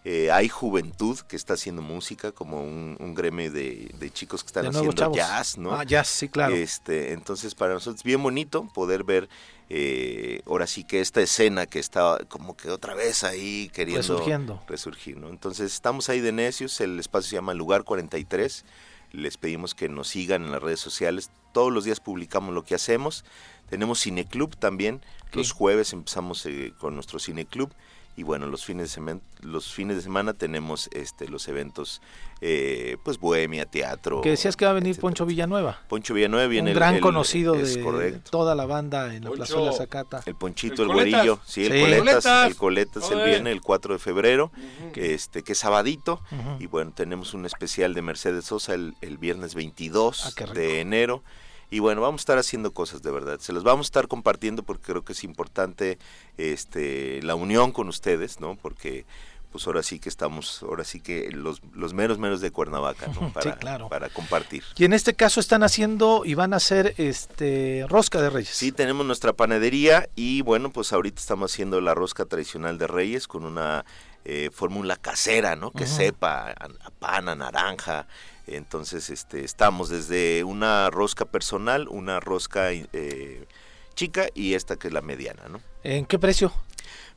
Eh, 0.04 0.30
hay 0.30 0.48
juventud 0.48 1.18
que 1.28 1.36
está 1.36 1.54
haciendo 1.54 1.82
música, 1.82 2.30
como 2.32 2.62
un, 2.62 2.96
un 3.00 3.14
gremio 3.14 3.50
de, 3.50 3.92
de 3.98 4.10
chicos 4.10 4.42
que 4.42 4.46
están 4.46 4.66
haciendo 4.66 4.92
chavos. 4.92 5.16
jazz, 5.16 5.58
¿no? 5.58 5.74
Ah, 5.74 5.84
jazz, 5.84 6.06
sí, 6.08 6.28
claro. 6.28 6.54
Este, 6.54 7.12
entonces 7.12 7.54
para 7.54 7.74
nosotros 7.74 7.96
es 8.00 8.04
bien 8.04 8.22
bonito 8.22 8.66
poder 8.72 9.02
ver 9.04 9.28
eh, 9.68 10.42
ahora 10.46 10.66
sí 10.66 10.84
que 10.84 11.00
esta 11.00 11.20
escena 11.20 11.66
que 11.66 11.78
está 11.78 12.18
como 12.28 12.56
que 12.56 12.70
otra 12.70 12.94
vez 12.94 13.24
ahí 13.24 13.68
queriendo 13.72 14.00
Resurgiendo. 14.00 14.62
resurgir, 14.68 15.16
¿no? 15.16 15.28
Entonces 15.28 15.72
estamos 15.72 16.08
ahí 16.08 16.20
de 16.20 16.32
necios, 16.32 16.80
el 16.80 16.98
espacio 17.00 17.30
se 17.30 17.36
llama 17.36 17.54
Lugar 17.54 17.82
43, 17.84 18.64
les 19.12 19.36
pedimos 19.36 19.74
que 19.74 19.88
nos 19.88 20.08
sigan 20.08 20.44
en 20.44 20.52
las 20.52 20.62
redes 20.62 20.80
sociales, 20.80 21.30
todos 21.52 21.72
los 21.72 21.84
días 21.84 22.00
publicamos 22.00 22.54
lo 22.54 22.64
que 22.64 22.74
hacemos, 22.74 23.24
tenemos 23.68 24.00
cineclub 24.00 24.56
también, 24.56 25.00
los 25.32 25.52
jueves 25.52 25.92
empezamos 25.92 26.46
eh, 26.46 26.72
con 26.78 26.94
nuestro 26.94 27.18
cineclub 27.18 27.72
y 28.16 28.22
bueno, 28.22 28.46
los 28.46 28.64
fines 28.64 28.84
de 28.84 28.94
semana, 28.94 29.20
los 29.42 29.72
fines 29.72 29.96
de 29.96 30.02
semana 30.02 30.32
tenemos 30.32 30.88
este 30.92 31.28
los 31.28 31.46
eventos 31.48 32.00
eh, 32.40 32.96
pues 33.04 33.18
bohemia, 33.18 33.64
teatro. 33.66 34.20
Que 34.20 34.30
decías 34.30 34.56
que 34.56 34.64
va 34.64 34.70
a 34.72 34.74
venir 34.74 34.90
etcétera. 34.90 35.02
Poncho 35.02 35.26
Villanueva. 35.26 35.80
Poncho 35.88 36.12
Villanueva 36.14 36.46
viene 36.48 36.64
un 36.64 36.68
el- 36.68 36.74
gran 36.74 36.94
el- 36.96 37.00
conocido 37.00 37.54
es 37.54 37.74
de 37.76 37.82
correcto. 37.82 38.30
toda 38.30 38.54
la 38.54 38.66
banda 38.66 39.14
en 39.14 39.24
la 39.24 39.30
Poncho. 39.30 39.44
plazuela 39.44 39.72
Zacata. 39.72 40.22
El 40.26 40.34
Ponchito, 40.34 40.82
El 40.82 40.88
el, 40.90 40.94
Coletas. 40.96 41.12
güerillo, 41.24 41.40
sí, 41.46 41.64
el 41.66 41.72
Sí. 41.72 41.80
Coletas, 41.80 42.00
Coletas. 42.24 42.46
el 42.50 42.56
Coletas, 42.56 43.10
él 43.10 43.22
viene 43.24 43.52
el 43.52 43.60
4 43.62 43.94
de 43.94 43.98
febrero, 43.98 44.50
que 44.92 45.14
este 45.14 45.42
que 45.42 45.52
es 45.52 45.58
sabadito, 45.58 46.20
y 46.58 46.66
bueno, 46.66 46.92
tenemos 46.94 47.32
un 47.34 47.46
especial 47.46 47.94
de 47.94 48.02
Mercedes 48.02 48.46
Sosa 48.46 48.74
el, 48.74 48.94
el 49.00 49.18
viernes 49.18 49.54
22 49.54 50.36
Ah, 50.40 50.52
de 50.52 50.80
enero, 50.80 51.22
y 51.70 51.78
bueno, 51.80 52.00
vamos 52.00 52.20
a 52.20 52.22
estar 52.22 52.38
haciendo 52.38 52.72
cosas 52.72 53.02
de 53.02 53.10
verdad, 53.10 53.38
se 53.40 53.52
las 53.52 53.62
vamos 53.62 53.86
a 53.86 53.88
estar 53.88 54.08
compartiendo 54.08 54.62
porque 54.62 54.84
creo 54.92 55.04
que 55.04 55.12
es 55.12 55.24
importante 55.24 55.98
este 56.36 57.22
la 57.22 57.34
unión 57.34 57.72
con 57.72 57.88
ustedes, 57.88 58.40
¿no? 58.40 58.56
Porque 58.56 59.04
pues 59.52 59.66
ahora 59.66 59.82
sí 59.82 59.98
que 59.98 60.10
estamos, 60.10 60.62
ahora 60.62 60.84
sí 60.84 61.00
que 61.00 61.30
los, 61.30 61.62
los 61.72 61.94
meros 61.94 62.18
meros 62.18 62.42
de 62.42 62.50
Cuernavaca, 62.50 63.06
¿no? 63.06 63.20
Sí, 63.26 63.32
Para, 63.32 63.56
claro. 63.56 63.88
para 63.88 64.08
compartir. 64.10 64.62
Y 64.76 64.84
en 64.84 64.92
este 64.92 65.14
caso 65.14 65.40
están 65.40 65.62
haciendo 65.62 66.22
y 66.26 66.34
van 66.34 66.52
a 66.52 66.56
hacer 66.56 66.94
este 66.98 67.86
rosca 67.88 68.20
de 68.20 68.28
reyes. 68.28 68.50
Sí, 68.50 68.70
tenemos 68.70 69.06
nuestra 69.06 69.32
panadería 69.32 70.10
y 70.14 70.42
bueno, 70.42 70.70
pues 70.70 70.92
ahorita 70.92 71.20
estamos 71.20 71.52
haciendo 71.52 71.80
la 71.80 71.94
rosca 71.94 72.26
tradicional 72.26 72.76
de 72.76 72.86
Reyes 72.86 73.26
con 73.28 73.44
una 73.46 73.86
eh, 74.26 74.50
fórmula 74.52 74.96
casera, 74.96 75.56
¿no? 75.56 75.70
Que 75.70 75.86
sepa 75.86 76.48
a, 76.50 76.64
a 76.84 76.90
pan, 76.90 77.28
a 77.30 77.34
naranja. 77.34 78.06
Entonces, 78.46 79.10
este, 79.10 79.44
estamos 79.44 79.88
desde 79.88 80.44
una 80.44 80.88
rosca 80.90 81.24
personal, 81.24 81.88
una 81.88 82.20
rosca 82.20 82.72
eh, 82.72 83.46
chica 83.94 84.26
y 84.34 84.54
esta 84.54 84.76
que 84.76 84.88
es 84.88 84.94
la 84.94 85.02
mediana, 85.02 85.42
¿no? 85.48 85.60
¿En 85.82 86.06
qué 86.06 86.18
precio? 86.18 86.52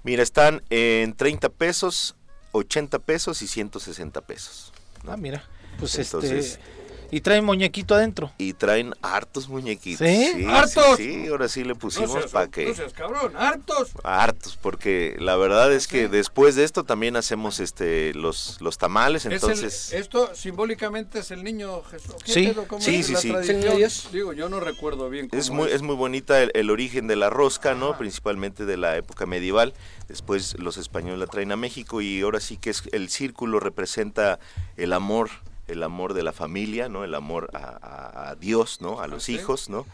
Mira, 0.03 0.23
están 0.23 0.63
en 0.69 1.13
30 1.13 1.49
pesos, 1.49 2.15
80 2.53 2.99
pesos 2.99 3.41
y 3.41 3.47
160 3.47 4.21
pesos. 4.21 4.71
¿no? 5.03 5.11
Ah, 5.11 5.17
mira. 5.17 5.43
Pues 5.77 5.97
Entonces- 5.97 6.53
este 6.53 6.78
y 7.11 7.21
traen 7.21 7.43
muñequito 7.45 7.95
adentro. 7.95 8.31
Y 8.37 8.53
traen 8.53 8.93
hartos 9.01 9.49
muñequitos. 9.49 10.05
¿Sí? 10.07 10.31
Sí, 10.35 10.45
¡Hartos! 10.45 10.97
Sí, 10.97 11.27
ahora 11.27 11.47
sí 11.47 11.63
le 11.63 11.69
No 11.69 11.75
pusimos 11.79 12.11
seas- 12.11 12.31
para 12.31 12.47
que... 12.47 12.65
no 12.67 12.73
seas 12.75 12.93
cabrón, 12.93 13.33
hartos. 13.35 13.89
hartos 14.03 14.57
porque 14.61 15.15
la 15.19 15.35
verdad 15.35 15.71
es 15.73 15.87
que 15.87 16.07
después 16.07 16.55
de 16.55 16.63
esto 16.63 16.83
también 16.83 17.15
hacemos 17.15 17.59
este 17.59 18.13
los 18.13 18.57
los 18.61 18.77
tamales 18.77 19.21
Es 19.21 19.25
el- 19.27 19.33
entonces 19.33 19.93
esto 19.93 20.33
simbólicamente 20.35 21.19
es 21.19 21.31
el 21.31 21.43
niño 21.43 21.81
Jesús. 21.83 22.15
¿Qué 22.25 22.31
Sí, 22.79 23.03
sí, 23.03 23.13
es 23.13 23.19
sí, 23.21 23.29
la 23.29 23.43
sí. 23.43 23.51
¿Es 23.83 24.05
el? 24.05 24.11
Digo, 24.11 24.33
yo 24.33 24.49
no 24.49 24.59
recuerdo 24.59 25.09
bien 25.09 25.29
cómo 25.29 25.39
es 25.41 25.49
muy 25.49 25.71
es 25.71 25.81
muy 25.81 25.95
bonita 25.95 26.41
el, 26.41 26.51
el 26.53 26.69
origen 26.69 27.07
de 27.07 27.15
la 27.15 27.29
rosca 27.29 27.73
no 27.73 27.97
principalmente 27.97 28.65
de 28.65 28.77
la 28.77 28.97
época 28.97 29.25
medieval 29.25 29.73
después 30.07 30.57
los 30.59 30.77
españoles 30.77 31.19
la 31.19 31.27
traen 31.27 31.51
a 31.51 31.55
México 31.55 32.01
y 32.01 32.21
ahora 32.21 32.39
sí 32.39 32.57
que 32.57 32.69
es 32.69 32.83
el 32.91 33.09
círculo 33.09 33.59
representa 33.59 34.39
el 34.77 34.93
amor 34.93 35.29
el 35.69 35.83
amor 35.83 36.13
de 36.13 36.23
la 36.23 36.33
familia 36.33 36.89
no 36.89 37.03
el 37.03 37.13
amor 37.15 37.49
a, 37.53 37.57
a- 37.81 38.29
a 38.31 38.35
Dios 38.35 38.79
no 38.81 38.99
a 39.01 39.07
los 39.07 39.29
hijos 39.29 39.69
no 39.69 39.85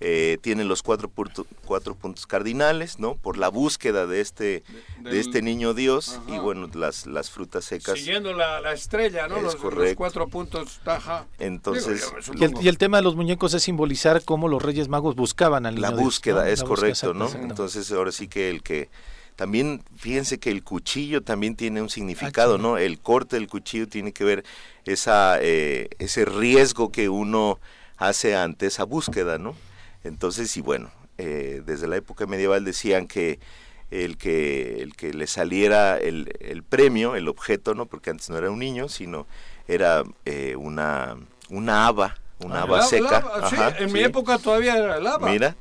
Eh, 0.00 0.38
tiene 0.42 0.62
los 0.62 0.84
cuatro, 0.84 1.08
punto- 1.08 1.44
cuatro 1.64 1.96
puntos 1.96 2.24
cardinales, 2.24 3.00
¿no? 3.00 3.16
Por 3.16 3.36
la 3.36 3.48
búsqueda 3.48 4.06
de 4.06 4.20
este, 4.20 4.44
de, 4.44 5.10
del- 5.10 5.16
este 5.18 5.42
niño 5.42 5.74
Dios 5.74 6.20
y 6.28 6.38
bueno, 6.38 6.70
las, 6.72 7.06
las 7.08 7.30
frutas 7.32 7.64
secas. 7.64 7.98
Siguiendo 7.98 8.32
la, 8.32 8.60
la 8.60 8.72
estrella, 8.74 9.26
¿no? 9.26 9.38
Es 9.38 9.42
Los, 9.60 9.94
cuatro 9.96 10.28
puntos, 10.28 10.78
taja. 10.84 11.26
Entonces, 11.40 12.08
Digo, 12.30 12.38
Y 12.40 12.44
el, 12.44 12.64
y 12.64 12.68
el 12.68 12.78
tema 12.78 12.98
de 12.98 13.02
los 13.02 13.16
muñecos 13.16 13.54
es 13.54 13.64
simbolizar 13.64 14.22
cómo 14.24 14.46
los 14.46 14.62
Reyes 14.62 14.86
Magos 14.86 15.16
buscaban 15.16 15.66
al 15.66 15.74
niño 15.74 15.88
La 15.88 15.90
Dios, 15.96 16.00
búsqueda, 16.04 16.44
¿no? 16.44 16.46
es 16.46 16.60
La 16.60 16.68
búsqueda, 16.68 16.94
correcto, 17.10 17.14
¿no? 17.14 17.28
Entonces 17.50 17.90
ahora 17.90 18.12
sí 18.12 18.28
que 18.28 18.50
el 18.50 18.62
que 18.62 18.90
también 19.38 19.84
fíjense 19.94 20.38
que 20.38 20.50
el 20.50 20.64
cuchillo 20.64 21.22
también 21.22 21.54
tiene 21.54 21.80
un 21.80 21.90
significado. 21.90 22.58
¿no? 22.58 22.76
El 22.76 22.98
corte 22.98 23.36
del 23.36 23.46
cuchillo 23.46 23.86
tiene 23.86 24.10
que 24.10 24.24
ver 24.24 24.44
esa 24.84 25.38
eh, 25.40 25.90
ese 26.00 26.24
riesgo 26.24 26.90
que 26.90 27.08
uno 27.08 27.60
hace 27.98 28.34
ante 28.34 28.66
esa 28.66 28.82
búsqueda, 28.82 29.38
¿no? 29.38 29.54
Entonces 30.02 30.56
y 30.56 30.60
bueno, 30.60 30.90
eh, 31.18 31.62
desde 31.64 31.86
la 31.86 31.94
época 31.94 32.26
medieval 32.26 32.64
decían 32.64 33.06
que 33.06 33.38
el 33.92 34.16
que 34.18 34.82
el 34.82 34.96
que 34.96 35.14
le 35.14 35.28
saliera 35.28 35.98
el, 35.98 36.32
el 36.40 36.64
premio, 36.64 37.14
el 37.14 37.28
objeto, 37.28 37.76
¿no? 37.76 37.86
Porque 37.86 38.10
antes 38.10 38.28
no 38.30 38.38
era 38.38 38.50
un 38.50 38.58
niño, 38.58 38.88
sino 38.88 39.28
era 39.68 40.02
eh, 40.24 40.56
una 40.56 41.16
una 41.48 41.86
haba, 41.86 42.16
una 42.40 42.62
haba 42.62 42.78
La- 42.78 42.82
seca. 42.84 43.10
lava, 43.20 43.50
sí, 43.50 43.56
en 43.78 43.92
mi 43.92 43.98
sí. 44.00 44.04
época 44.04 44.38
todavía 44.38 44.76
era 44.76 45.00
lava. 45.00 45.28
Mira. 45.30 45.56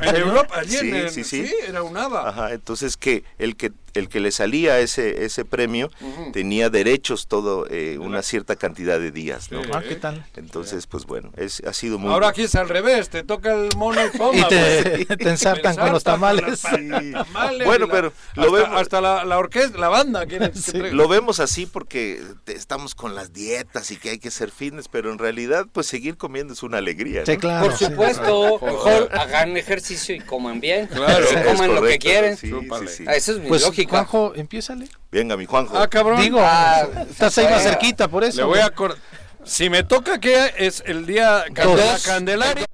En 0.00 0.16
Europa, 0.16 0.54
allí 0.60 0.76
Sí, 0.78 0.90
en 0.94 1.10
sí, 1.10 1.24
sí. 1.24 1.52
era 1.66 1.82
un 1.82 1.96
haba. 1.96 2.28
Ajá, 2.28 2.52
entonces 2.52 2.96
que 2.96 3.24
el 3.38 3.56
que 3.56 3.72
el 3.94 4.08
que 4.08 4.20
le 4.20 4.30
salía 4.32 4.78
ese 4.80 5.24
ese 5.24 5.44
premio 5.44 5.90
tenía 6.32 6.70
derechos 6.70 7.26
todo 7.26 7.66
eh, 7.70 7.98
una 7.98 8.22
cierta 8.22 8.56
cantidad 8.56 8.98
de 8.98 9.10
días, 9.10 9.50
¿no? 9.50 9.62
Sí. 9.62 9.70
Ah, 9.72 9.82
¿qué 9.86 9.96
tal? 9.96 10.24
Entonces, 10.36 10.86
pues 10.86 11.04
bueno, 11.06 11.30
es 11.36 11.60
ha 11.66 11.72
sido 11.72 11.98
muy 11.98 12.12
Ahora 12.12 12.28
aquí 12.28 12.42
es 12.42 12.54
al 12.54 12.68
revés, 12.68 13.08
te 13.10 13.22
toca 13.22 13.52
el 13.54 13.76
mono 13.76 14.00
y 14.06 14.16
toma. 14.16 14.32
Y 14.42 14.48
te, 14.48 15.04
pues. 15.06 15.18
te 15.18 15.28
ensartan 15.28 15.76
con 15.76 15.92
los 15.92 16.02
tamales. 16.04 16.60
Tamales 16.62 17.66
Bueno, 17.66 17.84
y 17.84 17.88
la- 17.88 17.92
pero 17.94 18.12
lo 18.34 18.42
hasta, 18.44 18.56
vemos- 18.56 18.80
hasta 18.80 19.00
la, 19.00 19.24
la 19.24 19.38
orquesta, 19.38 19.78
la 19.78 19.88
banda 19.88 20.24
Sí. 20.54 20.78
lo 20.78 21.08
vemos 21.08 21.40
así 21.40 21.66
porque 21.66 22.22
te- 22.44 22.54
estamos 22.54 22.94
con 22.94 23.14
las 23.14 23.32
dietas 23.32 23.90
y 23.90 23.96
que 23.96 24.10
hay 24.10 24.18
que 24.18 24.30
ser 24.30 24.50
fitness, 24.50 24.88
pero 24.88 25.12
en 25.12 25.18
realidad 25.18 25.66
pues 25.72 25.86
seguir 25.86 26.16
comiendo 26.16 26.52
es 26.54 26.62
una 26.62 26.78
alegría, 26.78 27.24
Sí, 27.26 27.32
¿no? 27.34 27.38
claro. 27.38 27.66
Por 27.66 27.76
sí. 27.76 27.84
supuesto, 27.86 28.58
mejor 28.62 29.08
hagan 29.12 29.56
ejercicio 29.56 30.14
y 30.14 30.20
coman 30.20 30.60
bien. 30.60 30.86
Claro. 30.86 31.24
Es 31.24 31.46
coman 31.46 31.74
lo 31.74 31.82
que 31.82 31.98
quieren. 31.98 32.36
sí, 32.36 32.48
Chúpale. 32.50 32.88
sí, 32.88 32.96
sí. 32.98 33.04
Ah, 33.06 33.14
Eso 33.14 33.32
es 33.32 33.38
mi 33.40 33.48
Pues 33.48 33.62
lógica. 33.62 33.81
Juanjo, 33.90 34.32
empiézale. 34.34 34.88
Venga, 35.10 35.36
mi 35.36 35.46
Juanjo. 35.46 35.76
Ah, 35.78 35.88
cabrón. 35.88 36.20
Digo, 36.20 36.40
Ah, 36.42 36.86
estás 37.10 37.36
ahí 37.38 37.46
más 37.48 37.62
cerquita, 37.62 38.08
por 38.08 38.24
eso. 38.24 38.38
Le 38.38 38.44
voy 38.44 38.58
a 38.60 38.66
acordar. 38.66 38.98
Si 39.44 39.68
me 39.70 39.82
toca 39.82 40.20
que 40.20 40.52
es 40.58 40.82
el 40.86 41.04
día 41.06 41.44
de 41.50 41.62
Dos. 41.64 41.76
la 41.78 41.98
Candelaria. 42.04 42.64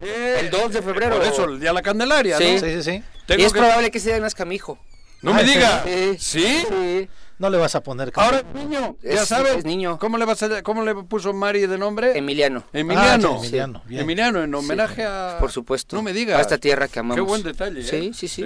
El 0.00 0.50
2 0.50 0.72
de 0.72 0.82
febrero. 0.82 1.16
Por 1.16 1.26
eso, 1.26 1.44
el 1.44 1.58
día 1.60 1.70
de 1.70 1.74
la 1.74 1.82
Candelaria, 1.82 2.38
Sí. 2.38 2.54
¿no? 2.54 2.60
Sí, 2.60 2.74
sí, 2.76 2.82
sí. 2.82 3.02
Y 3.36 3.42
es 3.42 3.52
que- 3.52 3.58
probable 3.58 3.90
que 3.90 3.98
sea 4.00 4.18
nazca 4.20 4.44
mi 4.44 4.54
hijo. 4.54 4.78
No 5.22 5.34
me 5.34 5.40
Ah, 5.40 5.44
diga. 5.44 5.82
sí. 5.84 6.16
¿Sí? 6.18 6.62
Sí. 6.68 7.08
No 7.40 7.50
le 7.50 7.58
vas 7.58 7.74
a 7.74 7.82
poner. 7.82 8.12
Ahora 8.14 8.42
niño. 8.54 8.96
Ya 9.02 9.22
Es- 9.22 9.28
sabes. 9.28 9.58
es 9.58 9.64
niño. 9.64 9.98
¿Cómo 9.98 10.18
le, 10.18 10.24
vas 10.24 10.42
a, 10.42 10.62
¿Cómo 10.62 10.82
le 10.84 10.94
puso 10.94 11.32
Mari 11.32 11.66
de 11.66 11.78
nombre? 11.78 12.16
Emiliano. 12.18 12.64
Emiliano. 12.72 13.34
Ah, 13.36 13.40
sí, 13.40 13.46
Emiliano, 13.46 13.82
bien. 13.86 14.00
Emiliano, 14.02 14.42
en 14.42 14.54
homenaje 14.54 15.04
a. 15.04 15.36
Por 15.40 15.50
supuesto. 15.52 15.94
No 15.96 16.02
me 16.02 16.12
digas. 16.12 16.38
A 16.38 16.40
esta 16.40 16.58
tierra 16.58 16.86
que 16.88 16.98
amamos. 17.00 17.16
Qué 17.16 17.20
buen 17.20 17.42
detalle. 17.42 17.80
¿eh? 17.80 17.84
Sí, 17.84 18.12
sí, 18.14 18.28
sí. 18.28 18.44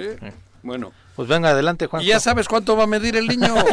Bueno. 0.63 0.91
Pues 1.15 1.27
venga, 1.27 1.49
adelante, 1.49 1.85
Juanjo. 1.87 2.03
¿Y 2.05 2.09
ya 2.09 2.19
sabes 2.19 2.47
cuánto 2.47 2.75
va 2.75 2.83
a 2.85 2.87
medir 2.87 3.15
el 3.15 3.27
niño? 3.27 3.53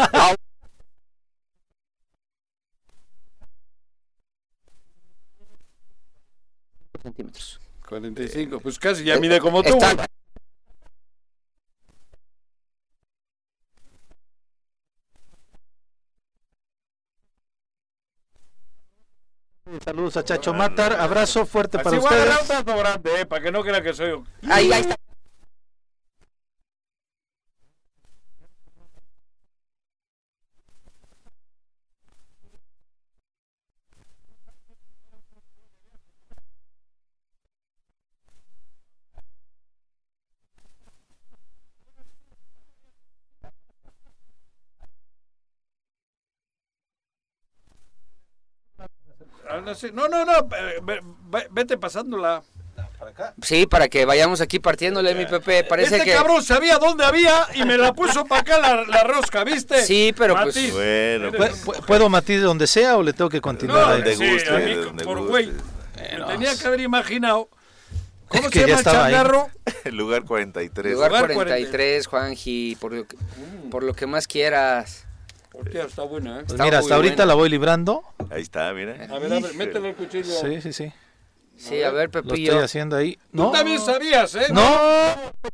centímetros. 7.02 7.60
45. 7.88 8.60
Pues 8.60 8.78
casi 8.78 9.04
ya 9.04 9.18
mide 9.18 9.40
como 9.40 9.62
tú. 9.62 9.76
Está- 9.78 10.06
Saludos 19.84 20.16
a 20.16 20.24
Chacho 20.24 20.52
Matar. 20.52 20.94
Abrazo 20.94 21.46
fuerte 21.46 21.76
Así 21.78 21.84
para 21.84 21.98
voy 21.98 22.06
a 22.06 22.14
agarrar 22.14 22.40
ustedes. 22.42 22.60
un 22.60 22.66
restaurante, 22.66 23.20
¿eh? 23.20 23.26
Para 23.26 23.42
que 23.42 23.52
no 23.52 23.62
crea 23.62 23.82
que 23.82 23.92
soy. 23.94 24.22
Ahí, 24.48 24.72
ahí 24.72 24.80
está. 24.80 24.96
Hazla 49.60 49.72
así. 49.72 49.90
No, 49.92 50.08
no, 50.08 50.24
no, 50.24 50.38
eh, 50.38 50.80
ve- 50.82 51.00
ve- 51.30 51.48
vete 51.50 51.78
pasándola. 51.78 52.42
Sí, 53.42 53.66
para 53.66 53.88
que 53.88 54.04
vayamos 54.04 54.40
aquí 54.42 54.58
partiéndole, 54.58 55.14
mi 55.14 55.24
Pepe. 55.26 55.64
Parece 55.64 55.96
este 55.96 56.10
que. 56.10 56.16
cabrón 56.16 56.42
sabía 56.42 56.76
dónde 56.78 57.04
había 57.04 57.46
y 57.54 57.64
me 57.64 57.78
la 57.78 57.94
puso 57.94 58.24
para 58.26 58.42
acá 58.42 58.58
la, 58.58 58.84
la 58.84 59.04
rosca, 59.04 59.42
¿viste? 59.42 59.82
Sí, 59.84 60.14
pero 60.16 60.34
pues- 60.34 60.54
Matiz. 60.56 60.72
Bueno, 60.72 61.30
¿Pu- 61.32 61.36
pues, 61.36 61.64
pu- 61.66 61.86
¿Puedo 61.86 62.08
Matiz 62.10 62.42
donde 62.42 62.66
sea 62.66 62.96
o 62.98 63.02
le 63.02 63.12
tengo 63.14 63.30
que 63.30 63.40
continuar 63.40 63.80
No, 63.80 63.86
ahí? 63.86 64.02
donde 64.02 64.16
sí, 64.16 64.32
guste, 64.32 64.50
a 64.50 64.58
mí, 64.58 64.74
donde 64.74 65.04
por 65.04 65.26
güey. 65.26 65.46
Me 65.96 66.24
tenía 66.26 66.56
que 66.56 66.66
haber 66.66 66.80
imaginado. 66.80 67.48
¿Cómo 68.28 68.44
Es 68.44 68.50
que 68.50 68.60
se 68.60 68.66
llama 68.68 68.78
el 68.80 68.84
changarro? 68.84 69.48
el 69.84 69.94
lugar 69.96 70.24
43. 70.24 70.92
Lugar 70.94 71.10
Lugar 71.10 71.32
43, 71.32 72.06
Juanji, 72.06 72.76
por 72.80 72.92
lo, 72.92 73.06
que, 73.06 73.16
por 73.70 73.82
lo 73.82 73.94
que 73.94 74.06
más 74.06 74.26
quieras. 74.26 75.06
Hostia, 75.60 75.84
está 75.84 76.02
buena, 76.04 76.30
¿eh? 76.30 76.42
Pues 76.42 76.52
Está 76.52 76.64
mira, 76.64 76.78
hasta 76.78 76.94
ahorita 76.94 77.14
buena. 77.16 77.26
la 77.26 77.34
voy 77.34 77.48
librando. 77.48 78.02
Ahí 78.30 78.42
está, 78.42 78.72
mira. 78.72 78.92
A 79.10 79.18
ver, 79.18 79.32
a 79.32 79.40
ver, 79.40 79.54
métele 79.54 79.90
el 79.90 79.94
cuchillo. 79.96 80.24
Sí, 80.40 80.60
sí, 80.60 80.72
sí. 80.72 80.92
Sí, 81.56 81.82
a 81.82 81.90
ver, 81.90 82.06
Lo 82.14 82.22
Pepillo. 82.22 82.52
estoy 82.52 82.64
haciendo 82.64 82.96
ahí. 82.96 83.16
Tú 83.16 83.20
No, 83.32 83.50
también 83.50 83.78
sabías, 83.80 84.34
¿eh? 84.34 84.46
no, 84.50 84.62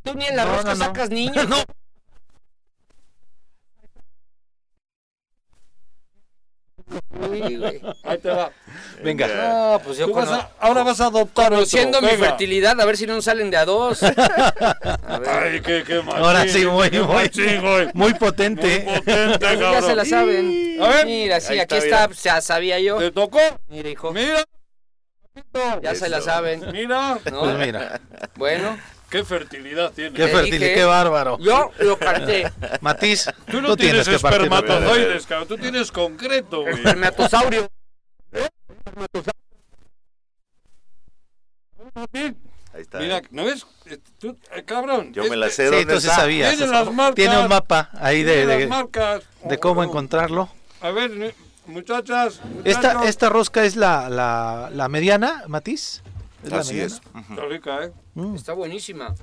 Tú 0.03 0.13
ni 0.13 0.25
en 0.25 0.37
la 0.37 0.45
No, 0.45 0.51
rosca 0.53 0.73
no, 0.73 0.79
no. 0.79 0.85
sacas 0.85 1.09
niños. 1.09 1.45
No. 1.49 1.57
Uy, 7.29 7.57
güey. 7.57 7.81
Ahí 8.03 8.17
te 8.19 8.29
va. 8.29 8.51
venga. 9.03 9.27
No, 9.27 9.81
pues 9.83 9.97
yo 9.97 10.11
vas 10.13 10.29
a- 10.29 10.49
ahora 10.59 10.83
vas 10.83 11.01
a 11.01 11.07
adoptar 11.07 11.49
conociendo 11.49 11.97
otro. 11.97 12.09
mi 12.09 12.15
Venga. 12.15 12.29
fertilidad, 12.29 12.79
a 12.79 12.85
ver 12.85 12.95
si 12.95 13.05
no 13.05 13.21
salen 13.21 13.49
de 13.51 13.57
a 13.57 13.65
dos. 13.65 14.01
A 14.03 15.19
ver. 15.19 15.29
Ay, 15.29 15.61
qué, 15.61 15.83
qué 15.85 16.01
machín, 16.01 16.23
Ahora 16.23 16.47
sí, 16.47 16.65
muy, 16.65 16.89
muy, 16.91 17.01
machín, 17.15 17.61
güey. 17.61 17.89
muy 17.93 18.13
potente. 18.13 18.83
Muy 18.85 18.99
potente, 19.01 19.57
ya 19.59 19.81
se 19.81 19.95
la 19.95 20.05
saben. 20.05 20.77
A 20.81 20.87
ver. 20.87 21.05
Mira, 21.05 21.39
sí, 21.41 21.53
Ahí 21.53 21.59
aquí 21.59 21.75
está, 21.75 22.05
está, 22.05 22.15
ya 22.35 22.41
sabía 22.41 22.79
yo. 22.79 22.97
¿Te 22.97 23.11
tocó? 23.11 23.39
Mira, 23.67 23.89
hijo, 23.89 24.11
Mira, 24.13 24.43
ya 25.81 25.95
se 25.95 26.07
la 26.09 26.21
saben. 26.21 26.71
mira. 26.71 27.19
¿no? 27.31 27.39
Pues 27.41 27.57
mira, 27.57 27.99
Bueno, 28.35 28.77
Qué 29.09 29.23
fertilidad 29.23 29.91
tiene. 29.93 30.15
qué 30.17 30.27
dije. 30.43 30.73
qué 30.73 30.83
bárbaro. 30.83 31.37
yo 31.39 31.71
lo 31.79 31.97
carté. 31.97 32.51
Matiz, 32.81 33.29
Tú 33.49 33.61
no 33.61 33.77
tienes, 33.77 34.05
que 34.07 34.15
verdad. 34.15 34.31
espermatozoides, 34.33 35.25
cabrón. 35.25 35.47
Tú 35.47 35.57
tienes 35.57 35.91
concreto, 35.91 36.61
güey. 36.61 36.73
Espermatosaurio. 36.75 37.69
Ahí 42.73 42.81
está. 42.81 42.99
Mira, 42.99 43.21
¿no 43.31 43.45
ves? 43.45 43.65
Eh, 43.85 43.97
Tú, 44.19 44.37
eh, 44.53 44.63
cabrón. 44.63 45.13
Yo 45.13 45.23
me 45.29 45.35
la 45.35 45.47
este- 45.47 45.67
sé 45.67 45.69
Sí, 45.69 45.81
entonces 45.81 46.09
está. 46.09 46.21
sabías. 46.21 46.55
Tiene 46.55 46.71
las 46.71 46.91
marcas. 46.91 47.15
Tiene 47.15 47.37
un 47.39 47.47
mapa 47.47 47.89
ahí 47.99 48.23
de, 48.23 48.45
de, 48.45 48.59
las 48.59 48.69
marcas. 48.69 49.23
de 49.43 49.57
cómo 49.57 49.83
encontrarlo. 49.83 50.49
A 50.81 50.91
ver, 50.91 51.11
eh, 51.11 51.35
muchachas. 51.65 52.39
Esta, 52.65 53.05
esta 53.05 53.29
rosca 53.29 53.63
es 53.63 53.75
la, 53.75 54.09
la, 54.09 54.69
la 54.71 54.89
mediana, 54.89 55.43
Matiz. 55.47 56.03
¿Es 56.47 56.53
la 56.53 56.59
Así 56.59 56.79
es. 56.79 57.01
Está 57.29 57.45
rica, 57.45 57.83
¿eh? 57.85 57.91
Mm. 58.15 58.35
Está 58.35 58.53
buenísima. 58.53 59.13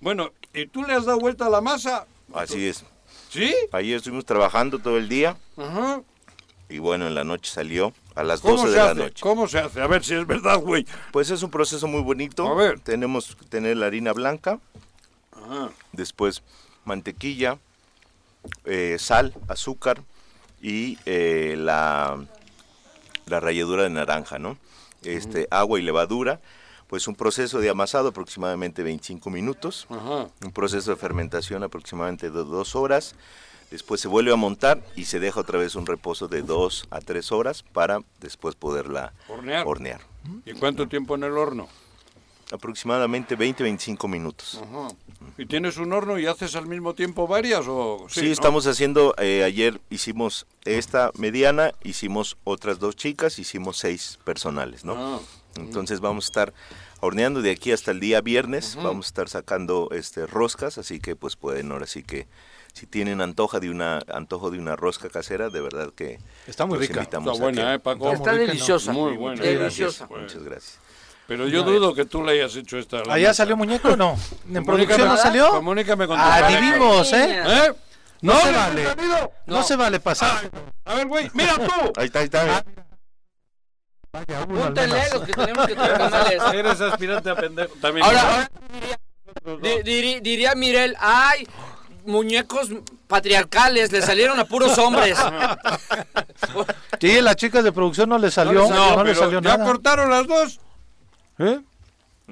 Bueno, 0.00 0.30
¿y 0.54 0.66
tú 0.66 0.82
le 0.84 0.94
has 0.94 1.04
dado 1.06 1.18
vuelta 1.18 1.46
a 1.46 1.50
la 1.50 1.60
masa? 1.60 2.06
Así 2.32 2.66
es. 2.68 2.84
¿Sí? 3.30 3.54
Ayer 3.72 3.96
estuvimos 3.96 4.24
trabajando 4.24 4.78
todo 4.78 4.96
el 4.96 5.08
día 5.08 5.36
Ajá. 5.56 6.02
y 6.68 6.78
bueno, 6.78 7.06
en 7.06 7.14
la 7.14 7.24
noche 7.24 7.50
salió 7.50 7.92
a 8.14 8.22
las 8.22 8.40
¿Cómo 8.40 8.56
12 8.56 8.66
se 8.66 8.70
de 8.72 8.76
la 8.78 8.90
hace? 8.90 9.00
noche. 9.00 9.22
¿Cómo 9.22 9.48
se 9.48 9.58
hace? 9.58 9.80
A 9.82 9.86
ver 9.86 10.04
si 10.04 10.14
es 10.14 10.26
verdad, 10.26 10.58
güey. 10.60 10.86
Pues 11.12 11.30
es 11.30 11.42
un 11.42 11.50
proceso 11.50 11.86
muy 11.88 12.00
bonito. 12.02 12.46
A 12.46 12.54
ver. 12.54 12.80
Tenemos 12.80 13.34
que 13.36 13.44
tener 13.46 13.76
la 13.76 13.86
harina 13.86 14.12
blanca, 14.12 14.58
Ajá. 15.32 15.70
después 15.92 16.42
mantequilla, 16.84 17.58
eh, 18.64 18.96
sal, 18.98 19.34
azúcar 19.48 20.02
y 20.62 20.98
eh, 21.06 21.54
la, 21.58 22.24
la 23.26 23.40
ralladura 23.40 23.82
de 23.82 23.90
naranja, 23.90 24.38
¿no? 24.38 24.56
Este, 25.02 25.48
agua 25.50 25.78
y 25.78 25.82
levadura. 25.82 26.40
Pues 26.88 27.06
un 27.06 27.14
proceso 27.14 27.60
de 27.60 27.68
amasado 27.70 28.08
aproximadamente 28.08 28.82
25 28.82 29.30
minutos. 29.30 29.86
Ajá. 29.90 30.28
un 30.44 30.52
proceso 30.52 30.90
de 30.90 30.96
fermentación 30.96 31.62
aproximadamente 31.62 32.30
de 32.30 32.44
dos 32.44 32.74
horas. 32.74 33.14
Después 33.70 34.00
se 34.00 34.08
vuelve 34.08 34.32
a 34.32 34.36
montar 34.36 34.82
y 34.96 35.04
se 35.04 35.20
deja 35.20 35.40
otra 35.40 35.58
vez 35.58 35.74
un 35.74 35.84
reposo 35.86 36.26
de 36.26 36.40
dos 36.40 36.86
a 36.90 37.00
tres 37.00 37.30
horas 37.32 37.62
para 37.62 38.00
después 38.20 38.54
poderla 38.54 39.12
Hornear. 39.28 39.66
hornear. 39.66 40.00
¿Y 40.46 40.52
cuánto 40.54 40.88
tiempo 40.88 41.14
en 41.16 41.24
el 41.24 41.32
horno? 41.36 41.68
Aproximadamente 42.50 43.36
20-25 43.36 44.08
minutos. 44.08 44.58
Ajá. 44.62 44.88
¿Y 45.36 45.44
tienes 45.44 45.76
un 45.76 45.92
horno 45.92 46.18
y 46.18 46.24
haces 46.24 46.56
al 46.56 46.66
mismo 46.66 46.94
tiempo 46.94 47.26
varias 47.26 47.66
o 47.68 48.06
Sí, 48.08 48.22
¿no? 48.24 48.32
estamos 48.32 48.66
haciendo, 48.66 49.14
eh, 49.18 49.44
ayer 49.44 49.82
hicimos 49.90 50.46
esta 50.64 51.10
mediana, 51.18 51.72
hicimos 51.84 52.38
otras 52.44 52.78
dos 52.78 52.96
chicas, 52.96 53.38
hicimos 53.38 53.76
seis 53.76 54.18
personales, 54.24 54.82
¿no? 54.86 54.94
Ah. 54.96 55.20
Entonces 55.56 56.00
vamos 56.00 56.24
a 56.24 56.28
estar 56.28 56.54
horneando 57.00 57.42
de 57.42 57.50
aquí 57.50 57.72
hasta 57.72 57.90
el 57.90 58.00
día 58.00 58.20
viernes, 58.20 58.76
vamos 58.76 59.06
a 59.06 59.08
estar 59.08 59.28
sacando 59.28 59.88
este 59.92 60.26
roscas, 60.26 60.78
así 60.78 61.00
que 61.00 61.16
pues 61.16 61.36
pueden 61.36 61.70
ahora 61.72 61.86
sí 61.86 62.02
que 62.02 62.26
si 62.72 62.86
tienen 62.86 63.20
antoja 63.20 63.58
de 63.60 63.70
una 63.70 64.00
antojo 64.12 64.50
de 64.50 64.58
una 64.58 64.76
rosca 64.76 65.08
casera, 65.08 65.48
de 65.50 65.60
verdad 65.60 65.92
que 65.94 66.18
Está 66.46 66.64
muy 66.66 66.78
rica. 66.78 67.02
Está 67.02 67.18
buena, 67.18 67.74
¿eh, 67.74 67.78
Paco? 67.78 68.12
Está 68.12 68.32
rica, 68.32 68.42
¿no? 68.44 68.48
deliciosa. 68.48 68.92
Muy 68.92 69.16
buena. 69.16 69.40
Muchas 69.40 69.54
gracias, 69.58 69.78
Deliciosa. 69.78 70.06
Muchas 70.08 70.42
gracias. 70.44 70.78
Pero 71.26 71.46
yo 71.48 71.62
dudo 71.62 71.92
que 71.94 72.04
tú 72.04 72.22
le 72.22 72.32
hayas 72.32 72.54
hecho 72.56 72.78
esta. 72.78 73.02
¿Allá 73.10 73.34
salió 73.34 73.56
muñeco 73.56 73.88
o 73.88 73.96
no? 73.96 74.16
¿En 74.52 74.64
producción 74.64 75.06
no 75.08 75.16
salió? 75.16 75.50
Comunícame 75.50 76.06
con 76.06 76.16
tu 76.16 76.22
Ah, 76.24 76.38
pareja. 76.40 76.60
ni 76.60 76.72
vimos, 76.72 77.12
¿eh? 77.12 77.42
¿Eh? 77.46 77.72
No 78.22 78.38
se 78.40 78.52
vale. 78.52 78.84
No 79.46 79.62
se 79.62 79.76
vale 79.76 80.00
pasar. 80.00 80.50
A 80.84 80.94
ver, 80.94 81.06
güey, 81.06 81.30
mira 81.34 81.56
tú. 81.56 81.92
Ahí 81.96 82.06
está, 82.06 82.20
ahí 82.20 82.24
está. 82.26 82.64
Vaya, 84.12 84.46
Púntenle 84.46 85.02
los 85.12 85.22
que 85.22 85.32
tenemos 85.32 85.66
que 85.66 85.74
traer 85.74 85.98
tamales. 85.98 86.42
Eres 86.54 86.80
aspirante 86.80 87.30
a 87.30 87.36
pendejo. 87.36 87.74
También. 87.80 88.06
Ahora, 88.06 88.22
ahora 88.22 88.50
di- 89.62 89.82
diri- 89.84 90.20
diría 90.22 90.54
Mirel, 90.54 90.96
ay, 90.98 91.46
muñecos 92.06 92.70
patriarcales, 93.06 93.92
le 93.92 94.00
salieron 94.02 94.38
a 94.40 94.44
puros 94.44 94.76
hombres. 94.78 95.18
Sí, 97.00 97.20
las 97.20 97.36
chicas 97.36 97.62
de 97.62 97.70
producción 97.72 98.08
no 98.08 98.18
le 98.18 98.30
salió, 98.30 98.68
No, 98.68 98.96
no, 98.96 99.04
le 99.04 99.10
pero 99.12 99.20
salió 99.24 99.40
¿Ya 99.40 99.56
nada. 99.56 99.64
cortaron 99.64 100.10
las 100.10 100.26
dos? 100.26 100.60
¿Eh? 101.38 101.60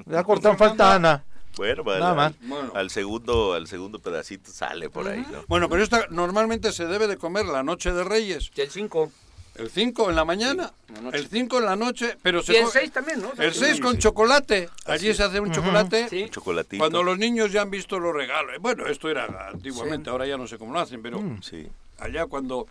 Ya 0.05 0.23
cortaron 0.23 0.57
falta 0.57 0.95
Ana. 0.95 1.23
Bueno, 1.55 1.83
vale, 1.83 1.99
Nada 2.01 2.13
más. 2.13 2.27
al, 2.33 2.47
Bueno. 2.47 2.71
al 2.75 2.89
segundo, 2.89 3.53
al 3.53 3.67
segundo 3.67 3.99
pedacito 3.99 4.51
sale 4.51 4.89
por 4.89 5.07
ahí, 5.07 5.25
¿no? 5.31 5.43
Bueno, 5.47 5.69
pero 5.69 5.83
esta 5.83 6.05
normalmente 6.09 6.71
se 6.71 6.85
debe 6.85 7.07
de 7.07 7.17
comer 7.17 7.45
la 7.45 7.63
noche 7.63 7.91
de 7.93 8.03
Reyes. 8.03 8.51
Y 8.55 8.61
el 8.61 8.69
5. 8.69 9.11
El 9.57 9.69
5 9.69 10.09
en 10.09 10.15
la 10.15 10.23
mañana, 10.25 10.71
en 10.95 11.05
la 11.05 11.09
el 11.17 11.27
5 11.27 11.57
en 11.59 11.65
la 11.65 11.75
noche, 11.75 12.15
pero 12.21 12.43
se 12.43 12.53
Y 12.53 12.55
el 12.57 12.63
co- 12.65 12.69
6 12.71 12.91
también, 12.91 13.21
¿no? 13.21 13.31
El 13.37 13.53
6 13.53 13.79
con 13.81 13.97
chocolate. 13.97 14.69
Allí 14.85 15.13
se 15.13 15.23
hace 15.23 15.39
un 15.39 15.51
chocolate. 15.51 16.07
Sí. 16.09 16.27
Chocolatito. 16.29 16.79
Cuando 16.81 17.01
los 17.03 17.17
niños 17.17 17.51
ya 17.51 17.63
han 17.63 17.71
visto 17.71 17.99
los 17.99 18.13
regalos. 18.13 18.53
Bueno, 18.59 18.85
esto 18.85 19.09
era 19.09 19.49
antiguamente, 19.49 20.09
ahora 20.09 20.25
ya 20.27 20.37
no 20.37 20.47
sé 20.47 20.57
cómo 20.57 20.73
lo 20.73 20.79
hacen, 20.79 21.01
pero 21.01 21.19
Sí. 21.41 21.67
allá 21.99 22.27
cuando 22.27 22.67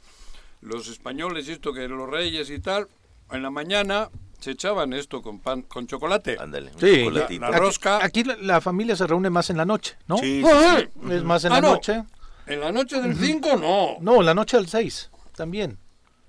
los 0.61 0.89
españoles 0.89 1.49
esto 1.49 1.73
que 1.73 1.89
los 1.89 2.09
reyes 2.09 2.51
y 2.51 2.61
tal, 2.61 2.87
en 3.33 3.43
la 3.43 3.51
mañana 3.51 4.09
se 4.39 4.53
echaban 4.53 4.93
esto 4.93 5.23
con 5.23 5.41
pan 5.41 5.63
con 5.63 5.87
chocolate. 5.89 6.37
Ándale, 6.39 6.71
Sí. 6.79 6.99
chocolatito. 7.01 7.41
La- 7.41 7.51
la 7.51 7.59
rosca. 7.59 7.97
Aquí, 7.97 8.21
aquí 8.21 8.25
la, 8.25 8.37
la 8.37 8.61
familia 8.61 8.95
se 8.95 9.07
reúne 9.07 9.29
más 9.31 9.51
en 9.51 9.57
la 9.57 9.65
noche, 9.65 9.97
¿no? 10.07 10.19
Sí, 10.19 10.43
sí, 10.45 10.49
sí. 10.79 11.13
Es 11.13 11.23
más 11.25 11.45
en 11.45 11.53
Ah, 11.53 11.57
la 11.57 11.61
no. 11.63 11.69
noche. 11.75 12.05
En 12.47 12.61
la 12.61 12.71
noche 12.71 13.01
del 13.01 13.17
5 13.17 13.57
no. 13.57 13.97
No, 14.01 14.23
la 14.23 14.35
noche 14.35 14.57
del 14.57 14.69
6 14.69 15.11
también. 15.35 15.79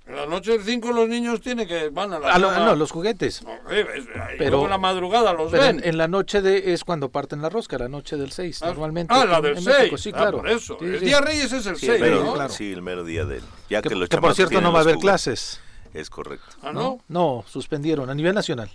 En 0.07 0.15
la 0.15 0.25
noche 0.25 0.51
del 0.53 0.63
5 0.63 0.91
los 0.93 1.09
niños 1.09 1.41
tienen 1.41 1.67
que 1.67 1.89
van 1.89 2.13
a 2.13 2.19
la 2.19 2.33
Ah, 2.33 2.39
lo- 2.39 2.49
cama. 2.49 2.65
no, 2.65 2.75
los 2.75 2.91
juguetes. 2.91 3.43
No, 3.43 3.51
eh, 3.69 3.85
es- 3.97 4.05
Pero- 4.37 4.63
en 4.63 4.69
la 4.69 4.77
madrugada 4.77 5.33
los 5.33 5.51
Pero 5.51 5.63
ven. 5.63 5.79
en, 5.79 5.89
en 5.89 5.97
la 5.97 6.07
noche 6.07 6.41
de 6.41 6.71
es 6.73 6.85
cuando 6.85 7.09
parten 7.09 7.41
la 7.41 7.49
rosca, 7.49 7.77
la 7.77 7.89
noche 7.89 8.15
del 8.15 8.31
6, 8.31 8.63
Ah, 8.63 8.67
normalmente. 8.67 9.13
Ah, 9.13 9.25
la 9.25 9.41
del 9.41 9.57
en 9.57 9.63
6. 9.63 9.77
México, 9.77 9.97
Sí, 9.97 10.11
Ah, 10.13 10.17
claro. 10.17 10.37
por 10.37 10.49
eso. 10.49 10.77
Sí, 10.79 10.85
el 10.85 10.99
sí. 10.99 11.05
día 11.05 11.19
Reyes 11.19 11.51
es 11.51 11.65
el 11.65 11.75
Sí, 11.75 11.87
6, 11.87 12.01
el 12.01 12.09
mero, 12.09 12.23
¿no? 12.23 12.33
claro. 12.35 12.49
sí, 12.53 12.71
el 12.71 12.81
mero 12.81 13.03
día 13.03 13.25
de 13.25 13.37
él. 13.37 13.43
Ya 13.69 13.81
Que, 13.81 13.89
que, 13.89 13.95
los 13.95 14.07
que 14.07 14.17
por 14.17 14.33
cierto 14.33 14.61
no 14.61 14.71
va 14.71 14.79
a 14.79 14.81
haber 14.83 14.95
juguetes. 14.95 15.03
clases. 15.11 15.61
Es 15.93 16.09
correcto. 16.09 16.45
Ah, 16.61 16.71
¿no? 16.71 16.99
No, 17.09 17.43
suspendieron 17.47 18.09
a 18.09 18.13
nivel 18.15 18.33
nacional. 18.33 18.69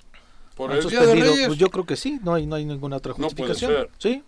Por 0.55 0.71
el 0.73 0.87
día 0.87 1.01
de. 1.01 1.15
Reyes. 1.15 1.47
Pues 1.47 1.59
yo 1.59 1.69
creo 1.71 1.87
que 1.87 1.97
sí, 1.97 2.19
no 2.23 2.35
hay, 2.35 2.45
no 2.47 2.57
hay 2.57 2.67
ninguna 2.67 2.97
otra 2.97 3.13
No 3.13 3.29
puede 3.29 3.31
justificación. 3.49 3.71
ser. 3.73 3.91
Sí. 3.97 4.23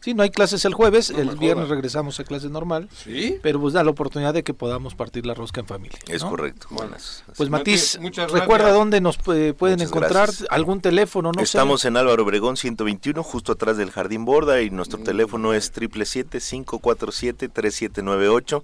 Sí, 0.00 0.14
no 0.14 0.22
hay 0.22 0.30
clases 0.30 0.64
el 0.64 0.74
jueves, 0.74 1.10
No 1.10 1.18
el 1.18 1.36
viernes 1.36 1.68
regresamos 1.68 2.20
a 2.20 2.24
clases 2.24 2.52
normal, 2.52 2.88
¿Sí? 2.96 3.36
pero 3.42 3.60
pues 3.60 3.74
da 3.74 3.82
la 3.82 3.90
oportunidad 3.90 4.32
de 4.32 4.44
que 4.44 4.54
podamos 4.54 4.94
partir 4.94 5.26
la 5.26 5.34
rosca 5.34 5.58
en 5.60 5.66
familia. 5.66 5.98
Es 6.06 6.22
¿no? 6.22 6.30
correcto. 6.30 6.68
Bueno. 6.70 6.90
Buenas. 6.90 7.24
Pues 7.36 7.50
Matiz, 7.50 7.96
Matiz, 7.96 8.00
muchas 8.00 8.30
recuerda 8.30 8.66
gracias. 8.66 8.78
dónde 8.78 9.00
nos 9.00 9.18
eh, 9.34 9.54
pueden 9.58 9.78
Muchas 9.78 9.90
encontrar, 9.90 10.26
gracias. 10.28 10.46
algún 10.50 10.80
teléfono, 10.80 11.32
no 11.32 11.42
Estamos 11.42 11.80
sé. 11.80 11.88
en 11.88 11.96
Álvaro 11.96 12.22
Obregón 12.22 12.56
121, 12.56 13.20
justo 13.24 13.50
atrás 13.52 13.76
del 13.76 13.90
Jardín 13.90 14.24
Borda, 14.24 14.62
y 14.62 14.70
nuestro 14.70 15.00
teléfono 15.00 15.52
es 15.52 15.72
777-547-3798. 15.74 18.62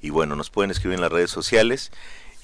Y 0.00 0.10
bueno, 0.10 0.34
nos 0.36 0.50
pueden 0.50 0.70
escribir 0.72 0.96
en 0.96 1.02
las 1.02 1.12
redes 1.12 1.30
sociales. 1.30 1.92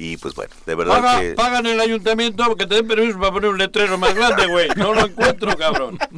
Y 0.00 0.16
pues 0.18 0.36
bueno, 0.36 0.54
de 0.64 0.76
verdad 0.76 1.00
Paga, 1.02 1.20
que... 1.20 1.32
Pagan 1.32 1.66
el 1.66 1.80
ayuntamiento 1.80 2.54
que 2.54 2.68
te 2.68 2.76
den 2.76 2.86
permiso 2.86 3.18
para 3.18 3.32
poner 3.32 3.50
un 3.50 3.58
letrero 3.58 3.98
más 3.98 4.14
grande, 4.14 4.46
güey. 4.46 4.68
No 4.76 4.94
lo 4.94 5.04
encuentro, 5.06 5.56
cabrón. 5.56 5.98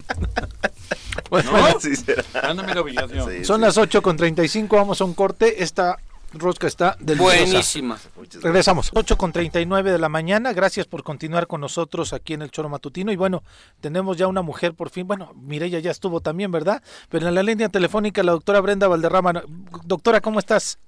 Bueno, 1.31 1.53
¿No? 1.53 1.81
Sí, 1.81 1.97
será. 1.97 2.25
Mándame 2.43 2.75
la 2.75 2.83
ubicación. 2.83 3.29
Sí, 3.31 3.45
Son 3.45 3.57
sí. 3.57 3.63
las 3.63 3.79
8 3.79 4.03
con 4.03 4.17
35, 4.17 4.77
vamos 4.77 5.01
a 5.01 5.05
un 5.05 5.15
corte. 5.15 5.63
Esta 5.63 5.99
rosca 6.33 6.67
está 6.67 6.97
deliciosa. 7.01 7.37
Buenísima. 7.45 7.99
Regresamos. 8.43 8.91
8 8.95 9.17
con 9.17 9.33
39 9.33 9.93
de 9.93 9.99
la 9.99 10.09
mañana. 10.09 10.53
Gracias 10.53 10.87
por 10.87 11.03
continuar 11.03 11.47
con 11.47 11.61
nosotros 11.61 12.13
aquí 12.13 12.35
en 12.35 12.43
el 12.43 12.51
Choro 12.51 12.69
Matutino. 12.69 13.13
Y 13.13 13.17
bueno, 13.17 13.43
tenemos 13.81 14.17
ya 14.17 14.27
una 14.27 14.43
mujer 14.43 14.75
por 14.75 14.91
fin. 14.91 15.07
Bueno, 15.07 15.33
Mireya 15.35 15.79
ya 15.81 15.91
estuvo 15.91 16.21
también, 16.21 16.51
¿verdad? 16.51 16.83
Pero 17.09 17.29
en 17.29 17.35
la 17.35 17.43
línea 17.43 17.69
telefónica 17.69 18.23
la 18.23 18.33
doctora 18.33 18.61
Brenda 18.61 18.89
Valderrama. 18.89 19.43
Doctora, 19.85 20.21
¿cómo 20.21 20.39
estás? 20.39 20.79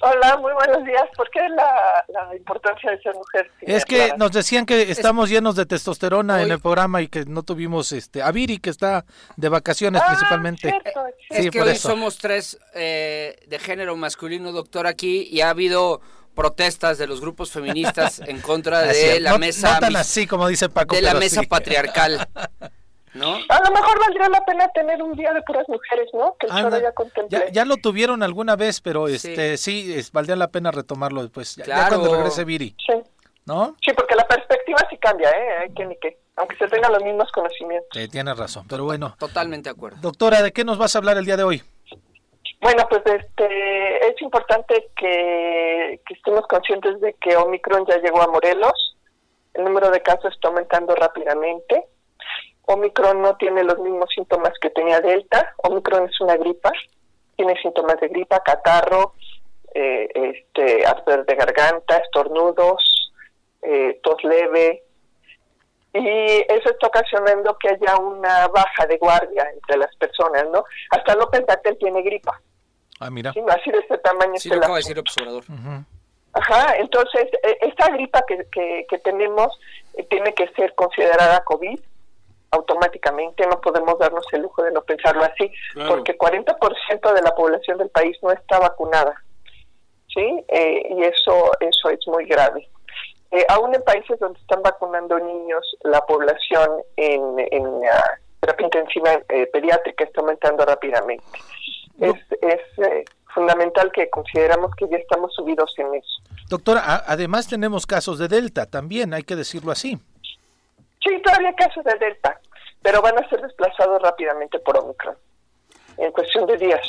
Hola, 0.00 0.36
muy 0.36 0.52
buenos 0.52 0.84
días. 0.84 1.02
¿Por 1.16 1.28
qué 1.30 1.40
la, 1.48 2.04
la 2.08 2.36
importancia 2.36 2.90
de 2.92 3.00
ser 3.02 3.14
mujer? 3.14 3.50
es 3.60 3.84
que 3.84 4.12
nos 4.16 4.30
decían 4.30 4.64
que 4.64 4.90
estamos 4.92 5.28
llenos 5.28 5.56
de 5.56 5.66
testosterona 5.66 6.42
en 6.42 6.52
el 6.52 6.60
programa 6.60 7.02
y 7.02 7.08
que 7.08 7.24
no 7.24 7.42
tuvimos 7.42 7.90
este 7.92 8.22
a 8.22 8.30
Viri 8.30 8.58
que 8.58 8.70
está 8.70 9.04
de 9.36 9.48
vacaciones 9.48 10.00
Ah, 10.04 10.06
principalmente. 10.08 10.70
cierto, 10.70 11.00
Sí, 11.18 11.26
es 11.30 11.50
que 11.50 11.58
por 11.58 11.66
hoy 11.68 11.72
eso. 11.74 11.88
somos 11.88 12.18
tres 12.18 12.58
eh, 12.74 13.36
de 13.48 13.58
género 13.58 13.96
masculino, 13.96 14.52
doctor, 14.52 14.86
aquí, 14.86 15.28
y 15.32 15.40
ha 15.40 15.50
habido 15.50 16.00
protestas 16.34 16.98
de 16.98 17.08
los 17.08 17.20
grupos 17.20 17.50
feministas 17.50 18.20
en 18.20 18.40
contra 18.40 18.80
Así 18.80 19.04
de 19.06 19.20
la 19.20 19.32
No- 19.32 19.38
mesa 19.40 19.74
no 19.74 19.80
tan 19.80 19.88
mis- 19.92 19.98
así 19.98 20.26
como 20.28 20.46
dice 20.46 20.68
Paco, 20.68 20.94
de 20.94 21.02
la 21.02 21.14
mesa 21.14 21.40
sí. 21.40 21.46
patriarcal, 21.48 22.28
¿no? 23.14 23.34
A 23.48 23.60
lo 23.64 23.70
mejor 23.74 23.98
valdría 24.00 24.28
la 24.28 24.44
pena 24.44 24.68
tener 24.68 25.02
un 25.02 25.12
día 25.14 25.32
de 25.32 25.42
puras 25.42 25.68
mujeres, 25.68 26.08
¿no? 26.12 26.36
Que 26.38 26.46
el 26.46 26.52
Ah, 26.52 26.62
no. 26.62 26.78
ya. 26.78 26.92
Ya, 27.28 27.48
ya 27.50 27.64
lo 27.64 27.76
tuvieron 27.76 28.22
alguna 28.22 28.56
vez, 28.56 28.80
pero 28.80 29.08
este 29.08 29.56
sí, 29.56 29.92
es, 29.94 30.12
valdría 30.12 30.36
la 30.36 30.48
pena 30.48 30.70
retomarlo 30.70 31.22
después. 31.22 31.56
Ya, 31.56 31.64
ya 31.64 31.74
Claro. 31.74 31.96
cuando 31.96 32.16
regrese 32.16 32.44
Viri, 32.44 32.74
Sí. 32.86 32.94
¿no? 33.46 33.76
sí, 33.84 33.92
porque 33.96 34.14
la 34.14 34.26
perspectiva 34.26 34.78
sí 34.90 34.96
cambia, 34.98 35.30
¿eh? 35.30 35.56
Hay 35.62 35.74
que 35.74 35.84
ni 35.86 35.96
qué. 35.98 36.18
Aunque 36.36 36.56
se 36.56 36.68
tengan 36.68 36.92
los 36.92 37.02
mismos 37.02 37.30
conocimientos. 37.32 37.88
Sí, 37.92 38.06
tienes 38.08 38.36
razón. 38.38 38.64
Pero 38.68 38.84
bueno, 38.84 39.16
Totalmente 39.18 39.68
de 39.70 39.74
acuerdo. 39.74 39.98
doctora, 40.00 40.40
¿de 40.42 40.52
qué 40.52 40.64
nos 40.64 40.78
vas 40.78 40.94
a 40.94 40.98
hablar 40.98 41.16
el 41.16 41.24
día 41.24 41.36
de 41.36 41.42
hoy? 41.42 41.62
Bueno, 42.60 42.86
pues 42.90 43.02
este 43.06 44.08
es 44.08 44.20
importante 44.22 44.90
que, 44.96 46.00
que 46.06 46.14
estemos 46.14 46.44
conscientes 46.48 47.00
de 47.00 47.14
que 47.20 47.36
Omicron 47.36 47.86
ya 47.88 47.98
llegó 47.98 48.20
a 48.22 48.26
Morelos. 48.28 48.96
El 49.54 49.64
número 49.64 49.90
de 49.90 50.02
casos 50.02 50.32
está 50.34 50.48
aumentando 50.48 50.94
rápidamente. 50.94 51.84
Omicron 52.68 53.22
no 53.22 53.34
tiene 53.36 53.64
los 53.64 53.78
mismos 53.78 54.10
síntomas 54.14 54.52
que 54.60 54.68
tenía 54.68 55.00
Delta. 55.00 55.54
Omicron 55.56 56.06
es 56.06 56.20
una 56.20 56.36
gripa. 56.36 56.70
Tiene 57.34 57.58
síntomas 57.62 57.98
de 57.98 58.08
gripa, 58.08 58.40
catarro, 58.40 59.14
eh, 59.74 60.06
este, 60.14 60.84
ardor 60.84 61.24
de 61.24 61.34
garganta, 61.34 61.96
estornudos, 61.96 63.12
eh, 63.62 63.98
tos 64.02 64.22
leve. 64.22 64.82
Y 65.94 66.44
eso 66.46 66.70
está 66.70 66.88
ocasionando 66.88 67.56
que 67.56 67.70
haya 67.70 67.96
una 67.96 68.48
baja 68.48 68.86
de 68.86 68.98
guardia 68.98 69.48
entre 69.50 69.78
las 69.78 69.96
personas, 69.96 70.44
¿no? 70.52 70.62
Hasta 70.90 71.14
López 71.14 71.46
Gatell 71.46 71.78
tiene 71.78 72.02
gripa. 72.02 72.38
Ah, 73.00 73.10
mira. 73.10 73.32
Sí, 73.32 73.40
así 73.48 73.70
de 73.70 73.78
este 73.78 73.96
tamaño 73.98 74.34
Sí, 74.36 74.50
lo 74.50 74.56
acaba 74.56 74.74
de 74.74 74.80
decir 74.80 74.98
observador. 74.98 75.44
Ajá, 76.34 76.76
entonces 76.76 77.28
eh, 77.42 77.58
esta 77.62 77.88
gripa 77.92 78.22
que, 78.28 78.46
que, 78.52 78.86
que 78.90 78.98
tenemos 78.98 79.58
eh, 79.94 80.04
tiene 80.10 80.34
que 80.34 80.48
ser 80.48 80.74
considerada 80.74 81.42
COVID 81.44 81.80
automáticamente, 82.50 83.46
no 83.46 83.60
podemos 83.60 83.98
darnos 83.98 84.24
el 84.32 84.42
lujo 84.42 84.62
de 84.62 84.72
no 84.72 84.82
pensarlo 84.82 85.22
así, 85.22 85.50
Claro. 85.74 85.96
porque 85.96 86.16
40% 86.16 87.12
de 87.14 87.22
la 87.22 87.34
población 87.34 87.78
del 87.78 87.90
país 87.90 88.16
no 88.22 88.30
está 88.32 88.58
vacunada, 88.58 89.22
¿sí? 90.14 90.44
Eh, 90.48 90.82
y 90.96 91.02
eso, 91.04 91.50
eso 91.60 91.90
es 91.90 92.00
muy 92.06 92.24
grave. 92.26 92.68
Eh, 93.30 93.44
aún 93.50 93.74
en 93.74 93.82
países 93.82 94.18
donde 94.18 94.40
están 94.40 94.62
vacunando 94.62 95.18
niños, 95.18 95.76
la 95.82 96.00
población 96.06 96.70
en, 96.96 97.20
en 97.50 97.66
ah, 97.92 98.18
terapia 98.40 98.64
intensiva 98.64 99.12
eh, 99.28 99.46
pediátrica 99.52 100.04
está 100.04 100.20
aumentando 100.22 100.64
rápidamente. 100.64 101.24
Es, 102.00 102.14
es 102.40 102.86
eh, 102.86 103.04
fundamental 103.34 103.92
que 103.92 104.08
consideramos 104.08 104.70
que 104.76 104.88
ya 104.88 104.96
estamos 104.96 105.34
subidos 105.34 105.74
en 105.76 105.94
eso. 105.96 106.22
Doctora, 106.48 107.04
además 107.06 107.46
tenemos 107.48 107.86
casos 107.86 108.18
de 108.18 108.28
Delta 108.28 108.64
también, 108.64 109.12
hay 109.12 109.24
que 109.24 109.36
decirlo 109.36 109.72
así. 109.72 109.98
Sí, 111.08 111.22
todavía 111.22 111.52
casos 111.54 111.84
de 111.84 111.94
Delta, 111.98 112.38
pero 112.82 113.00
van 113.02 113.18
a 113.18 113.28
ser 113.28 113.40
desplazados 113.40 114.00
rápidamente 114.02 114.58
por 114.60 114.76
Omicron, 114.78 115.16
en 115.96 116.12
cuestión 116.12 116.46
de 116.46 116.56
días. 116.58 116.80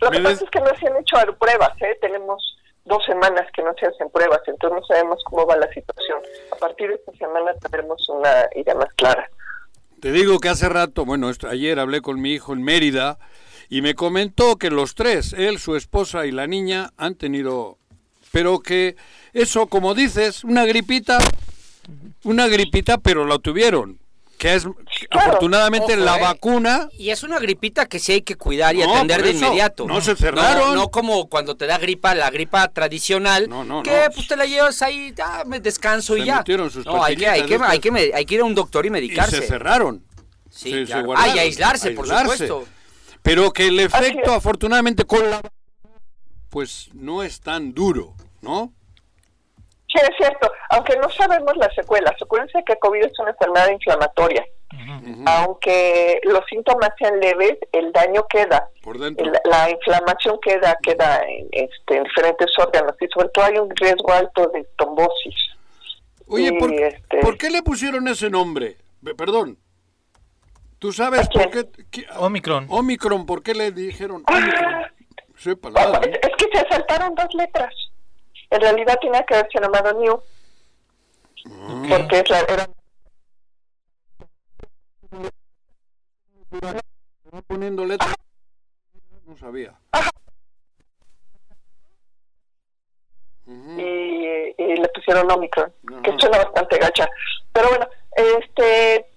Lo 0.00 0.10
que 0.10 0.20
pasa 0.20 0.44
es 0.44 0.50
que 0.50 0.60
no 0.60 0.70
se 0.78 0.86
han 0.88 0.96
hecho 0.96 1.16
pruebas, 1.38 1.70
¿eh? 1.82 1.96
tenemos 2.00 2.56
dos 2.84 3.04
semanas 3.04 3.46
que 3.54 3.62
no 3.62 3.72
se 3.78 3.86
hacen 3.86 4.10
pruebas, 4.10 4.40
entonces 4.46 4.80
no 4.80 4.86
sabemos 4.86 5.22
cómo 5.24 5.46
va 5.46 5.56
la 5.56 5.68
situación. 5.72 6.18
A 6.50 6.56
partir 6.56 6.88
de 6.88 6.94
esta 6.96 7.12
semana 7.12 7.52
tendremos 7.60 8.08
una 8.08 8.46
idea 8.56 8.74
más 8.74 8.92
clara. 8.94 9.28
Te 10.00 10.10
digo 10.10 10.40
que 10.40 10.48
hace 10.48 10.68
rato, 10.68 11.04
bueno, 11.04 11.30
esto- 11.30 11.48
ayer 11.48 11.78
hablé 11.78 12.00
con 12.00 12.20
mi 12.20 12.32
hijo 12.32 12.52
en 12.52 12.62
Mérida 12.64 13.18
y 13.68 13.82
me 13.82 13.94
comentó 13.94 14.56
que 14.56 14.70
los 14.70 14.96
tres, 14.96 15.32
él, 15.32 15.58
su 15.60 15.76
esposa 15.76 16.26
y 16.26 16.32
la 16.32 16.48
niña, 16.48 16.90
han 16.96 17.14
tenido, 17.14 17.78
pero 18.32 18.58
que 18.58 18.96
eso, 19.32 19.68
como 19.68 19.94
dices, 19.94 20.42
una 20.42 20.64
gripita, 20.64 21.18
una 22.24 22.46
gripita, 22.48 22.98
pero 22.98 23.26
la 23.26 23.38
tuvieron. 23.38 23.98
Que 24.38 24.54
es, 24.54 24.66
afortunadamente, 25.10 25.94
Ojo, 25.94 26.04
la 26.04 26.16
eh. 26.16 26.20
vacuna, 26.20 26.88
Y 26.98 27.10
es 27.10 27.22
una 27.22 27.38
gripita 27.38 27.86
que 27.86 28.00
sí 28.00 28.12
hay 28.12 28.22
que 28.22 28.34
cuidar 28.34 28.74
y 28.74 28.80
No, 28.80 28.92
atender 28.96 29.22
de 29.22 29.30
inmediato. 29.30 29.86
no 29.86 30.00
se 30.00 30.16
cerraron. 30.16 30.74
No, 30.74 30.74
no 30.74 30.88
como 30.90 31.28
cuando 31.28 31.54
te 31.56 31.66
da 31.66 31.78
gripa, 31.78 32.12
la 32.16 32.28
gripa 32.30 32.66
tradicional, 32.68 33.48
No, 33.48 33.62
no, 33.64 33.84
que 33.84 33.90
no. 33.92 34.10
pues 34.14 34.26
te 34.26 34.34
la 34.36 34.44
llevas 34.46 34.82
ahí, 34.82 35.14
ah, 35.22 35.44
me 35.46 35.60
descanso 35.60 36.16
y 36.16 36.24
ya. 36.24 36.42
sus 36.70 36.84
no, 36.84 37.04
hay 37.04 37.14
que, 37.16 37.28
hay, 37.28 37.46
que, 37.46 37.56
hay, 37.62 37.78
que, 37.78 37.90
me- 37.92 38.10
hay 38.12 38.24
que 38.24 38.34
ir 38.34 38.40
a 38.40 38.44
un 38.44 38.54
doctor 38.56 38.84
y 38.84 38.88
y 38.88 38.90
medicarse. 38.90 39.36
se 39.42 39.46
cerraron. 39.46 40.02
Sí, 40.50 40.70
Se- 40.72 40.78
se 40.80 40.86
claro. 40.86 41.06
guardaron. 41.06 41.32
Ah, 41.32 41.36
y 41.36 41.38
aislarse, 41.38 41.90
por 41.92 42.04
Aislarse. 42.06 42.48
supuesto. 42.48 42.64
Pero 43.22 43.52
que 43.52 43.68
el 43.68 43.78
efecto, 43.78 44.32
afortunadamente, 44.32 45.04
con 45.04 45.30
la 45.30 45.40
pues 46.48 46.88
no 46.94 47.22
es 47.22 47.40
tan 47.40 47.72
duro, 47.72 48.14
¿no? 48.40 48.72
Sí, 49.92 49.98
es 50.00 50.16
cierto, 50.16 50.50
aunque 50.70 50.96
no 50.96 51.10
sabemos 51.10 51.54
las 51.56 51.74
secuelas. 51.74 52.14
Acuérdense 52.22 52.62
que 52.64 52.76
COVID 52.78 53.04
es 53.04 53.18
una 53.18 53.30
enfermedad 53.32 53.70
inflamatoria. 53.70 54.44
Aunque 55.26 56.18
los 56.24 56.40
síntomas 56.48 56.90
sean 56.98 57.20
leves, 57.20 57.58
el 57.72 57.92
daño 57.92 58.24
queda. 58.28 58.68
Por 58.82 58.98
dentro. 58.98 59.26
El- 59.26 59.38
la 59.44 59.68
inflamación 59.70 60.38
queda 60.40 60.76
queda 60.82 61.20
en, 61.28 61.46
este, 61.52 61.96
en 61.98 62.04
diferentes 62.04 62.48
órganos 62.58 62.96
y 63.00 63.06
sobre 63.08 63.28
todo 63.28 63.44
hay 63.44 63.58
un 63.58 63.68
riesgo 63.76 64.12
alto 64.12 64.46
de 64.48 64.66
trombosis. 64.78 65.34
Oye, 66.26 66.48
Y, 66.54 66.58
¿por, 66.58 66.72
este- 66.72 67.18
por 67.20 67.36
qué 67.36 67.50
le 67.50 67.62
pusieron 67.62 68.08
ese 68.08 68.30
nombre? 68.30 68.78
Pe- 69.04 69.14
Perdón. 69.14 69.58
¿Tú 70.78 70.90
sabes 70.92 71.28
por 71.28 71.50
qué? 71.50 71.66
qué- 71.90 72.06
Omicron. 72.16 72.66
Omicron, 72.70 73.26
¿por 73.26 73.42
qué 73.42 73.54
le 73.54 73.70
dijeron 73.72 74.24
Ah. 74.26 74.36
Omicron? 74.38 74.82
Es, 75.44 76.18
es 76.22 76.30
que 76.38 76.58
se 76.58 76.66
saltaron 76.68 77.14
dos 77.14 77.32
letras. 77.34 77.74
En 78.52 78.60
realidad 78.60 78.98
tenía 79.00 79.22
que 79.24 79.34
haberse 79.34 79.58
llamado 79.60 79.92
New. 79.98 80.22
Porque 81.88 82.18
es 82.18 82.30
la- 82.30 82.40
era 82.40 82.66
poniendo 87.46 87.84
letras. 87.86 88.14
No 89.26 89.36
sabía. 89.38 89.74
Y, 93.46 94.54
y 94.58 94.76
le 94.76 94.88
pusieron 94.94 95.30
Omicron, 95.30 95.72
que 96.04 96.12
suena 96.18 96.38
bastante 96.38 96.78
gacha. 96.78 97.08
Pero 97.52 97.68
bueno, 97.70 97.88
este 98.14 99.08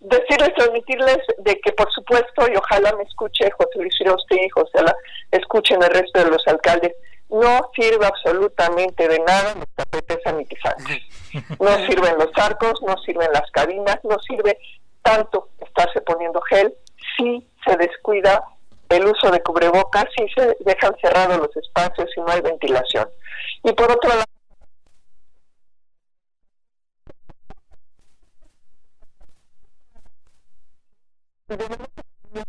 decirles, 0.00 0.54
transmitirles 0.56 1.18
de 1.38 1.60
que 1.60 1.72
por 1.72 1.90
supuesto, 1.92 2.46
y 2.50 2.56
ojalá 2.56 2.94
me 2.96 3.02
escuche 3.04 3.50
José 3.50 3.70
Luis 3.78 3.94
Firoste 3.98 4.44
y 4.44 4.48
José 4.48 4.82
la 4.82 4.94
escuchen 5.32 5.82
el 5.82 5.90
resto 5.90 6.24
de 6.24 6.30
los 6.30 6.46
alcaldes, 6.46 6.92
no 7.30 7.70
sirve 7.74 8.06
absolutamente 8.06 9.08
de 9.08 9.18
nada 9.20 9.54
los 9.54 9.68
tapetes 9.74 10.18
sanitizantes. 10.24 11.02
No 11.58 11.76
sirven 11.86 12.18
los 12.18 12.30
arcos, 12.36 12.80
no 12.82 12.96
sirven 12.98 13.32
las 13.32 13.50
cabinas, 13.52 13.98
no 14.04 14.18
sirve 14.20 14.58
tanto 15.02 15.48
estarse 15.60 16.00
poniendo 16.02 16.40
gel 16.42 16.74
si 17.16 17.46
se 17.64 17.76
descuida 17.76 18.42
el 18.88 19.06
uso 19.06 19.30
de 19.30 19.42
cubrebocas, 19.42 20.06
si 20.16 20.28
se 20.30 20.56
dejan 20.60 20.94
cerrados 21.00 21.38
los 21.38 21.56
espacios 21.56 22.08
y 22.16 22.20
no 22.20 22.28
hay 22.28 22.40
ventilación. 22.40 23.08
Y 23.62 23.72
por 23.72 23.90
otro 23.90 24.10
lado, 24.10 24.24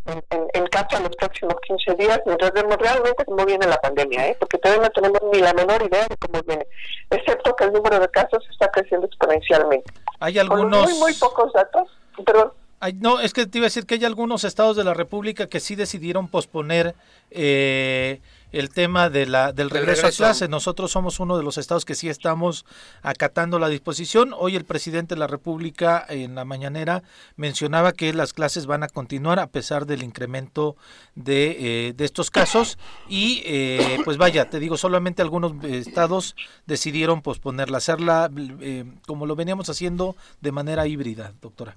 en, 0.06 0.48
en 0.54 0.68
casa 0.68 1.00
los 1.00 1.16
próximos 1.16 1.56
15 1.68 1.96
días 1.96 2.20
mientras 2.26 2.52
vemos 2.54 2.78
realmente 2.78 3.26
cómo 3.26 3.46
viene 3.46 3.66
la 3.68 3.78
pandemia, 3.78 4.28
¿eh? 4.30 4.38
porque 4.40 4.58
todavía 4.58 4.84
no 4.84 4.90
tenemos 4.92 5.20
ni 5.34 5.40
la 5.40 5.54
menor 5.54 5.82
idea 5.84 6.08
de 6.08 6.18
cómo 6.18 6.42
viene, 6.44 6.66
excepto 7.10 7.56
que 7.56 7.64
el 7.66 7.74
número 7.74 8.00
de 8.00 8.08
casos 8.10 8.44
está 8.52 8.70
creciendo 8.70 9.08
exponencialmente. 9.08 9.92
Hay 10.20 10.36
Con 10.36 10.52
algunos... 10.52 10.84
muy, 10.84 11.00
muy 11.00 11.14
pocos 11.16 11.52
datos, 11.54 11.88
pero 12.26 12.56
Hay- 12.80 12.94
no, 12.94 13.20
es 13.20 13.34
que 13.34 13.46
te 13.46 13.58
iba 13.58 13.66
a 13.66 13.70
decir 13.70 13.86
que 13.86 13.96
hay 13.96 14.06
algunos 14.06 14.44
estados 14.44 14.76
de 14.78 14.84
la 14.84 14.94
República 14.94 15.48
que 15.48 15.60
sí 15.60 15.76
decidieron 15.76 16.28
posponer 16.28 16.96
eh, 17.32 18.22
el 18.52 18.70
tema 18.70 19.10
de 19.10 19.26
la, 19.26 19.54
del 19.54 19.70
regreso, 19.70 20.08
a 20.08 20.12
clase. 20.12 20.48
Nosotros 20.48 20.92
somos 20.92 21.20
uno 21.20 21.38
de 21.38 21.44
los 21.44 21.58
estados 21.58 21.86
que 21.86 21.96
sí 21.96 22.10
estamos 22.10 22.66
acatando 23.02 23.60
la 23.60 23.70
disposición. 23.70 24.34
Hoy 24.38 24.56
el 24.56 24.66
presidente 24.66 25.16
de 25.16 25.20
la 25.20 25.28
República 25.28 26.06
en 26.10 26.36
la 26.36 26.46
mañanera 26.46 27.04
mencionaba 27.36 27.94
que 27.94 28.14
las 28.14 28.34
clases 28.34 28.66
van 28.66 28.84
a 28.84 28.88
continuar 28.88 29.40
a 29.40 29.48
pesar 29.48 29.86
del 29.86 30.04
incremento 30.04 30.76
de, 31.16 31.88
eh, 31.88 31.94
de 31.94 32.06
estos 32.06 32.32
casos 32.32 32.78
y 33.08 33.42
eh, 33.46 34.00
pues 34.04 34.18
vaya, 34.18 34.50
te 34.50 34.60
digo, 34.60 34.78
solamente 34.78 35.22
algunos 35.22 35.64
estados 35.64 36.36
decidieron 36.66 37.22
posponerla, 37.22 37.78
hacerla 37.78 38.30
eh, 38.62 38.86
como 39.08 39.26
lo 39.26 39.36
veníamos 39.36 39.70
haciendo 39.70 40.16
de 40.42 40.52
manera 40.52 40.88
híbrida, 40.88 41.34
doctora. 41.42 41.76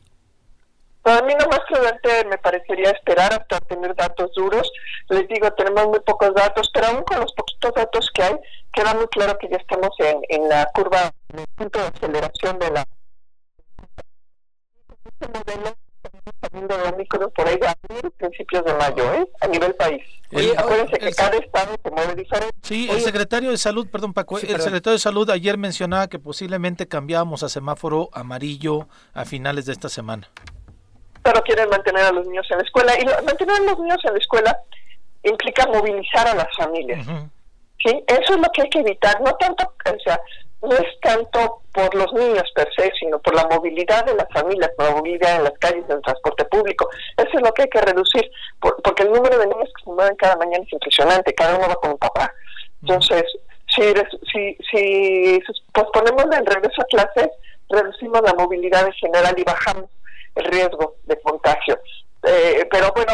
Para 1.04 1.20
mí 1.20 1.34
lo 1.38 1.46
más 1.50 1.60
prudente 1.68 2.24
me 2.30 2.38
parecería 2.38 2.90
esperar 2.90 3.30
hasta 3.34 3.60
tener 3.60 3.94
datos 3.94 4.32
duros. 4.34 4.72
Les 5.10 5.28
digo, 5.28 5.52
tenemos 5.52 5.86
muy 5.88 6.00
pocos 6.00 6.34
datos, 6.34 6.70
pero 6.72 6.86
aún 6.86 7.02
con 7.04 7.20
los 7.20 7.30
poquitos 7.34 7.74
datos 7.74 8.10
que 8.14 8.22
hay, 8.22 8.34
queda 8.72 8.94
muy 8.94 9.06
claro 9.08 9.36
que 9.38 9.50
ya 9.50 9.58
estamos 9.58 9.90
en, 9.98 10.22
en 10.30 10.48
la 10.48 10.64
curva, 10.74 11.12
en 11.28 11.40
el 11.40 11.46
punto 11.56 11.78
de 11.78 11.86
aceleración 11.88 12.58
de 12.58 12.70
la... 12.70 12.86
Este 15.04 15.28
modelo 15.28 15.76
saliendo 16.40 16.74
de 16.74 16.88
Omicron 16.88 17.30
por 17.36 17.48
ahí 17.48 17.58
abril, 17.62 18.10
principios 18.12 18.64
de 18.64 18.72
mayo, 18.72 19.12
¿eh? 19.12 19.28
a 19.42 19.46
nivel 19.46 19.74
país. 19.74 20.02
Oye, 20.32 20.54
Acuérdense 20.56 20.98
que 20.98 21.12
cada 21.12 21.36
estado 21.36 21.76
se 21.82 21.90
mueve 21.90 22.14
diferente. 22.14 22.56
Sí, 22.62 22.88
el 22.90 23.02
secretario 23.02 23.50
de 23.50 23.58
Salud, 23.58 23.86
perdón 23.90 24.14
Paco, 24.14 24.38
el 24.38 24.60
secretario 24.60 24.92
de 24.92 24.98
Salud 24.98 25.28
ayer 25.28 25.58
mencionaba 25.58 26.08
que 26.08 26.18
posiblemente 26.18 26.88
cambiábamos 26.88 27.42
a 27.42 27.50
semáforo 27.50 28.08
amarillo 28.14 28.88
a 29.12 29.26
finales 29.26 29.66
de 29.66 29.72
esta 29.72 29.90
semana 29.90 30.30
pero 31.24 31.42
quieren 31.42 31.70
mantener 31.70 32.04
a 32.04 32.12
los 32.12 32.26
niños 32.26 32.46
en 32.50 32.58
la 32.58 32.64
escuela. 32.64 32.92
Y 33.00 33.04
mantener 33.24 33.56
a 33.56 33.64
los 33.64 33.78
niños 33.78 33.98
en 34.04 34.12
la 34.12 34.18
escuela 34.18 34.58
implica 35.22 35.66
movilizar 35.66 36.28
a 36.28 36.34
las 36.34 36.54
familias. 36.54 37.04
¿sí? 37.82 38.04
Eso 38.06 38.34
es 38.34 38.36
lo 38.36 38.48
que 38.52 38.62
hay 38.62 38.68
que 38.68 38.80
evitar, 38.80 39.18
no 39.22 39.34
tanto, 39.36 39.64
o 39.64 40.00
sea, 40.04 40.20
no 40.60 40.76
es 40.76 41.00
tanto 41.00 41.62
por 41.72 41.94
los 41.94 42.12
niños 42.12 42.44
per 42.54 42.68
se, 42.76 42.92
sino 43.00 43.18
por 43.20 43.34
la 43.34 43.46
movilidad 43.50 44.04
de 44.04 44.14
las 44.14 44.28
familias, 44.34 44.70
por 44.76 44.86
la 44.86 44.96
movilidad 44.96 45.36
en 45.36 45.44
las 45.44 45.58
calles, 45.58 45.84
en 45.88 45.96
el 45.96 46.02
transporte 46.02 46.44
público. 46.44 46.90
Eso 47.16 47.30
es 47.32 47.42
lo 47.42 47.52
que 47.52 47.62
hay 47.62 47.68
que 47.68 47.80
reducir, 47.80 48.30
porque 48.60 49.04
el 49.04 49.12
número 49.12 49.38
de 49.38 49.46
niños 49.46 49.70
que 49.76 49.84
se 49.84 49.90
mueven 49.90 50.16
cada 50.16 50.36
mañana 50.36 50.62
es 50.62 50.72
impresionante, 50.72 51.34
cada 51.34 51.56
uno 51.56 51.68
va 51.68 51.74
con 51.76 51.92
un 51.92 51.98
papá. 51.98 52.30
Entonces, 52.82 53.24
si, 53.74 53.82
si, 54.30 54.58
si 54.70 55.42
posponemos 55.72 56.24
el 56.36 56.44
regreso 56.44 56.82
a 56.82 56.84
clases, 56.84 57.30
reducimos 57.70 58.20
la 58.22 58.34
movilidad 58.34 58.86
en 58.86 58.92
general 58.92 59.34
y 59.38 59.42
bajamos 59.42 59.88
el 60.34 60.44
riesgo 60.46 60.96
de 61.04 61.20
contagio. 61.20 61.78
Eh, 62.22 62.66
pero 62.70 62.92
bueno, 62.94 63.12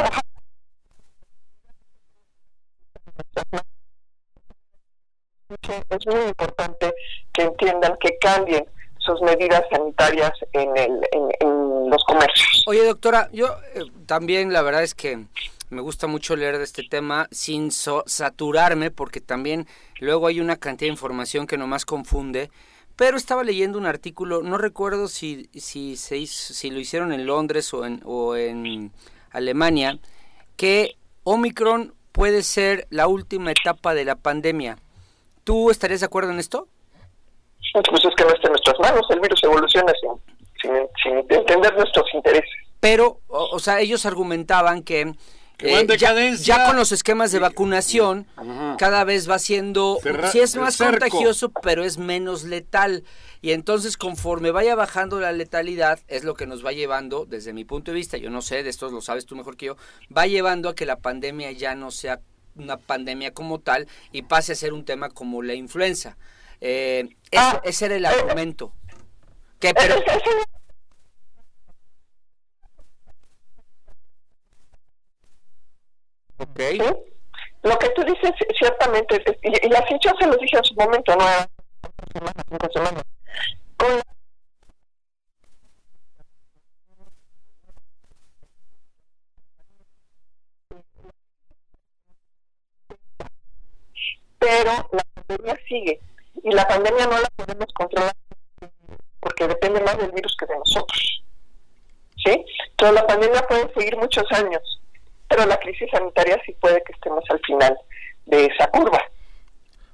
es 5.88 6.06
muy 6.06 6.28
importante 6.28 6.94
que 7.32 7.42
entiendan 7.42 7.96
que 8.00 8.16
cambien 8.18 8.64
sus 8.98 9.20
medidas 9.22 9.62
sanitarias 9.70 10.32
en, 10.52 10.76
el, 10.76 11.00
en, 11.12 11.90
los 11.90 12.04
comercios. 12.04 12.62
Oye, 12.66 12.84
doctora, 12.84 13.28
yo 13.32 13.48
eh, 13.74 13.82
también 14.06 14.52
la 14.52 14.62
verdad 14.62 14.84
es 14.84 14.94
que 14.94 15.24
me 15.70 15.80
gusta 15.80 16.06
mucho 16.06 16.36
leer 16.36 16.58
de 16.58 16.64
este 16.64 16.84
tema 16.84 17.28
sin 17.32 17.70
saturarme 17.72 18.90
porque 18.90 19.20
también 19.20 19.66
luego 19.98 20.26
hay 20.26 20.40
una 20.40 20.56
cantidad 20.56 20.86
de 20.86 20.92
información 20.92 21.46
que 21.46 21.56
nomás 21.56 21.84
confunde 21.84 22.50
pero 23.00 23.16
estaba 23.16 23.44
leyendo 23.44 23.78
un 23.78 23.86
artículo, 23.86 24.42
no 24.42 24.58
recuerdo 24.58 25.08
si, 25.08 25.48
si, 25.54 25.96
se 25.96 26.26
si 26.26 26.70
lo 26.70 26.78
hicieron 26.78 27.14
en 27.14 27.24
Londres 27.24 27.72
o 27.72 27.86
en, 27.86 28.02
o 28.04 28.36
en 28.36 28.92
Alemania, 29.30 29.98
que 30.58 30.96
Omicron 31.24 31.94
puede 32.12 32.42
ser 32.42 32.86
la 32.90 33.06
última 33.06 33.52
etapa 33.52 33.94
de 33.94 34.04
la 34.04 34.16
pandemia. 34.16 34.76
¿Tú 35.44 35.70
estarías 35.70 36.00
de 36.00 36.06
acuerdo 36.06 36.32
en 36.32 36.40
esto? 36.40 36.68
Pues 37.72 38.04
es 38.04 38.14
que 38.14 38.24
no 38.24 38.34
está 38.34 38.48
en 38.48 38.52
nuestras 38.52 38.78
manos, 38.80 39.06
el 39.08 39.20
virus 39.20 39.42
evoluciona 39.44 39.94
sin, 39.98 40.70
sin, 41.02 41.38
entender 41.38 41.74
nuestros 41.78 42.04
intereses. 42.12 42.50
Pero, 42.80 43.20
o 43.28 43.58
sea, 43.60 43.80
ellos 43.80 44.04
argumentaban 44.04 44.82
que 44.82 45.14
eh, 45.62 46.36
ya, 46.38 46.66
con 46.66 46.76
los 46.76 46.92
esquemas 46.92 47.32
de 47.32 47.38
vacunación, 47.38 48.26
cada 48.78 49.04
vez 49.04 49.28
va 49.28 49.38
siendo, 49.38 49.98
sí 50.30 50.40
es 50.40 50.56
más 50.56 50.76
contagioso, 50.76 51.50
pero 51.50 51.84
es 51.84 51.98
menos 51.98 52.44
letal. 52.44 53.04
Y 53.42 53.52
entonces 53.52 53.96
conforme 53.96 54.50
vaya 54.50 54.74
bajando 54.74 55.18
la 55.20 55.32
letalidad, 55.32 56.00
es 56.08 56.24
lo 56.24 56.34
que 56.34 56.46
nos 56.46 56.64
va 56.64 56.72
llevando, 56.72 57.24
desde 57.24 57.52
mi 57.52 57.64
punto 57.64 57.90
de 57.90 57.96
vista, 57.96 58.16
yo 58.18 58.30
no 58.30 58.42
sé, 58.42 58.62
de 58.62 58.70
esto 58.70 58.90
lo 58.90 59.00
sabes 59.00 59.26
tú 59.26 59.34
mejor 59.36 59.56
que 59.56 59.66
yo, 59.66 59.76
va 60.14 60.26
llevando 60.26 60.68
a 60.68 60.74
que 60.74 60.86
la 60.86 60.96
pandemia 60.96 61.50
ya 61.52 61.74
no 61.74 61.90
sea 61.90 62.20
una 62.56 62.76
pandemia 62.76 63.32
como 63.32 63.60
tal 63.60 63.88
y 64.12 64.22
pase 64.22 64.52
a 64.52 64.56
ser 64.56 64.72
un 64.72 64.84
tema 64.84 65.08
como 65.08 65.42
la 65.42 65.54
influenza. 65.54 66.16
Eh, 66.60 67.08
ah. 67.36 67.60
ese, 67.64 67.86
era 67.86 67.96
el 67.96 68.04
argumento. 68.04 68.74
Que, 69.58 69.74
pero, 69.74 69.94
Okay. 76.40 76.78
Lo 77.62 77.78
que 77.78 77.90
tú 77.90 78.02
dices, 78.02 78.32
ciertamente, 78.58 79.22
y, 79.42 79.68
las 79.68 79.86
fichas 79.86 80.14
se 80.18 80.26
los 80.26 80.38
dije 80.38 80.56
en 80.56 80.64
su 80.64 80.74
momento, 80.74 81.14
no 81.14 81.26
cinco 82.48 82.68
semanas. 82.72 83.02
Pero 94.38 94.72
la 94.92 95.04
pandemia 95.26 95.56
sigue 95.68 96.00
y 96.42 96.50
la 96.52 96.66
pandemia 96.66 97.06
no 97.06 97.20
la 97.20 97.28
podemos 97.36 97.66
controlar 97.74 98.14
porque 99.20 99.46
depende 99.46 99.82
más 99.82 99.98
del 99.98 100.10
virus 100.12 100.34
que 100.38 100.46
de 100.46 100.58
nosotros. 100.58 101.22
¿Sí? 102.24 102.44
Entonces 102.70 102.94
la 102.94 103.06
pandemia 103.06 103.46
puede 103.46 103.72
seguir 103.74 103.98
muchos 103.98 104.24
años 104.32 104.79
pero 105.30 105.46
la 105.46 105.56
crisis 105.58 105.88
sanitaria 105.92 106.36
sí 106.44 106.52
puede 106.60 106.82
que 106.82 106.92
estemos 106.92 107.24
al 107.30 107.40
final 107.46 107.78
de 108.26 108.46
esa 108.46 108.66
curva. 108.68 109.00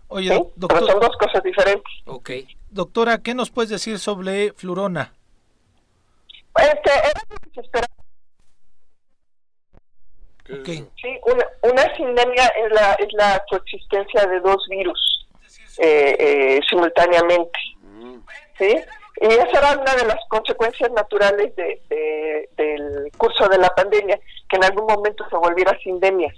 Oye, 0.09 0.31
pero 0.69 0.87
son 0.87 1.01
dos 1.01 1.17
cosas 1.19 1.43
diferentes. 1.43 1.93
Ok. 2.07 2.31
Doctora, 2.71 3.19
¿qué 3.19 3.35
nos 3.35 3.51
puedes 3.51 3.71
decir 3.71 3.99
sobre 3.99 4.53
flurona? 4.55 5.13
Este, 6.59 6.91
era 6.91 7.21
lo 7.29 7.37
que 7.37 7.51
se 7.55 7.61
esperaba. 7.61 7.93
Okay. 10.61 10.89
Sí, 11.03 11.19
una, 11.27 11.45
una 11.63 11.97
sindemia 11.97 12.47
es 12.65 12.73
la, 12.73 12.93
es 12.95 13.13
la 13.13 13.43
coexistencia 13.51 14.27
de 14.27 14.41
dos 14.41 14.65
virus 14.71 15.29
eh, 15.79 16.17
eh, 16.19 16.61
simultáneamente. 16.69 17.59
Mm. 17.83 18.19
¿Sí? 18.57 18.77
Y 19.21 19.27
esa 19.27 19.59
era 19.59 19.81
una 19.81 19.95
de 19.95 20.05
las 20.05 20.19
consecuencias 20.29 20.91
naturales 20.93 21.55
de, 21.57 22.49
del 22.57 23.11
curso 23.17 23.49
de 23.49 23.59
la 23.59 23.71
pandemia, 23.71 24.19
que 24.49 24.57
en 24.57 24.65
algún 24.65 24.87
momento 24.87 25.25
se 25.29 25.37
volviera 25.37 25.79
sindemia. 25.79 26.33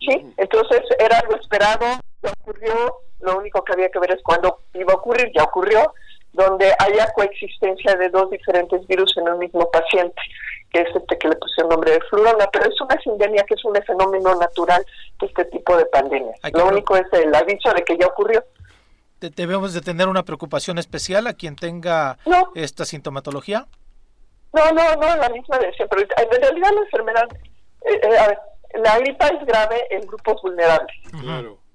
¿sí? 0.00 0.32
Entonces 0.36 0.82
era 0.98 1.22
lo 1.28 1.36
esperado, 1.36 1.84
ya 2.22 2.32
ocurrió, 2.40 3.00
lo 3.20 3.38
único 3.38 3.62
que 3.62 3.72
había 3.72 3.90
que 3.90 3.98
ver 3.98 4.12
es 4.12 4.22
cuándo 4.22 4.60
iba 4.74 4.92
a 4.92 4.96
ocurrir, 4.96 5.32
ya 5.34 5.44
ocurrió, 5.44 5.92
donde 6.32 6.72
haya 6.78 7.12
coexistencia 7.14 7.94
de 7.94 8.08
dos 8.08 8.30
diferentes 8.30 8.86
virus 8.86 9.16
en 9.16 9.28
un 9.28 9.38
mismo 9.38 9.70
paciente, 9.70 10.20
que 10.72 10.80
es 10.80 10.88
este 10.94 11.16
que 11.16 11.28
le 11.28 11.36
puse 11.36 11.62
el 11.62 11.68
nombre 11.68 11.92
de 11.92 12.00
flurona, 12.10 12.48
pero 12.52 12.68
es 12.68 12.80
una 12.80 13.00
sindemia 13.00 13.44
que 13.44 13.54
es 13.54 13.64
un 13.64 13.74
fenómeno 13.86 14.34
natural 14.34 14.84
de 15.20 15.26
este 15.26 15.44
tipo 15.46 15.76
de 15.76 15.86
pandemias. 15.86 16.38
Lo 16.52 16.66
único 16.66 16.96
es 16.96 17.06
el 17.12 17.32
aviso 17.34 17.72
de 17.72 17.82
que 17.82 17.96
ya 17.96 18.08
ocurrió 18.08 18.44
debemos 19.30 19.74
de 19.74 19.80
tener 19.80 20.08
una 20.08 20.24
preocupación 20.24 20.78
especial 20.78 21.26
a 21.26 21.34
quien 21.34 21.56
tenga 21.56 22.18
esta 22.54 22.84
sintomatología? 22.84 23.66
No, 24.52 24.70
no, 24.72 24.94
no, 24.96 25.16
la 25.16 25.28
misma 25.30 25.58
de 25.58 25.72
siempre. 25.72 26.06
En 26.16 26.40
realidad 26.42 26.70
la 26.72 26.80
enfermedad, 26.82 27.28
eh, 27.84 28.00
eh, 28.02 28.18
a 28.18 28.28
ver, 28.28 28.38
la 28.74 28.98
gripa 28.98 29.26
es 29.28 29.44
grave 29.46 29.84
en 29.90 30.06
grupos 30.06 30.40
vulnerables. 30.42 30.96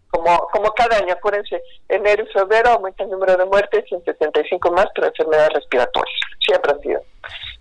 Como, 0.10 0.40
como 0.52 0.72
cada 0.72 0.98
año, 0.98 1.14
acuérdense, 1.14 1.62
enero 1.88 2.24
y 2.24 2.34
febrero 2.34 2.72
aumenta 2.72 3.04
el 3.04 3.12
número 3.12 3.38
de 3.38 3.46
muertes 3.46 3.86
y 3.92 3.96
en 3.96 4.04
75 4.04 4.72
más 4.72 4.88
por 4.96 5.06
enfermedades 5.06 5.54
respiratorias. 5.54 6.20
Siempre 6.40 6.72
ha 6.72 6.80
sido. 6.80 7.02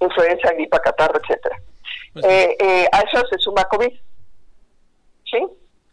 Influenza, 0.01 0.53
gripa, 0.53 0.81
catarro, 0.81 1.21
etcétera. 1.21 1.57
Pues 2.15 2.25
eh, 2.25 2.89
a 2.91 3.01
eso 3.01 3.27
se 3.29 3.39
suma 3.39 3.65
COVID. 3.65 3.93
¿Sí? 5.31 5.47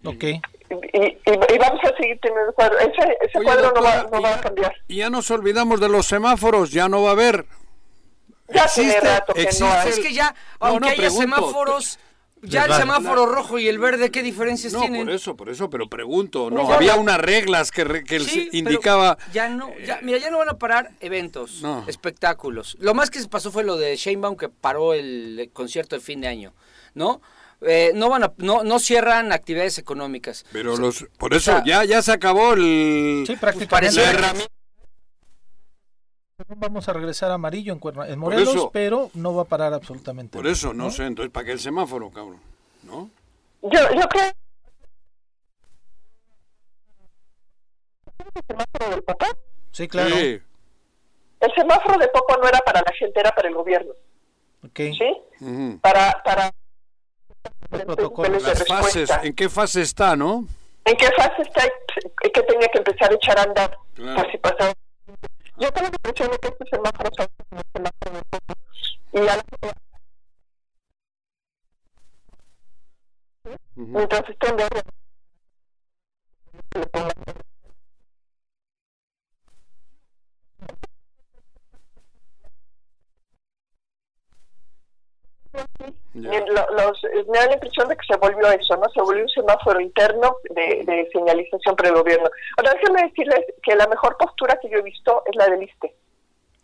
Ok 0.06 0.26
y, 0.94 1.58
vamos 1.58 1.80
a 1.84 1.96
seguir 1.98 2.20
teniendo 2.22 2.54
cuadro. 2.54 2.78
Ese, 2.80 3.18
ese 3.22 3.44
cuadro 3.44 3.72
no, 3.74 3.82
va, 3.82 4.08
no 4.12 4.22
va, 4.22 4.36
a 4.36 4.42
cambiar. 4.42 4.76
Y 4.88 4.98
ya 4.98 5.10
nos 5.10 5.30
olvidamos 5.32 5.80
de 5.80 5.90
los 5.90 6.06
semáforos, 6.06 6.72
ya 6.72 6.90
no 6.90 7.04
va 7.04 7.10
a 7.10 7.14
haber. 7.14 7.46
Ya 8.50 8.64
existe, 8.64 9.00
rato 9.02 9.34
que 9.34 9.50
no 9.60 9.72
hay. 9.72 9.90
Es 9.90 10.00
que 10.00 10.14
ya, 10.14 10.36
aunque 10.60 10.90
haya 10.90 11.10
semáforos, 11.10 11.98
ya 12.42 12.66
el 12.66 12.74
semáforo 12.74 13.26
rojo 13.26 13.58
y 13.58 13.68
el 13.68 13.80
verde, 13.80 14.12
¿qué 14.12 14.22
diferencias 14.22 14.74
no, 14.74 14.82
tienen? 14.82 15.06
por 15.06 15.14
eso, 15.16 15.36
por 15.36 15.50
eso, 15.50 15.70
pero 15.70 15.90
pregunto, 15.90 16.52
¿no? 16.52 16.72
Había 16.72 16.96
unas 16.96 17.20
reglas 17.20 17.72
que, 17.72 18.04
que 18.04 18.20
sí, 18.20 18.50
indicaba... 18.52 19.18
Ya 19.34 19.50
no, 19.50 19.72
ya, 19.84 20.00
mira, 20.04 20.20
ya 20.20 20.30
no 20.30 20.38
van 20.38 20.50
a 20.50 20.58
parar 20.60 20.92
eventos, 21.00 21.64
espectáculos. 21.88 22.78
Lo 22.80 22.94
más 22.94 23.10
que 23.10 23.20
se 23.20 23.28
pasó 23.28 23.52
fue 23.52 23.64
lo 23.64 23.78
de 23.78 23.96
Sheinbaum 23.96 24.38
que 24.38 24.50
paró 24.50 24.94
el 24.94 25.50
concierto 25.54 25.96
de 25.96 26.02
fin 26.02 26.22
de 26.22 26.28
año, 26.28 26.54
¿no? 26.94 27.22
Eh, 27.68 27.92
no 27.96 28.10
van 28.10 28.24
a, 28.24 28.34
no, 28.38 28.64
no 28.64 28.80
cierran 28.80 29.32
actividades 29.32 29.78
económicas. 29.78 30.46
Pero 30.52 30.78
los, 30.78 31.06
por 31.18 31.34
eso 31.34 31.62
ya, 31.66 31.84
ya 31.84 32.02
se 32.02 32.12
acabó 32.12 32.54
el... 32.54 33.24
Sí, 33.28 33.36
prácticamente. 33.36 33.96
la 34.02 34.10
herramienta. 34.10 34.52
Vamos 36.58 36.88
a 36.90 36.94
regresar 36.94 37.32
a 37.32 37.36
amarillo 37.36 37.72
en, 37.72 37.80
Cuerna- 37.80 38.08
en 38.10 38.20
Morelos, 38.20 38.50
eso. 38.56 38.70
pero 38.74 39.10
no 39.14 39.34
va 39.34 39.44
a 39.44 39.46
parar 39.46 39.74
absolutamente. 39.74 40.34
Por 40.34 40.44
nada, 40.44 40.52
eso, 40.54 40.74
no, 40.74 40.92
sé, 40.92 41.06
entonces, 41.06 41.32
¿para 41.32 41.46
qué 41.46 41.52
el 41.54 41.60
semáforo, 41.60 42.10
cabrón? 42.12 42.40
¿No? 42.84 43.10
Yo, 43.62 43.80
yo 43.94 44.08
creo 44.10 44.32
el 48.36 48.44
semáforo 48.48 48.90
del 48.92 49.04
papá. 49.04 49.28
Sí, 49.72 49.88
claro. 49.88 50.16
Sí. 50.16 50.42
El 51.40 51.52
semáforo 51.56 51.98
de 52.00 52.08
Popo 52.10 52.38
no 52.42 52.48
era 52.48 52.60
para 52.60 52.82
la 52.82 52.92
gente, 52.98 53.20
era 53.20 53.32
para 53.32 53.48
el 53.48 53.54
gobierno, 53.56 53.94
Ok. 54.66 54.76
¿sí? 54.76 55.78
Para, 55.82 56.22
para 56.24 56.54
protocolo. 57.70 58.30
niveles 58.30 58.44
de 58.46 58.50
Las 58.60 58.68
fases, 58.68 58.96
respuesta. 58.96 59.28
¿en 59.28 59.34
qué 59.36 59.50
fase 59.50 59.82
está, 59.82 60.16
no? 60.16 60.46
¿En 60.86 60.96
qué 60.98 61.08
fase 61.18 61.42
está 61.42 61.64
que 62.34 62.42
tenía 62.44 62.68
que 62.70 62.78
empezar 62.80 63.12
a 63.12 63.16
echar 63.16 63.40
a 63.40 63.44
andar? 63.44 63.78
Claro. 63.96 64.22
Por 64.22 64.32
si 64.32 64.38
pasaba. 64.38 64.74
Yo 65.58 65.72
tengo 65.72 65.90
la 65.90 65.96
impresión 65.96 66.32
de 66.32 66.38
que 66.40 66.48
este 66.50 66.66
son 66.70 66.84
de. 66.84 67.28
Y 69.14 69.18
a 69.20 69.36
la- 69.38 69.44
mientras 73.76 74.30
esté 74.30 74.48
en 74.50 74.56
verde, 74.58 74.82
le 76.76 76.86
lo- 86.22 86.72
los, 86.76 87.04
eh, 87.04 87.26
me 87.30 87.38
da 87.40 87.48
la 87.48 87.54
impresión 87.54 87.88
de 87.90 87.96
que 87.98 88.06
se 88.06 88.16
volvió 88.18 88.50
eso, 88.52 88.76
¿no? 88.78 88.88
Se 88.90 89.02
volvió 89.02 89.24
un 89.24 89.30
semáforo 89.30 89.80
interno 89.80 90.38
de, 90.50 90.84
de 90.86 91.10
señalización 91.12 91.76
para 91.76 91.90
el 91.90 91.96
gobierno. 91.96 92.30
Ahora, 92.58 92.74
déjenme 92.74 93.04
decirles 93.04 93.42
que 93.62 93.76
la 93.76 93.88
mejor 93.88 94.16
postura 94.18 94.58
que 94.62 94.70
yo 94.70 94.78
he 94.78 94.82
visto 94.82 95.24
es 95.26 95.36
la 95.36 95.48
del 95.48 95.64
ISTE. 95.64 95.94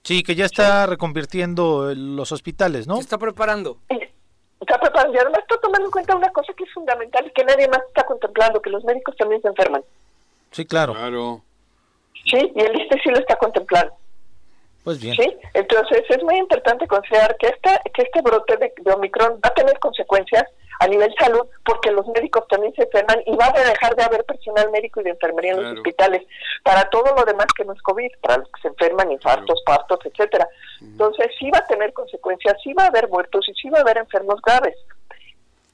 Sí, 0.03 0.23
que 0.23 0.33
ya 0.35 0.45
está 0.45 0.85
reconvirtiendo 0.87 1.91
eh, 1.91 1.95
los 1.95 2.31
hospitales, 2.31 2.87
¿no? 2.87 2.95
Se 2.95 3.01
está 3.01 3.17
preparando. 3.17 3.77
Está 4.59 4.79
preparando, 4.79 5.15
y 5.15 5.19
además 5.19 5.39
está 5.41 5.57
tomando 5.57 5.85
en 5.87 5.91
cuenta 5.91 6.15
una 6.15 6.29
cosa 6.31 6.53
que 6.53 6.63
es 6.63 6.71
fundamental 6.73 7.25
y 7.27 7.31
que 7.31 7.43
nadie 7.43 7.67
más 7.67 7.81
está 7.87 8.03
contemplando, 8.05 8.61
que 8.61 8.69
los 8.69 8.83
médicos 8.83 9.15
también 9.17 9.41
se 9.41 9.47
enferman. 9.47 9.83
Sí, 10.51 10.65
claro. 10.65 10.93
Claro. 10.93 11.41
¿Sí? 12.25 12.51
Y 12.55 12.59
el 12.61 12.79
ISTE 12.81 12.99
sí 13.03 13.09
lo 13.09 13.17
está 13.17 13.35
contemplando. 13.37 13.93
Pues 14.83 14.99
bien. 15.01 15.15
¿Sí? 15.15 15.37
Entonces 15.53 16.03
es 16.09 16.23
muy 16.23 16.37
importante 16.37 16.87
considerar 16.87 17.35
que, 17.37 17.47
esta, 17.47 17.79
que 17.93 18.01
este 18.01 18.21
brote 18.21 18.57
de, 18.57 18.73
de 18.81 18.91
Omicron 18.93 19.33
va 19.43 19.49
a 19.49 19.53
tener 19.53 19.77
consecuencias 19.79 20.43
a 20.79 20.87
nivel 20.87 21.13
salud 21.19 21.45
porque 21.63 21.91
los 21.91 22.07
médicos 22.07 22.47
también 22.47 22.73
se 22.73 22.81
enferman 22.83 23.21
y 23.27 23.35
va 23.35 23.45
a 23.53 23.63
dejar 23.69 23.95
de 23.95 24.03
haber 24.03 24.23
personal 24.25 24.71
médico 24.71 24.99
y 24.99 25.03
de 25.03 25.11
enfermería 25.11 25.51
en 25.51 25.57
los 25.57 25.65
Claro. 25.65 25.79
hospitales 25.81 26.23
para 26.63 26.89
todo 26.89 27.13
lo 27.15 27.23
demás 27.23 27.45
que 27.55 27.63
no 27.63 27.73
es 27.73 27.81
COVID, 27.83 28.09
para 28.21 28.37
los 28.39 28.47
que 28.51 28.61
se 28.61 28.67
enferman, 28.69 29.11
infartos, 29.11 29.61
partos, 29.63 29.99
etcétera. 30.05 30.47
Entonces 30.81 31.27
sí 31.37 31.51
va 31.51 31.59
a 31.59 31.67
tener 31.67 31.93
consecuencias, 31.93 32.55
sí 32.63 32.73
va 32.73 32.85
a 32.85 32.87
haber 32.87 33.07
muertos 33.09 33.47
y 33.47 33.53
sí 33.53 33.69
va 33.69 33.77
a 33.77 33.81
haber 33.81 33.99
enfermos 33.99 34.41
graves. 34.41 34.75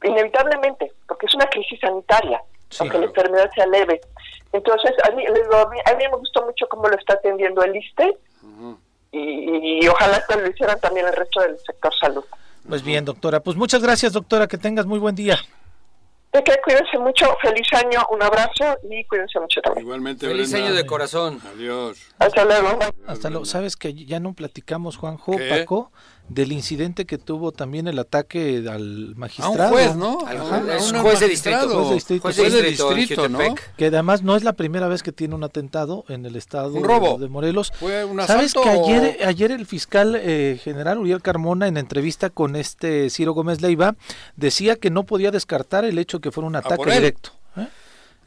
Inevitablemente, 0.04 0.92
porque 1.08 1.26
es 1.26 1.34
una 1.36 1.46
crisis 1.48 1.80
sanitaria, 1.80 2.42
Sí. 2.70 2.80
aunque 2.82 2.98
la 3.00 3.06
enfermedad 3.06 3.50
sea 3.56 3.66
leve. 3.68 4.02
Entonces, 4.52 4.92
mí, 5.16 5.26
a 5.26 5.32
mí- 5.32 5.80
a 5.86 5.96
mí 5.96 6.04
me 6.12 6.18
gustó 6.18 6.46
mucho 6.46 6.68
cómo 6.68 6.88
lo 6.90 6.98
está 6.98 7.14
atendiendo 7.14 7.64
el 7.64 7.76
ISTE 7.78 8.18
y, 9.12 9.84
y 9.84 9.88
ojalá 9.88 10.24
que 10.28 10.36
lo 10.36 10.50
hicieran 10.50 10.80
también 10.80 11.08
el 11.08 11.14
resto 11.14 11.42
del 11.42 11.58
sector 11.66 11.94
salud. 12.00 12.24
Pues 12.68 12.84
bien, 12.84 13.06
doctora. 13.06 13.40
Pues 13.40 13.56
muchas 13.56 13.82
gracias, 13.82 14.14
doctora. 14.14 14.48
Que 14.48 14.58
tengas 14.58 14.86
muy 14.86 15.00
buen 15.00 15.16
día. 15.16 15.38
De 16.34 16.44
que 16.44 16.54
cuídense 16.64 16.98
mucho, 17.00 17.26
feliz 17.42 17.66
año, 17.72 18.06
un 18.12 18.22
abrazo 18.22 18.78
y 18.92 19.04
cuídense 19.06 19.40
mucho 19.40 19.62
también. 19.62 19.86
Igualmente, 19.86 20.28
Feliz 20.28 20.52
Brenda. 20.52 20.68
año 20.68 20.76
de 20.76 20.86
corazón. 20.86 21.40
Adiós. 21.56 21.98
Hasta 22.20 22.44
luego. 22.44 22.80
Hasta 23.08 23.30
luego. 23.30 23.46
¿Sabes 23.46 23.78
que 23.78 23.94
ya 23.94 24.20
no 24.20 24.34
platicamos, 24.34 24.98
Juanjo, 24.98 25.38
¿Qué? 25.38 25.48
Paco, 25.50 25.92
del 26.30 26.52
incidente 26.52 27.06
que 27.06 27.18
tuvo 27.18 27.52
también 27.52 27.88
el 27.88 27.98
ataque 27.99 28.66
al 28.70 29.16
magistrado? 29.16 29.70
juez, 29.70 29.95
¿no? 29.95 30.20
Ajá. 30.28 30.58
A 30.58 30.76
Es 30.78 30.91
un 30.91 30.99
juez 30.99 31.20
de 31.20 31.28
distrito. 31.30 31.70
Juez 31.70 31.88
de 31.90 31.94
distrito. 31.95 32.22
Juez 32.24 32.36
de 32.36 32.41
Juez 32.44 32.54
de 32.54 32.62
distrito, 32.95 33.30
¿no? 33.30 33.40
Que 33.78 33.86
además 33.86 34.24
no 34.24 34.36
es 34.36 34.44
la 34.44 34.54
primera 34.54 34.88
vez 34.88 35.04
que 35.04 35.12
tiene 35.12 35.36
un 35.36 35.44
atentado 35.44 36.04
en 36.10 36.26
el 36.26 36.36
estado 36.36 36.74
Un 36.74 36.84
robo. 36.84 37.18
de 37.18 37.30
Morelos. 37.30 37.72
¿Fue 37.80 38.04
un 38.06 38.22
¿Sabes 38.28 38.54
que 38.54 38.68
ayer, 38.70 39.18
ayer 39.26 39.52
el 39.52 39.66
fiscal 39.66 40.16
eh, 40.20 40.60
general 40.62 40.98
Uriel 40.98 41.22
Carmona 41.22 41.68
en 41.68 41.78
entrevista 41.78 42.30
con 42.30 42.56
este 42.56 43.10
Ciro 43.10 43.34
Gómez 43.34 43.62
Leiva 43.62 43.95
decía 44.36 44.76
que 44.76 44.90
no 44.90 45.04
podía 45.04 45.32
descartar 45.32 45.86
el 45.86 45.98
hecho 45.98 46.20
que 46.20 46.32
fuera 46.32 46.48
un 46.48 46.56
ataque 46.56 46.84
Ah, 46.88 46.94
él. 46.94 46.99
directo? 46.99 47.32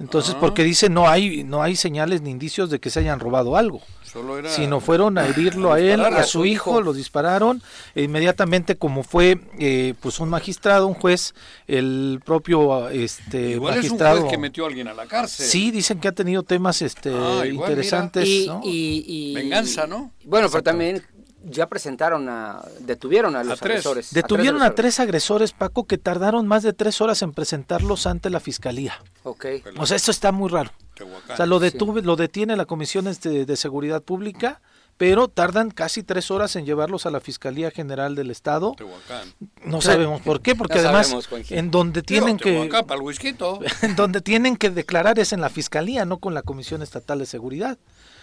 Entonces, 0.01 0.35
Ah. 0.35 0.41
porque 0.41 0.65
dice 0.65 0.89
no 0.89 1.09
hay 1.09 1.45
no 1.45 1.63
hay 1.63 1.77
señales 1.77 2.23
ni 2.23 2.31
indicios 2.31 2.71
de 2.71 2.81
que 2.81 2.89
se 2.91 3.01
hayan 3.01 3.21
robado 3.21 3.57
algo, 3.57 3.83
Solo 4.03 4.39
era... 4.39 4.49
sino 4.51 4.81
fueron 4.81 5.19
a 5.19 5.27
herirlo 5.29 5.73
a 5.73 5.79
él, 5.79 6.01
a 6.01 6.23
su 6.25 6.47
hijo, 6.47 6.81
lo 6.81 6.93
dispararon 6.95 7.63
e 7.95 8.03
inmediatamente 8.05 8.77
como 8.77 9.03
fue 9.05 9.39
eh, 9.59 9.93
pues 10.01 10.19
un 10.19 10.31
magistrado, 10.31 10.87
un 10.87 10.95
juez, 10.95 11.35
el 11.69 12.21
propio 12.25 12.89
este 12.89 13.51
Igual 13.51 13.75
es 13.75 13.85
un 13.85 13.91
magistrado. 13.91 14.21
juez 14.23 14.31
que 14.33 14.39
metió 14.39 14.65
a 14.65 14.69
alguien 14.69 14.89
a 14.89 14.95
la 14.95 15.07
cárcel. 15.07 15.47
Sí, 15.47 15.71
dicen 15.71 16.01
que 16.01 16.09
ha 16.09 16.13
tenido 16.13 16.43
temas 16.45 16.81
este 16.83 17.11
Ah, 17.15 17.43
igual, 17.47 17.71
interesantes, 17.71 18.27
Y, 18.27 18.47
¿no? 18.49 18.61
y- 18.65 19.05
y- 19.07 19.35
Venganza, 19.35 19.87
¿no? 19.87 20.13
Bueno, 20.25 20.49
pero 20.51 20.63
también 20.63 21.03
ya 21.45 21.69
presentaron 21.69 22.29
a, 22.29 22.63
detuvieron 22.81 23.37
a 23.37 23.45
los 23.45 23.63
agresores. 23.63 24.13
Detuvieron 24.13 24.63
a 24.63 24.75
tres 24.75 25.01
agresores, 25.01 25.53
Paco, 25.53 25.85
que 25.85 25.99
tardaron 25.99 26.47
más 26.47 26.63
de 26.63 26.73
tres 26.73 27.01
horas 27.01 27.23
en 27.23 27.33
presentarlos 27.33 28.07
ante 28.07 28.31
la 28.31 28.41
fiscalía. 28.41 29.03
Ok. 29.23 29.47
O 29.79 29.87
sea, 29.87 29.97
esto 29.97 30.11
está 30.11 30.33
muy 30.33 30.49
raro. 30.49 30.71
O 31.33 31.37
sea, 31.37 31.47
lo 31.47 31.59
detuve, 31.61 32.03
lo 32.03 32.17
detiene 32.17 32.57
la 32.57 32.67
Comisión 32.67 33.07
este, 33.07 33.47
de 33.47 33.57
Seguridad 33.57 34.03
Pública, 34.03 34.61
pero 34.99 35.29
tardan 35.29 35.71
casi 35.71 36.03
tres 36.03 36.31
horas 36.31 36.57
en 36.57 36.67
llevarlos 36.67 37.07
a 37.07 37.11
la 37.11 37.21
Fiscalía 37.21 37.71
General 37.71 38.15
del 38.15 38.31
Estado. 38.31 38.75
Tehuacán. 38.77 39.33
No 39.65 39.81
sabemos 39.81 40.21
por 40.21 40.43
qué, 40.43 40.55
porque 40.55 40.75
No 40.75 40.81
además 40.81 41.07
sabemos, 41.09 41.51
en 41.51 41.71
donde 41.71 42.03
tienen 42.03 42.37
Digo, 42.37 42.45
que 42.45 42.53
Tehuacán, 42.53 42.87
para 42.87 43.01
el 43.01 43.07
whisky. 43.07 43.35
en 43.83 43.97
donde 43.97 44.21
tienen 44.21 44.57
que 44.57 44.69
declarar 44.69 45.19
es 45.19 45.33
en 45.33 45.41
la 45.41 45.49
Fiscalía, 45.49 46.05
no 46.05 46.19
con 46.19 46.35
la 46.35 46.43
Comisión 46.43 46.83
Estatal 46.83 47.19
de 47.19 47.25
Seguridad. 47.25 47.79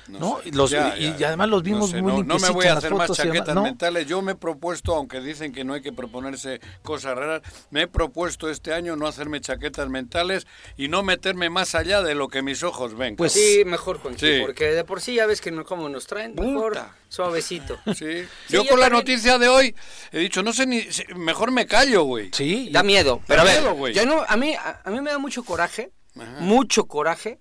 ¿No? 0.07 0.39
sé. 0.41 0.49
Y 0.49 0.51
los- 0.51 0.69
Ya, 0.71 0.95
y, 0.97 1.03
ya, 1.13 1.17
y 1.19 1.23
además 1.25 1.49
los 1.49 1.63
vimos 1.63 1.81
no 1.91 1.95
sé, 1.97 2.01
muy 2.01 2.11
no, 2.11 2.23
no 2.23 2.39
me 2.39 2.49
voy 2.49 2.65
a 2.67 2.73
hacer 2.73 2.93
más 2.93 3.11
chaquetas 3.11 3.53
¿no? 3.55 3.63
mentales. 3.63 4.05
Yo 4.07 4.21
me 4.21 4.33
he 4.33 4.35
propuesto, 4.35 4.95
aunque 4.95 5.19
dicen 5.21 5.51
que 5.51 5.63
no 5.63 5.73
hay 5.73 5.81
que 5.81 5.91
proponerse 5.93 6.59
cosas 6.83 7.15
raras, 7.17 7.41
me 7.71 7.83
he 7.83 7.87
propuesto 7.87 8.49
este 8.49 8.73
año 8.73 8.95
no 8.95 9.07
hacerme 9.07 9.41
chaquetas 9.41 9.89
mentales 9.89 10.47
y 10.77 10.87
no 10.87 11.03
meterme 11.03 11.49
más 11.49 11.75
allá 11.75 12.01
de 12.01 12.15
lo 12.15 12.27
que 12.29 12.41
mis 12.41 12.63
ojos 12.63 12.95
ven. 12.95 13.15
Pues- 13.15 13.33
Sí, 13.33 13.63
mejor, 13.65 13.99
Juanji, 13.99 14.19
Sí. 14.25 14.41
porque 14.45 14.65
de 14.65 14.83
por 14.83 15.01
sí 15.01 15.15
ya 15.15 15.25
ves 15.25 15.41
que 15.41 15.51
no, 15.51 15.63
como 15.65 15.89
nos 15.89 16.07
traen, 16.07 16.33
mejor 16.35 16.73
Puta. 16.73 16.95
suavecito. 17.09 17.77
Sí. 17.97 18.05
Sí, 18.07 18.27
Yo 18.49 18.63
yo 18.63 18.69
con 18.69 18.79
la 18.79 18.85
también. 18.89 19.05
noticia 19.05 19.37
de 19.37 19.47
hoy 19.47 19.75
he 20.11 20.19
dicho, 20.19 20.41
no 20.43 20.53
sé 20.53 20.65
ni, 20.65 20.85
mejor 21.15 21.51
me 21.51 21.65
callo, 21.65 22.03
güey. 22.03 22.29
Sí, 22.33 22.69
Da 22.71 22.83
miedo, 22.83 23.21
pero 23.27 23.41
a 23.41 23.45
Da 23.45 23.51
ver, 23.53 23.61
miedo, 23.75 23.87
yo 23.89 24.05
no, 24.05 24.23
a 24.27 24.37
mí, 24.37 24.53
a, 24.55 24.81
a 24.83 24.89
mí 24.91 25.01
me 25.01 25.11
da 25.11 25.17
mucho 25.17 25.43
coraje, 25.43 25.91
mucho 26.39 26.85
coraje, 26.87 27.39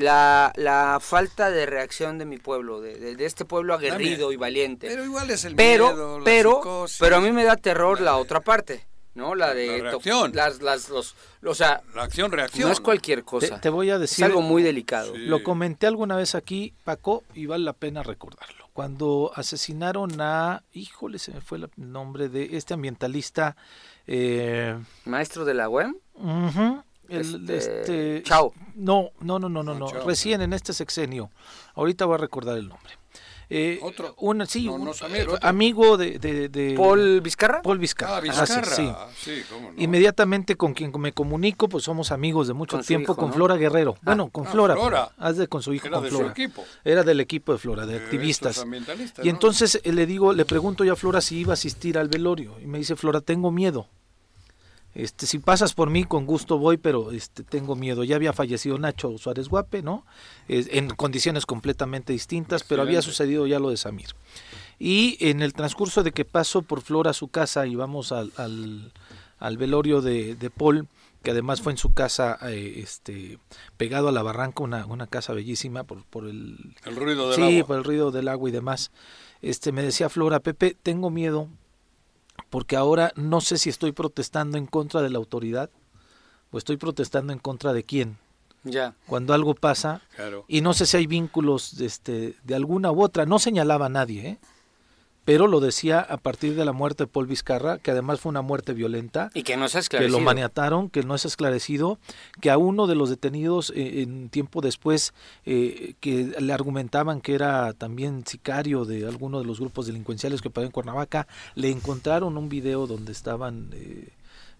la, 0.00 0.52
la 0.56 0.98
falta 1.00 1.50
de 1.50 1.66
reacción 1.66 2.18
de 2.18 2.24
mi 2.26 2.38
pueblo, 2.38 2.80
de, 2.80 2.98
de- 2.98 3.16
de 3.16 3.24
este 3.26 3.44
pueblo 3.44 3.74
aguerrido 3.74 4.32
y 4.32 4.36
valiente. 4.36 4.88
Pero 4.88 5.04
igual 5.04 5.30
es 5.30 5.44
el 5.44 5.54
pero, 5.56 5.88
miedo, 5.88 6.18
la 6.18 6.24
pero, 6.24 6.50
psicosis. 6.56 6.98
pero 7.00 7.16
a 7.16 7.20
mí 7.20 7.32
me 7.32 7.44
da 7.44 7.56
terror 7.56 8.00
la 8.00 8.16
otra 8.16 8.40
parte, 8.40 8.86
¿no? 9.14 9.34
La 9.34 9.54
de 9.54 9.66
La 9.66 9.76
to- 9.76 9.82
reacción. 10.00 10.32
las, 10.34 10.60
las, 10.62 10.88
los, 10.90 11.14
o 11.44 11.54
sea, 11.54 11.82
La 11.94 12.02
acción, 12.04 12.30
reacción. 12.32 12.68
no 12.68 12.72
es 12.72 12.80
cualquier 12.80 13.24
cosa. 13.24 13.60
te 13.60 13.68
voy 13.70 13.90
a 13.90 13.94
es 13.94 14.00
decir 14.00 14.24
algo 14.24 14.42
muy 14.42 14.62
delicado. 14.62 15.14
Sí. 15.14 15.20
Lo 15.26 15.42
comenté 15.42 15.86
alguna 15.86 16.16
vez 16.16 16.34
aquí, 16.34 16.74
Paco, 16.84 17.24
y 17.34 17.46
vale 17.46 17.64
la 17.64 17.72
pena 17.72 18.02
recordarlo. 18.02 18.66
Cuando 18.74 19.32
asesinaron 19.34 20.20
a, 20.20 20.62
híjole, 20.74 21.18
se 21.18 21.32
me 21.32 21.40
fue 21.40 21.56
el 21.56 21.70
nombre 21.76 22.28
de 22.28 22.58
este 22.58 22.74
ambientalista, 22.74 23.56
eh, 24.06 24.78
Maestro 25.06 25.46
de 25.46 25.54
la 25.54 25.70
UEM, 25.70 25.94
ujú, 26.14 26.82
el, 27.08 27.20
Este, 27.50 27.56
este, 27.56 28.22
Chao. 28.22 28.52
No, 28.74 29.10
no, 29.20 29.38
no, 29.38 29.48
no, 29.48 29.62
no, 29.62 29.74
no, 29.74 29.86
recién 30.04 30.40
en 30.42 30.52
este 30.52 30.72
sexenio. 30.72 31.30
Ahorita 31.74 32.04
voy 32.04 32.14
a 32.14 32.18
recordar 32.18 32.56
el 32.58 32.68
nombre. 32.68 32.92
Eh, 33.48 33.78
¿Otro? 33.80 34.12
Un, 34.18 34.44
sí, 34.48 34.66
No, 34.66 34.74
un, 34.74 34.84
no, 34.86 34.92
Samir, 34.92 35.28
otro. 35.28 35.38
amigo 35.48 35.96
de, 35.96 36.18
de, 36.18 36.48
de- 36.48 36.74
Paul 36.76 37.20
Vizcarra. 37.20 37.62
Paul 37.62 37.78
Vizcarra. 37.78 38.16
Ah, 38.16 38.20
sí, 38.20 38.28
Vizcarra. 38.28 38.74
sí. 38.74 38.90
Sí, 39.16 39.42
cómo 39.48 39.70
no. 39.70 39.80
Inmediatamente 39.80 40.56
con 40.56 40.74
quien 40.74 40.90
me 40.98 41.12
comunico, 41.12 41.68
pues 41.68 41.84
somos 41.84 42.10
amigos 42.10 42.48
de 42.48 42.54
mucho 42.54 42.80
tiempo 42.80 43.12
hijo, 43.12 43.20
con. 43.20 43.32
Flora 43.32 43.54
Guerrero. 43.54 43.98
bueno, 44.02 44.30
con 44.30 44.48
ah, 44.48 44.50
Flora. 44.50 44.74
Flora. 44.74 45.10
Haz 45.16 45.36
de 45.36 45.46
con 45.46 45.62
su 45.62 45.72
hijo, 45.72 45.86
Era 45.86 45.98
con 45.98 46.04
de 46.06 46.10
su 46.10 46.22
equipo. 46.22 46.64
Era 46.84 47.04
del 47.04 47.20
equipo 47.20 47.52
de 47.52 47.58
Flora, 47.58 47.86
de 47.86 47.96
activistas. 47.96 48.66
Y 49.22 49.28
entonces 49.28 49.80
eh, 49.84 49.92
le 49.92 50.06
digo, 50.06 50.32
le 50.32 50.44
pregunto 50.44 50.82
yo 50.82 50.94
a 50.94 50.96
Flora 50.96 51.20
si 51.20 51.38
iba 51.38 51.52
a 51.52 51.54
asistir 51.54 51.98
al 51.98 52.08
velorio. 52.08 52.56
Y 52.60 52.66
me 52.66 52.78
dice, 52.78 52.96
Flora, 52.96 53.20
tengo 53.20 53.52
miedo. 53.52 53.86
Este, 54.96 55.26
si 55.26 55.38
pasas 55.38 55.74
por 55.74 55.90
mí, 55.90 56.04
con 56.04 56.24
gusto 56.24 56.56
voy, 56.56 56.78
pero 56.78 57.12
este, 57.12 57.42
tengo 57.44 57.76
miedo. 57.76 58.02
Ya 58.02 58.16
había 58.16 58.32
fallecido 58.32 58.78
Nacho 58.78 59.18
Suárez 59.18 59.48
Guape, 59.50 59.82
¿no? 59.82 60.06
Eh, 60.48 60.66
en 60.70 60.88
condiciones 60.88 61.44
completamente 61.44 62.14
distintas, 62.14 62.64
pero 62.64 62.80
había 62.80 63.02
sucedido 63.02 63.46
ya 63.46 63.58
lo 63.58 63.68
de 63.68 63.76
Samir. 63.76 64.08
Y 64.78 65.18
en 65.20 65.42
el 65.42 65.52
transcurso 65.52 66.02
de 66.02 66.12
que 66.12 66.24
paso 66.24 66.62
por 66.62 66.80
Flora 66.80 67.10
a 67.10 67.14
su 67.14 67.28
casa 67.28 67.66
y 67.66 67.74
vamos 67.74 68.10
al, 68.10 68.32
al, 68.38 68.90
al 69.38 69.58
velorio 69.58 70.00
de, 70.00 70.34
de 70.34 70.48
Paul, 70.48 70.88
que 71.22 71.32
además 71.32 71.60
fue 71.60 71.72
en 71.72 71.78
su 71.78 71.92
casa, 71.92 72.38
eh, 72.48 72.80
este, 72.82 73.38
pegado 73.76 74.08
a 74.08 74.12
la 74.12 74.22
barranca, 74.22 74.62
una, 74.62 74.86
una 74.86 75.06
casa 75.06 75.34
bellísima 75.34 75.84
por, 75.84 76.04
por 76.06 76.26
el, 76.26 76.74
El 76.86 76.96
ruido 76.96 77.28
del 77.28 77.36
sí, 77.36 77.56
agua. 77.58 77.66
por 77.66 77.76
el 77.76 77.84
ruido 77.84 78.10
del 78.12 78.28
agua 78.28 78.48
y 78.48 78.52
demás. 78.52 78.90
Este, 79.42 79.72
me 79.72 79.82
decía 79.82 80.08
Flora, 80.08 80.40
Pepe, 80.40 80.74
tengo 80.82 81.10
miedo 81.10 81.48
porque 82.50 82.76
ahora 82.76 83.12
no 83.16 83.40
sé 83.40 83.58
si 83.58 83.70
estoy 83.70 83.92
protestando 83.92 84.58
en 84.58 84.66
contra 84.66 85.02
de 85.02 85.10
la 85.10 85.18
autoridad 85.18 85.70
o 86.50 86.58
estoy 86.58 86.76
protestando 86.76 87.32
en 87.32 87.38
contra 87.38 87.72
de 87.72 87.82
quién. 87.84 88.18
Ya. 88.64 88.94
Cuando 89.06 89.32
algo 89.34 89.54
pasa 89.54 90.00
Claro. 90.16 90.44
y 90.48 90.60
no 90.60 90.74
sé 90.74 90.86
si 90.86 90.96
hay 90.96 91.06
vínculos 91.06 91.76
de, 91.76 91.86
este, 91.86 92.34
de 92.42 92.54
alguna 92.54 92.90
u 92.90 93.02
otra, 93.02 93.24
no 93.26 93.38
señalaba 93.38 93.86
a 93.86 93.90
nadie, 93.90 94.26
¿eh? 94.28 94.38
Pero 95.26 95.46
lo 95.48 95.60
decía 95.60 96.00
a 96.00 96.16
partir 96.16 96.54
de 96.54 96.64
la 96.64 96.72
muerte 96.72 97.02
de 97.04 97.08
Paul 97.08 97.26
Vizcarra, 97.26 97.78
que 97.78 97.90
además 97.90 98.20
fue 98.20 98.30
una 98.30 98.40
muerte 98.40 98.72
violenta, 98.72 99.30
Y 99.34 99.42
que 99.42 99.56
no 99.58 99.68
se 99.68 99.76
ha 99.76 99.80
que 99.80 99.82
esclarecido. 99.82 100.18
lo 100.18 100.24
maniataron, 100.24 100.88
que 100.88 101.02
no 101.02 101.14
es 101.14 101.26
esclarecido, 101.26 101.98
que 102.40 102.50
a 102.50 102.56
uno 102.56 102.86
de 102.86 102.94
los 102.94 103.10
detenidos 103.10 103.70
eh, 103.76 104.02
en 104.02 104.30
tiempo 104.30 104.62
después, 104.62 105.12
eh, 105.44 105.94
que 106.00 106.34
le 106.38 106.52
argumentaban 106.52 107.20
que 107.20 107.34
era 107.34 107.72
también 107.74 108.24
sicario 108.26 108.84
de 108.86 109.06
alguno 109.06 109.40
de 109.40 109.44
los 109.44 109.60
grupos 109.60 109.86
delincuenciales 109.86 110.40
que 110.40 110.48
operan 110.48 110.66
en 110.68 110.72
Cuernavaca, 110.72 111.26
le 111.56 111.70
encontraron 111.70 112.38
un 112.38 112.48
video 112.48 112.86
donde 112.86 113.10
estaban, 113.12 113.70
eh, 113.74 114.10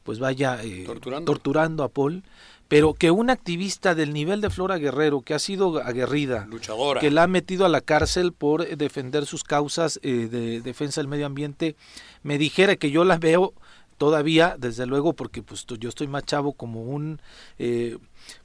pues 0.03 0.19
vaya, 0.19 0.63
eh, 0.63 0.83
Torturando. 0.85 1.25
torturando 1.33 1.85
a 1.85 1.89
Paul, 1.89 2.23
pero 2.69 2.95
que 2.95 3.11
un 3.11 3.31
activista 3.31 3.95
del 3.95 4.13
nivel 4.13 4.41
de 4.41 4.51
Flora 4.51 4.77
Guerrero, 4.79 5.23
que 5.23 5.35
ha 5.35 5.39
sido 5.39 5.81
aguerrida, 5.83 6.47
Luchadora. 6.51 7.01
que 7.01 7.11
la 7.11 7.25
ha 7.25 7.27
metido 7.29 7.65
a 7.65 7.69
la 7.69 7.81
cárcel 7.81 8.33
por 8.33 8.67
defender 8.77 9.27
sus 9.27 9.45
causas 9.45 10.01
eh, 10.03 10.29
de 10.31 10.61
defensa 10.61 11.01
del 11.01 11.09
medio 11.09 11.27
ambiente, 11.27 11.77
me 12.23 12.39
dijera 12.39 12.77
que 12.77 12.91
yo 12.91 13.05
la 13.05 13.19
veo 13.19 13.53
todavía, 13.99 14.57
desde 14.59 14.85
luego, 14.85 15.15
porque 15.15 15.43
pues 15.43 15.65
yo 15.79 15.89
estoy 15.89 16.07
más 16.07 16.25
chavo 16.25 16.53
como 16.53 16.83
un 16.83 17.21
eh, 17.59 17.97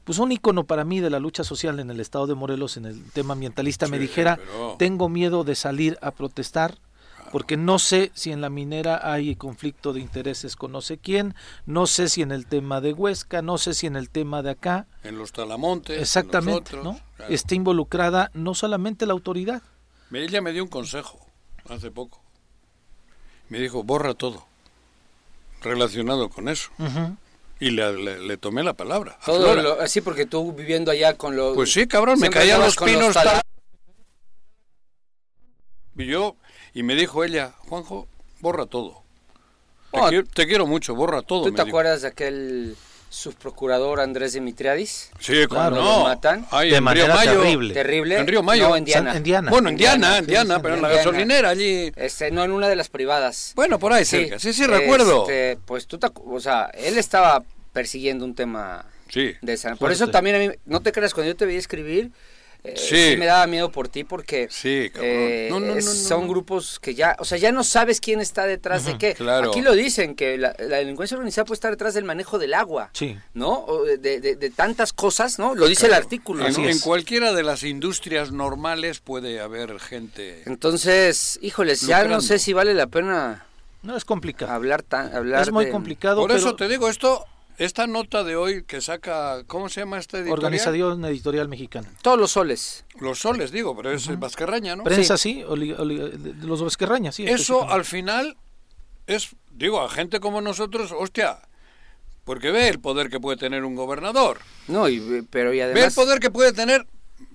pues 0.03 0.19
un 0.19 0.31
ícono 0.31 0.63
para 0.65 0.85
mí 0.85 0.99
de 0.99 1.09
la 1.09 1.19
lucha 1.19 1.43
social 1.43 1.79
en 1.79 1.89
el 1.89 1.99
estado 1.99 2.27
de 2.27 2.35
Morelos 2.35 2.77
en 2.77 2.85
el 2.85 3.03
tema 3.11 3.33
ambientalista, 3.33 3.87
me 3.87 3.99
dijera, 3.99 4.37
pero- 4.37 4.75
tengo 4.77 5.09
miedo 5.09 5.43
de 5.43 5.55
salir 5.55 5.97
a 6.01 6.11
protestar 6.11 6.77
porque 7.31 7.57
no 7.57 7.79
sé 7.79 8.11
si 8.13 8.31
en 8.31 8.41
la 8.41 8.49
minera 8.49 8.99
hay 9.11 9.35
conflicto 9.35 9.93
de 9.93 9.99
intereses 10.01 10.55
con 10.55 10.71
no 10.71 10.81
sé 10.81 10.97
quién, 10.97 11.33
no 11.65 11.87
sé 11.87 12.09
si 12.09 12.21
en 12.21 12.31
el 12.31 12.45
tema 12.45 12.81
de 12.81 12.93
Huesca, 12.93 13.41
no 13.41 13.57
sé 13.57 13.73
si 13.73 13.87
en 13.87 13.95
el 13.95 14.09
tema 14.09 14.41
de 14.43 14.51
acá, 14.51 14.87
En 15.03 15.17
los 15.17 15.31
talamontes. 15.31 15.95
en 15.95 16.01
exactamente, 16.01 16.75
los 16.75 16.81
otros, 16.81 16.83
¿no? 16.83 16.99
claro. 17.17 17.33
Está 17.33 17.55
involucrada 17.55 18.31
no 18.33 18.53
solamente 18.53 19.05
la 19.05 19.13
autoridad, 19.13 19.61
Me- 20.09 20.23
Ella 20.23 20.41
me 20.41 20.51
dio 20.51 20.63
un 20.63 20.69
consejo 20.69 21.19
hace 21.69 21.89
poco. 21.91 22.21
Me 23.49 23.59
dijo, 23.59 23.83
borra 23.83 24.13
todo 24.13 24.45
relacionado 25.61 26.29
con 26.29 26.49
eso. 26.49 26.69
Y 27.59 27.69
le, 27.69 27.93
le- 27.93 28.19
le 28.19 28.37
tomé 28.37 28.63
la 28.63 28.73
palabra. 28.73 29.17
Todo 29.25 29.55
lo- 29.55 29.79
así 29.79 30.01
porque 30.01 30.25
tú 30.25 30.51
viviendo 30.53 30.89
allá 30.89 31.15
con 31.17 31.35
los... 31.35 31.53
Pues 31.55 31.71
sí, 31.71 31.85
cabrón, 31.87 32.19
me 32.19 32.27
andabas 32.27 32.57
los 32.57 32.75
pinos. 32.77 33.13
tal- 33.13 33.41
Y 35.97 36.05
yo, 36.07 36.35
y 36.73 36.83
me 36.83 36.95
dijo 36.95 37.23
ella, 37.23 37.53
Juanjo, 37.67 38.07
borra 38.39 38.65
todo. 38.65 39.01
Te, 39.91 39.99
Oh, 39.99 40.07
quiero, 40.09 40.25
te 40.27 40.47
quiero 40.47 40.65
mucho, 40.67 40.95
borra 40.95 41.21
todo. 41.21 41.43
¿Tú 41.43 41.51
me 41.51 41.57
te 41.57 41.63
dijo. 41.65 41.67
acuerdas 41.75 42.01
de 42.03 42.07
aquel 42.07 42.75
subprocurador 43.09 43.99
Andrés 43.99 44.31
Dimitriadis? 44.33 45.11
Sí, 45.19 45.45
Claro. 45.49 45.75
no. 45.75 45.97
Lo 45.99 46.03
matan. 46.05 46.45
Ay, 46.49 46.69
de 46.71 46.77
en 46.77 46.83
manera 46.83 47.07
Río 47.07 47.15
Mayo. 47.15 47.41
terrible. 47.41 47.73
Terrible. 47.73 48.17
En 48.19 48.27
Río 48.27 48.41
Mayo. 48.43 48.69
No, 48.69 48.75
en 48.77 48.85
Diana. 48.85 49.09
San- 49.09 49.17
en 49.17 49.23
Diana. 49.23 49.51
Bueno, 49.51 49.69
en 49.69 49.75
Diana, 49.75 49.97
Diana, 49.97 50.17
en 50.19 50.25
Diana, 50.27 50.55
sí, 50.55 50.59
pero 50.63 50.75
en 50.75 50.81
la 50.81 50.87
Diana. 50.89 51.03
gasolinera 51.03 51.49
allí. 51.49 51.91
Este, 51.97 52.31
no, 52.31 52.43
en 52.43 52.51
una 52.51 52.69
de 52.69 52.75
las 52.77 52.87
privadas. 52.89 53.51
Bueno, 53.55 53.79
por 53.79 53.91
ahí 53.91 54.05
cerca. 54.05 54.39
Sí, 54.39 54.53
sí, 54.53 54.65
recuerdo. 54.65 55.23
Este, 55.23 55.59
pues 55.65 55.87
tú, 55.87 55.97
te 55.99 56.07
o 56.13 56.39
sea, 56.39 56.71
él 56.73 56.97
estaba 56.97 57.43
persiguiendo 57.73 58.23
un 58.23 58.33
tema 58.33 58.85
Sí. 59.09 59.33
de 59.41 59.53
esa. 59.53 59.75
Por 59.75 59.91
eso 59.91 60.07
también 60.07 60.35
a 60.37 60.39
mí, 60.39 60.49
no 60.65 60.79
te 60.81 60.93
creas, 60.93 61.13
cuando 61.13 61.31
yo 61.33 61.35
te 61.35 61.45
vi 61.45 61.57
escribir, 61.57 62.11
eh, 62.63 62.73
Sí. 62.77 63.11
sí. 63.11 63.17
me 63.17 63.25
daba 63.25 63.47
miedo 63.47 63.71
por 63.71 63.87
ti 63.89 64.03
porque 64.03 64.47
Sí, 64.51 64.89
cabrón. 64.93 65.09
eh, 65.11 65.47
No, 65.49 65.59
no, 65.59 65.67
no, 65.67 65.75
es- 65.75 65.85
no, 65.85 65.91
son 65.93 66.21
no. 66.21 66.27
grupos 66.29 66.79
que 66.79 66.93
ya, 66.93 67.15
o 67.19 67.25
sea, 67.25 67.37
ya 67.39 67.51
no 67.51 67.63
sabes 67.63 67.99
quién 67.99 68.19
está 68.21 68.45
detrás 68.45 68.85
de 68.85 68.97
qué. 68.97 69.13
claro. 69.15 69.49
Aquí 69.49 69.61
lo 69.61 69.73
dicen, 69.73 70.15
que 70.15 70.37
la, 70.37 70.55
la 70.59 70.77
delincuencia 70.77 71.17
organizada 71.17 71.45
puede 71.45 71.55
estar 71.55 71.71
detrás 71.71 71.93
del 71.95 72.03
manejo 72.03 72.37
del 72.37 72.53
agua, 72.53 72.89
Sí. 72.93 73.17
¿no? 73.33 73.51
O 73.65 73.83
de, 73.85 73.97
de- 73.97 74.35
de 74.35 74.49
tantas 74.51 74.93
cosas, 74.93 75.39
¿no? 75.39 75.55
Lo 75.55 75.67
dice 75.67 75.87
el 75.87 75.93
artículo, 75.93 76.45
En, 76.47 76.55
en 76.65 76.79
cualquiera 76.79 77.33
de 77.33 77.43
las 77.43 77.63
industrias 77.63 78.31
normales 78.31 78.99
puede 78.99 79.39
haber 79.39 79.79
gente. 79.79 80.43
Entonces, 80.45 81.39
híjoles, 81.41 81.81
ya 81.81 82.03
no 82.03 82.21
sé 82.21 82.37
si 82.39 82.53
vale 82.53 82.73
la 82.73 82.87
pena 82.87 83.45
No 83.81 83.97
es 83.97 84.05
complicado. 84.05 84.51
hablar 84.51 84.83
tan, 84.83 85.15
hablar 85.15 85.41
Es 85.41 85.51
muy 85.51 85.65
de- 85.65 85.71
complicado, 85.71 86.21
Por 86.21 86.27
pero 86.29 86.39
eso 86.39 86.55
te 86.55 86.67
digo, 86.67 86.87
esto, 86.87 87.25
esta 87.63 87.85
nota 87.87 88.23
de 88.23 88.35
hoy 88.35 88.63
que 88.63 88.81
saca, 88.81 89.43
¿cómo 89.45 89.69
se 89.69 89.81
llama 89.81 89.99
esta 89.99 90.17
editorial? 90.17 90.37
Organización 90.45 91.05
Editorial 91.05 91.47
Mexicana. 91.47 91.89
Todos 92.01 92.17
los 92.17 92.31
soles. 92.31 92.85
Los 92.99 93.19
soles, 93.19 93.51
digo, 93.51 93.75
pero 93.75 93.91
es 93.91 94.19
Vascarraña, 94.19 94.75
¿no? 94.75 94.83
Prensa, 94.83 95.17
sí, 95.17 95.43
oli- 95.47 95.73
oli- 95.77 95.97
de 96.17 96.47
los 96.47 96.63
Vesquerrañas, 96.63 97.15
sí. 97.15 97.25
Eso 97.27 97.69
al 97.69 97.85
final 97.85 98.35
es, 99.07 99.29
digo, 99.51 99.81
a 99.81 99.89
gente 99.89 100.19
como 100.19 100.41
nosotros, 100.41 100.91
hostia, 100.97 101.39
porque 102.23 102.51
ve 102.51 102.67
el 102.67 102.79
poder 102.79 103.09
que 103.09 103.19
puede 103.19 103.37
tener 103.37 103.63
un 103.63 103.75
gobernador, 103.75 104.39
No, 104.67 104.89
y, 104.89 105.25
pero 105.29 105.53
y 105.53 105.57
ve 105.57 105.63
el 105.65 105.71
además... 105.71 105.93
poder 105.95 106.19
que 106.19 106.31
puede 106.31 106.53
tener, 106.53 106.87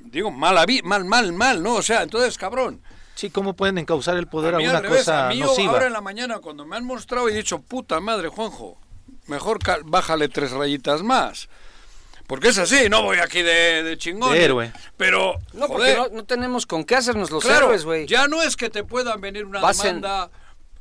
digo, 0.06 0.30
mal, 0.30 0.56
mal, 0.84 1.04
mal, 1.04 1.32
mal, 1.32 1.62
¿no? 1.62 1.74
O 1.74 1.82
sea, 1.82 2.02
entonces, 2.02 2.36
cabrón. 2.36 2.82
Sí, 3.14 3.30
¿cómo 3.30 3.54
pueden 3.54 3.78
encauzar 3.78 4.16
el 4.16 4.26
poder 4.26 4.54
a, 4.54 4.58
a 4.58 4.60
una 4.60 4.76
al 4.78 4.82
revés, 4.82 4.98
cosa 5.00 5.26
a 5.26 5.28
mí 5.30 5.40
nociva? 5.40 5.72
ahora 5.72 5.86
en 5.86 5.92
la 5.94 6.00
mañana 6.02 6.40
cuando 6.40 6.66
me 6.66 6.76
han 6.76 6.84
mostrado 6.84 7.28
he 7.28 7.34
dicho, 7.34 7.60
puta 7.60 7.98
madre, 8.00 8.28
Juanjo, 8.28 8.76
mejor 9.26 9.58
cal- 9.58 9.82
bájale 9.84 10.28
tres 10.28 10.50
rayitas 10.52 11.02
más. 11.02 11.48
Porque 12.26 12.48
es 12.48 12.58
así, 12.58 12.88
no 12.88 13.02
voy 13.02 13.18
aquí 13.18 13.40
de, 13.42 13.84
de 13.84 13.96
chingón. 13.98 14.32
De 14.32 14.44
héroe. 14.44 14.72
Pero, 14.96 15.36
No, 15.52 15.68
porque 15.68 15.94
no, 15.94 16.08
no 16.08 16.24
tenemos 16.24 16.66
con 16.66 16.82
qué 16.84 16.96
hacernos 16.96 17.30
los 17.30 17.44
claro, 17.44 17.66
héroes, 17.66 17.84
güey. 17.84 18.06
ya 18.06 18.26
no 18.26 18.42
es 18.42 18.56
que 18.56 18.68
te 18.68 18.82
pueda 18.82 19.16
venir 19.16 19.44
una 19.44 19.60
Vas 19.60 19.78
en- 19.84 20.00
demanda 20.00 20.30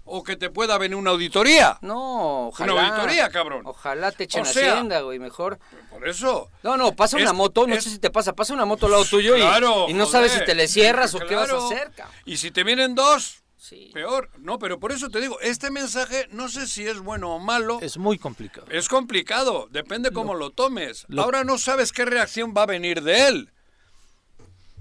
o 0.06 0.24
que 0.24 0.36
te 0.36 0.50
pueda 0.50 0.78
venir 0.80 0.96
una 0.98 1.12
auditoría. 1.12 1.78
No, 1.82 2.48
ojalá. 2.48 2.74
Una 2.74 2.88
auditoría, 2.90 3.30
cabrón. 3.30 3.62
Ojalá 3.66 4.12
te 4.12 4.24
echen 4.26 4.42
O 4.42 4.46
sea- 4.46 4.72
Hacienda, 4.74 5.02
güey, 5.02 5.20
mejor. 5.20 5.60
Por 5.92 6.08
eso. 6.08 6.50
No, 6.64 6.78
no, 6.78 6.96
pasa 6.96 7.18
una 7.18 7.34
moto, 7.34 7.68
no 7.68 7.76
es- 7.76 7.84
sé 7.84 7.90
si 7.92 8.00
te 8.00 8.10
pasa, 8.10 8.34
pasa 8.34 8.54
una 8.54 8.66
moto 8.66 8.88
al 8.88 8.94
lado 8.94 9.06
tuyo 9.06 9.36
y- 9.36 9.42
Claro, 9.42 9.86
y, 9.88 9.94
no 9.94 10.06
joder. 10.06 10.12
sabes 10.30 10.32
si 10.32 10.46
te 10.46 10.56
le 10.56 10.68
cierras 10.68 11.14
o 11.14 11.20
qué 11.20 11.36
vas 11.36 11.52
a 11.52 11.58
hacer, 11.58 11.92
cabrón. 11.96 12.16
Y 12.26 12.38
si 12.38 12.50
te 12.50 12.64
vienen 12.64 12.96
dos, 12.96 13.44
Sí. 13.68 13.90
peor. 13.94 14.30
No, 14.38 14.60
pero 14.60 14.80
por 14.80 14.92
eso 14.92 15.10
te 15.10 15.20
digo, 15.20 15.40
este 15.42 15.72
mensaje 15.72 16.28
no 16.32 16.50
sé 16.50 16.68
si 16.68 16.86
es 16.88 17.00
bueno 17.00 17.32
o 17.34 17.40
malo. 17.40 17.80
Es 17.82 17.98
muy 17.98 18.20
complicado. 18.20 18.68
Es 18.70 18.88
complicado, 18.88 19.68
depende 19.72 20.12
cómo 20.12 20.36
lo 20.36 20.52
tomes. 20.52 21.06
lo- 21.08 21.24
Ahora 21.24 21.44
no 21.44 21.58
sabes 21.58 21.92
qué 21.92 22.06
reacción 22.06 22.54
va 22.56 22.64
a 22.64 22.68
venir 22.68 23.02
de 23.02 23.28
él. 23.28 23.50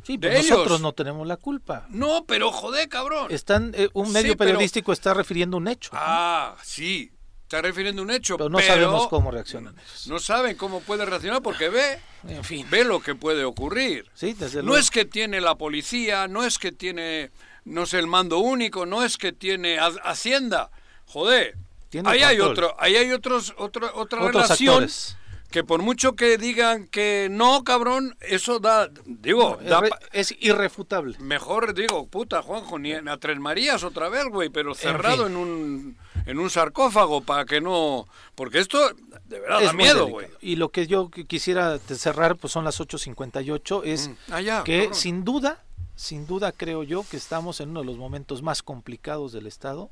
Sí, 0.03 0.19
de 0.19 0.29
pues 0.29 0.51
nosotros 0.51 0.67
ellos. 0.67 0.81
no 0.83 0.93
tenemos 0.93 1.27
la 1.27 1.39
culpa. 1.39 1.87
No, 1.89 2.27
pero 2.27 2.53
joder, 2.53 2.89
cabrón. 2.91 3.29
Están, 3.31 3.73
eh, 3.75 3.89
un 3.95 4.07
Sí, 4.09 4.13
medio 4.13 4.37
pero- 4.37 4.51
periodístico 4.51 4.93
está 4.93 5.15
refiriendo 5.15 5.57
un 5.57 5.67
hecho, 5.69 5.91
Ah, 5.95 6.57
sí. 6.63 7.11
Está 7.45 7.63
refiriendo 7.63 8.03
a 8.03 8.05
un 8.05 8.11
hecho, 8.11 8.37
pero 8.37 8.51
no 8.51 8.59
sabemos 8.61 9.07
cómo 9.09 9.31
reaccionan 9.31 9.75
ellos. 9.79 10.07
No 10.09 10.19
saben 10.19 10.57
cómo 10.57 10.81
puede 10.81 11.05
reaccionar 11.07 11.41
porque 11.41 11.69
ve, 11.69 12.01
En 12.27 12.43
fin, 12.43 12.67
ve 12.71 12.85
lo 12.85 13.01
que 13.01 13.15
puede 13.15 13.45
ocurrir. 13.45 14.11
sí, 14.15 14.33
desde 14.35 14.59
No 14.59 14.69
luego. 14.69 14.79
es 14.81 14.91
que 14.91 15.05
tiene 15.05 15.41
la 15.41 15.55
policía, 15.55 16.27
no 16.27 16.43
es 16.45 16.59
que 16.59 16.73
tiene, 16.73 17.31
no 17.65 17.87
sé, 17.87 17.99
el 17.99 18.07
mando 18.07 18.39
único, 18.39 18.87
no 18.87 19.03
es 19.05 19.17
que 19.19 19.33
tiene 19.33 19.79
ha- 19.79 19.93
Hacienda. 20.05 20.71
Joder. 21.07 21.57
Tiene 21.91 22.11
ahí 22.11 22.23
hay 22.23 22.41
otro, 22.41 22.75
ahí 22.79 22.97
hay 22.97 23.13
otros, 23.13 23.55
otra, 23.57 23.91
otra 23.95 24.21
Otros 24.23 24.33
relación 24.43 24.75
actores. 24.75 25.17
que 25.53 25.63
por 25.63 25.81
mucho 25.81 26.17
que 26.17 26.39
digan 26.39 26.89
que 26.89 27.29
no, 27.31 27.63
cabrón, 27.63 28.17
eso 28.21 28.59
da, 28.59 28.91
digo, 29.05 29.59
Es 29.63 29.71
da 29.71 29.81
es 30.13 30.35
irrefutable. 30.41 31.17
mejor 31.21 31.73
digo, 31.73 32.09
puta, 32.09 32.43
Juanjo, 32.43 32.81
ni 32.81 32.93
en- 32.93 33.09
a 33.09 33.19
Tres 33.19 33.39
Marías 33.39 33.85
otra 33.85 34.09
vez, 34.09 34.25
güey, 34.27 34.49
pero 34.49 34.75
cerrado 34.75 35.27
en, 35.29 35.35
fin. 35.35 35.37
un 35.43 35.97
en 36.27 36.39
un 36.41 36.51
sarcófago 36.51 37.21
para 37.21 37.45
que 37.45 37.61
no, 37.61 38.09
porque 38.35 38.59
esto 38.59 38.81
de 39.27 39.39
verdad 39.41 39.61
da 39.61 39.67
Es 39.67 39.75
muy 39.75 39.85
miedo, 39.85 40.07
güey. 40.09 40.27
Y 40.41 40.57
lo 40.57 40.71
que 40.71 40.87
yo 40.89 41.11
qui- 41.11 41.27
quisiera 41.29 41.79
cerrar, 41.79 42.35
pues 42.37 42.53
son 42.53 42.65
las 42.65 42.81
8.58, 42.81 43.83
es 43.85 44.11
Ah, 44.31 44.41
ya, 44.41 44.65
que 44.65 44.79
cabrón. 44.85 44.95
sin 44.95 45.23
duda, 45.25 45.63
sin 45.95 46.27
duda 46.27 46.53
creo 46.53 46.83
yo 46.83 47.05
que 47.09 47.17
estamos 47.17 47.61
en 47.61 47.71
uno 47.71 47.81
de 47.81 47.87
los 47.87 47.97
momentos 47.99 48.43
más 48.43 48.63
complicados 48.63 49.33
del 49.33 49.47
Estado, 49.47 49.91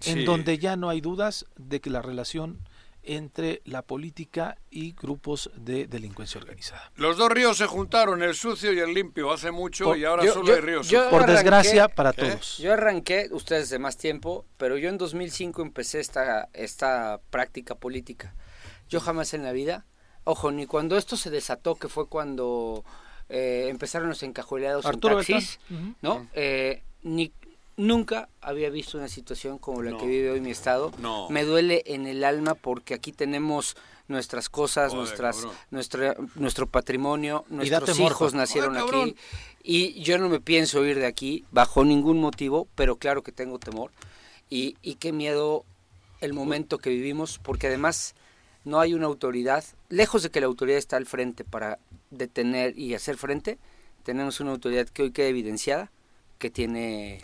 Sí. 0.00 0.10
en 0.10 0.24
donde 0.24 0.58
ya 0.58 0.74
no 0.76 0.88
hay 0.88 1.00
dudas 1.00 1.46
de 1.56 1.80
que 1.80 1.88
la 1.90 2.02
relación 2.02 2.58
entre 3.04 3.62
la 3.64 3.82
política 3.82 4.56
y 4.70 4.92
grupos 4.92 5.50
de 5.56 5.86
delincuencia 5.88 6.40
organizada. 6.40 6.92
Los 6.96 7.16
dos 7.16 7.30
ríos 7.30 7.56
se 7.56 7.66
juntaron, 7.66 8.22
el 8.22 8.34
sucio 8.34 8.72
y 8.72 8.78
el 8.78 8.94
limpio, 8.94 9.32
hace 9.32 9.50
mucho 9.50 9.84
Por- 9.86 9.98
y 9.98 10.04
ahora 10.04 10.24
yo- 10.24 10.34
solo 10.34 10.46
yo- 10.46 10.54
hay 10.54 10.60
ríos. 10.60 10.88
yo- 10.88 11.00
sucios. 11.00 11.10
Por 11.10 11.22
arranqué- 11.22 11.32
desgracia 11.32 11.88
para 11.88 12.12
todos. 12.12 12.58
Yo 12.58 12.72
arranqué, 12.72 13.28
ustedes 13.32 13.70
de 13.70 13.78
más 13.80 13.96
tiempo, 13.96 14.44
pero 14.56 14.78
yo 14.78 14.88
en 14.88 14.98
2005 14.98 15.62
empecé 15.62 15.98
esta, 16.00 16.48
esta 16.52 17.20
práctica 17.30 17.74
política. 17.74 18.34
Yo 18.88 19.00
jamás 19.00 19.34
en 19.34 19.42
la 19.42 19.50
vida, 19.52 19.84
ojo, 20.24 20.52
ni 20.52 20.66
cuando 20.66 20.96
esto 20.96 21.16
se 21.16 21.30
desató, 21.30 21.74
que 21.74 21.88
fue 21.88 22.08
cuando 22.08 22.84
eh, 23.32 23.68
empezaron 23.70 24.08
los 24.08 24.22
encajueleados 24.22 24.84
Arturo 24.84 25.20
en 25.20 25.26
taxis. 25.26 25.58
¿no? 26.02 26.28
Eh, 26.34 26.82
ni, 27.02 27.32
Nunca 27.78 28.28
había 28.42 28.68
visto 28.68 28.98
una 28.98 29.08
situación 29.08 29.56
como 29.56 29.82
la 29.82 29.92
No. 29.92 29.98
que 29.98 30.06
vive 30.06 30.30
hoy 30.30 30.42
mi 30.42 30.50
estado. 30.50 30.92
No. 30.98 31.30
Me 31.30 31.42
duele 31.44 31.82
en 31.86 32.06
el 32.06 32.22
alma 32.22 32.54
porque 32.54 32.92
aquí 32.92 33.12
tenemos 33.12 33.76
nuestras 34.08 34.50
cosas, 34.50 34.90
Joder, 34.92 35.06
nuestras, 35.06 35.46
nuestra, 35.70 36.14
nuestro 36.34 36.66
patrimonio, 36.66 37.46
nuestros 37.48 37.98
hijos 37.98 38.34
nacieron 38.34 38.78
Joder, 38.78 39.08
aquí 39.08 39.16
y 39.62 40.02
yo 40.02 40.18
no 40.18 40.28
me 40.28 40.38
pienso 40.38 40.84
ir 40.84 40.98
de 40.98 41.06
aquí 41.06 41.46
bajo 41.50 41.82
ningún 41.84 42.20
motivo, 42.20 42.68
pero 42.74 42.96
claro 42.96 43.22
que 43.22 43.32
tengo 43.32 43.58
temor 43.58 43.90
y, 44.50 44.76
y 44.82 44.96
qué 44.96 45.12
miedo 45.12 45.64
el 46.20 46.34
momento 46.34 46.76
que 46.76 46.90
vivimos 46.90 47.40
porque 47.42 47.68
además 47.68 48.14
no 48.64 48.80
hay 48.80 48.92
una 48.92 49.06
autoridad, 49.06 49.64
lejos 49.88 50.22
de 50.22 50.30
que 50.30 50.40
la 50.40 50.46
autoridad 50.46 50.78
está 50.78 50.96
al 50.98 51.06
frente 51.06 51.42
para 51.42 51.78
detener 52.12 52.78
y 52.78 52.94
hacer 52.94 53.16
frente, 53.16 53.58
tenemos 54.04 54.38
una 54.40 54.52
autoridad 54.52 54.88
que 54.88 55.02
hoy 55.02 55.10
queda 55.12 55.26
evidenciada 55.28 55.90
que 56.38 56.50
tiene 56.50 57.20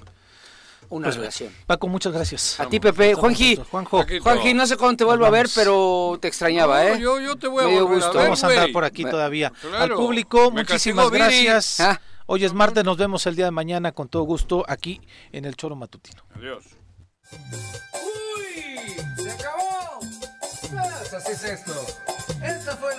una 0.90 1.06
Pues, 1.09 1.16
relación. 1.16 1.52
Paco, 1.66 1.86
muchas 1.89 2.12
gracias. 2.12 2.59
A 2.60 2.69
ti, 2.69 2.81
Pepe. 2.81 3.15
Juanji. 3.15 3.56
Juanjo, 3.70 4.05
Juanji, 4.23 4.55
no 4.55 4.66
sé 4.66 4.77
cuándo 4.77 4.97
te 4.97 5.05
vuelvo 5.05 5.27
a 5.27 5.31
ver, 5.31 5.48
pero 5.55 6.16
te 6.20 6.28
extrañaba, 6.28 6.82
No, 6.82 6.89
¿eh? 6.94 7.01
yo, 7.01 7.20
yo 7.20 7.36
te 7.36 7.47
voy 7.48 7.65
a 7.65 7.66
volver 7.66 7.82
gusto. 7.97 8.10
a 8.10 8.12
ver, 8.15 8.23
vamos 8.24 8.44
a 8.44 8.47
andar 8.48 8.73
por 8.73 8.85
aquí 8.85 9.05
Me- 9.05 9.10
todavía. 9.10 9.52
Claro. 9.60 9.82
Al 9.82 9.94
público, 9.94 10.51
Me 10.51 10.62
muchísimas 10.62 11.10
gracias. 11.10 11.81
Ah. 11.81 12.01
Hoy 12.27 12.44
es 12.44 12.52
martes, 12.55 12.85
nos 12.85 12.97
vemos 12.97 13.27
el 13.27 13.36
día 13.36 13.47
de 13.47 13.51
mañana 13.51 13.93
con 13.93 14.09
todo 14.09 14.23
gusto 14.23 14.65
aquí 14.69 15.01
en 15.32 15.44
el 15.47 15.56
Choro 15.56 15.77
Matutino. 15.77 16.23
Adiós. 16.35 16.65
¡Uy! 17.32 18.97
¡Se 19.23 19.31
acabó! 19.31 19.98
Pues 20.70 21.15
así 21.15 21.32
es 21.32 21.44
esto. 21.44 21.73